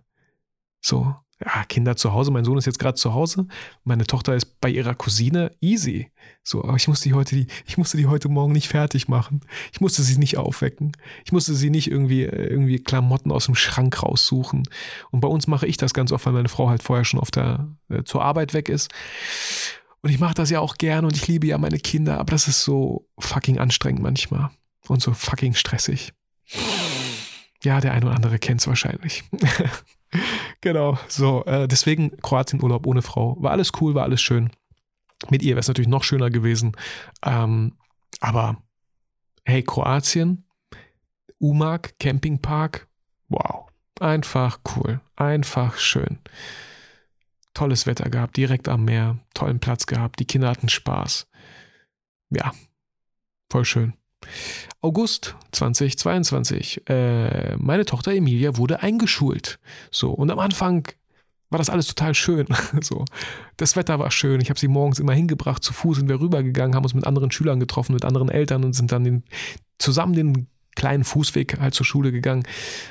So, 0.79 1.15
ja, 1.43 1.63
Kinder 1.65 1.95
zu 1.95 2.13
Hause, 2.13 2.31
mein 2.31 2.45
Sohn 2.45 2.57
ist 2.57 2.65
jetzt 2.65 2.79
gerade 2.79 2.95
zu 2.95 3.13
Hause, 3.13 3.47
meine 3.83 4.05
Tochter 4.05 4.35
ist 4.35 4.59
bei 4.61 4.69
ihrer 4.69 4.93
Cousine, 4.93 5.51
easy. 5.59 6.11
So, 6.43 6.63
aber 6.63 6.75
ich 6.75 6.87
musste 6.87 7.09
die 7.09 7.13
heute, 7.13 7.35
die, 7.35 7.47
ich 7.65 7.77
musste 7.77 7.97
die 7.97 8.07
heute 8.07 8.29
Morgen 8.29 8.53
nicht 8.53 8.67
fertig 8.67 9.07
machen. 9.07 9.41
Ich 9.71 9.81
musste 9.81 10.03
sie 10.03 10.17
nicht 10.17 10.37
aufwecken. 10.37 10.91
Ich 11.25 11.31
musste 11.31 11.55
sie 11.55 11.69
nicht 11.69 11.89
irgendwie, 11.89 12.23
irgendwie 12.23 12.79
Klamotten 12.79 13.31
aus 13.31 13.45
dem 13.45 13.55
Schrank 13.55 14.03
raussuchen. 14.03 14.63
Und 15.11 15.19
bei 15.19 15.27
uns 15.27 15.47
mache 15.47 15.67
ich 15.67 15.77
das 15.77 15.93
ganz 15.93 16.11
oft, 16.11 16.25
weil 16.25 16.33
meine 16.33 16.49
Frau 16.49 16.69
halt 16.69 16.83
vorher 16.83 17.05
schon 17.05 17.19
auf 17.19 17.31
der, 17.31 17.69
äh, 17.89 18.03
zur 18.03 18.23
Arbeit 18.23 18.53
weg 18.53 18.69
ist. 18.69 18.89
Und 20.01 20.09
ich 20.09 20.19
mache 20.19 20.33
das 20.33 20.49
ja 20.49 20.59
auch 20.59 20.75
gern 20.75 21.05
und 21.05 21.15
ich 21.15 21.27
liebe 21.27 21.47
ja 21.47 21.57
meine 21.57 21.77
Kinder, 21.77 22.19
aber 22.19 22.31
das 22.31 22.47
ist 22.47 22.63
so 22.63 23.07
fucking 23.19 23.59
anstrengend 23.59 24.01
manchmal 24.01 24.49
und 24.87 25.01
so 25.01 25.13
fucking 25.13 25.53
stressig. 25.53 26.13
Ja, 27.63 27.79
der 27.79 27.93
ein 27.93 28.03
oder 28.03 28.15
andere 28.15 28.39
kennt 28.39 28.61
es 28.61 28.67
wahrscheinlich. 28.67 29.23
genau, 30.61 30.97
so. 31.07 31.45
Äh, 31.45 31.67
deswegen 31.67 32.17
Kroatien-Urlaub 32.17 32.87
ohne 32.87 33.03
Frau. 33.03 33.37
War 33.39 33.51
alles 33.51 33.71
cool, 33.79 33.93
war 33.93 34.03
alles 34.03 34.21
schön. 34.21 34.49
Mit 35.29 35.43
ihr 35.43 35.51
wäre 35.51 35.59
es 35.59 35.67
natürlich 35.67 35.87
noch 35.87 36.03
schöner 36.03 36.31
gewesen. 36.31 36.75
Ähm, 37.23 37.77
aber 38.19 38.57
hey, 39.45 39.61
Kroatien, 39.61 40.45
Umag, 41.37 41.93
Campingpark, 41.99 42.87
wow. 43.29 43.67
Einfach 43.99 44.59
cool, 44.75 44.99
einfach 45.15 45.77
schön. 45.77 46.17
Tolles 47.53 47.85
Wetter 47.85 48.09
gehabt, 48.09 48.37
direkt 48.37 48.69
am 48.69 48.85
Meer, 48.85 49.19
tollen 49.33 49.59
Platz 49.59 49.85
gehabt, 49.85 50.19
die 50.19 50.25
Kinder 50.25 50.49
hatten 50.49 50.69
Spaß. 50.69 51.27
Ja, 52.29 52.53
voll 53.49 53.65
schön. 53.65 53.93
August 54.81 55.35
2022. 55.51 56.87
Äh, 56.89 57.55
meine 57.57 57.85
Tochter 57.85 58.13
Emilia 58.13 58.57
wurde 58.57 58.81
eingeschult. 58.81 59.59
So, 59.91 60.11
und 60.11 60.31
am 60.31 60.39
Anfang 60.39 60.87
war 61.49 61.57
das 61.57 61.69
alles 61.69 61.87
total 61.87 62.15
schön. 62.15 62.47
so, 62.81 63.05
das 63.57 63.75
Wetter 63.75 63.99
war 63.99 64.11
schön. 64.11 64.41
Ich 64.41 64.49
habe 64.49 64.59
sie 64.59 64.67
morgens 64.67 64.99
immer 64.99 65.13
hingebracht. 65.13 65.63
Zu 65.63 65.73
Fuß 65.73 65.97
sind 65.97 66.09
wir 66.09 66.19
rübergegangen, 66.19 66.75
haben 66.75 66.83
uns 66.83 66.93
mit 66.93 67.05
anderen 67.05 67.31
Schülern 67.31 67.59
getroffen, 67.59 67.93
mit 67.93 68.05
anderen 68.05 68.29
Eltern 68.29 68.63
und 68.63 68.73
sind 68.73 68.91
dann 68.91 69.03
den, 69.03 69.23
zusammen 69.77 70.13
den 70.13 70.47
kleinen 70.75 71.03
Fußweg 71.03 71.59
halt 71.59 71.73
zur 71.73 71.85
Schule 71.85 72.11
gegangen. 72.11 72.43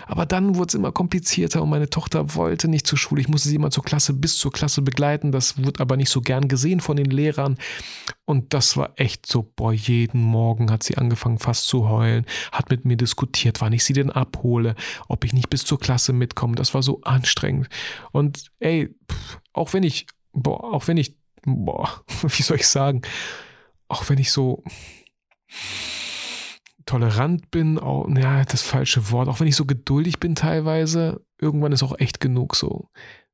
Aber 0.07 0.27
dann 0.27 0.57
wurde 0.57 0.69
es 0.69 0.75
immer 0.75 0.93
komplizierter 0.93 1.63
und 1.63 1.71
meine 1.71 1.89
Tochter 1.89 2.35
wollte 2.35 2.69
nicht 2.69 2.87
zur 2.87 2.99
Schule. 2.99 3.21
Ich 3.21 3.29
musste 3.29 3.49
sie 3.49 3.57
immer 3.57 3.71
zur 3.71 3.85
Klasse 3.85 4.13
bis 4.13 4.37
zur 4.37 4.53
Klasse 4.53 4.83
begleiten. 4.83 5.33
Das 5.33 5.63
wurde 5.63 5.81
aber 5.81 5.97
nicht 5.97 6.11
so 6.11 6.21
gern 6.21 6.49
gesehen 6.49 6.81
von 6.81 6.97
den 6.97 7.11
Lehrern. 7.11 7.57
Und 8.25 8.55
das 8.55 8.77
war 8.77 8.93
echt 8.97 9.27
so, 9.27 9.51
boah, 9.57 9.73
jeden 9.73 10.23
Morgen 10.23 10.71
hat 10.71 10.83
sie 10.83 10.99
angefangen 10.99 11.39
fast 11.39 11.67
zu 11.67 11.89
heulen, 11.89 12.27
hat 12.53 12.71
mit 12.71 12.85
mir 12.85 12.97
diskutiert, 12.97 13.61
wann 13.61 13.73
ich 13.73 13.85
sie 13.85 13.93
denn 13.93 14.11
abhole, 14.11 14.75
ob 15.09 15.25
ich 15.25 15.33
nicht 15.33 15.51
bis 15.51 15.65
zur 15.65 15.81
Klasse 15.81 16.13
mitkomme. 16.13 16.55
Das 16.55 16.75
war 16.75 16.83
so 16.83 17.01
anstrengend. 17.03 17.69
Und 18.13 18.51
ey, 18.61 18.95
auch 19.53 19.73
wenn 19.73 19.83
ich, 19.83 20.07
boah, 20.33 20.73
auch 20.73 20.87
wenn 20.87 20.97
ich, 20.97 21.17
boah, 21.45 22.05
wie 22.23 22.43
soll 22.43 22.59
ich 22.59 22.69
sagen, 22.69 23.03
auch 23.89 24.09
wenn 24.09 24.19
ich 24.19 24.31
so 24.31 24.63
tolerant 26.87 27.51
bin, 27.51 27.79
auch, 27.79 28.09
ja, 28.09 28.45
das 28.45 28.63
falsche 28.63 29.11
Wort, 29.11 29.29
auch 29.29 29.41
wenn 29.41 29.47
ich 29.47 29.57
so 29.57 29.65
geduldig 29.65 30.19
bin 30.21 30.35
teilweise, 30.35 31.25
irgendwann 31.39 31.73
ist 31.73 31.83
auch 31.83 31.99
echt 31.99 32.21
genug 32.21 32.57
so. 32.57 32.89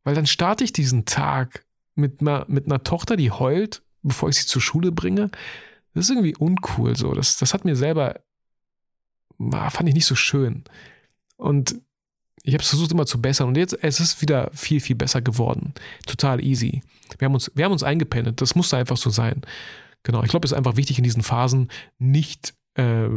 Weil 0.05 0.15
dann 0.15 0.27
starte 0.27 0.65
ich 0.65 0.73
diesen 0.73 1.05
Tag 1.05 1.65
mit 1.95 2.21
einer, 2.21 2.45
mit 2.49 2.67
einer 2.67 2.83
Tochter, 2.83 3.17
die 3.17 3.31
heult, 3.31 3.83
bevor 4.03 4.29
ich 4.29 4.37
sie 4.37 4.47
zur 4.47 4.63
Schule 4.63 4.93
bringe. 4.93 5.31
Das 5.95 6.05
ist 6.05 6.11
irgendwie 6.11 6.37
uncool 6.37 6.97
so. 6.97 7.13
Das, 7.15 7.39
das 7.39 7.55
hat 7.55 7.65
mir 7.65 7.77
selber, 7.77 8.21
fand 9.39 9.89
ich 9.89 9.95
nicht 9.95 10.07
so 10.07 10.15
schön. 10.15 10.65
Und 11.37 11.81
ich 12.43 12.55
habe 12.55 12.63
es 12.63 12.69
versucht 12.69 12.93
immer 12.93 13.07
zu 13.07 13.21
bessern 13.21 13.49
und 13.49 13.57
jetzt 13.57 13.77
es 13.83 13.99
ist 13.99 14.23
wieder 14.23 14.51
viel, 14.55 14.81
viel 14.81 14.95
besser 14.95 15.21
geworden. 15.21 15.75
Total 16.07 16.41
easy. 16.41 16.83
Wir 17.19 17.27
haben 17.27 17.35
uns, 17.35 17.51
wir 17.55 17.65
haben 17.65 17.73
uns 17.73 17.83
eingependet. 17.83 18.41
Das 18.41 18.55
musste 18.55 18.77
einfach 18.77 18.97
so 18.97 19.11
sein. 19.11 19.43
Genau. 20.05 20.23
Ich 20.23 20.31
glaube, 20.31 20.45
es 20.45 20.53
ist 20.53 20.57
einfach 20.57 20.77
wichtig 20.77 20.99
in 20.99 21.05
diesen 21.05 21.23
Phasen 21.23 21.69
nicht 21.99 22.55
äh, 22.77 23.09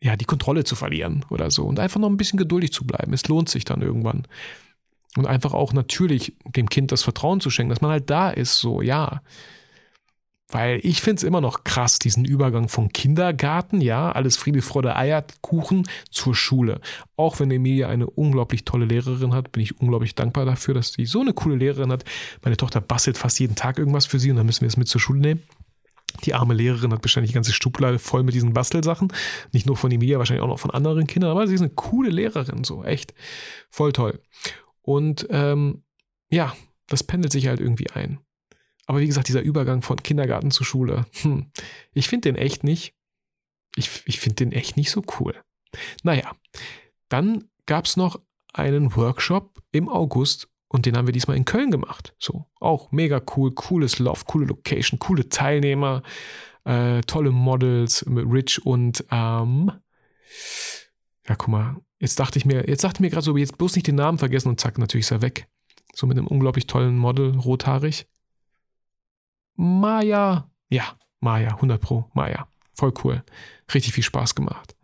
ja, 0.00 0.16
die 0.16 0.24
Kontrolle 0.24 0.64
zu 0.64 0.76
verlieren 0.76 1.24
oder 1.30 1.50
so 1.50 1.64
und 1.64 1.80
einfach 1.80 2.00
noch 2.00 2.08
ein 2.08 2.16
bisschen 2.16 2.38
geduldig 2.38 2.72
zu 2.72 2.86
bleiben. 2.86 3.12
Es 3.12 3.28
lohnt 3.28 3.48
sich 3.48 3.64
dann 3.64 3.82
irgendwann. 3.82 4.26
Und 5.16 5.26
einfach 5.26 5.54
auch 5.54 5.72
natürlich 5.72 6.36
dem 6.44 6.68
Kind 6.68 6.92
das 6.92 7.02
Vertrauen 7.02 7.40
zu 7.40 7.48
schenken, 7.48 7.70
dass 7.70 7.80
man 7.80 7.90
halt 7.90 8.10
da 8.10 8.30
ist, 8.30 8.58
so, 8.58 8.82
ja. 8.82 9.22
Weil 10.48 10.78
ich 10.84 11.00
finde 11.00 11.16
es 11.16 11.22
immer 11.24 11.40
noch 11.40 11.64
krass, 11.64 11.98
diesen 11.98 12.24
Übergang 12.24 12.68
von 12.68 12.90
Kindergarten, 12.90 13.80
ja, 13.80 14.12
alles 14.12 14.36
Friede, 14.36 14.62
Freude, 14.62 14.94
Eierkuchen 14.94 15.88
zur 16.10 16.36
Schule. 16.36 16.80
Auch 17.16 17.40
wenn 17.40 17.50
Emilia 17.50 17.88
eine 17.88 18.08
unglaublich 18.08 18.64
tolle 18.64 18.84
Lehrerin 18.84 19.34
hat, 19.34 19.50
bin 19.50 19.62
ich 19.62 19.80
unglaublich 19.80 20.14
dankbar 20.14 20.44
dafür, 20.44 20.74
dass 20.74 20.92
sie 20.92 21.06
so 21.06 21.22
eine 21.22 21.32
coole 21.32 21.56
Lehrerin 21.56 21.90
hat. 21.90 22.04
Meine 22.42 22.56
Tochter 22.56 22.80
bastelt 22.80 23.18
fast 23.18 23.40
jeden 23.40 23.56
Tag 23.56 23.78
irgendwas 23.78 24.06
für 24.06 24.20
sie 24.20 24.30
und 24.30 24.36
dann 24.36 24.46
müssen 24.46 24.60
wir 24.60 24.68
es 24.68 24.76
mit 24.76 24.86
zur 24.86 25.00
Schule 25.00 25.20
nehmen. 25.20 25.42
Die 26.24 26.34
arme 26.34 26.54
Lehrerin 26.54 26.92
hat 26.92 27.02
wahrscheinlich 27.02 27.30
die 27.30 27.34
ganze 27.34 27.52
Schublade 27.52 27.98
voll 27.98 28.22
mit 28.22 28.34
diesen 28.34 28.52
Bastelsachen. 28.52 29.12
Nicht 29.52 29.66
nur 29.66 29.76
von 29.76 29.90
Emilia, 29.90 30.18
wahrscheinlich 30.18 30.42
auch 30.42 30.48
noch 30.48 30.58
von 30.58 30.70
anderen 30.70 31.06
Kindern, 31.06 31.30
aber 31.30 31.46
sie 31.46 31.54
ist 31.54 31.60
eine 31.60 31.70
coole 31.70 32.10
Lehrerin, 32.10 32.64
so 32.64 32.84
echt. 32.84 33.14
Voll 33.70 33.92
toll. 33.92 34.20
Und 34.82 35.26
ähm, 35.30 35.82
ja, 36.30 36.56
das 36.86 37.02
pendelt 37.02 37.32
sich 37.32 37.48
halt 37.48 37.60
irgendwie 37.60 37.90
ein. 37.90 38.20
Aber 38.86 39.00
wie 39.00 39.06
gesagt, 39.06 39.28
dieser 39.28 39.42
Übergang 39.42 39.82
von 39.82 40.02
Kindergarten 40.02 40.50
zu 40.50 40.64
Schule, 40.64 41.06
hm, 41.22 41.50
ich 41.92 42.08
finde 42.08 42.32
den 42.32 42.36
echt 42.36 42.64
nicht. 42.64 42.94
Ich, 43.74 44.02
ich 44.06 44.20
finde 44.20 44.36
den 44.36 44.52
echt 44.52 44.76
nicht 44.76 44.90
so 44.90 45.02
cool. 45.18 45.34
Naja, 46.02 46.34
dann 47.08 47.44
gab 47.66 47.84
es 47.84 47.96
noch 47.96 48.20
einen 48.52 48.94
Workshop 48.96 49.60
im 49.72 49.88
August 49.88 50.48
und 50.68 50.86
den 50.86 50.96
haben 50.96 51.06
wir 51.06 51.12
diesmal 51.12 51.36
in 51.36 51.44
Köln 51.44 51.70
gemacht. 51.70 52.14
So, 52.18 52.46
auch 52.60 52.92
mega 52.92 53.20
cool, 53.36 53.52
cooles 53.52 53.98
Loft, 53.98 54.26
coole 54.26 54.46
Location, 54.46 54.98
coole 54.98 55.28
Teilnehmer, 55.28 56.02
äh, 56.64 57.00
tolle 57.02 57.30
Models 57.30 58.04
mit 58.06 58.26
Rich 58.28 58.64
und 58.64 59.04
ähm, 59.10 59.70
ja, 61.28 61.34
guck 61.34 61.48
mal, 61.48 61.76
jetzt 61.98 62.18
dachte 62.18 62.38
ich 62.38 62.44
mir, 62.44 62.68
jetzt 62.68 62.84
dachte 62.84 62.96
ich 62.96 63.00
mir 63.00 63.10
gerade 63.10 63.24
so, 63.24 63.36
jetzt 63.36 63.58
bloß 63.58 63.74
nicht 63.74 63.86
den 63.86 63.96
Namen 63.96 64.18
vergessen 64.18 64.48
und 64.48 64.60
zack, 64.60 64.78
natürlich 64.78 65.06
ist 65.06 65.12
er 65.12 65.22
weg. 65.22 65.46
So 65.94 66.06
mit 66.06 66.18
einem 66.18 66.26
unglaublich 66.26 66.66
tollen 66.66 66.98
Model, 66.98 67.36
rothaarig. 67.38 68.06
Maya. 69.54 70.50
Ja, 70.68 70.96
Maya, 71.20 71.54
100 71.54 71.80
Pro, 71.80 72.10
Maya. 72.12 72.48
Voll 72.74 72.92
cool. 73.02 73.24
Richtig 73.72 73.94
viel 73.94 74.04
Spaß 74.04 74.34
gemacht. 74.34 74.75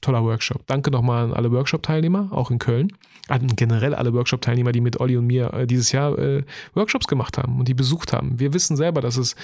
Toller 0.00 0.24
Workshop. 0.24 0.66
Danke 0.66 0.90
nochmal 0.90 1.24
an 1.24 1.32
alle 1.32 1.50
Workshop-Teilnehmer, 1.52 2.28
auch 2.32 2.50
in 2.50 2.58
Köln 2.58 2.92
an 3.28 3.46
generell 3.56 3.94
alle 3.94 4.12
Workshop-Teilnehmer, 4.14 4.72
die 4.72 4.80
mit 4.80 5.00
Olli 5.00 5.16
und 5.16 5.26
mir 5.26 5.52
äh, 5.52 5.66
dieses 5.66 5.92
Jahr 5.92 6.18
äh, 6.18 6.44
Workshops 6.74 7.06
gemacht 7.06 7.38
haben 7.38 7.58
und 7.58 7.68
die 7.68 7.74
besucht 7.74 8.12
haben. 8.12 8.38
Wir 8.38 8.52
wissen 8.52 8.76
selber, 8.76 9.00
dass 9.00 9.16
es, 9.16 9.36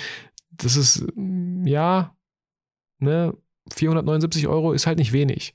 das 0.51 0.77
ist, 0.77 1.07
mm, 1.15 1.67
ja, 1.67 2.17
ne, 2.99 3.37
479 3.73 4.47
Euro 4.49 4.73
ist 4.73 4.87
halt 4.87 4.99
nicht 4.99 5.13
wenig. 5.13 5.55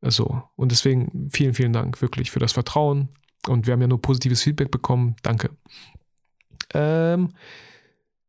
So. 0.00 0.42
Und 0.56 0.72
deswegen 0.72 1.28
vielen, 1.30 1.54
vielen 1.54 1.72
Dank 1.72 2.00
wirklich 2.00 2.30
für 2.30 2.38
das 2.38 2.52
Vertrauen. 2.52 3.08
Und 3.46 3.66
wir 3.66 3.72
haben 3.72 3.80
ja 3.80 3.88
nur 3.88 4.00
positives 4.00 4.42
Feedback 4.42 4.70
bekommen. 4.70 5.16
Danke. 5.22 5.50
Ähm, 6.74 7.30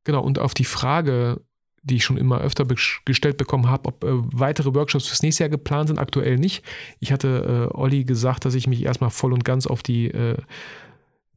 genau, 0.03 0.23
und 0.23 0.39
auf 0.39 0.53
die 0.53 0.65
Frage, 0.65 1.41
die 1.83 1.95
ich 1.95 2.03
schon 2.03 2.17
immer 2.17 2.39
öfter 2.39 2.65
gestellt 2.65 3.37
bekommen 3.37 3.69
habe, 3.69 3.87
ob 3.87 4.03
äh, 4.03 4.07
weitere 4.11 4.73
Workshops 4.73 5.07
fürs 5.07 5.21
nächste 5.21 5.43
Jahr 5.43 5.49
geplant 5.49 5.89
sind. 5.89 5.99
Aktuell 5.99 6.37
nicht. 6.37 6.63
Ich 6.99 7.11
hatte 7.11 7.69
äh, 7.71 7.77
Olli 7.77 8.03
gesagt, 8.03 8.45
dass 8.45 8.53
ich 8.53 8.67
mich 8.67 8.83
erstmal 8.83 9.09
voll 9.09 9.33
und 9.33 9.43
ganz 9.45 9.67
auf 9.67 9.83
die 9.83 10.07
äh, 10.07 10.37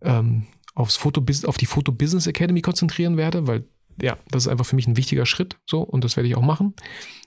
ähm, 0.02 0.46
Foto 0.74 1.22
auf 1.46 1.56
die 1.56 1.66
Foto 1.66 1.92
Business 1.92 2.26
Academy 2.26 2.62
konzentrieren 2.62 3.16
werde, 3.16 3.46
weil 3.46 3.64
ja, 4.00 4.16
das 4.30 4.44
ist 4.44 4.48
einfach 4.48 4.66
für 4.66 4.76
mich 4.76 4.86
ein 4.86 4.96
wichtiger 4.96 5.26
Schritt 5.26 5.58
so 5.66 5.82
und 5.82 6.04
das 6.04 6.16
werde 6.16 6.28
ich 6.28 6.36
auch 6.36 6.42
machen. 6.42 6.74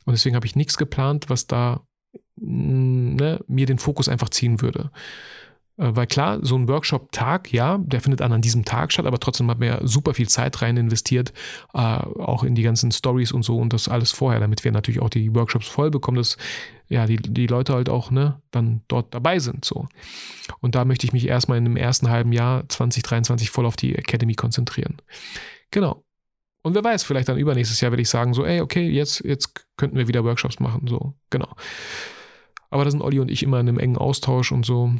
Und 0.05 0.13
deswegen 0.13 0.35
habe 0.35 0.45
ich 0.45 0.55
nichts 0.55 0.77
geplant, 0.77 1.29
was 1.29 1.47
da 1.47 1.85
mm, 2.37 3.15
ne, 3.15 3.39
mir 3.47 3.65
den 3.65 3.77
Fokus 3.77 4.09
einfach 4.09 4.29
ziehen 4.29 4.61
würde. 4.61 4.91
Äh, 5.77 5.95
weil 5.95 6.07
klar, 6.07 6.39
so 6.41 6.55
ein 6.55 6.67
Workshop-Tag, 6.67 7.51
ja, 7.51 7.77
der 7.79 8.01
findet 8.01 8.21
an, 8.21 8.41
diesem 8.41 8.65
Tag 8.65 8.91
statt, 8.91 9.05
aber 9.05 9.19
trotzdem 9.19 9.49
hat 9.49 9.59
man 9.59 9.67
ja 9.67 9.79
super 9.83 10.13
viel 10.13 10.29
Zeit 10.29 10.61
rein 10.61 10.77
investiert, 10.77 11.33
äh, 11.73 11.77
auch 11.79 12.43
in 12.43 12.55
die 12.55 12.63
ganzen 12.63 12.91
Stories 12.91 13.31
und 13.31 13.43
so 13.43 13.57
und 13.57 13.73
das 13.73 13.87
alles 13.87 14.11
vorher, 14.11 14.39
damit 14.39 14.63
wir 14.63 14.71
natürlich 14.71 15.01
auch 15.01 15.09
die 15.09 15.33
Workshops 15.35 15.67
voll 15.67 15.91
bekommen, 15.91 16.17
dass 16.17 16.37
ja 16.87 17.05
die, 17.05 17.17
die 17.17 17.47
Leute 17.47 17.73
halt 17.73 17.89
auch 17.89 18.11
ne, 18.11 18.41
dann 18.51 18.81
dort 18.87 19.13
dabei 19.13 19.39
sind. 19.39 19.65
So. 19.65 19.87
Und 20.61 20.75
da 20.75 20.85
möchte 20.85 21.05
ich 21.05 21.13
mich 21.13 21.27
erstmal 21.27 21.57
in 21.57 21.65
dem 21.65 21.77
ersten 21.77 22.09
halben 22.09 22.31
Jahr 22.31 22.67
2023 22.69 23.49
voll 23.49 23.65
auf 23.65 23.75
die 23.75 23.95
Academy 23.95 24.35
konzentrieren. 24.35 24.97
Genau. 25.71 26.03
Und 26.61 26.73
wer 26.73 26.83
weiß, 26.83 27.03
vielleicht 27.03 27.29
dann 27.29 27.37
übernächstes 27.37 27.81
Jahr 27.81 27.91
werde 27.91 28.01
ich 28.01 28.09
sagen, 28.09 28.33
so, 28.33 28.43
ey, 28.43 28.61
okay, 28.61 28.87
jetzt, 28.89 29.23
jetzt 29.23 29.67
könnten 29.77 29.97
wir 29.97 30.07
wieder 30.07 30.23
Workshops 30.23 30.59
machen. 30.59 30.87
So, 30.87 31.13
genau. 31.29 31.49
Aber 32.71 32.85
da 32.85 32.91
sind 32.91 33.01
Olli 33.01 33.19
und 33.19 33.29
ich 33.29 33.43
immer 33.43 33.59
in 33.59 33.69
einem 33.69 33.77
engen 33.77 33.97
Austausch 33.97 34.51
und 34.51 34.65
so. 34.65 34.91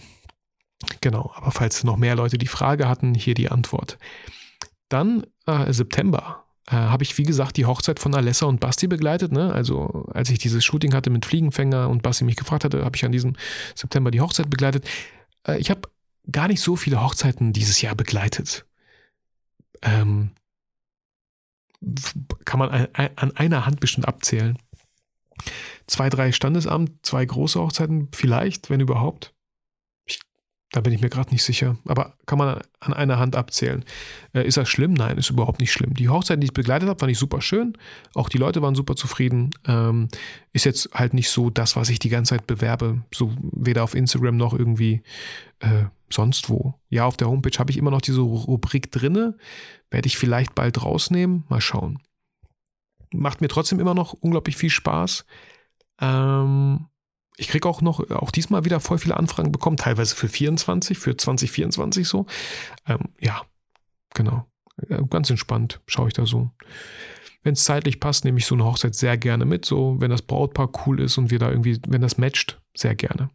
Genau, 1.02 1.32
aber 1.36 1.52
falls 1.52 1.84
noch 1.84 1.98
mehr 1.98 2.16
Leute 2.16 2.38
die 2.38 2.48
Frage 2.48 2.88
hatten, 2.88 3.14
hier 3.14 3.34
die 3.34 3.50
Antwort. 3.50 3.98
Dann 4.90 5.26
äh, 5.46 5.72
September 5.72 6.46
äh, 6.68 6.76
habe 6.76 7.04
ich, 7.04 7.18
wie 7.18 7.24
gesagt, 7.24 7.58
die 7.58 7.66
Hochzeit 7.66 8.00
von 8.00 8.14
Alessa 8.14 8.46
und 8.46 8.60
Basti 8.60 8.88
begleitet. 8.88 9.32
Ne? 9.32 9.54
Also 9.54 10.08
als 10.14 10.30
ich 10.30 10.40
dieses 10.40 10.64
Shooting 10.66 10.94
hatte 10.94 11.10
mit 11.10 11.26
Fliegenfänger 11.26 11.90
und 11.90 12.04
Basti 12.04 12.24
mich 12.24 12.36
gefragt 12.36 12.64
hatte, 12.64 12.84
habe 12.84 12.96
ich 12.96 13.06
an 13.06 13.12
diesem 13.12 13.36
September 13.76 14.12
die 14.12 14.22
Hochzeit 14.22 14.50
begleitet. 14.50 14.88
Äh, 15.48 15.60
ich 15.60 15.70
habe 15.70 15.82
gar 16.32 16.48
nicht 16.48 16.62
so 16.62 16.76
viele 16.76 17.02
Hochzeiten 17.02 17.54
dieses 17.54 17.82
Jahr 17.82 17.96
begleitet. 17.96 18.66
Ähm, 19.82 20.32
kann 22.46 22.60
man 22.60 22.70
an, 22.70 22.88
an 23.16 23.32
einer 23.36 23.66
Hand 23.66 23.80
bestimmt 23.80 24.08
abzählen. 24.08 24.58
Zwei, 25.86 26.10
drei 26.10 26.32
Standesamt, 26.32 27.06
zwei 27.06 27.24
große 27.24 27.60
Hochzeiten 27.60 28.10
vielleicht, 28.12 28.72
wenn 28.72 28.80
überhaupt 28.80 29.35
Da 30.76 30.82
bin 30.82 30.92
ich 30.92 31.00
mir 31.00 31.10
gerade 31.10 31.32
nicht 31.32 31.44
sicher. 31.44 31.78
Aber 31.88 32.18
kann 32.26 32.38
man 32.38 32.60
an 32.82 32.94
einer 32.94 33.18
Hand 33.18 33.38
abzählen. 33.38 33.86
Äh, 34.34 34.46
ist 34.46 34.58
das 34.58 34.68
schlimm? 34.68 34.92
Nein, 34.92 35.18
ist 35.18 35.30
überhaupt 35.30 35.62
nicht 35.62 35.72
schlimm. 35.72 35.94
Die 35.94 36.10
Hochzeit, 36.10 36.42
die 36.42 36.48
ich 36.48 36.54
begleitet 36.54 36.90
habe, 36.90 37.00
fand 37.00 37.10
ich 37.14 37.18
super 37.18 37.40
schön. 37.40 37.78
Auch 38.14 38.28
die 38.28 38.38
Leute 38.38 38.62
waren 38.62 38.76
super 38.76 38.98
zufrieden. 38.98 39.52
Ähm, 39.66 40.10
ist 40.52 40.66
jetzt 40.66 40.90
halt 40.94 41.14
nicht 41.14 41.30
so 41.30 41.50
das, 41.50 41.78
was 41.78 41.88
ich 41.88 42.00
die 42.00 42.10
ganze 42.10 42.32
Zeit 42.32 42.46
bewerbe. 42.46 43.02
So 43.14 43.34
weder 43.54 43.86
auf 43.86 43.96
Instagram 43.96 44.36
noch 44.36 44.54
irgendwie 44.54 45.02
äh, 45.60 45.86
sonst 46.10 46.50
wo. 46.50 46.74
Ja, 46.90 47.06
auf 47.06 47.16
der 47.16 47.30
Homepage 47.30 47.58
habe 47.58 47.72
ich 47.72 47.78
immer 47.78 47.92
noch 47.92 48.02
diese 48.02 48.20
Rubrik 48.20 48.92
drinne. 48.92 49.38
Werde 49.92 50.08
ich 50.08 50.18
vielleicht 50.18 50.56
bald 50.56 50.84
rausnehmen. 50.84 51.46
Mal 51.48 51.62
schauen. 51.62 52.00
Macht 53.14 53.40
mir 53.40 53.48
trotzdem 53.48 53.80
immer 53.80 53.94
noch 53.94 54.12
unglaublich 54.12 54.58
viel 54.58 54.70
Spaß. 54.70 55.26
Ähm, 56.02 56.88
ich 57.38 57.48
kriege 57.48 57.68
auch 57.68 57.82
noch, 57.82 58.10
auch 58.12 58.32
diesmal 58.32 58.66
wieder 58.66 58.80
voll 58.80 58.98
viele 58.98 59.18
Anfragen 59.18 59.52
bekommen, 59.52 59.78
teilweise 59.78 60.16
für 60.16 60.30
24, 60.30 60.98
für 60.98 61.18
2024 61.18 62.08
so. 62.08 62.26
Ähm, 62.88 63.10
ja, 63.20 63.42
genau. 64.14 64.46
Ganz 65.10 65.30
entspannt 65.30 65.82
schaue 65.88 66.10
ich 66.10 66.14
da 66.14 66.26
so. 66.26 66.52
Wenn 67.44 67.54
es 67.54 67.64
zeitlich 67.64 68.00
passt, 68.00 68.26
nehme 68.26 68.40
ich 68.40 68.46
so 68.46 68.56
eine 68.56 68.66
Hochzeit 68.66 68.96
sehr 68.96 69.18
gerne 69.18 69.46
mit. 69.46 69.66
So, 69.66 69.96
wenn 70.00 70.10
das 70.10 70.22
Brautpaar 70.22 70.72
cool 70.86 71.00
ist 71.00 71.18
und 71.18 71.30
wir 71.30 71.40
da 71.40 71.50
irgendwie, 71.50 71.80
wenn 71.88 72.02
das 72.02 72.18
matcht, 72.18 72.62
sehr 72.76 72.96
gerne. 72.96 73.30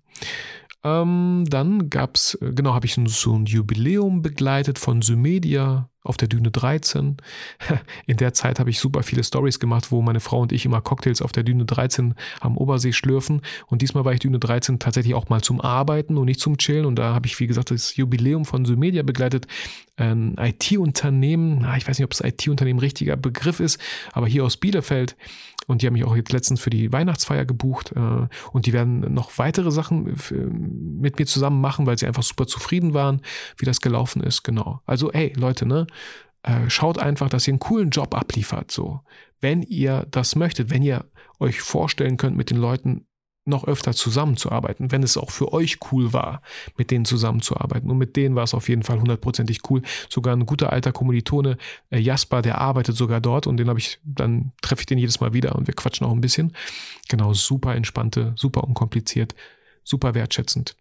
Ähm, 0.83 1.45
dann 1.49 1.91
gab 1.91 2.17
es, 2.17 2.35
äh, 2.41 2.53
genau, 2.53 2.75
habe 2.75 2.87
ich 2.87 2.95
so 2.95 3.35
ein 3.35 3.45
Jubiläum 3.45 4.23
begleitet 4.23 4.79
von 4.79 5.03
Symedia 5.03 5.90
auf 6.03 6.17
der 6.17 6.29
Düne 6.29 6.51
13. 6.51 7.17
In 8.07 8.17
der 8.17 8.33
Zeit 8.33 8.59
habe 8.59 8.71
ich 8.71 8.81
super 8.81 9.03
viele 9.03 9.25
Stories 9.25 9.59
gemacht, 9.59 9.91
wo 9.91 10.03
meine 10.03 10.21
Frau 10.21 10.41
und 10.41 10.53
ich 10.53 10.65
immer 10.65 10.81
Cocktails 10.81 11.23
auf 11.23 11.33
der 11.33 11.43
Düne 11.43 11.65
13 11.65 12.15
am 12.41 12.57
Obersee 12.57 12.93
schlürfen. 12.93 13.43
Und 13.67 13.83
diesmal 13.83 14.05
war 14.05 14.13
ich 14.13 14.21
Düne 14.21 14.39
13 14.39 14.79
tatsächlich 14.79 15.15
auch 15.15 15.29
mal 15.29 15.43
zum 15.43 15.61
Arbeiten 15.61 16.17
und 16.17 16.27
nicht 16.27 16.41
zum 16.41 16.59
Chillen. 16.59 16.87
Und 16.87 16.97
da 16.97 17.15
habe 17.15 17.27
ich, 17.27 17.39
wie 17.41 17.47
gesagt, 17.47 17.71
das 17.71 17.97
Jubiläum 17.97 18.45
von 18.45 18.65
Symedia 18.65 19.03
begleitet. 19.03 19.47
Ein 19.97 20.37
IT-Unternehmen, 20.39 21.67
ich 21.77 21.87
weiß 21.87 21.99
nicht, 21.99 22.05
ob 22.05 22.13
es 22.13 22.21
IT-Unternehmen 22.21 22.79
richtiger 22.79 23.17
Begriff 23.17 23.61
ist, 23.61 23.79
aber 24.13 24.27
hier 24.27 24.45
aus 24.45 24.57
Bielefeld. 24.57 25.17
Und 25.71 25.83
die 25.83 25.87
haben 25.87 25.95
mich 25.95 26.05
auch 26.05 26.17
jetzt 26.17 26.33
letztens 26.33 26.61
für 26.61 26.71
die 26.71 26.93
Weihnachtsfeier 26.93 27.45
gebucht. 27.45 27.93
Äh, 27.95 28.27
und 28.53 28.67
die 28.67 28.73
werden 28.73 29.15
noch 29.15 29.39
weitere 29.39 29.71
Sachen 29.71 30.17
mit 31.01 31.19
mir 31.19 31.27
zusammen 31.27 31.61
machen, 31.61 31.87
weil 31.87 31.97
sie 31.97 32.07
einfach 32.07 32.25
super 32.25 32.47
zufrieden 32.47 32.93
waren, 32.93 33.23
wie 33.57 33.65
das 33.65 33.81
gelaufen 33.81 34.21
ist. 34.23 34.43
Genau. 34.43 34.81
Also, 34.85 35.13
ey, 35.13 35.33
Leute, 35.37 35.67
ne? 35.67 35.87
Äh, 36.43 36.69
schaut 36.69 36.99
einfach, 36.99 37.29
dass 37.29 37.47
ihr 37.47 37.53
einen 37.53 37.61
coolen 37.61 37.91
Job 37.91 38.15
abliefert. 38.15 38.73
So, 38.73 39.01
wenn 39.41 39.63
ihr 39.63 40.07
das 40.11 40.35
möchtet, 40.35 40.71
wenn 40.71 40.83
ihr 40.83 41.05
euch 41.39 41.61
vorstellen 41.61 42.17
könnt, 42.17 42.37
mit 42.37 42.51
den 42.51 42.59
Leuten 42.59 43.07
noch 43.45 43.65
öfter 43.65 43.93
zusammenzuarbeiten, 43.93 44.93
wenn 44.93 45.03
es 45.03 45.17
auch 45.17 45.31
für 45.31 45.53
euch 45.53 45.79
cool 45.91 46.13
war, 46.13 46.43
mit 46.77 46.91
denen 46.91 47.05
zusammenzuarbeiten. 47.05 47.91
Und 47.91 47.99
mit 47.99 48.17
denen 48.17 48.35
war 48.35 48.45
es 48.45 48.55
auf 48.55 48.69
jeden 48.69 48.83
Fall 48.83 49.01
hundertprozentig 49.01 49.61
cool. 49.71 49.83
Sogar 50.09 50.37
ein 50.37 50.47
guter 50.47 50.73
alter 50.73 50.93
Kommilitone, 50.93 51.57
äh, 51.91 51.99
Jasper, 51.99 52.43
der 52.43 52.59
arbeitet 52.59 52.97
sogar 52.97 53.21
dort 53.21 53.47
und 53.47 53.57
den 53.57 53.69
habe 53.69 53.79
ich, 53.79 53.99
dann 54.05 54.53
treffe 54.63 54.83
ich 54.83 54.87
den 54.87 54.99
jedes 54.99 55.21
Mal 55.21 55.33
wieder 55.33 55.57
und 55.57 55.67
wir 55.67 55.75
quatschen 55.75 56.07
auch 56.07 56.13
ein 56.13 56.21
bisschen. 56.21 56.53
Genau, 57.09 57.33
super 57.33 57.75
entspannte, 57.75 58.33
super 58.37 58.65
unkompliziert, 58.65 59.35
super 59.85 60.15
wertschätzend. 60.15 60.77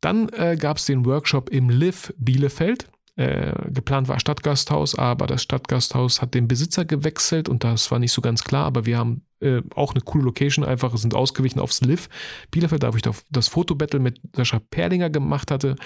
Dann 0.00 0.28
äh, 0.30 0.56
gab 0.56 0.76
es 0.76 0.84
den 0.84 1.06
Workshop 1.06 1.48
im 1.48 1.70
Liv 1.70 2.12
Bielefeld. 2.18 2.88
Äh, 3.16 3.70
geplant 3.70 4.08
war 4.08 4.18
Stadtgasthaus, 4.18 4.98
aber 4.98 5.28
das 5.28 5.42
Stadtgasthaus 5.42 6.20
hat 6.20 6.34
den 6.34 6.48
Besitzer 6.48 6.84
gewechselt 6.84 7.48
und 7.48 7.62
das 7.62 7.92
war 7.92 8.00
nicht 8.00 8.10
so 8.10 8.20
ganz 8.20 8.42
klar, 8.42 8.66
aber 8.66 8.86
wir 8.86 8.98
haben 8.98 9.22
äh, 9.40 9.62
auch 9.76 9.92
eine 9.92 10.00
coole 10.00 10.24
Location 10.24 10.64
einfach, 10.64 10.96
sind 10.96 11.14
ausgewichen 11.14 11.60
aufs 11.60 11.80
Liv 11.80 12.08
Bielefeld, 12.50 12.82
da 12.82 12.92
wo 12.92 12.96
ich 12.96 13.04
das 13.30 13.48
Fotobattle 13.48 14.00
mit 14.00 14.20
Sascha 14.34 14.58
Perlinger 14.58 15.10
gemacht 15.10 15.52
hatte. 15.52 15.76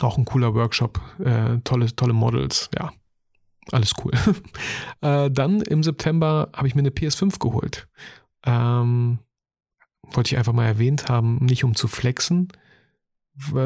Auch 0.00 0.16
ein 0.16 0.26
cooler 0.26 0.54
Workshop, 0.54 1.00
äh, 1.18 1.58
tolle, 1.64 1.94
tolle 1.96 2.12
Models, 2.12 2.70
ja, 2.78 2.92
alles 3.72 3.94
cool. 4.04 4.12
äh, 5.00 5.28
dann 5.28 5.60
im 5.62 5.82
September 5.82 6.50
habe 6.54 6.68
ich 6.68 6.76
mir 6.76 6.82
eine 6.82 6.90
PS5 6.90 7.40
geholt. 7.40 7.88
Ähm, 8.44 9.18
wollte 10.02 10.28
ich 10.28 10.38
einfach 10.38 10.52
mal 10.52 10.66
erwähnt 10.66 11.08
haben, 11.08 11.38
nicht 11.44 11.64
um 11.64 11.74
zu 11.74 11.88
flexen, 11.88 12.52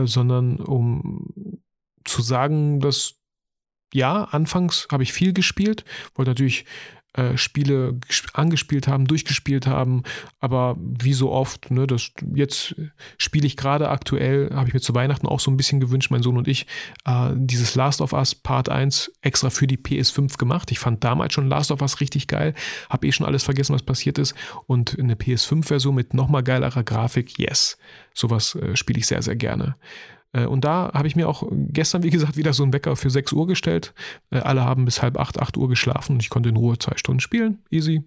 sondern 0.05 0.57
um 0.57 1.61
zu 2.11 2.23
sagen, 2.23 2.81
dass 2.81 3.15
ja, 3.93 4.25
anfangs 4.25 4.87
habe 4.93 5.03
ich 5.03 5.13
viel 5.13 5.33
gespielt, 5.33 5.85
wollte 6.15 6.31
natürlich 6.31 6.65
äh, 7.15 7.37
Spiele 7.37 7.99
angespielt 8.35 8.87
haben, 8.87 9.09
durchgespielt 9.09 9.67
haben, 9.67 10.05
aber 10.39 10.77
wie 10.79 11.13
so 11.13 11.33
oft, 11.33 11.73
ne, 11.73 11.89
das, 11.89 12.13
jetzt 12.35 12.77
spiele 13.19 13.49
ich 13.49 13.57
gerade 13.57 13.89
aktuell, 13.89 14.51
habe 14.55 14.69
ich 14.69 14.75
mir 14.75 14.81
zu 14.81 14.95
Weihnachten 14.95 15.27
auch 15.27 15.41
so 15.41 15.51
ein 15.51 15.57
bisschen 15.57 15.81
gewünscht, 15.81 16.13
mein 16.13 16.23
Sohn 16.23 16.39
und 16.39 16.47
ich, 16.47 16.67
äh, 17.05 17.31
dieses 17.35 17.75
Last 17.75 18.01
of 18.01 18.13
Us 18.13 18.37
Part 18.37 18.69
1 18.69 19.11
extra 19.23 19.51
für 19.51 19.67
die 19.67 19.77
PS5 19.77 20.39
gemacht. 20.39 20.71
Ich 20.71 20.79
fand 20.79 21.03
damals 21.03 21.35
schon 21.35 21.49
Last 21.49 21.73
of 21.73 21.83
Us 21.83 22.01
richtig 22.01 22.29
geil, 22.29 22.55
habe 22.89 23.09
eh 23.09 23.13
schon 23.13 23.27
alles 23.27 23.43
vergessen, 23.43 23.75
was 23.75 23.83
passiert 23.83 24.19
ist 24.19 24.37
und 24.69 24.97
eine 24.97 25.17
PS5-Version 25.17 25.95
mit 25.95 26.15
nochmal 26.15 26.45
geilerer 26.45 26.85
Grafik, 26.85 27.41
yes, 27.41 27.77
sowas 28.15 28.55
äh, 28.55 28.77
spiele 28.77 29.01
ich 29.01 29.09
sehr, 29.09 29.23
sehr 29.23 29.37
gerne. 29.37 29.75
Äh, 30.33 30.47
und 30.47 30.65
da 30.65 30.91
habe 30.95 31.09
ich 31.09 31.17
mir 31.17 31.29
auch 31.29 31.45
gestern, 31.51 32.03
wie 32.03 32.11
gesagt, 32.11 32.37
wieder 32.37 32.53
so 32.53 32.63
einen 32.63 32.73
Wecker 32.73 32.97
für 32.97 33.11
6 33.11 33.33
Uhr 33.33 33.47
gestellt. 33.47 33.95
Äh, 34.31 34.39
alle 34.39 34.65
haben 34.65 34.85
bis 34.85 35.03
halb 35.03 35.19
8, 35.19 35.41
8 35.41 35.57
Uhr 35.57 35.69
geschlafen 35.69 36.15
und 36.15 36.23
ich 36.23 36.31
konnte 36.31 36.49
in 36.49 36.57
Ruhe 36.57 36.79
zwei 36.79 36.97
Stunden 36.97 37.21
spielen. 37.21 37.63
Easy. 37.71 38.03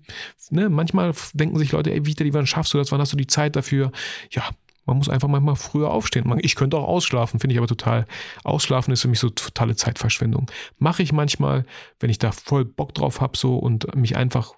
Ne? 0.49 0.69
Manchmal 0.69 1.13
denken 1.33 1.57
sich 1.57 1.71
Leute, 1.71 1.91
ey, 1.91 2.05
Vita, 2.05 2.23
wann 2.31 2.47
schaffst 2.47 2.73
du 2.73 2.77
das? 2.77 2.91
Wann 2.91 3.01
hast 3.01 3.13
du 3.13 3.17
die 3.17 3.27
Zeit 3.27 3.55
dafür? 3.55 3.91
Ja, 4.31 4.43
man 4.85 4.97
muss 4.97 5.09
einfach 5.09 5.27
manchmal 5.27 5.55
früher 5.55 5.91
aufstehen. 5.91 6.37
Ich 6.41 6.55
könnte 6.55 6.77
auch 6.77 6.87
ausschlafen, 6.87 7.39
finde 7.39 7.53
ich 7.53 7.57
aber 7.57 7.67
total. 7.67 8.05
Ausschlafen 8.43 8.91
ist 8.91 9.01
für 9.01 9.07
mich 9.07 9.19
so 9.19 9.29
totale 9.29 9.75
Zeitverschwendung. 9.75 10.51
Mache 10.77 11.03
ich 11.03 11.13
manchmal, 11.13 11.65
wenn 11.99 12.09
ich 12.09 12.19
da 12.19 12.31
voll 12.31 12.65
Bock 12.65 12.93
drauf 12.93 13.21
habe 13.21 13.37
so 13.37 13.57
und 13.57 13.95
mich 13.95 14.17
einfach, 14.17 14.53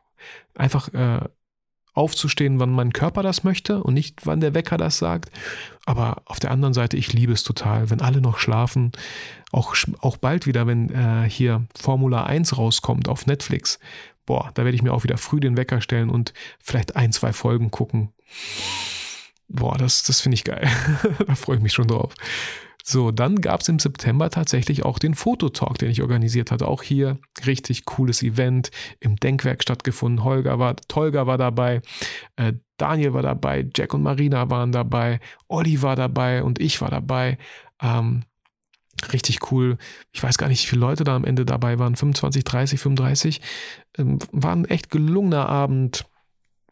einfach 0.56 0.92
äh, 0.94 1.20
aufzustehen, 1.96 2.60
wann 2.60 2.72
mein 2.72 2.94
Körper 2.94 3.24
das 3.24 3.44
möchte 3.44 3.82
und 3.82 3.96
nicht, 3.96 4.26
wann 4.26 4.42
der 4.42 4.54
Wecker 4.54 4.78
das 4.78 4.98
sagt. 4.98 5.32
Aber 5.86 6.22
auf 6.26 6.40
der 6.40 6.52
anderen 6.52 6.74
Seite, 6.74 6.98
ich 6.98 7.14
liebe 7.14 7.34
es 7.34 7.44
total, 7.44 7.90
wenn 7.90 8.02
alle 8.02 8.22
noch 8.22 8.38
schlafen. 8.38 8.92
Auch, 9.52 9.76
auch 10.00 10.18
bald 10.18 10.46
wieder, 10.46 10.68
wenn 10.68 10.90
äh, 10.90 11.30
hier 11.30 11.66
Formula 11.76 12.26
1 12.26 12.58
rauskommt 12.58 13.08
auf 13.08 13.26
Netflix. 13.26 13.80
Boah, 14.26 14.52
da 14.54 14.66
werde 14.66 14.76
ich 14.76 14.84
mir 14.84 14.94
auch 14.94 15.04
wieder 15.04 15.18
früh 15.18 15.40
den 15.40 15.58
Wecker 15.58 15.82
stellen 15.82 16.10
und 16.10 16.34
vielleicht 16.60 16.96
ein, 16.96 17.12
zwei 17.12 17.32
Folgen 17.32 17.72
gucken. 17.72 18.12
Boah, 19.48 19.78
das, 19.78 20.04
das 20.04 20.22
finde 20.22 20.36
ich 20.36 20.44
geil. 20.44 20.68
da 21.28 21.36
freue 21.36 21.58
ich 21.58 21.64
mich 21.64 21.74
schon 21.74 21.88
drauf. 21.88 22.14
So, 22.88 23.10
dann 23.10 23.42
gab 23.42 23.62
es 23.62 23.68
im 23.68 23.80
September 23.80 24.30
tatsächlich 24.30 24.86
auch 24.86 25.00
den 25.00 25.16
Fototalk, 25.16 25.80
den 25.80 25.90
ich 25.90 26.04
organisiert 26.04 26.52
hatte. 26.52 26.68
Auch 26.68 26.84
hier 26.84 27.18
richtig 27.44 27.86
cooles 27.86 28.22
Event 28.22 28.70
im 29.00 29.16
Denkwerk 29.16 29.64
stattgefunden. 29.64 30.24
Holger 30.24 30.60
war, 30.60 30.76
Tolga 30.76 31.26
war 31.26 31.40
dabei, 31.40 31.82
äh, 32.36 32.54
Daniel 32.78 33.14
war 33.14 33.24
dabei, 33.24 33.68
Jack 33.76 33.96
und 33.96 34.04
Marina 34.04 34.52
waren 34.52 34.72
dabei, 34.72 35.20
Olli 35.48 35.82
war 35.82 35.96
dabei 35.96 36.44
und 36.44 36.62
ich 36.62 36.80
war 36.80 36.92
dabei. 36.92 37.40
Ähm, 37.82 38.24
richtig 39.12 39.52
cool. 39.52 39.80
Ich 40.12 40.22
weiß 40.22 40.38
gar 40.38 40.48
nicht, 40.48 40.62
wie 40.62 40.70
viele 40.70 40.82
Leute 40.82 41.04
da 41.04 41.16
am 41.16 41.26
Ende 41.26 41.44
dabei 41.44 41.80
waren. 41.80 41.96
25, 41.96 42.44
30, 42.44 42.80
35. 42.80 43.42
Ähm, 43.98 44.20
war 44.32 44.56
ein 44.56 44.66
echt 44.66 44.92
gelungener 44.92 45.50
Abend. 45.50 46.06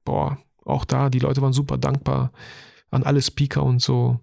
Boah, 0.06 0.38
auch 0.64 0.86
da, 0.86 1.10
die 1.10 1.20
Leute 1.20 1.42
waren 1.42 1.54
super 1.54 1.80
dankbar 1.80 2.32
an 2.92 3.02
alle 3.02 3.24
Speaker 3.24 3.64
und 3.64 3.82
so. 3.82 4.20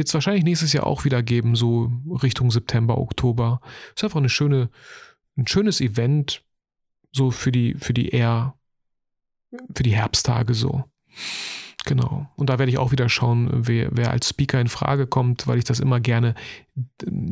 Wird 0.00 0.08
es 0.08 0.14
wahrscheinlich 0.14 0.44
nächstes 0.44 0.72
Jahr 0.72 0.86
auch 0.86 1.04
wieder 1.04 1.22
geben, 1.22 1.56
so 1.56 1.92
Richtung 2.22 2.50
September, 2.50 2.96
Oktober. 2.96 3.60
Ist 3.94 4.02
einfach 4.02 4.16
eine 4.16 4.30
schöne, 4.30 4.70
ein 5.36 5.46
schönes 5.46 5.82
Event, 5.82 6.42
so 7.12 7.30
für 7.30 7.52
die, 7.52 7.74
für 7.74 7.92
die 7.92 8.08
eher, 8.08 8.54
für 9.74 9.82
die 9.82 9.94
Herbsttage 9.94 10.54
so. 10.54 10.84
Genau. 11.84 12.26
Und 12.36 12.48
da 12.48 12.58
werde 12.58 12.72
ich 12.72 12.78
auch 12.78 12.92
wieder 12.92 13.10
schauen, 13.10 13.50
wer, 13.52 13.90
wer 13.92 14.10
als 14.10 14.30
Speaker 14.30 14.58
in 14.58 14.68
Frage 14.68 15.06
kommt, 15.06 15.46
weil 15.46 15.58
ich 15.58 15.64
das 15.64 15.80
immer 15.80 16.00
gerne, 16.00 16.34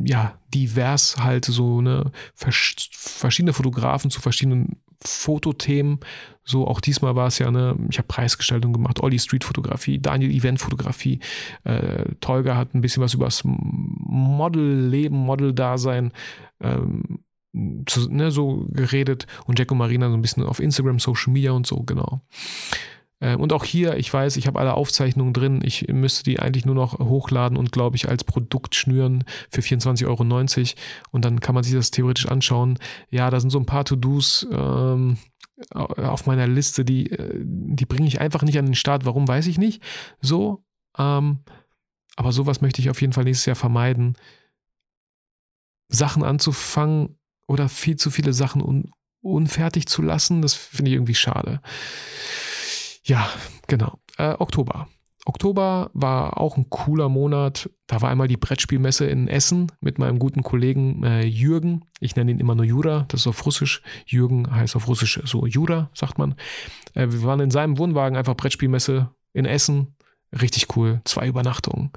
ja, 0.03 0.37
divers 0.53 1.17
halt 1.17 1.45
so, 1.45 1.81
ne, 1.81 2.11
verschiedene 2.35 3.53
Fotografen 3.53 4.11
zu 4.11 4.21
verschiedenen 4.21 4.79
Fotothemen. 5.03 5.99
So 6.43 6.67
auch 6.67 6.81
diesmal 6.81 7.15
war 7.15 7.27
es 7.27 7.39
ja, 7.39 7.51
ne, 7.51 7.77
ich 7.89 7.97
habe 7.97 8.07
Preisgestaltung 8.07 8.73
gemacht, 8.73 9.01
Olli 9.01 9.19
Street-Fotografie, 9.19 9.99
Daniel 9.99 10.31
Event-Fotografie, 10.31 11.19
äh, 11.63 12.05
Tolga 12.19 12.55
hat 12.55 12.73
ein 12.73 12.81
bisschen 12.81 13.03
was 13.03 13.13
über 13.13 13.25
das 13.25 13.43
Model-Leben, 13.43 15.15
Model-Dasein 15.15 16.11
ähm, 16.59 17.19
ne, 17.53 18.31
so 18.31 18.65
geredet 18.69 19.27
und 19.45 19.59
Jack 19.59 19.71
und 19.71 19.77
Marina 19.77 20.09
so 20.09 20.15
ein 20.15 20.21
bisschen 20.21 20.43
auf 20.43 20.59
Instagram, 20.59 20.99
Social 20.99 21.33
Media 21.33 21.51
und 21.51 21.67
so, 21.67 21.77
genau. 21.83 22.21
Äh, 23.19 23.35
und 23.35 23.53
auch 23.53 23.63
hier, 23.63 23.97
ich 23.97 24.13
weiß, 24.13 24.37
ich 24.37 24.47
habe 24.47 24.59
alle 24.59 24.73
Aufzeichnungen 24.73 25.33
drin. 25.33 25.61
Ich 25.63 25.87
müsste 25.87 26.23
die 26.23 26.39
eigentlich 26.39 26.65
nur 26.65 26.75
noch 26.75 26.99
hochladen 26.99 27.57
und, 27.57 27.71
glaube 27.71 27.95
ich, 27.95 28.09
als 28.09 28.23
Produkt 28.23 28.75
schnüren 28.75 29.23
für 29.49 29.61
24,90 29.61 30.07
Euro. 30.07 30.23
Und 31.11 31.25
dann 31.25 31.39
kann 31.39 31.55
man 31.55 31.63
sich 31.63 31.73
das 31.73 31.91
theoretisch 31.91 32.27
anschauen. 32.27 32.77
Ja, 33.09 33.29
da 33.29 33.39
sind 33.39 33.49
so 33.49 33.59
ein 33.59 33.65
paar 33.65 33.85
To-Dos 33.85 34.47
ähm, 34.51 35.17
auf 35.71 36.25
meiner 36.25 36.47
Liste, 36.47 36.85
die, 36.85 37.11
äh, 37.11 37.39
die 37.43 37.85
bringe 37.85 38.07
ich 38.07 38.21
einfach 38.21 38.43
nicht 38.43 38.57
an 38.57 38.65
den 38.65 38.75
Start. 38.75 39.05
Warum, 39.05 39.27
weiß 39.27 39.47
ich 39.47 39.57
nicht. 39.57 39.83
So. 40.21 40.63
Ähm, 40.97 41.39
aber 42.15 42.31
sowas 42.31 42.61
möchte 42.61 42.81
ich 42.81 42.89
auf 42.89 43.01
jeden 43.01 43.13
Fall 43.13 43.23
nächstes 43.23 43.45
Jahr 43.45 43.55
vermeiden. 43.55 44.17
Sachen 45.89 46.23
anzufangen 46.23 47.17
oder 47.47 47.67
viel 47.67 47.95
zu 47.95 48.11
viele 48.11 48.33
Sachen 48.33 48.61
un 48.61 48.91
unfertig 49.21 49.85
zu 49.87 50.01
lassen, 50.01 50.41
das 50.41 50.53
finde 50.53 50.91
ich 50.91 50.95
irgendwie 50.95 51.15
schade. 51.15 51.61
Ja, 53.09 53.27
genau. 53.65 53.99
Äh, 54.17 54.35
Oktober. 54.37 54.87
Oktober 55.25 55.89
war 55.93 56.39
auch 56.39 56.57
ein 56.57 56.69
cooler 56.69 57.09
Monat. 57.09 57.69
Da 57.87 58.01
war 58.01 58.09
einmal 58.09 58.27
die 58.27 58.37
Brettspielmesse 58.37 59.07
in 59.07 59.27
Essen 59.27 59.71
mit 59.81 59.97
meinem 59.97 60.19
guten 60.19 60.43
Kollegen 60.43 61.03
äh, 61.03 61.23
Jürgen. 61.23 61.85
Ich 61.99 62.15
nenne 62.15 62.31
ihn 62.31 62.39
immer 62.39 62.53
nur 62.53 62.65
Jura, 62.65 63.05
das 63.09 63.21
ist 63.21 63.27
auf 63.27 63.45
Russisch. 63.47 63.81
Jürgen 64.05 64.49
heißt 64.53 64.75
auf 64.75 64.87
Russisch 64.87 65.19
so 65.25 65.47
Jura, 65.47 65.89
sagt 65.95 66.19
man. 66.19 66.35
Äh, 66.93 67.07
wir 67.09 67.23
waren 67.23 67.39
in 67.39 67.51
seinem 67.51 67.79
Wohnwagen, 67.79 68.15
einfach 68.15 68.37
Brettspielmesse 68.37 69.09
in 69.33 69.45
Essen. 69.45 69.95
Richtig 70.31 70.75
cool. 70.77 71.01
Zwei 71.05 71.27
Übernachtungen. 71.27 71.91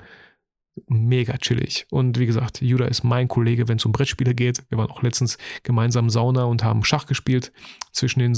Mega 0.86 1.36
chillig. 1.36 1.86
Und 1.90 2.18
wie 2.18 2.26
gesagt, 2.26 2.62
Judah 2.62 2.86
ist 2.86 3.04
mein 3.04 3.28
Kollege, 3.28 3.68
wenn 3.68 3.76
es 3.76 3.84
um 3.84 3.92
Brettspiele 3.92 4.34
geht. 4.34 4.64
Wir 4.70 4.78
waren 4.78 4.90
auch 4.90 5.02
letztens 5.02 5.36
gemeinsam 5.62 6.08
Sauna 6.08 6.44
und 6.44 6.64
haben 6.64 6.82
Schach 6.82 7.04
gespielt 7.04 7.52
zwischen 7.92 8.20
den 8.20 8.34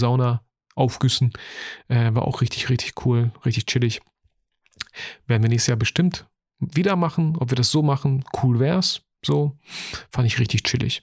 Saunaaufgüssen. 0.74 1.32
Äh, 1.88 2.14
war 2.14 2.22
auch 2.22 2.40
richtig, 2.40 2.68
richtig 2.68 3.04
cool, 3.04 3.32
richtig 3.44 3.66
chillig. 3.66 4.00
Werden 5.26 5.42
wir 5.42 5.48
nächstes 5.48 5.68
Jahr 5.68 5.76
bestimmt 5.76 6.26
wieder 6.58 6.96
machen. 6.96 7.36
Ob 7.38 7.50
wir 7.50 7.56
das 7.56 7.70
so 7.70 7.82
machen, 7.82 8.24
cool 8.42 8.58
wär's. 8.58 9.02
So, 9.24 9.56
fand 10.10 10.26
ich 10.26 10.38
richtig 10.38 10.64
chillig. 10.64 11.02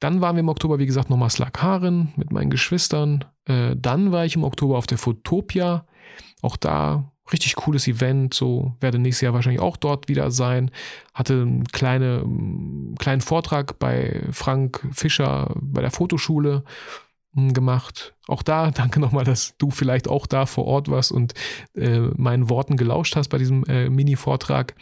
Dann 0.00 0.20
waren 0.20 0.36
wir 0.36 0.40
im 0.40 0.48
Oktober, 0.48 0.78
wie 0.78 0.86
gesagt, 0.86 1.10
nochmal 1.10 1.30
Slakaren 1.30 2.12
mit 2.16 2.30
meinen 2.30 2.50
Geschwistern. 2.50 3.24
Äh, 3.46 3.74
dann 3.76 4.12
war 4.12 4.24
ich 4.24 4.36
im 4.36 4.44
Oktober 4.44 4.78
auf 4.78 4.86
der 4.86 4.98
Fotopia. 4.98 5.86
Auch 6.42 6.56
da 6.56 7.12
richtig 7.32 7.56
cooles 7.56 7.86
Event, 7.88 8.32
so 8.32 8.74
werde 8.80 8.98
nächstes 8.98 9.22
Jahr 9.22 9.34
wahrscheinlich 9.34 9.60
auch 9.60 9.76
dort 9.76 10.08
wieder 10.08 10.30
sein. 10.30 10.70
Hatte 11.14 11.34
einen 11.34 11.64
kleine, 11.66 12.24
kleinen 12.98 13.20
Vortrag 13.20 13.78
bei 13.78 14.22
Frank 14.30 14.86
Fischer 14.92 15.54
bei 15.60 15.80
der 15.80 15.90
Fotoschule 15.90 16.64
gemacht. 17.54 18.14
Auch 18.26 18.42
da 18.42 18.70
danke 18.74 19.00
nochmal, 19.00 19.24
dass 19.24 19.56
du 19.58 19.70
vielleicht 19.70 20.08
auch 20.08 20.26
da 20.26 20.46
vor 20.46 20.66
Ort 20.66 20.88
warst 20.88 21.12
und 21.12 21.34
äh, 21.74 22.00
meinen 22.16 22.48
Worten 22.48 22.76
gelauscht 22.76 23.16
hast 23.16 23.28
bei 23.28 23.38
diesem 23.38 23.64
äh, 23.64 23.88
Mini-Vortrag 23.88 24.74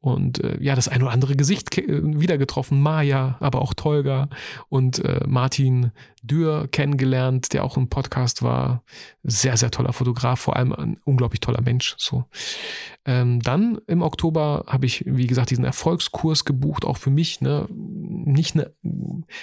und 0.00 0.42
äh, 0.42 0.56
ja, 0.60 0.74
das 0.74 0.88
ein 0.88 1.02
oder 1.02 1.12
andere 1.12 1.36
Gesicht 1.36 1.76
äh, 1.76 1.84
wieder 1.88 2.38
getroffen, 2.38 2.80
Maja, 2.80 3.36
aber 3.40 3.60
auch 3.60 3.74
Tolga 3.74 4.28
und 4.68 5.04
äh, 5.04 5.20
Martin 5.26 5.92
Dürr 6.22 6.68
kennengelernt, 6.68 7.52
der 7.52 7.64
auch 7.64 7.76
im 7.76 7.88
Podcast 7.88 8.42
war. 8.42 8.82
Sehr, 9.22 9.56
sehr 9.56 9.70
toller 9.70 9.92
Fotograf, 9.92 10.40
vor 10.40 10.56
allem 10.56 10.72
ein 10.72 11.00
unglaublich 11.04 11.40
toller 11.40 11.60
Mensch. 11.60 11.94
So. 11.98 12.24
Ähm, 13.06 13.40
dann 13.40 13.78
im 13.86 14.02
Oktober 14.02 14.64
habe 14.66 14.84
ich, 14.84 15.04
wie 15.06 15.26
gesagt, 15.26 15.50
diesen 15.50 15.64
Erfolgskurs 15.64 16.44
gebucht, 16.44 16.84
auch 16.84 16.98
für 16.98 17.10
mich. 17.10 17.40
Ne, 17.40 17.66
nicht 17.70 18.54
eine, 18.54 18.72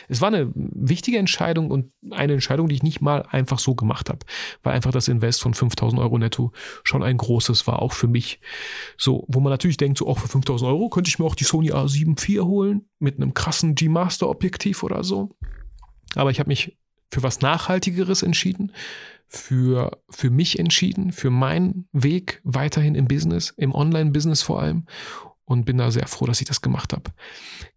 es 0.08 0.22
war 0.22 0.28
eine 0.28 0.52
wichtige 0.54 1.18
Entscheidung 1.18 1.72
und 1.72 1.92
eine 2.12 2.34
Entscheidung, 2.34 2.68
die 2.68 2.76
ich 2.76 2.84
nicht 2.84 3.02
mal 3.02 3.24
einfach 3.24 3.58
so 3.58 3.74
gemacht 3.74 4.10
habe, 4.10 4.20
weil 4.62 4.74
einfach 4.74 4.92
das 4.92 5.08
Invest 5.08 5.42
von 5.42 5.56
5000 5.56 6.00
Euro 6.00 6.18
netto 6.20 6.52
schon 6.84 7.02
ein 7.02 7.18
großes 7.18 7.66
war, 7.66 7.82
auch 7.82 7.94
für 7.94 8.08
mich. 8.08 8.40
So, 8.96 9.26
wo 9.28 9.40
man 9.40 9.52
natürlich 9.52 9.78
denkt, 9.78 9.98
so 9.98 10.08
auch 10.08 10.20
für 10.20 10.28
5000 10.28 10.70
Euro 10.70 10.90
könnte 10.90 11.10
ich 11.10 11.18
mir 11.18 11.26
auch 11.26 11.36
die 11.36 11.44
Sony 11.44 11.72
A7 11.72 12.30
IV 12.30 12.44
holen 12.44 12.88
mit 13.00 13.16
einem 13.16 13.34
krassen 13.34 13.74
G-Master 13.74 14.30
Objektiv 14.30 14.84
oder 14.84 15.04
so. 15.04 15.36
Aber 16.16 16.30
ich 16.30 16.40
habe 16.40 16.50
mich 16.50 16.78
für 17.12 17.24
was 17.24 17.42
Nachhaltigeres 17.42 18.22
entschieden, 18.22 18.72
für, 19.28 19.92
für 20.10 20.30
mich 20.30 20.60
entschieden, 20.60 21.12
für 21.12 21.30
meinen 21.30 21.88
Weg 21.92 22.42
weiterhin 22.44 22.96
im 22.96 23.08
Business, 23.08 23.54
im 23.58 23.74
Online-Business 23.74 24.42
vor 24.42 24.62
allem. 24.62 24.86
Und 25.46 25.66
bin 25.66 25.78
da 25.78 25.92
sehr 25.92 26.08
froh, 26.08 26.26
dass 26.26 26.42
ich 26.42 26.48
das 26.48 26.62
gemacht 26.62 26.92
habe. 26.92 27.12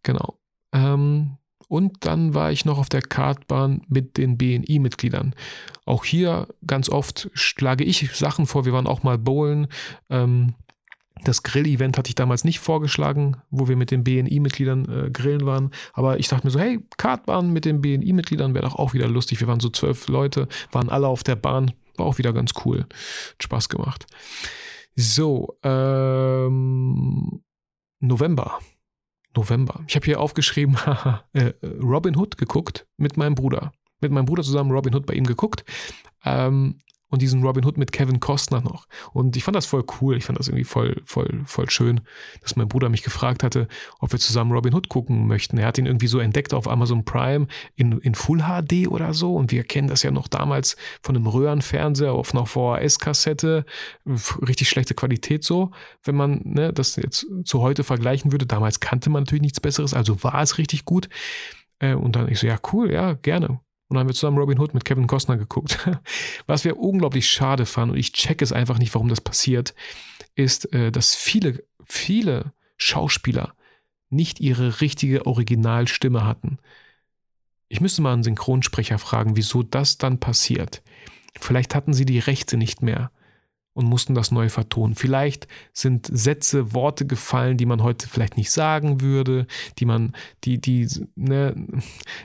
Genau. 0.03 0.39
Ähm, 0.73 1.37
und 1.69 2.05
dann 2.05 2.35
war 2.35 2.51
ich 2.51 2.65
noch 2.65 2.79
auf 2.79 2.89
der 2.89 3.03
Kartbahn 3.03 3.83
mit 3.87 4.17
den 4.17 4.37
BNI-Mitgliedern. 4.37 5.37
Auch 5.85 6.05
hier 6.05 6.49
ganz 6.67 6.89
oft 6.89 7.31
schlage 7.35 7.85
ich 7.85 8.11
Sachen 8.17 8.47
vor. 8.47 8.65
Wir 8.65 8.73
waren 8.73 8.89
auch 8.89 9.05
mal 9.05 9.19
bowlen. 9.19 9.69
Ähm, 10.09 10.55
das 11.25 11.43
Grill-Event 11.43 11.99
hatte 11.99 12.09
ich 12.09 12.15
damals 12.15 12.45
nicht 12.45 12.61
vorgeschlagen, 12.61 13.37
wo 13.51 13.69
wir 13.69 13.77
mit 13.77 13.91
den 13.91 14.05
BNI-Mitgliedern 14.05 15.07
äh, 15.07 15.11
grillen 15.11 15.47
waren. 15.47 15.71
Aber 15.93 16.19
ich 16.19 16.29
dachte 16.29 16.47
mir 16.47 16.51
so, 16.51 16.59
hey, 16.59 16.81
Kartbahn 16.97 17.53
mit 17.53 17.65
den 17.65 17.81
BNI-Mitgliedern 17.81 18.55
wäre 18.55 18.67
doch 18.67 18.77
auch 18.77 18.95
wieder 18.95 19.09
lustig. 19.09 19.41
Wir 19.41 19.49
waren 19.49 19.61
so 19.61 19.69
zwölf 19.69 20.09
Leute, 20.09 20.49
waren 20.73 20.89
alle 20.89 21.09
auf 21.09 21.23
der 21.23 21.37
Bahn. 21.37 21.73
War 21.97 22.07
auch 22.07 22.19
wieder 22.19 22.33
ganz 22.33 22.53
cool. 22.65 22.81
Hat 22.81 23.43
Spaß 23.43 23.69
gemacht. 23.69 24.07
So, 24.97 25.57
ähm, 25.63 27.43
November. 28.01 28.59
November. 29.37 29.81
Ich 29.87 29.95
habe 29.95 30.07
hier 30.07 30.21
aufgeschrieben, 30.21 30.77
äh, 31.33 31.53
Robin 31.81 32.17
Hood 32.17 32.37
geguckt 32.37 32.87
mit 32.97 33.17
meinem 33.17 33.35
Bruder. 33.35 33.73
Mit 34.01 34.13
meinem 34.13 34.25
Bruder 34.25 34.43
zusammen 34.43 34.71
Robin 34.71 34.95
Hood 34.95 35.07
bei 35.07 35.15
ihm 35.15 35.27
geguckt. 35.27 35.65
Ähm, 36.25 36.79
und 37.11 37.23
diesen 37.23 37.43
Robin 37.43 37.65
Hood 37.65 37.77
mit 37.77 37.93
Kevin 37.93 38.21
Costner 38.21 38.61
noch. 38.61 38.87
Und 39.13 39.37
ich 39.37 39.45
fand 39.45 39.57
das 39.57 39.67
voll 39.67 39.85
cool. 40.01 40.17
Ich 40.17 40.25
fand 40.25 40.39
das 40.39 40.49
irgendwie 40.49 40.65
voll, 40.65 41.03
voll, 41.05 41.43
voll 41.45 41.69
schön, 41.69 42.01
dass 42.41 42.57
mein 42.57 42.69
Bruder 42.69 42.89
mich 42.89 43.03
gefragt 43.03 43.43
hatte, 43.43 43.69
ob 43.99 44.13
wir 44.13 44.19
zusammen 44.19 44.53
Robin 44.53 44.73
Hood 44.73 44.89
gucken 44.89 45.27
möchten. 45.27 45.59
Er 45.59 45.67
hat 45.67 45.79
ihn 45.79 45.87
irgendwie 45.87 46.07
so 46.07 46.21
entdeckt 46.21 46.55
auf 46.55 46.69
Amazon 46.69 47.05
Prime 47.05 47.49
in, 47.75 47.99
in 47.99 48.15
Full 48.15 48.43
HD 48.43 48.89
oder 48.89 49.13
so. 49.13 49.35
Und 49.35 49.53
wir 49.53 49.65
kennen 49.65 49.89
das 49.89 50.03
ja 50.03 50.11
noch 50.11 50.29
damals 50.29 50.77
von 51.03 51.17
einem 51.17 51.27
Röhrenfernseher 51.27 52.13
auf 52.13 52.35
einer 52.35 52.47
VHS-Kassette. 52.47 53.65
Richtig 54.47 54.69
schlechte 54.69 54.95
Qualität 54.95 55.45
so. 55.45 55.73
Wenn 56.05 56.15
man 56.15 56.41
ne, 56.45 56.73
das 56.73 56.97
jetzt 56.97 57.27
zu 57.45 57.61
heute 57.61 57.85
vergleichen 57.85 58.33
würde. 58.33 58.47
Damals 58.47 58.81
kannte 58.81 59.11
man 59.11 59.25
natürlich 59.25 59.43
nichts 59.43 59.61
Besseres, 59.61 59.95
also 59.95 60.23
war 60.23 60.41
es 60.43 60.59
richtig 60.59 60.85
gut. 60.85 61.09
Äh, 61.81 61.95
und 61.95 62.17
dann 62.17 62.29
ich 62.29 62.39
so, 62.39 62.47
ja, 62.47 62.59
cool, 62.73 62.93
ja, 62.93 63.15
gerne. 63.15 63.61
Und 63.91 63.97
dann 63.97 64.03
haben 64.03 64.09
wir 64.09 64.15
zusammen 64.15 64.39
Robin 64.39 64.61
Hood 64.61 64.73
mit 64.73 64.85
Kevin 64.85 65.09
Costner 65.09 65.37
geguckt. 65.37 65.77
Was 66.47 66.65
wir 66.65 66.79
unglaublich 66.79 67.29
schade 67.29 67.67
fanden, 67.67 67.95
und 67.95 67.99
ich 67.99 68.13
check 68.13 68.41
es 68.41 68.53
einfach 68.53 68.79
nicht, 68.79 68.95
warum 68.95 69.09
das 69.09 69.21
passiert, 69.21 69.75
ist, 70.37 70.73
äh, 70.73 70.93
dass 70.93 71.17
viele, 71.17 71.65
viele 71.85 72.53
Schauspieler 72.77 73.53
nicht 74.09 74.39
ihre 74.39 74.81
richtige 74.81 75.27
Originalstimme 75.27 76.25
hatten. 76.25 76.59
Ich 77.69 77.81
müsste 77.81 78.01
mal 78.01 78.13
einen 78.13 78.23
Synchronsprecher 78.23 78.99
fragen, 78.99 79.35
wieso 79.35 79.65
das 79.65 79.99
dann 79.99 80.21
passiert. 80.21 80.85
Vielleicht 81.41 81.75
hatten 81.75 81.93
sie 81.93 82.05
die 82.05 82.21
Rechte 82.21 82.57
nicht 82.57 82.83
mehr 82.83 83.11
und 83.81 83.87
mussten 83.87 84.15
das 84.15 84.31
neu 84.31 84.49
vertonen. 84.49 84.95
Vielleicht 84.95 85.49
sind 85.73 86.07
Sätze, 86.13 86.75
Worte 86.75 87.07
gefallen, 87.07 87.57
die 87.57 87.67
man 87.67 87.83
heute 87.83 88.09
vielleicht 88.09 88.37
nicht 88.37 88.51
sagen 88.51 89.01
würde, 89.01 89.47
die 89.79 89.87
man, 89.87 90.15
die, 90.45 90.61
die, 90.61 90.89
ne, 91.17 91.55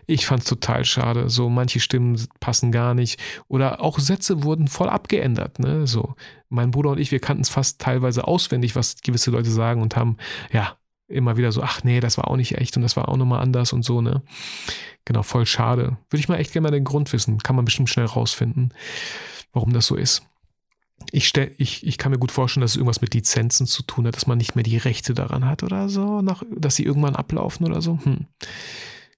ich 0.06 0.28
fand 0.28 0.44
es 0.44 0.50
total 0.50 0.84
schade. 0.86 1.30
So 1.30 1.50
manche 1.50 1.80
Stimmen 1.80 2.22
passen 2.40 2.72
gar 2.72 2.94
nicht. 2.94 3.20
Oder 3.48 3.82
auch 3.82 4.00
Sätze 4.00 4.44
wurden 4.44 4.68
voll 4.68 4.90
abgeändert, 4.90 5.60
ne? 5.60 5.88
So. 5.88 6.16
Mein 6.50 6.72
Bruder 6.72 6.92
und 6.92 7.00
ich, 7.00 7.12
wir 7.12 7.20
kannten 7.20 7.42
es 7.42 7.50
fast 7.50 7.80
teilweise 7.82 8.28
auswendig, 8.28 8.76
was 8.76 9.02
gewisse 9.02 9.32
Leute 9.32 9.50
sagen 9.50 9.82
und 9.82 9.96
haben, 9.96 10.18
ja, 10.52 10.78
immer 11.08 11.38
wieder 11.38 11.52
so, 11.52 11.62
ach 11.62 11.84
nee, 11.84 12.00
das 12.00 12.18
war 12.18 12.30
auch 12.30 12.36
nicht 12.36 12.58
echt 12.58 12.76
und 12.76 12.84
das 12.84 12.98
war 12.98 13.10
auch 13.10 13.18
nochmal 13.18 13.42
anders 13.42 13.74
und 13.74 13.84
so, 13.84 14.02
ne? 14.02 14.24
Genau, 15.06 15.24
voll 15.24 15.46
schade. 15.46 15.98
Würde 16.10 16.20
ich 16.20 16.28
mal 16.28 16.38
echt 16.38 16.52
gerne 16.52 16.68
mal 16.68 16.72
den 16.72 16.84
Grund 16.84 17.14
wissen. 17.14 17.38
Kann 17.38 17.56
man 17.56 17.66
bestimmt 17.66 17.90
schnell 17.90 18.08
rausfinden, 18.08 18.74
warum 19.54 19.72
das 19.72 19.86
so 19.88 19.96
ist 19.96 20.26
ich, 21.12 21.28
stell, 21.28 21.54
ich, 21.58 21.86
ich 21.86 21.98
kann 21.98 22.12
mir 22.12 22.20
gut 22.20 22.32
vorstellen, 22.32 22.62
dass 22.62 22.72
es 22.72 22.78
irgendwas 22.78 23.02
mit 23.02 23.14
Lizenzen 23.14 23.68
zu 23.68 23.84
tun 23.84 24.08
hat, 24.08 24.16
dass 24.16 24.28
man 24.28 24.38
nicht 24.38 24.56
mehr 24.56 24.64
die 24.64 24.78
Rechte 24.78 25.14
daran 25.14 25.46
hat 25.46 25.64
oder 25.64 25.90
so, 25.90 26.22
nach, 26.22 26.44
dass 26.56 26.76
sie 26.76 26.84
irgendwann 26.84 27.16
ablaufen 27.16 27.66
oder 27.66 27.82
so. 27.82 28.00
Hm. 28.04 28.26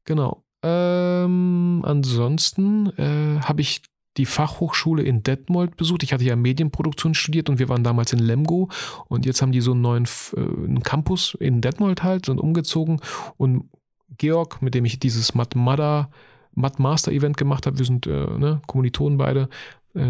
Genau. 0.05 0.43
Ähm, 0.63 1.83
ansonsten 1.85 2.87
äh, 2.97 3.41
habe 3.41 3.61
ich 3.61 3.81
die 4.17 4.25
Fachhochschule 4.25 5.03
in 5.03 5.21
Detmold 5.21 5.77
besucht. 5.77 6.01
Ich 6.03 6.11
hatte 6.11 6.23
ja 6.23 6.35
Medienproduktion 6.35 7.13
studiert 7.13 7.49
und 7.49 7.59
wir 7.59 7.69
waren 7.69 7.83
damals 7.83 8.13
in 8.13 8.19
Lemgo 8.19 8.69
und 9.07 9.25
jetzt 9.25 9.41
haben 9.41 9.51
die 9.51 9.61
so 9.61 9.71
einen 9.71 9.81
neuen 9.81 10.05
äh, 10.35 10.39
einen 10.39 10.81
Campus 10.81 11.35
in 11.39 11.61
Detmold 11.61 12.03
halt, 12.03 12.25
sind 12.25 12.39
umgezogen 12.39 12.99
und 13.37 13.69
Georg, 14.17 14.61
mit 14.61 14.73
dem 14.73 14.85
ich 14.85 14.99
dieses 14.99 15.35
Matmada 15.35 16.09
Math 16.53 16.79
Master 16.79 17.11
Event 17.11 17.37
gemacht 17.37 17.67
habe, 17.67 17.77
wir 17.77 17.85
sind 17.85 18.07
äh, 18.07 18.09
ne, 18.09 18.61
Kommilitonen 18.65 19.17
beide, 19.19 19.47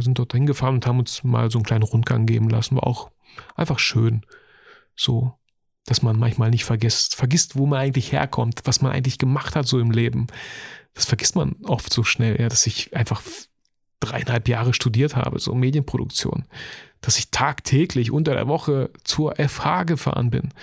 sind 0.01 0.19
dort 0.19 0.33
hingefahren 0.33 0.75
und 0.75 0.87
haben 0.87 0.99
uns 0.99 1.23
mal 1.23 1.49
so 1.51 1.57
einen 1.57 1.65
kleinen 1.65 1.83
Rundgang 1.83 2.25
geben 2.25 2.49
lassen. 2.49 2.75
War 2.75 2.87
auch 2.87 3.11
einfach 3.55 3.79
schön. 3.79 4.25
So, 4.95 5.33
dass 5.85 6.01
man 6.01 6.19
manchmal 6.19 6.49
nicht 6.49 6.65
vergisst, 6.65 7.15
vergisst, 7.15 7.55
wo 7.55 7.65
man 7.65 7.79
eigentlich 7.79 8.11
herkommt, 8.11 8.61
was 8.65 8.81
man 8.81 8.91
eigentlich 8.91 9.17
gemacht 9.17 9.55
hat 9.55 9.67
so 9.67 9.79
im 9.79 9.91
Leben. 9.91 10.27
Das 10.93 11.05
vergisst 11.05 11.35
man 11.35 11.55
oft 11.63 11.91
so 11.93 12.03
schnell, 12.03 12.39
ja, 12.39 12.49
dass 12.49 12.67
ich 12.67 12.95
einfach 12.95 13.21
dreieinhalb 13.99 14.47
Jahre 14.47 14.73
studiert 14.73 15.15
habe, 15.15 15.39
so 15.39 15.55
Medienproduktion. 15.55 16.45
Dass 17.01 17.17
ich 17.17 17.31
tagtäglich 17.31 18.11
unter 18.11 18.33
der 18.33 18.47
Woche 18.47 18.91
zur 19.03 19.35
FH 19.35 19.83
gefahren 19.83 20.29
bin. 20.29 20.53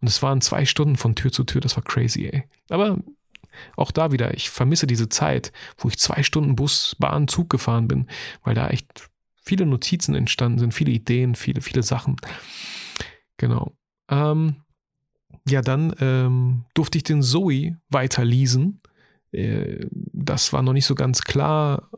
Und 0.00 0.08
es 0.08 0.22
waren 0.22 0.40
zwei 0.40 0.64
Stunden 0.64 0.96
von 0.96 1.14
Tür 1.14 1.32
zu 1.32 1.44
Tür, 1.44 1.60
das 1.60 1.76
war 1.76 1.84
crazy, 1.84 2.26
ey. 2.26 2.44
Aber 2.68 2.98
auch 3.76 3.90
da 3.90 4.12
wieder, 4.12 4.34
ich 4.34 4.50
vermisse 4.50 4.86
diese 4.86 5.08
Zeit, 5.08 5.52
wo 5.78 5.88
ich 5.88 5.98
zwei 5.98 6.22
Stunden 6.22 6.56
Bus, 6.56 6.96
Bahn, 6.98 7.28
Zug 7.28 7.50
gefahren 7.50 7.88
bin, 7.88 8.08
weil 8.42 8.54
da 8.54 8.68
echt 8.68 9.10
viele 9.42 9.66
Notizen 9.66 10.14
entstanden 10.14 10.58
sind, 10.58 10.74
viele 10.74 10.90
Ideen, 10.90 11.34
viele, 11.34 11.60
viele 11.60 11.82
Sachen. 11.82 12.16
Genau. 13.36 13.76
Ähm, 14.10 14.56
ja, 15.48 15.62
dann 15.62 15.94
ähm, 16.00 16.64
durfte 16.74 16.98
ich 16.98 17.04
den 17.04 17.22
Zoe 17.22 17.78
weiter 17.88 18.24
leasen. 18.24 18.80
Äh, 18.84 18.85
das 20.12 20.52
war 20.52 20.62
noch 20.62 20.72
nicht 20.72 20.86
so 20.86 20.94
ganz 20.94 21.22
klar. 21.22 21.90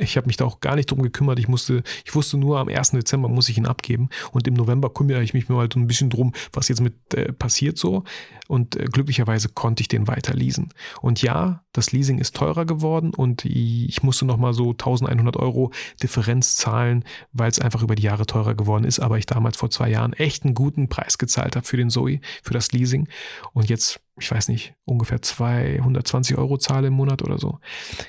Ich 0.00 0.16
habe 0.16 0.26
mich 0.26 0.36
da 0.36 0.44
auch 0.44 0.60
gar 0.60 0.76
nicht 0.76 0.90
drum 0.90 1.02
gekümmert. 1.02 1.38
Ich 1.38 1.48
musste, 1.48 1.82
ich 2.04 2.14
wusste 2.14 2.36
nur, 2.36 2.58
am 2.58 2.68
1. 2.68 2.90
Dezember 2.90 3.28
muss 3.28 3.48
ich 3.48 3.56
ihn 3.56 3.66
abgeben. 3.66 4.08
Und 4.32 4.46
im 4.46 4.54
November 4.54 4.90
kümmere 4.90 5.22
ich 5.22 5.34
mich 5.34 5.48
mal 5.48 5.68
so 5.72 5.78
ein 5.78 5.86
bisschen 5.86 6.10
drum, 6.10 6.32
was 6.52 6.68
jetzt 6.68 6.80
mit 6.80 6.94
äh, 7.14 7.32
passiert 7.32 7.78
so. 7.78 8.04
Und 8.48 8.76
äh, 8.76 8.84
glücklicherweise 8.84 9.48
konnte 9.48 9.80
ich 9.80 9.88
den 9.88 10.06
weiter 10.08 10.34
leasen. 10.34 10.74
Und 11.00 11.22
ja, 11.22 11.61
das 11.72 11.92
Leasing 11.92 12.18
ist 12.18 12.36
teurer 12.36 12.66
geworden 12.66 13.12
und 13.14 13.44
ich 13.44 14.02
musste 14.02 14.24
nochmal 14.24 14.52
so 14.52 14.70
1100 14.70 15.36
Euro 15.36 15.72
Differenz 16.02 16.56
zahlen, 16.56 17.04
weil 17.32 17.50
es 17.50 17.60
einfach 17.60 17.82
über 17.82 17.94
die 17.94 18.02
Jahre 18.02 18.26
teurer 18.26 18.54
geworden 18.54 18.84
ist. 18.84 19.00
Aber 19.00 19.18
ich 19.18 19.26
damals 19.26 19.56
vor 19.56 19.70
zwei 19.70 19.88
Jahren 19.88 20.12
echt 20.12 20.44
einen 20.44 20.54
guten 20.54 20.88
Preis 20.88 21.18
gezahlt 21.18 21.56
habe 21.56 21.66
für 21.66 21.76
den 21.76 21.90
Zoe, 21.90 22.20
für 22.42 22.54
das 22.54 22.72
Leasing. 22.72 23.08
Und 23.52 23.68
jetzt 23.68 24.00
ich 24.18 24.30
weiß 24.30 24.48
nicht, 24.48 24.74
ungefähr 24.84 25.22
220 25.22 26.36
Euro 26.36 26.58
zahle 26.58 26.88
im 26.88 26.92
Monat 26.92 27.22
oder 27.22 27.38
so. 27.38 27.60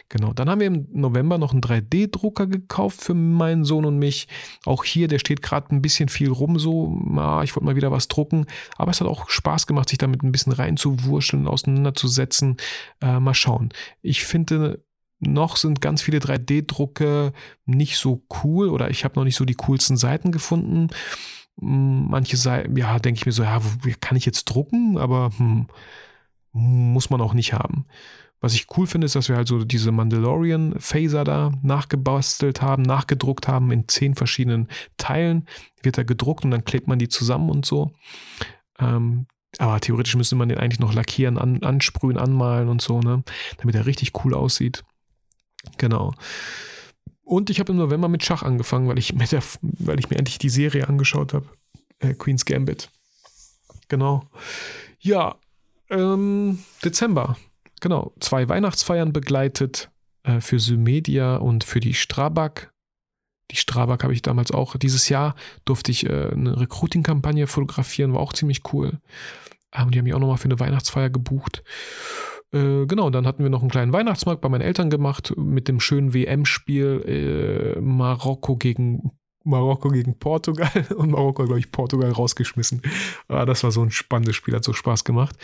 Genau. 0.10 0.34
Dann 0.34 0.49
haben 0.49 0.60
wir 0.60 0.68
im 0.68 0.88
November 0.91 1.38
noch 1.38 1.53
einen 1.53 1.61
3D-Drucker 1.61 2.45
gekauft 2.45 3.02
für 3.02 3.14
meinen 3.14 3.64
Sohn 3.64 3.85
und 3.85 3.98
mich. 3.98 4.27
Auch 4.65 4.84
hier, 4.84 5.07
der 5.07 5.19
steht 5.19 5.41
gerade 5.41 5.73
ein 5.73 5.81
bisschen 5.81 6.10
viel 6.10 6.30
rum, 6.30 6.60
so. 6.60 7.02
Ah, 7.15 7.41
ich 7.44 7.56
wollte 7.56 7.65
mal 7.65 7.77
wieder 7.77 7.91
was 7.91 8.10
drucken. 8.10 8.48
Aber 8.76 8.91
es 8.91 8.99
hat 8.99 9.07
auch 9.07 9.30
Spaß 9.30 9.65
gemacht, 9.65 9.88
sich 9.88 9.98
damit 9.98 10.23
ein 10.23 10.34
bisschen 10.34 10.52
reinzuwurscheln, 10.52 11.48
auseinanderzusetzen. 11.48 12.57
Äh, 13.02 13.22
mal 13.22 13.34
schauen. 13.34 13.53
Ich 14.02 14.24
finde, 14.24 14.84
noch 15.20 15.58
sind 15.58 15.82
ganz 15.82 16.02
viele 16.02 16.20
3D-Drucke 16.20 17.34
nicht 17.66 17.98
so 17.98 18.24
cool 18.44 18.70
oder 18.70 18.90
ich 18.90 19.04
habe 19.04 19.16
noch 19.16 19.24
nicht 19.24 19.36
so 19.36 19.46
die 19.46 19.56
coolsten 19.56 19.98
Seiten 19.98 20.32
gefunden. 20.32 20.90
Hm, 21.60 22.08
manche 22.10 22.38
Seiten, 22.38 22.76
ja, 22.76 23.00
denke 23.00 23.20
ich 23.20 23.26
mir 23.26 23.32
so, 23.32 23.44
ja, 23.44 23.62
kann 24.00 24.18
ich 24.18 24.26
jetzt 24.26 24.46
drucken, 24.46 24.98
aber 24.98 25.32
hm, 25.38 25.68
muss 26.52 27.10
man 27.10 27.22
auch 27.22 27.34
nicht 27.34 27.54
haben. 27.54 27.86
Was 28.44 28.54
ich 28.54 28.68
cool 28.76 28.88
finde, 28.88 29.06
ist, 29.06 29.16
dass 29.16 29.30
wir 29.30 29.38
halt 29.38 29.48
so 29.48 29.64
diese 29.64 29.94
Mandalorian-Phaser 29.94 31.24
da 31.24 31.54
nachgebastelt 31.62 32.62
haben, 32.62 32.84
nachgedruckt 32.84 33.48
haben 33.48 33.72
in 33.72 33.88
zehn 33.88 34.16
verschiedenen 34.16 34.68
Teilen. 34.98 35.48
Wird 35.82 35.98
da 35.98 36.04
gedruckt 36.04 36.44
und 36.44 36.52
dann 36.52 36.66
klebt 36.66 36.88
man 36.88 37.00
die 37.00 37.08
zusammen 37.08 37.50
und 37.50 37.66
so. 37.66 37.94
Ähm, 38.80 39.28
aber 39.60 39.80
theoretisch 39.80 40.16
müsste 40.16 40.36
man 40.36 40.50
den 40.50 40.58
eigentlich 40.58 40.80
noch 40.80 40.94
lackieren, 40.94 41.38
an, 41.38 41.62
ansprühen, 41.64 42.18
anmalen 42.18 42.70
und 42.70 42.82
so, 42.82 43.00
ne? 43.00 43.24
Damit 43.58 43.76
er 43.76 43.86
richtig 43.86 44.12
cool 44.24 44.34
aussieht. 44.34 44.84
Genau. 45.78 46.14
Und 47.24 47.50
ich 47.50 47.60
habe 47.60 47.72
im 47.72 47.78
November 47.78 48.08
mit 48.08 48.24
Schach 48.24 48.44
angefangen, 48.44 48.88
weil 48.88 49.00
ich, 49.00 49.14
der, 49.16 49.44
weil 49.62 50.00
ich 50.00 50.10
mir 50.10 50.18
endlich 50.18 50.38
die 50.38 50.50
Serie 50.50 50.88
angeschaut 50.88 51.34
habe. 51.34 51.48
Äh, 52.00 52.14
Queen's 52.14 52.46
Gambit. 52.46 52.90
Genau. 53.88 54.28
Ja, 55.00 55.36
ähm, 55.90 56.60
Dezember. 56.84 57.38
Genau. 57.82 58.14
Zwei 58.20 58.50
Weihnachtsfeiern 58.50 59.14
begleitet 59.14 59.90
äh, 60.24 60.42
für 60.42 60.60
Symedia 60.60 61.38
und 61.38 61.64
für 61.64 61.80
die 61.80 61.94
Strabag. 61.94 62.72
Die 63.52 63.58
Strabag 63.58 64.04
habe 64.04 64.14
ich 64.14 64.22
damals 64.22 64.52
auch. 64.52 64.78
Dieses 64.78 65.10
Jahr 65.10 65.36
durfte 65.66 65.92
ich 65.92 66.06
äh, 66.06 66.30
eine 66.32 66.60
Recruiting-Kampagne 66.60 67.48
fotografieren, 67.48 68.14
war 68.14 68.22
auch 68.22 68.34
ziemlich 68.34 68.62
cool. 68.74 69.00
Ähm, 69.74 69.91
die 69.91 69.98
haben 69.98 70.04
mich 70.04 70.14
auch 70.14 70.20
nochmal 70.20 70.38
für 70.38 70.45
eine 70.45 70.60
Weihnachtsfeier 70.60 71.10
gebucht. 71.10 71.64
Äh, 72.52 72.86
genau, 72.86 73.10
dann 73.10 73.26
hatten 73.26 73.44
wir 73.44 73.50
noch 73.50 73.62
einen 73.62 73.72
kleinen 73.72 73.94
Weihnachtsmarkt 73.94 74.41
bei 74.41 74.50
meinen 74.50 74.62
Eltern 74.62 74.90
gemacht 74.90 75.34
mit 75.38 75.68
dem 75.68 75.80
schönen 75.80 76.14
WM-Spiel 76.14 77.76
äh, 77.78 77.82
Marokko 77.82 78.58
gegen 78.58 79.12
Marokko 79.44 79.90
gegen 79.90 80.18
Portugal 80.18 80.72
und 80.95 81.12
Marokko 81.12 81.45
glaube 81.45 81.60
ich, 81.60 81.72
Portugal 81.72 82.12
rausgeschmissen. 82.12 82.82
Ah, 83.28 83.45
das 83.45 83.64
war 83.64 83.72
so 83.72 83.82
ein 83.82 83.91
spannendes 83.91 84.36
Spiel, 84.36 84.56
hat 84.56 84.64
so 84.64 84.74
Spaß 84.74 85.04
gemacht. 85.04 85.36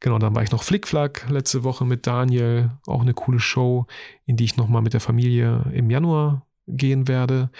Genau, 0.00 0.18
dann 0.18 0.34
war 0.34 0.42
ich 0.42 0.52
noch 0.52 0.62
Flickflack 0.62 1.26
letzte 1.30 1.64
Woche 1.64 1.84
mit 1.84 2.06
Daniel, 2.06 2.70
auch 2.86 3.02
eine 3.02 3.14
coole 3.14 3.40
Show, 3.40 3.86
in 4.26 4.36
die 4.36 4.44
ich 4.44 4.56
nochmal 4.56 4.82
mit 4.82 4.92
der 4.92 5.00
Familie 5.00 5.64
im 5.72 5.90
Januar 5.90 6.46
gehen 6.66 7.08
werde. 7.08 7.50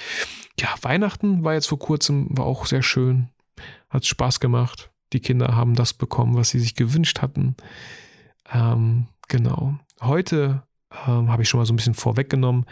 Ja, 0.58 0.68
Weihnachten 0.82 1.42
war 1.42 1.54
jetzt 1.54 1.66
vor 1.66 1.78
kurzem, 1.78 2.28
war 2.30 2.44
auch 2.44 2.66
sehr 2.66 2.82
schön, 2.82 3.28
hat 3.88 4.06
Spaß 4.06 4.40
gemacht. 4.40 4.90
Die 5.12 5.20
Kinder 5.20 5.56
haben 5.56 5.74
das 5.74 5.92
bekommen, 5.92 6.36
was 6.36 6.50
sie 6.50 6.60
sich 6.60 6.74
gewünscht 6.74 7.20
hatten. 7.20 7.56
Ähm, 8.52 9.06
genau. 9.28 9.78
Heute 10.00 10.62
ähm, 11.06 11.30
habe 11.30 11.42
ich 11.42 11.48
schon 11.48 11.58
mal 11.58 11.66
so 11.66 11.72
ein 11.72 11.76
bisschen 11.76 11.94
vorweggenommen 11.94 12.66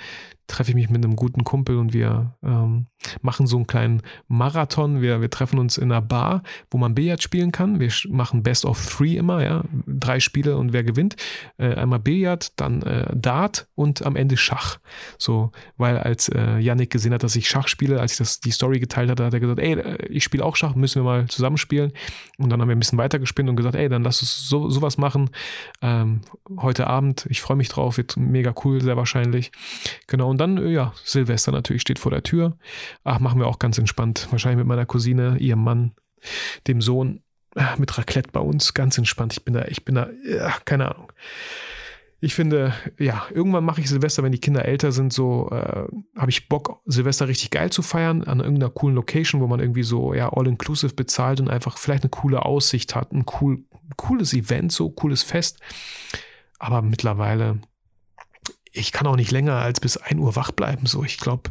treffe 0.49 0.71
ich 0.71 0.75
mich 0.75 0.91
mit 0.91 1.05
einem 1.05 1.15
guten 1.15 1.45
Kumpel 1.45 1.77
und 1.77 1.93
wir 1.93 2.35
ähm, 2.43 2.87
machen 3.21 3.47
so 3.47 3.57
einen 3.57 3.67
kleinen 3.67 4.03
Marathon. 4.27 5.03
Wir, 5.03 5.21
wir 5.21 5.31
treffen 5.31 5.59
uns 5.59 5.77
in 5.79 5.93
einer 5.93 6.01
Bar, 6.01 6.43
wo 6.71 6.79
man 6.79 6.95
Billard 6.95 7.23
spielen 7.23 7.53
kann. 7.53 7.79
Wir 7.79 7.93
machen 8.09 8.43
Best 8.43 8.65
of 8.65 8.85
Three 8.85 9.17
immer, 9.17 9.45
ja. 9.45 9.65
Drei 9.87 10.21
Spiele 10.21 10.57
und 10.57 10.73
wer 10.73 10.83
gewinnt. 10.85 11.17
Äh, 11.59 11.75
einmal 11.75 11.99
Billard, 12.01 12.59
dann 12.59 12.83
äh, 12.83 13.15
Dart 13.15 13.69
und 13.75 14.05
am 14.05 14.17
Ende 14.17 14.37
Schach. 14.37 14.79
So, 15.19 15.53
weil 15.77 15.99
als 15.99 16.29
äh, 16.31 16.59
Yannick 16.59 16.91
gesehen 16.91 17.13
hat, 17.13 17.23
dass 17.23 17.37
ich 17.37 17.49
Schach 17.49 17.69
spiele, 17.69 18.01
als 18.01 18.13
ich 18.13 18.19
das, 18.19 18.41
die 18.41 18.51
Story 18.51 18.81
geteilt 18.81 19.11
hatte, 19.11 19.27
hat 19.27 19.35
er 19.35 19.41
gesagt, 19.41 19.61
ey, 19.61 19.75
äh, 19.75 20.07
ich 20.07 20.25
spiele 20.25 20.45
auch 20.45 20.57
Schach, 20.57 20.75
müssen 20.75 21.03
wir 21.03 21.05
mal 21.05 21.29
zusammenspielen. 21.29 21.93
Und 22.39 22.49
dann 22.49 22.61
haben 22.61 22.69
wir 22.69 22.77
ein 22.77 22.81
bisschen 22.81 22.99
weitergespinnt 22.99 23.51
und 23.51 23.57
gesagt, 23.57 23.75
ey, 23.75 23.91
dann 23.91 24.03
lass 24.03 24.23
uns 24.23 24.49
so, 24.49 24.71
sowas 24.71 24.97
machen. 24.97 25.29
Ähm, 25.83 26.23
heute 26.57 26.87
Abend, 26.87 27.27
ich 27.29 27.43
freue 27.43 27.59
mich 27.59 27.69
drauf, 27.69 27.99
wird 27.99 28.17
mega 28.17 28.55
cool, 28.65 28.81
sehr 28.81 28.97
wahrscheinlich. 28.97 29.53
Genau, 30.07 30.31
und 30.31 30.38
und 30.39 30.57
dann, 30.57 30.65
äh, 30.65 30.71
ja, 30.71 30.93
Silvester 31.05 31.51
natürlich 31.51 31.83
steht 31.83 31.99
vor 31.99 32.13
der 32.13 32.23
Tür. 32.23 32.57
Ach, 33.03 33.19
machen 33.19 33.41
wir 33.41 33.49
auch 33.49 33.59
ganz 33.59 33.77
entspannt. 33.79 34.29
Wahrscheinlich 34.31 34.59
mit 34.59 34.69
meiner 34.69 34.87
Cousine, 34.87 35.37
ihrem 35.39 35.65
Mann, 35.65 35.95
dem 36.69 36.81
Sohn, 36.81 37.23
äh, 37.57 37.77
mit 37.77 37.99
Raclette 37.99 38.31
bei 38.31 38.41
uns. 38.41 38.73
Ganz 38.73 38.97
entspannt. 38.99 39.33
Ich 39.33 39.45
bin 39.45 39.55
da, 39.55 39.65
ich 39.65 39.85
bin 39.85 39.97
da, 39.97 40.09
ja, 40.25 40.55
keine 40.65 40.95
Ahnung. 40.95 41.13
Ich 42.21 42.35
finde, 42.35 42.73
ja, 42.99 43.27
irgendwann 43.33 43.65
mache 43.65 43.81
ich 43.81 43.89
Silvester, 43.89 44.23
wenn 44.23 44.33
die 44.33 44.41
Kinder 44.41 44.65
älter 44.65 44.91
sind, 44.91 45.13
so 45.13 45.51
äh, 45.51 45.87
habe 46.17 46.31
ich 46.31 46.49
Bock, 46.49 46.83
Silvester 46.85 47.29
richtig 47.29 47.51
geil 47.51 47.71
zu 47.71 47.83
feiern, 47.83 48.25
an 48.25 48.41
irgendeiner 48.41 48.71
coolen 48.71 48.97
Location, 48.97 49.41
wo 49.41 49.47
man 49.47 49.61
irgendwie 49.61 49.85
so, 49.85 50.15
ja, 50.15 50.33
all-inclusive 50.33 50.95
bezahlt 50.95 51.41
und 51.41 51.49
einfach 51.49 51.79
vielleicht 51.79 52.03
eine 52.03 52.11
coole 52.11 52.45
Aussicht 52.45 52.97
hat, 52.97 53.13
ein 53.13 53.25
cool, 53.41 53.65
cooles 53.97 54.35
Event, 54.35 54.73
so 54.73 54.91
cooles 54.91 55.23
Fest. 55.23 55.61
Aber 56.59 56.83
mittlerweile 56.83 57.61
ich 58.79 58.93
kann 58.93 59.07
auch 59.07 59.17
nicht 59.17 59.31
länger 59.31 59.55
als 59.55 59.81
bis 59.81 59.97
1 59.97 60.21
Uhr 60.21 60.37
wach 60.37 60.53
bleiben. 60.53 60.87
So, 60.87 61.05
ich 61.05 61.19
glaube, 61.19 61.51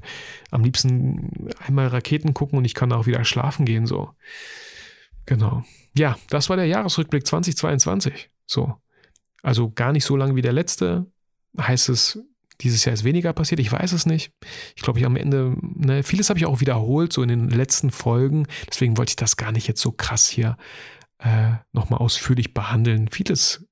am 0.52 0.64
liebsten 0.64 1.50
einmal 1.66 1.88
Raketen 1.88 2.34
gucken 2.34 2.58
und 2.58 2.66
ich 2.66 2.74
kann 2.74 2.92
auch 2.92 3.06
wieder 3.06 3.24
schlafen 3.26 3.66
gehen. 3.66 3.86
So, 3.86 4.12
genau. 5.26 5.64
Ja, 5.96 6.18
das 6.30 6.50
war 6.50 6.58
der 6.58 6.66
Jahresrückblick 6.66 7.26
2022. 7.26 8.30
So, 8.46 8.76
also 9.42 9.70
gar 9.72 9.92
nicht 9.92 10.06
so 10.06 10.16
lang 10.16 10.36
wie 10.36 10.42
der 10.42 10.54
letzte. 10.54 11.06
Heißt 11.60 11.90
es, 11.90 12.20
dieses 12.62 12.86
Jahr 12.86 12.94
ist 12.94 13.04
weniger 13.04 13.34
passiert? 13.34 13.60
Ich 13.60 13.72
weiß 13.72 13.92
es 13.92 14.06
nicht. 14.06 14.32
Ich 14.76 14.82
glaube, 14.82 15.00
ich 15.00 15.06
am 15.06 15.16
Ende, 15.16 15.56
ne, 15.62 16.04
vieles 16.04 16.30
habe 16.30 16.40
ich 16.40 16.46
auch 16.46 16.60
wiederholt, 16.60 17.14
so 17.14 17.22
in 17.22 17.30
den 17.30 17.50
letzten 17.50 17.92
Folgen. 17.92 18.48
Deswegen 18.70 18.98
wollte 18.98 19.12
ich 19.12 19.16
das 19.16 19.38
gar 19.38 19.52
nicht 19.52 19.68
jetzt 19.68 19.82
so 19.82 19.92
krass 19.92 20.28
hier 20.28 20.58
äh, 21.20 21.54
nochmal 21.72 22.00
ausführlich 22.00 22.54
behandeln. 22.54 23.10
Vieles 23.10 23.67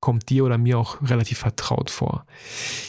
kommt 0.00 0.28
dir 0.28 0.44
oder 0.44 0.58
mir 0.58 0.78
auch 0.78 1.00
relativ 1.02 1.38
vertraut 1.38 1.90
vor. 1.90 2.26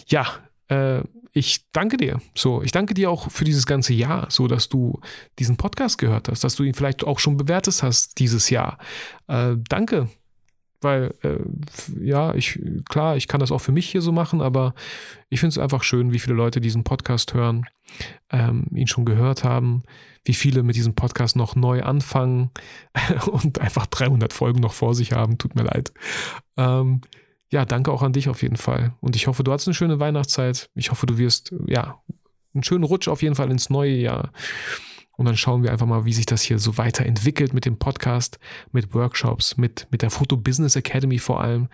Ja, 0.07 0.27
äh, 0.67 1.01
ich 1.31 1.65
danke 1.71 1.97
dir. 1.97 2.21
So, 2.35 2.63
ich 2.63 2.71
danke 2.71 2.93
dir 2.93 3.09
auch 3.09 3.31
für 3.31 3.45
dieses 3.45 3.65
ganze 3.65 3.93
Jahr, 3.93 4.27
so 4.29 4.47
dass 4.47 4.69
du 4.69 4.99
diesen 5.37 5.57
Podcast 5.57 5.97
gehört 5.97 6.27
hast, 6.27 6.43
dass 6.43 6.55
du 6.55 6.63
ihn 6.63 6.73
vielleicht 6.73 7.03
auch 7.03 7.19
schon 7.19 7.37
bewertet 7.37 7.81
hast 7.83 8.19
dieses 8.19 8.49
Jahr. 8.49 8.77
Äh, 9.27 9.55
danke. 9.67 10.09
Weil, 10.81 11.13
äh, 11.23 11.39
ja, 12.01 12.33
ich, 12.35 12.57
klar, 12.87 13.17
ich 13.17 13.27
kann 13.27 13.41
das 13.41 13.51
auch 13.51 13.59
für 13.59 13.73
mich 13.73 13.89
hier 13.89 14.01
so 14.01 14.13
machen, 14.13 14.41
aber 14.41 14.73
ich 15.29 15.41
finde 15.41 15.51
es 15.51 15.57
einfach 15.57 15.83
schön, 15.83 16.13
wie 16.13 16.19
viele 16.19 16.35
Leute 16.35 16.61
diesen 16.61 16.85
Podcast 16.85 17.33
hören, 17.33 17.65
ähm, 18.31 18.65
ihn 18.73 18.87
schon 18.87 19.03
gehört 19.03 19.43
haben, 19.43 19.83
wie 20.29 20.35
viele 20.35 20.61
mit 20.61 20.75
diesem 20.75 20.93
Podcast 20.93 21.35
noch 21.35 21.55
neu 21.55 21.81
anfangen 21.81 22.51
und 23.31 23.59
einfach 23.59 23.87
300 23.87 24.31
Folgen 24.31 24.59
noch 24.59 24.73
vor 24.73 24.93
sich 24.93 25.11
haben. 25.11 25.39
Tut 25.39 25.55
mir 25.55 25.63
leid. 25.63 25.91
Ähm, 26.55 27.01
ja, 27.49 27.65
danke 27.65 27.91
auch 27.91 28.03
an 28.03 28.13
dich 28.13 28.29
auf 28.29 28.43
jeden 28.43 28.55
Fall. 28.55 28.93
Und 29.01 29.15
ich 29.15 29.25
hoffe, 29.25 29.43
du 29.43 29.51
hattest 29.51 29.67
eine 29.67 29.73
schöne 29.73 29.99
Weihnachtszeit. 29.99 30.69
Ich 30.75 30.91
hoffe, 30.91 31.07
du 31.07 31.17
wirst, 31.17 31.51
ja, 31.65 31.99
einen 32.53 32.63
schönen 32.63 32.83
Rutsch 32.83 33.07
auf 33.07 33.23
jeden 33.23 33.33
Fall 33.33 33.49
ins 33.49 33.71
neue 33.71 33.95
Jahr. 33.95 34.31
Und 35.17 35.25
dann 35.25 35.35
schauen 35.35 35.63
wir 35.63 35.71
einfach 35.71 35.87
mal, 35.87 36.05
wie 36.05 36.13
sich 36.13 36.27
das 36.27 36.43
hier 36.43 36.59
so 36.59 36.77
weiterentwickelt 36.77 37.51
mit 37.51 37.65
dem 37.65 37.79
Podcast, 37.79 38.37
mit 38.71 38.93
Workshops, 38.93 39.57
mit, 39.57 39.87
mit 39.89 40.03
der 40.03 40.11
Photo 40.11 40.37
Business 40.37 40.75
Academy 40.75 41.17
vor 41.17 41.41
allem. 41.41 41.69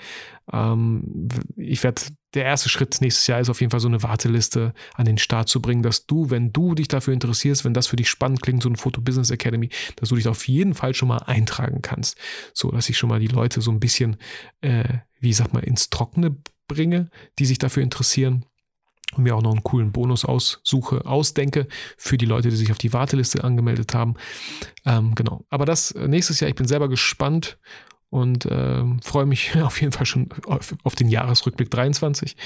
Ähm, 0.49 1.27
ich 1.57 1.84
werde, 1.84 2.03
der 2.36 2.44
erste 2.44 2.70
Schritt 2.70 2.99
nächstes 3.02 3.28
Jahr 3.28 3.40
ist 3.40 3.49
auf 3.49 3.62
jeden 3.62 3.72
Fall 3.72 3.80
so 3.80 3.88
eine 3.88 4.03
Warteliste 4.03 4.74
an 4.94 5.06
den 5.06 5.18
Start 5.18 5.49
zu 5.49 5.62
bringen, 5.62 5.82
dass 5.82 6.06
du, 6.06 6.30
wenn 6.30 6.52
du 6.52 6.76
dich 6.76 6.88
dafür 6.88 7.14
interessierst, 7.14 7.66
wenn 7.66 7.74
das 7.74 7.88
für 7.88 7.95
dich 7.95 8.10
spannend 8.10 8.41
klingt, 8.41 8.62
so 8.62 8.70
eine 8.70 8.78
Photo 8.78 9.02
Business 9.02 9.32
Academy, 9.32 9.70
dass 9.95 10.10
du 10.10 10.16
dich 10.16 10.28
auf 10.28 10.48
jeden 10.48 10.74
Fall 10.74 10.94
schon 10.94 11.07
mal 11.07 11.20
eintragen 11.20 11.82
kannst. 11.82 12.18
So, 12.53 12.72
dass 12.72 12.90
ich 12.90 12.98
schon 12.98 13.10
mal 13.10 13.20
die 13.20 13.28
Leute 13.28 13.62
so 13.62 13.72
ein 13.72 13.80
bisschen, 13.80 14.18
äh, 14.62 14.84
wie 15.20 15.34
sag 15.34 15.53
mal, 15.53 15.64
ins 15.64 15.90
Trockene 15.90 16.36
bringe, 16.68 17.10
die 17.40 17.45
sich 17.45 17.57
dafür 17.57 17.84
interessieren 17.84 18.45
und 19.16 19.24
mir 19.24 19.36
auch 19.36 19.41
noch 19.41 19.52
einen 19.52 19.64
coolen 19.64 19.91
Bonus 19.91 20.26
aussuche, 20.26 21.06
ausdenke 21.06 21.68
für 21.98 22.18
die 22.18 22.26
Leute, 22.26 22.49
die 22.49 22.56
sich 22.56 22.72
auf 22.72 22.78
die 22.78 22.91
Warteliste 22.91 23.44
angemeldet 23.44 23.94
haben. 23.94 24.16
Ähm, 24.86 25.16
genau. 25.16 25.45
Aber 25.49 25.66
das 25.66 25.91
äh, 25.91 26.07
nächstes 26.07 26.40
Jahr, 26.40 26.49
ich 26.49 26.56
bin 26.56 26.68
selber 26.68 26.90
gespannt 26.90 27.57
und 28.16 28.46
äh, 28.46 28.84
freue 29.04 29.26
mich 29.26 29.56
auf 29.62 29.82
jeden 29.82 29.92
Fall 29.92 30.06
schon 30.06 30.30
auf, 30.48 30.74
auf, 30.84 30.96
den 30.96 31.10
Jahresrückblick 31.10 31.70
23. 31.70 32.38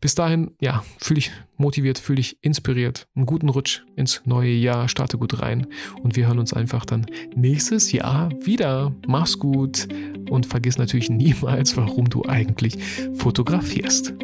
Bis 0.00 0.14
dahin, 0.14 0.52
ja, 0.60 0.84
fühle 0.98 1.18
ich 1.18 1.32
motiviert, 1.56 1.98
fühle 1.98 2.20
ich 2.20 2.36
inspiriert. 2.40 3.08
Einen 3.16 3.26
guten 3.26 3.48
Rutsch 3.48 3.82
ins 3.96 4.22
neue 4.24 4.52
Jahr, 4.52 4.88
starte 4.88 5.18
gut 5.18 5.40
rein 5.40 5.66
und 6.02 6.14
wir 6.14 6.28
hören 6.28 6.38
uns 6.38 6.52
einfach 6.52 6.84
dann 6.84 7.06
nächstes 7.34 7.90
Jahr 7.90 8.30
wieder. 8.44 8.94
Mach's 9.08 9.38
gut 9.40 9.88
und 10.30 10.46
vergiss 10.46 10.78
natürlich 10.78 11.10
niemals, 11.10 11.76
warum 11.76 12.08
du 12.08 12.24
eigentlich 12.24 12.78
fotografierst. 13.14 14.14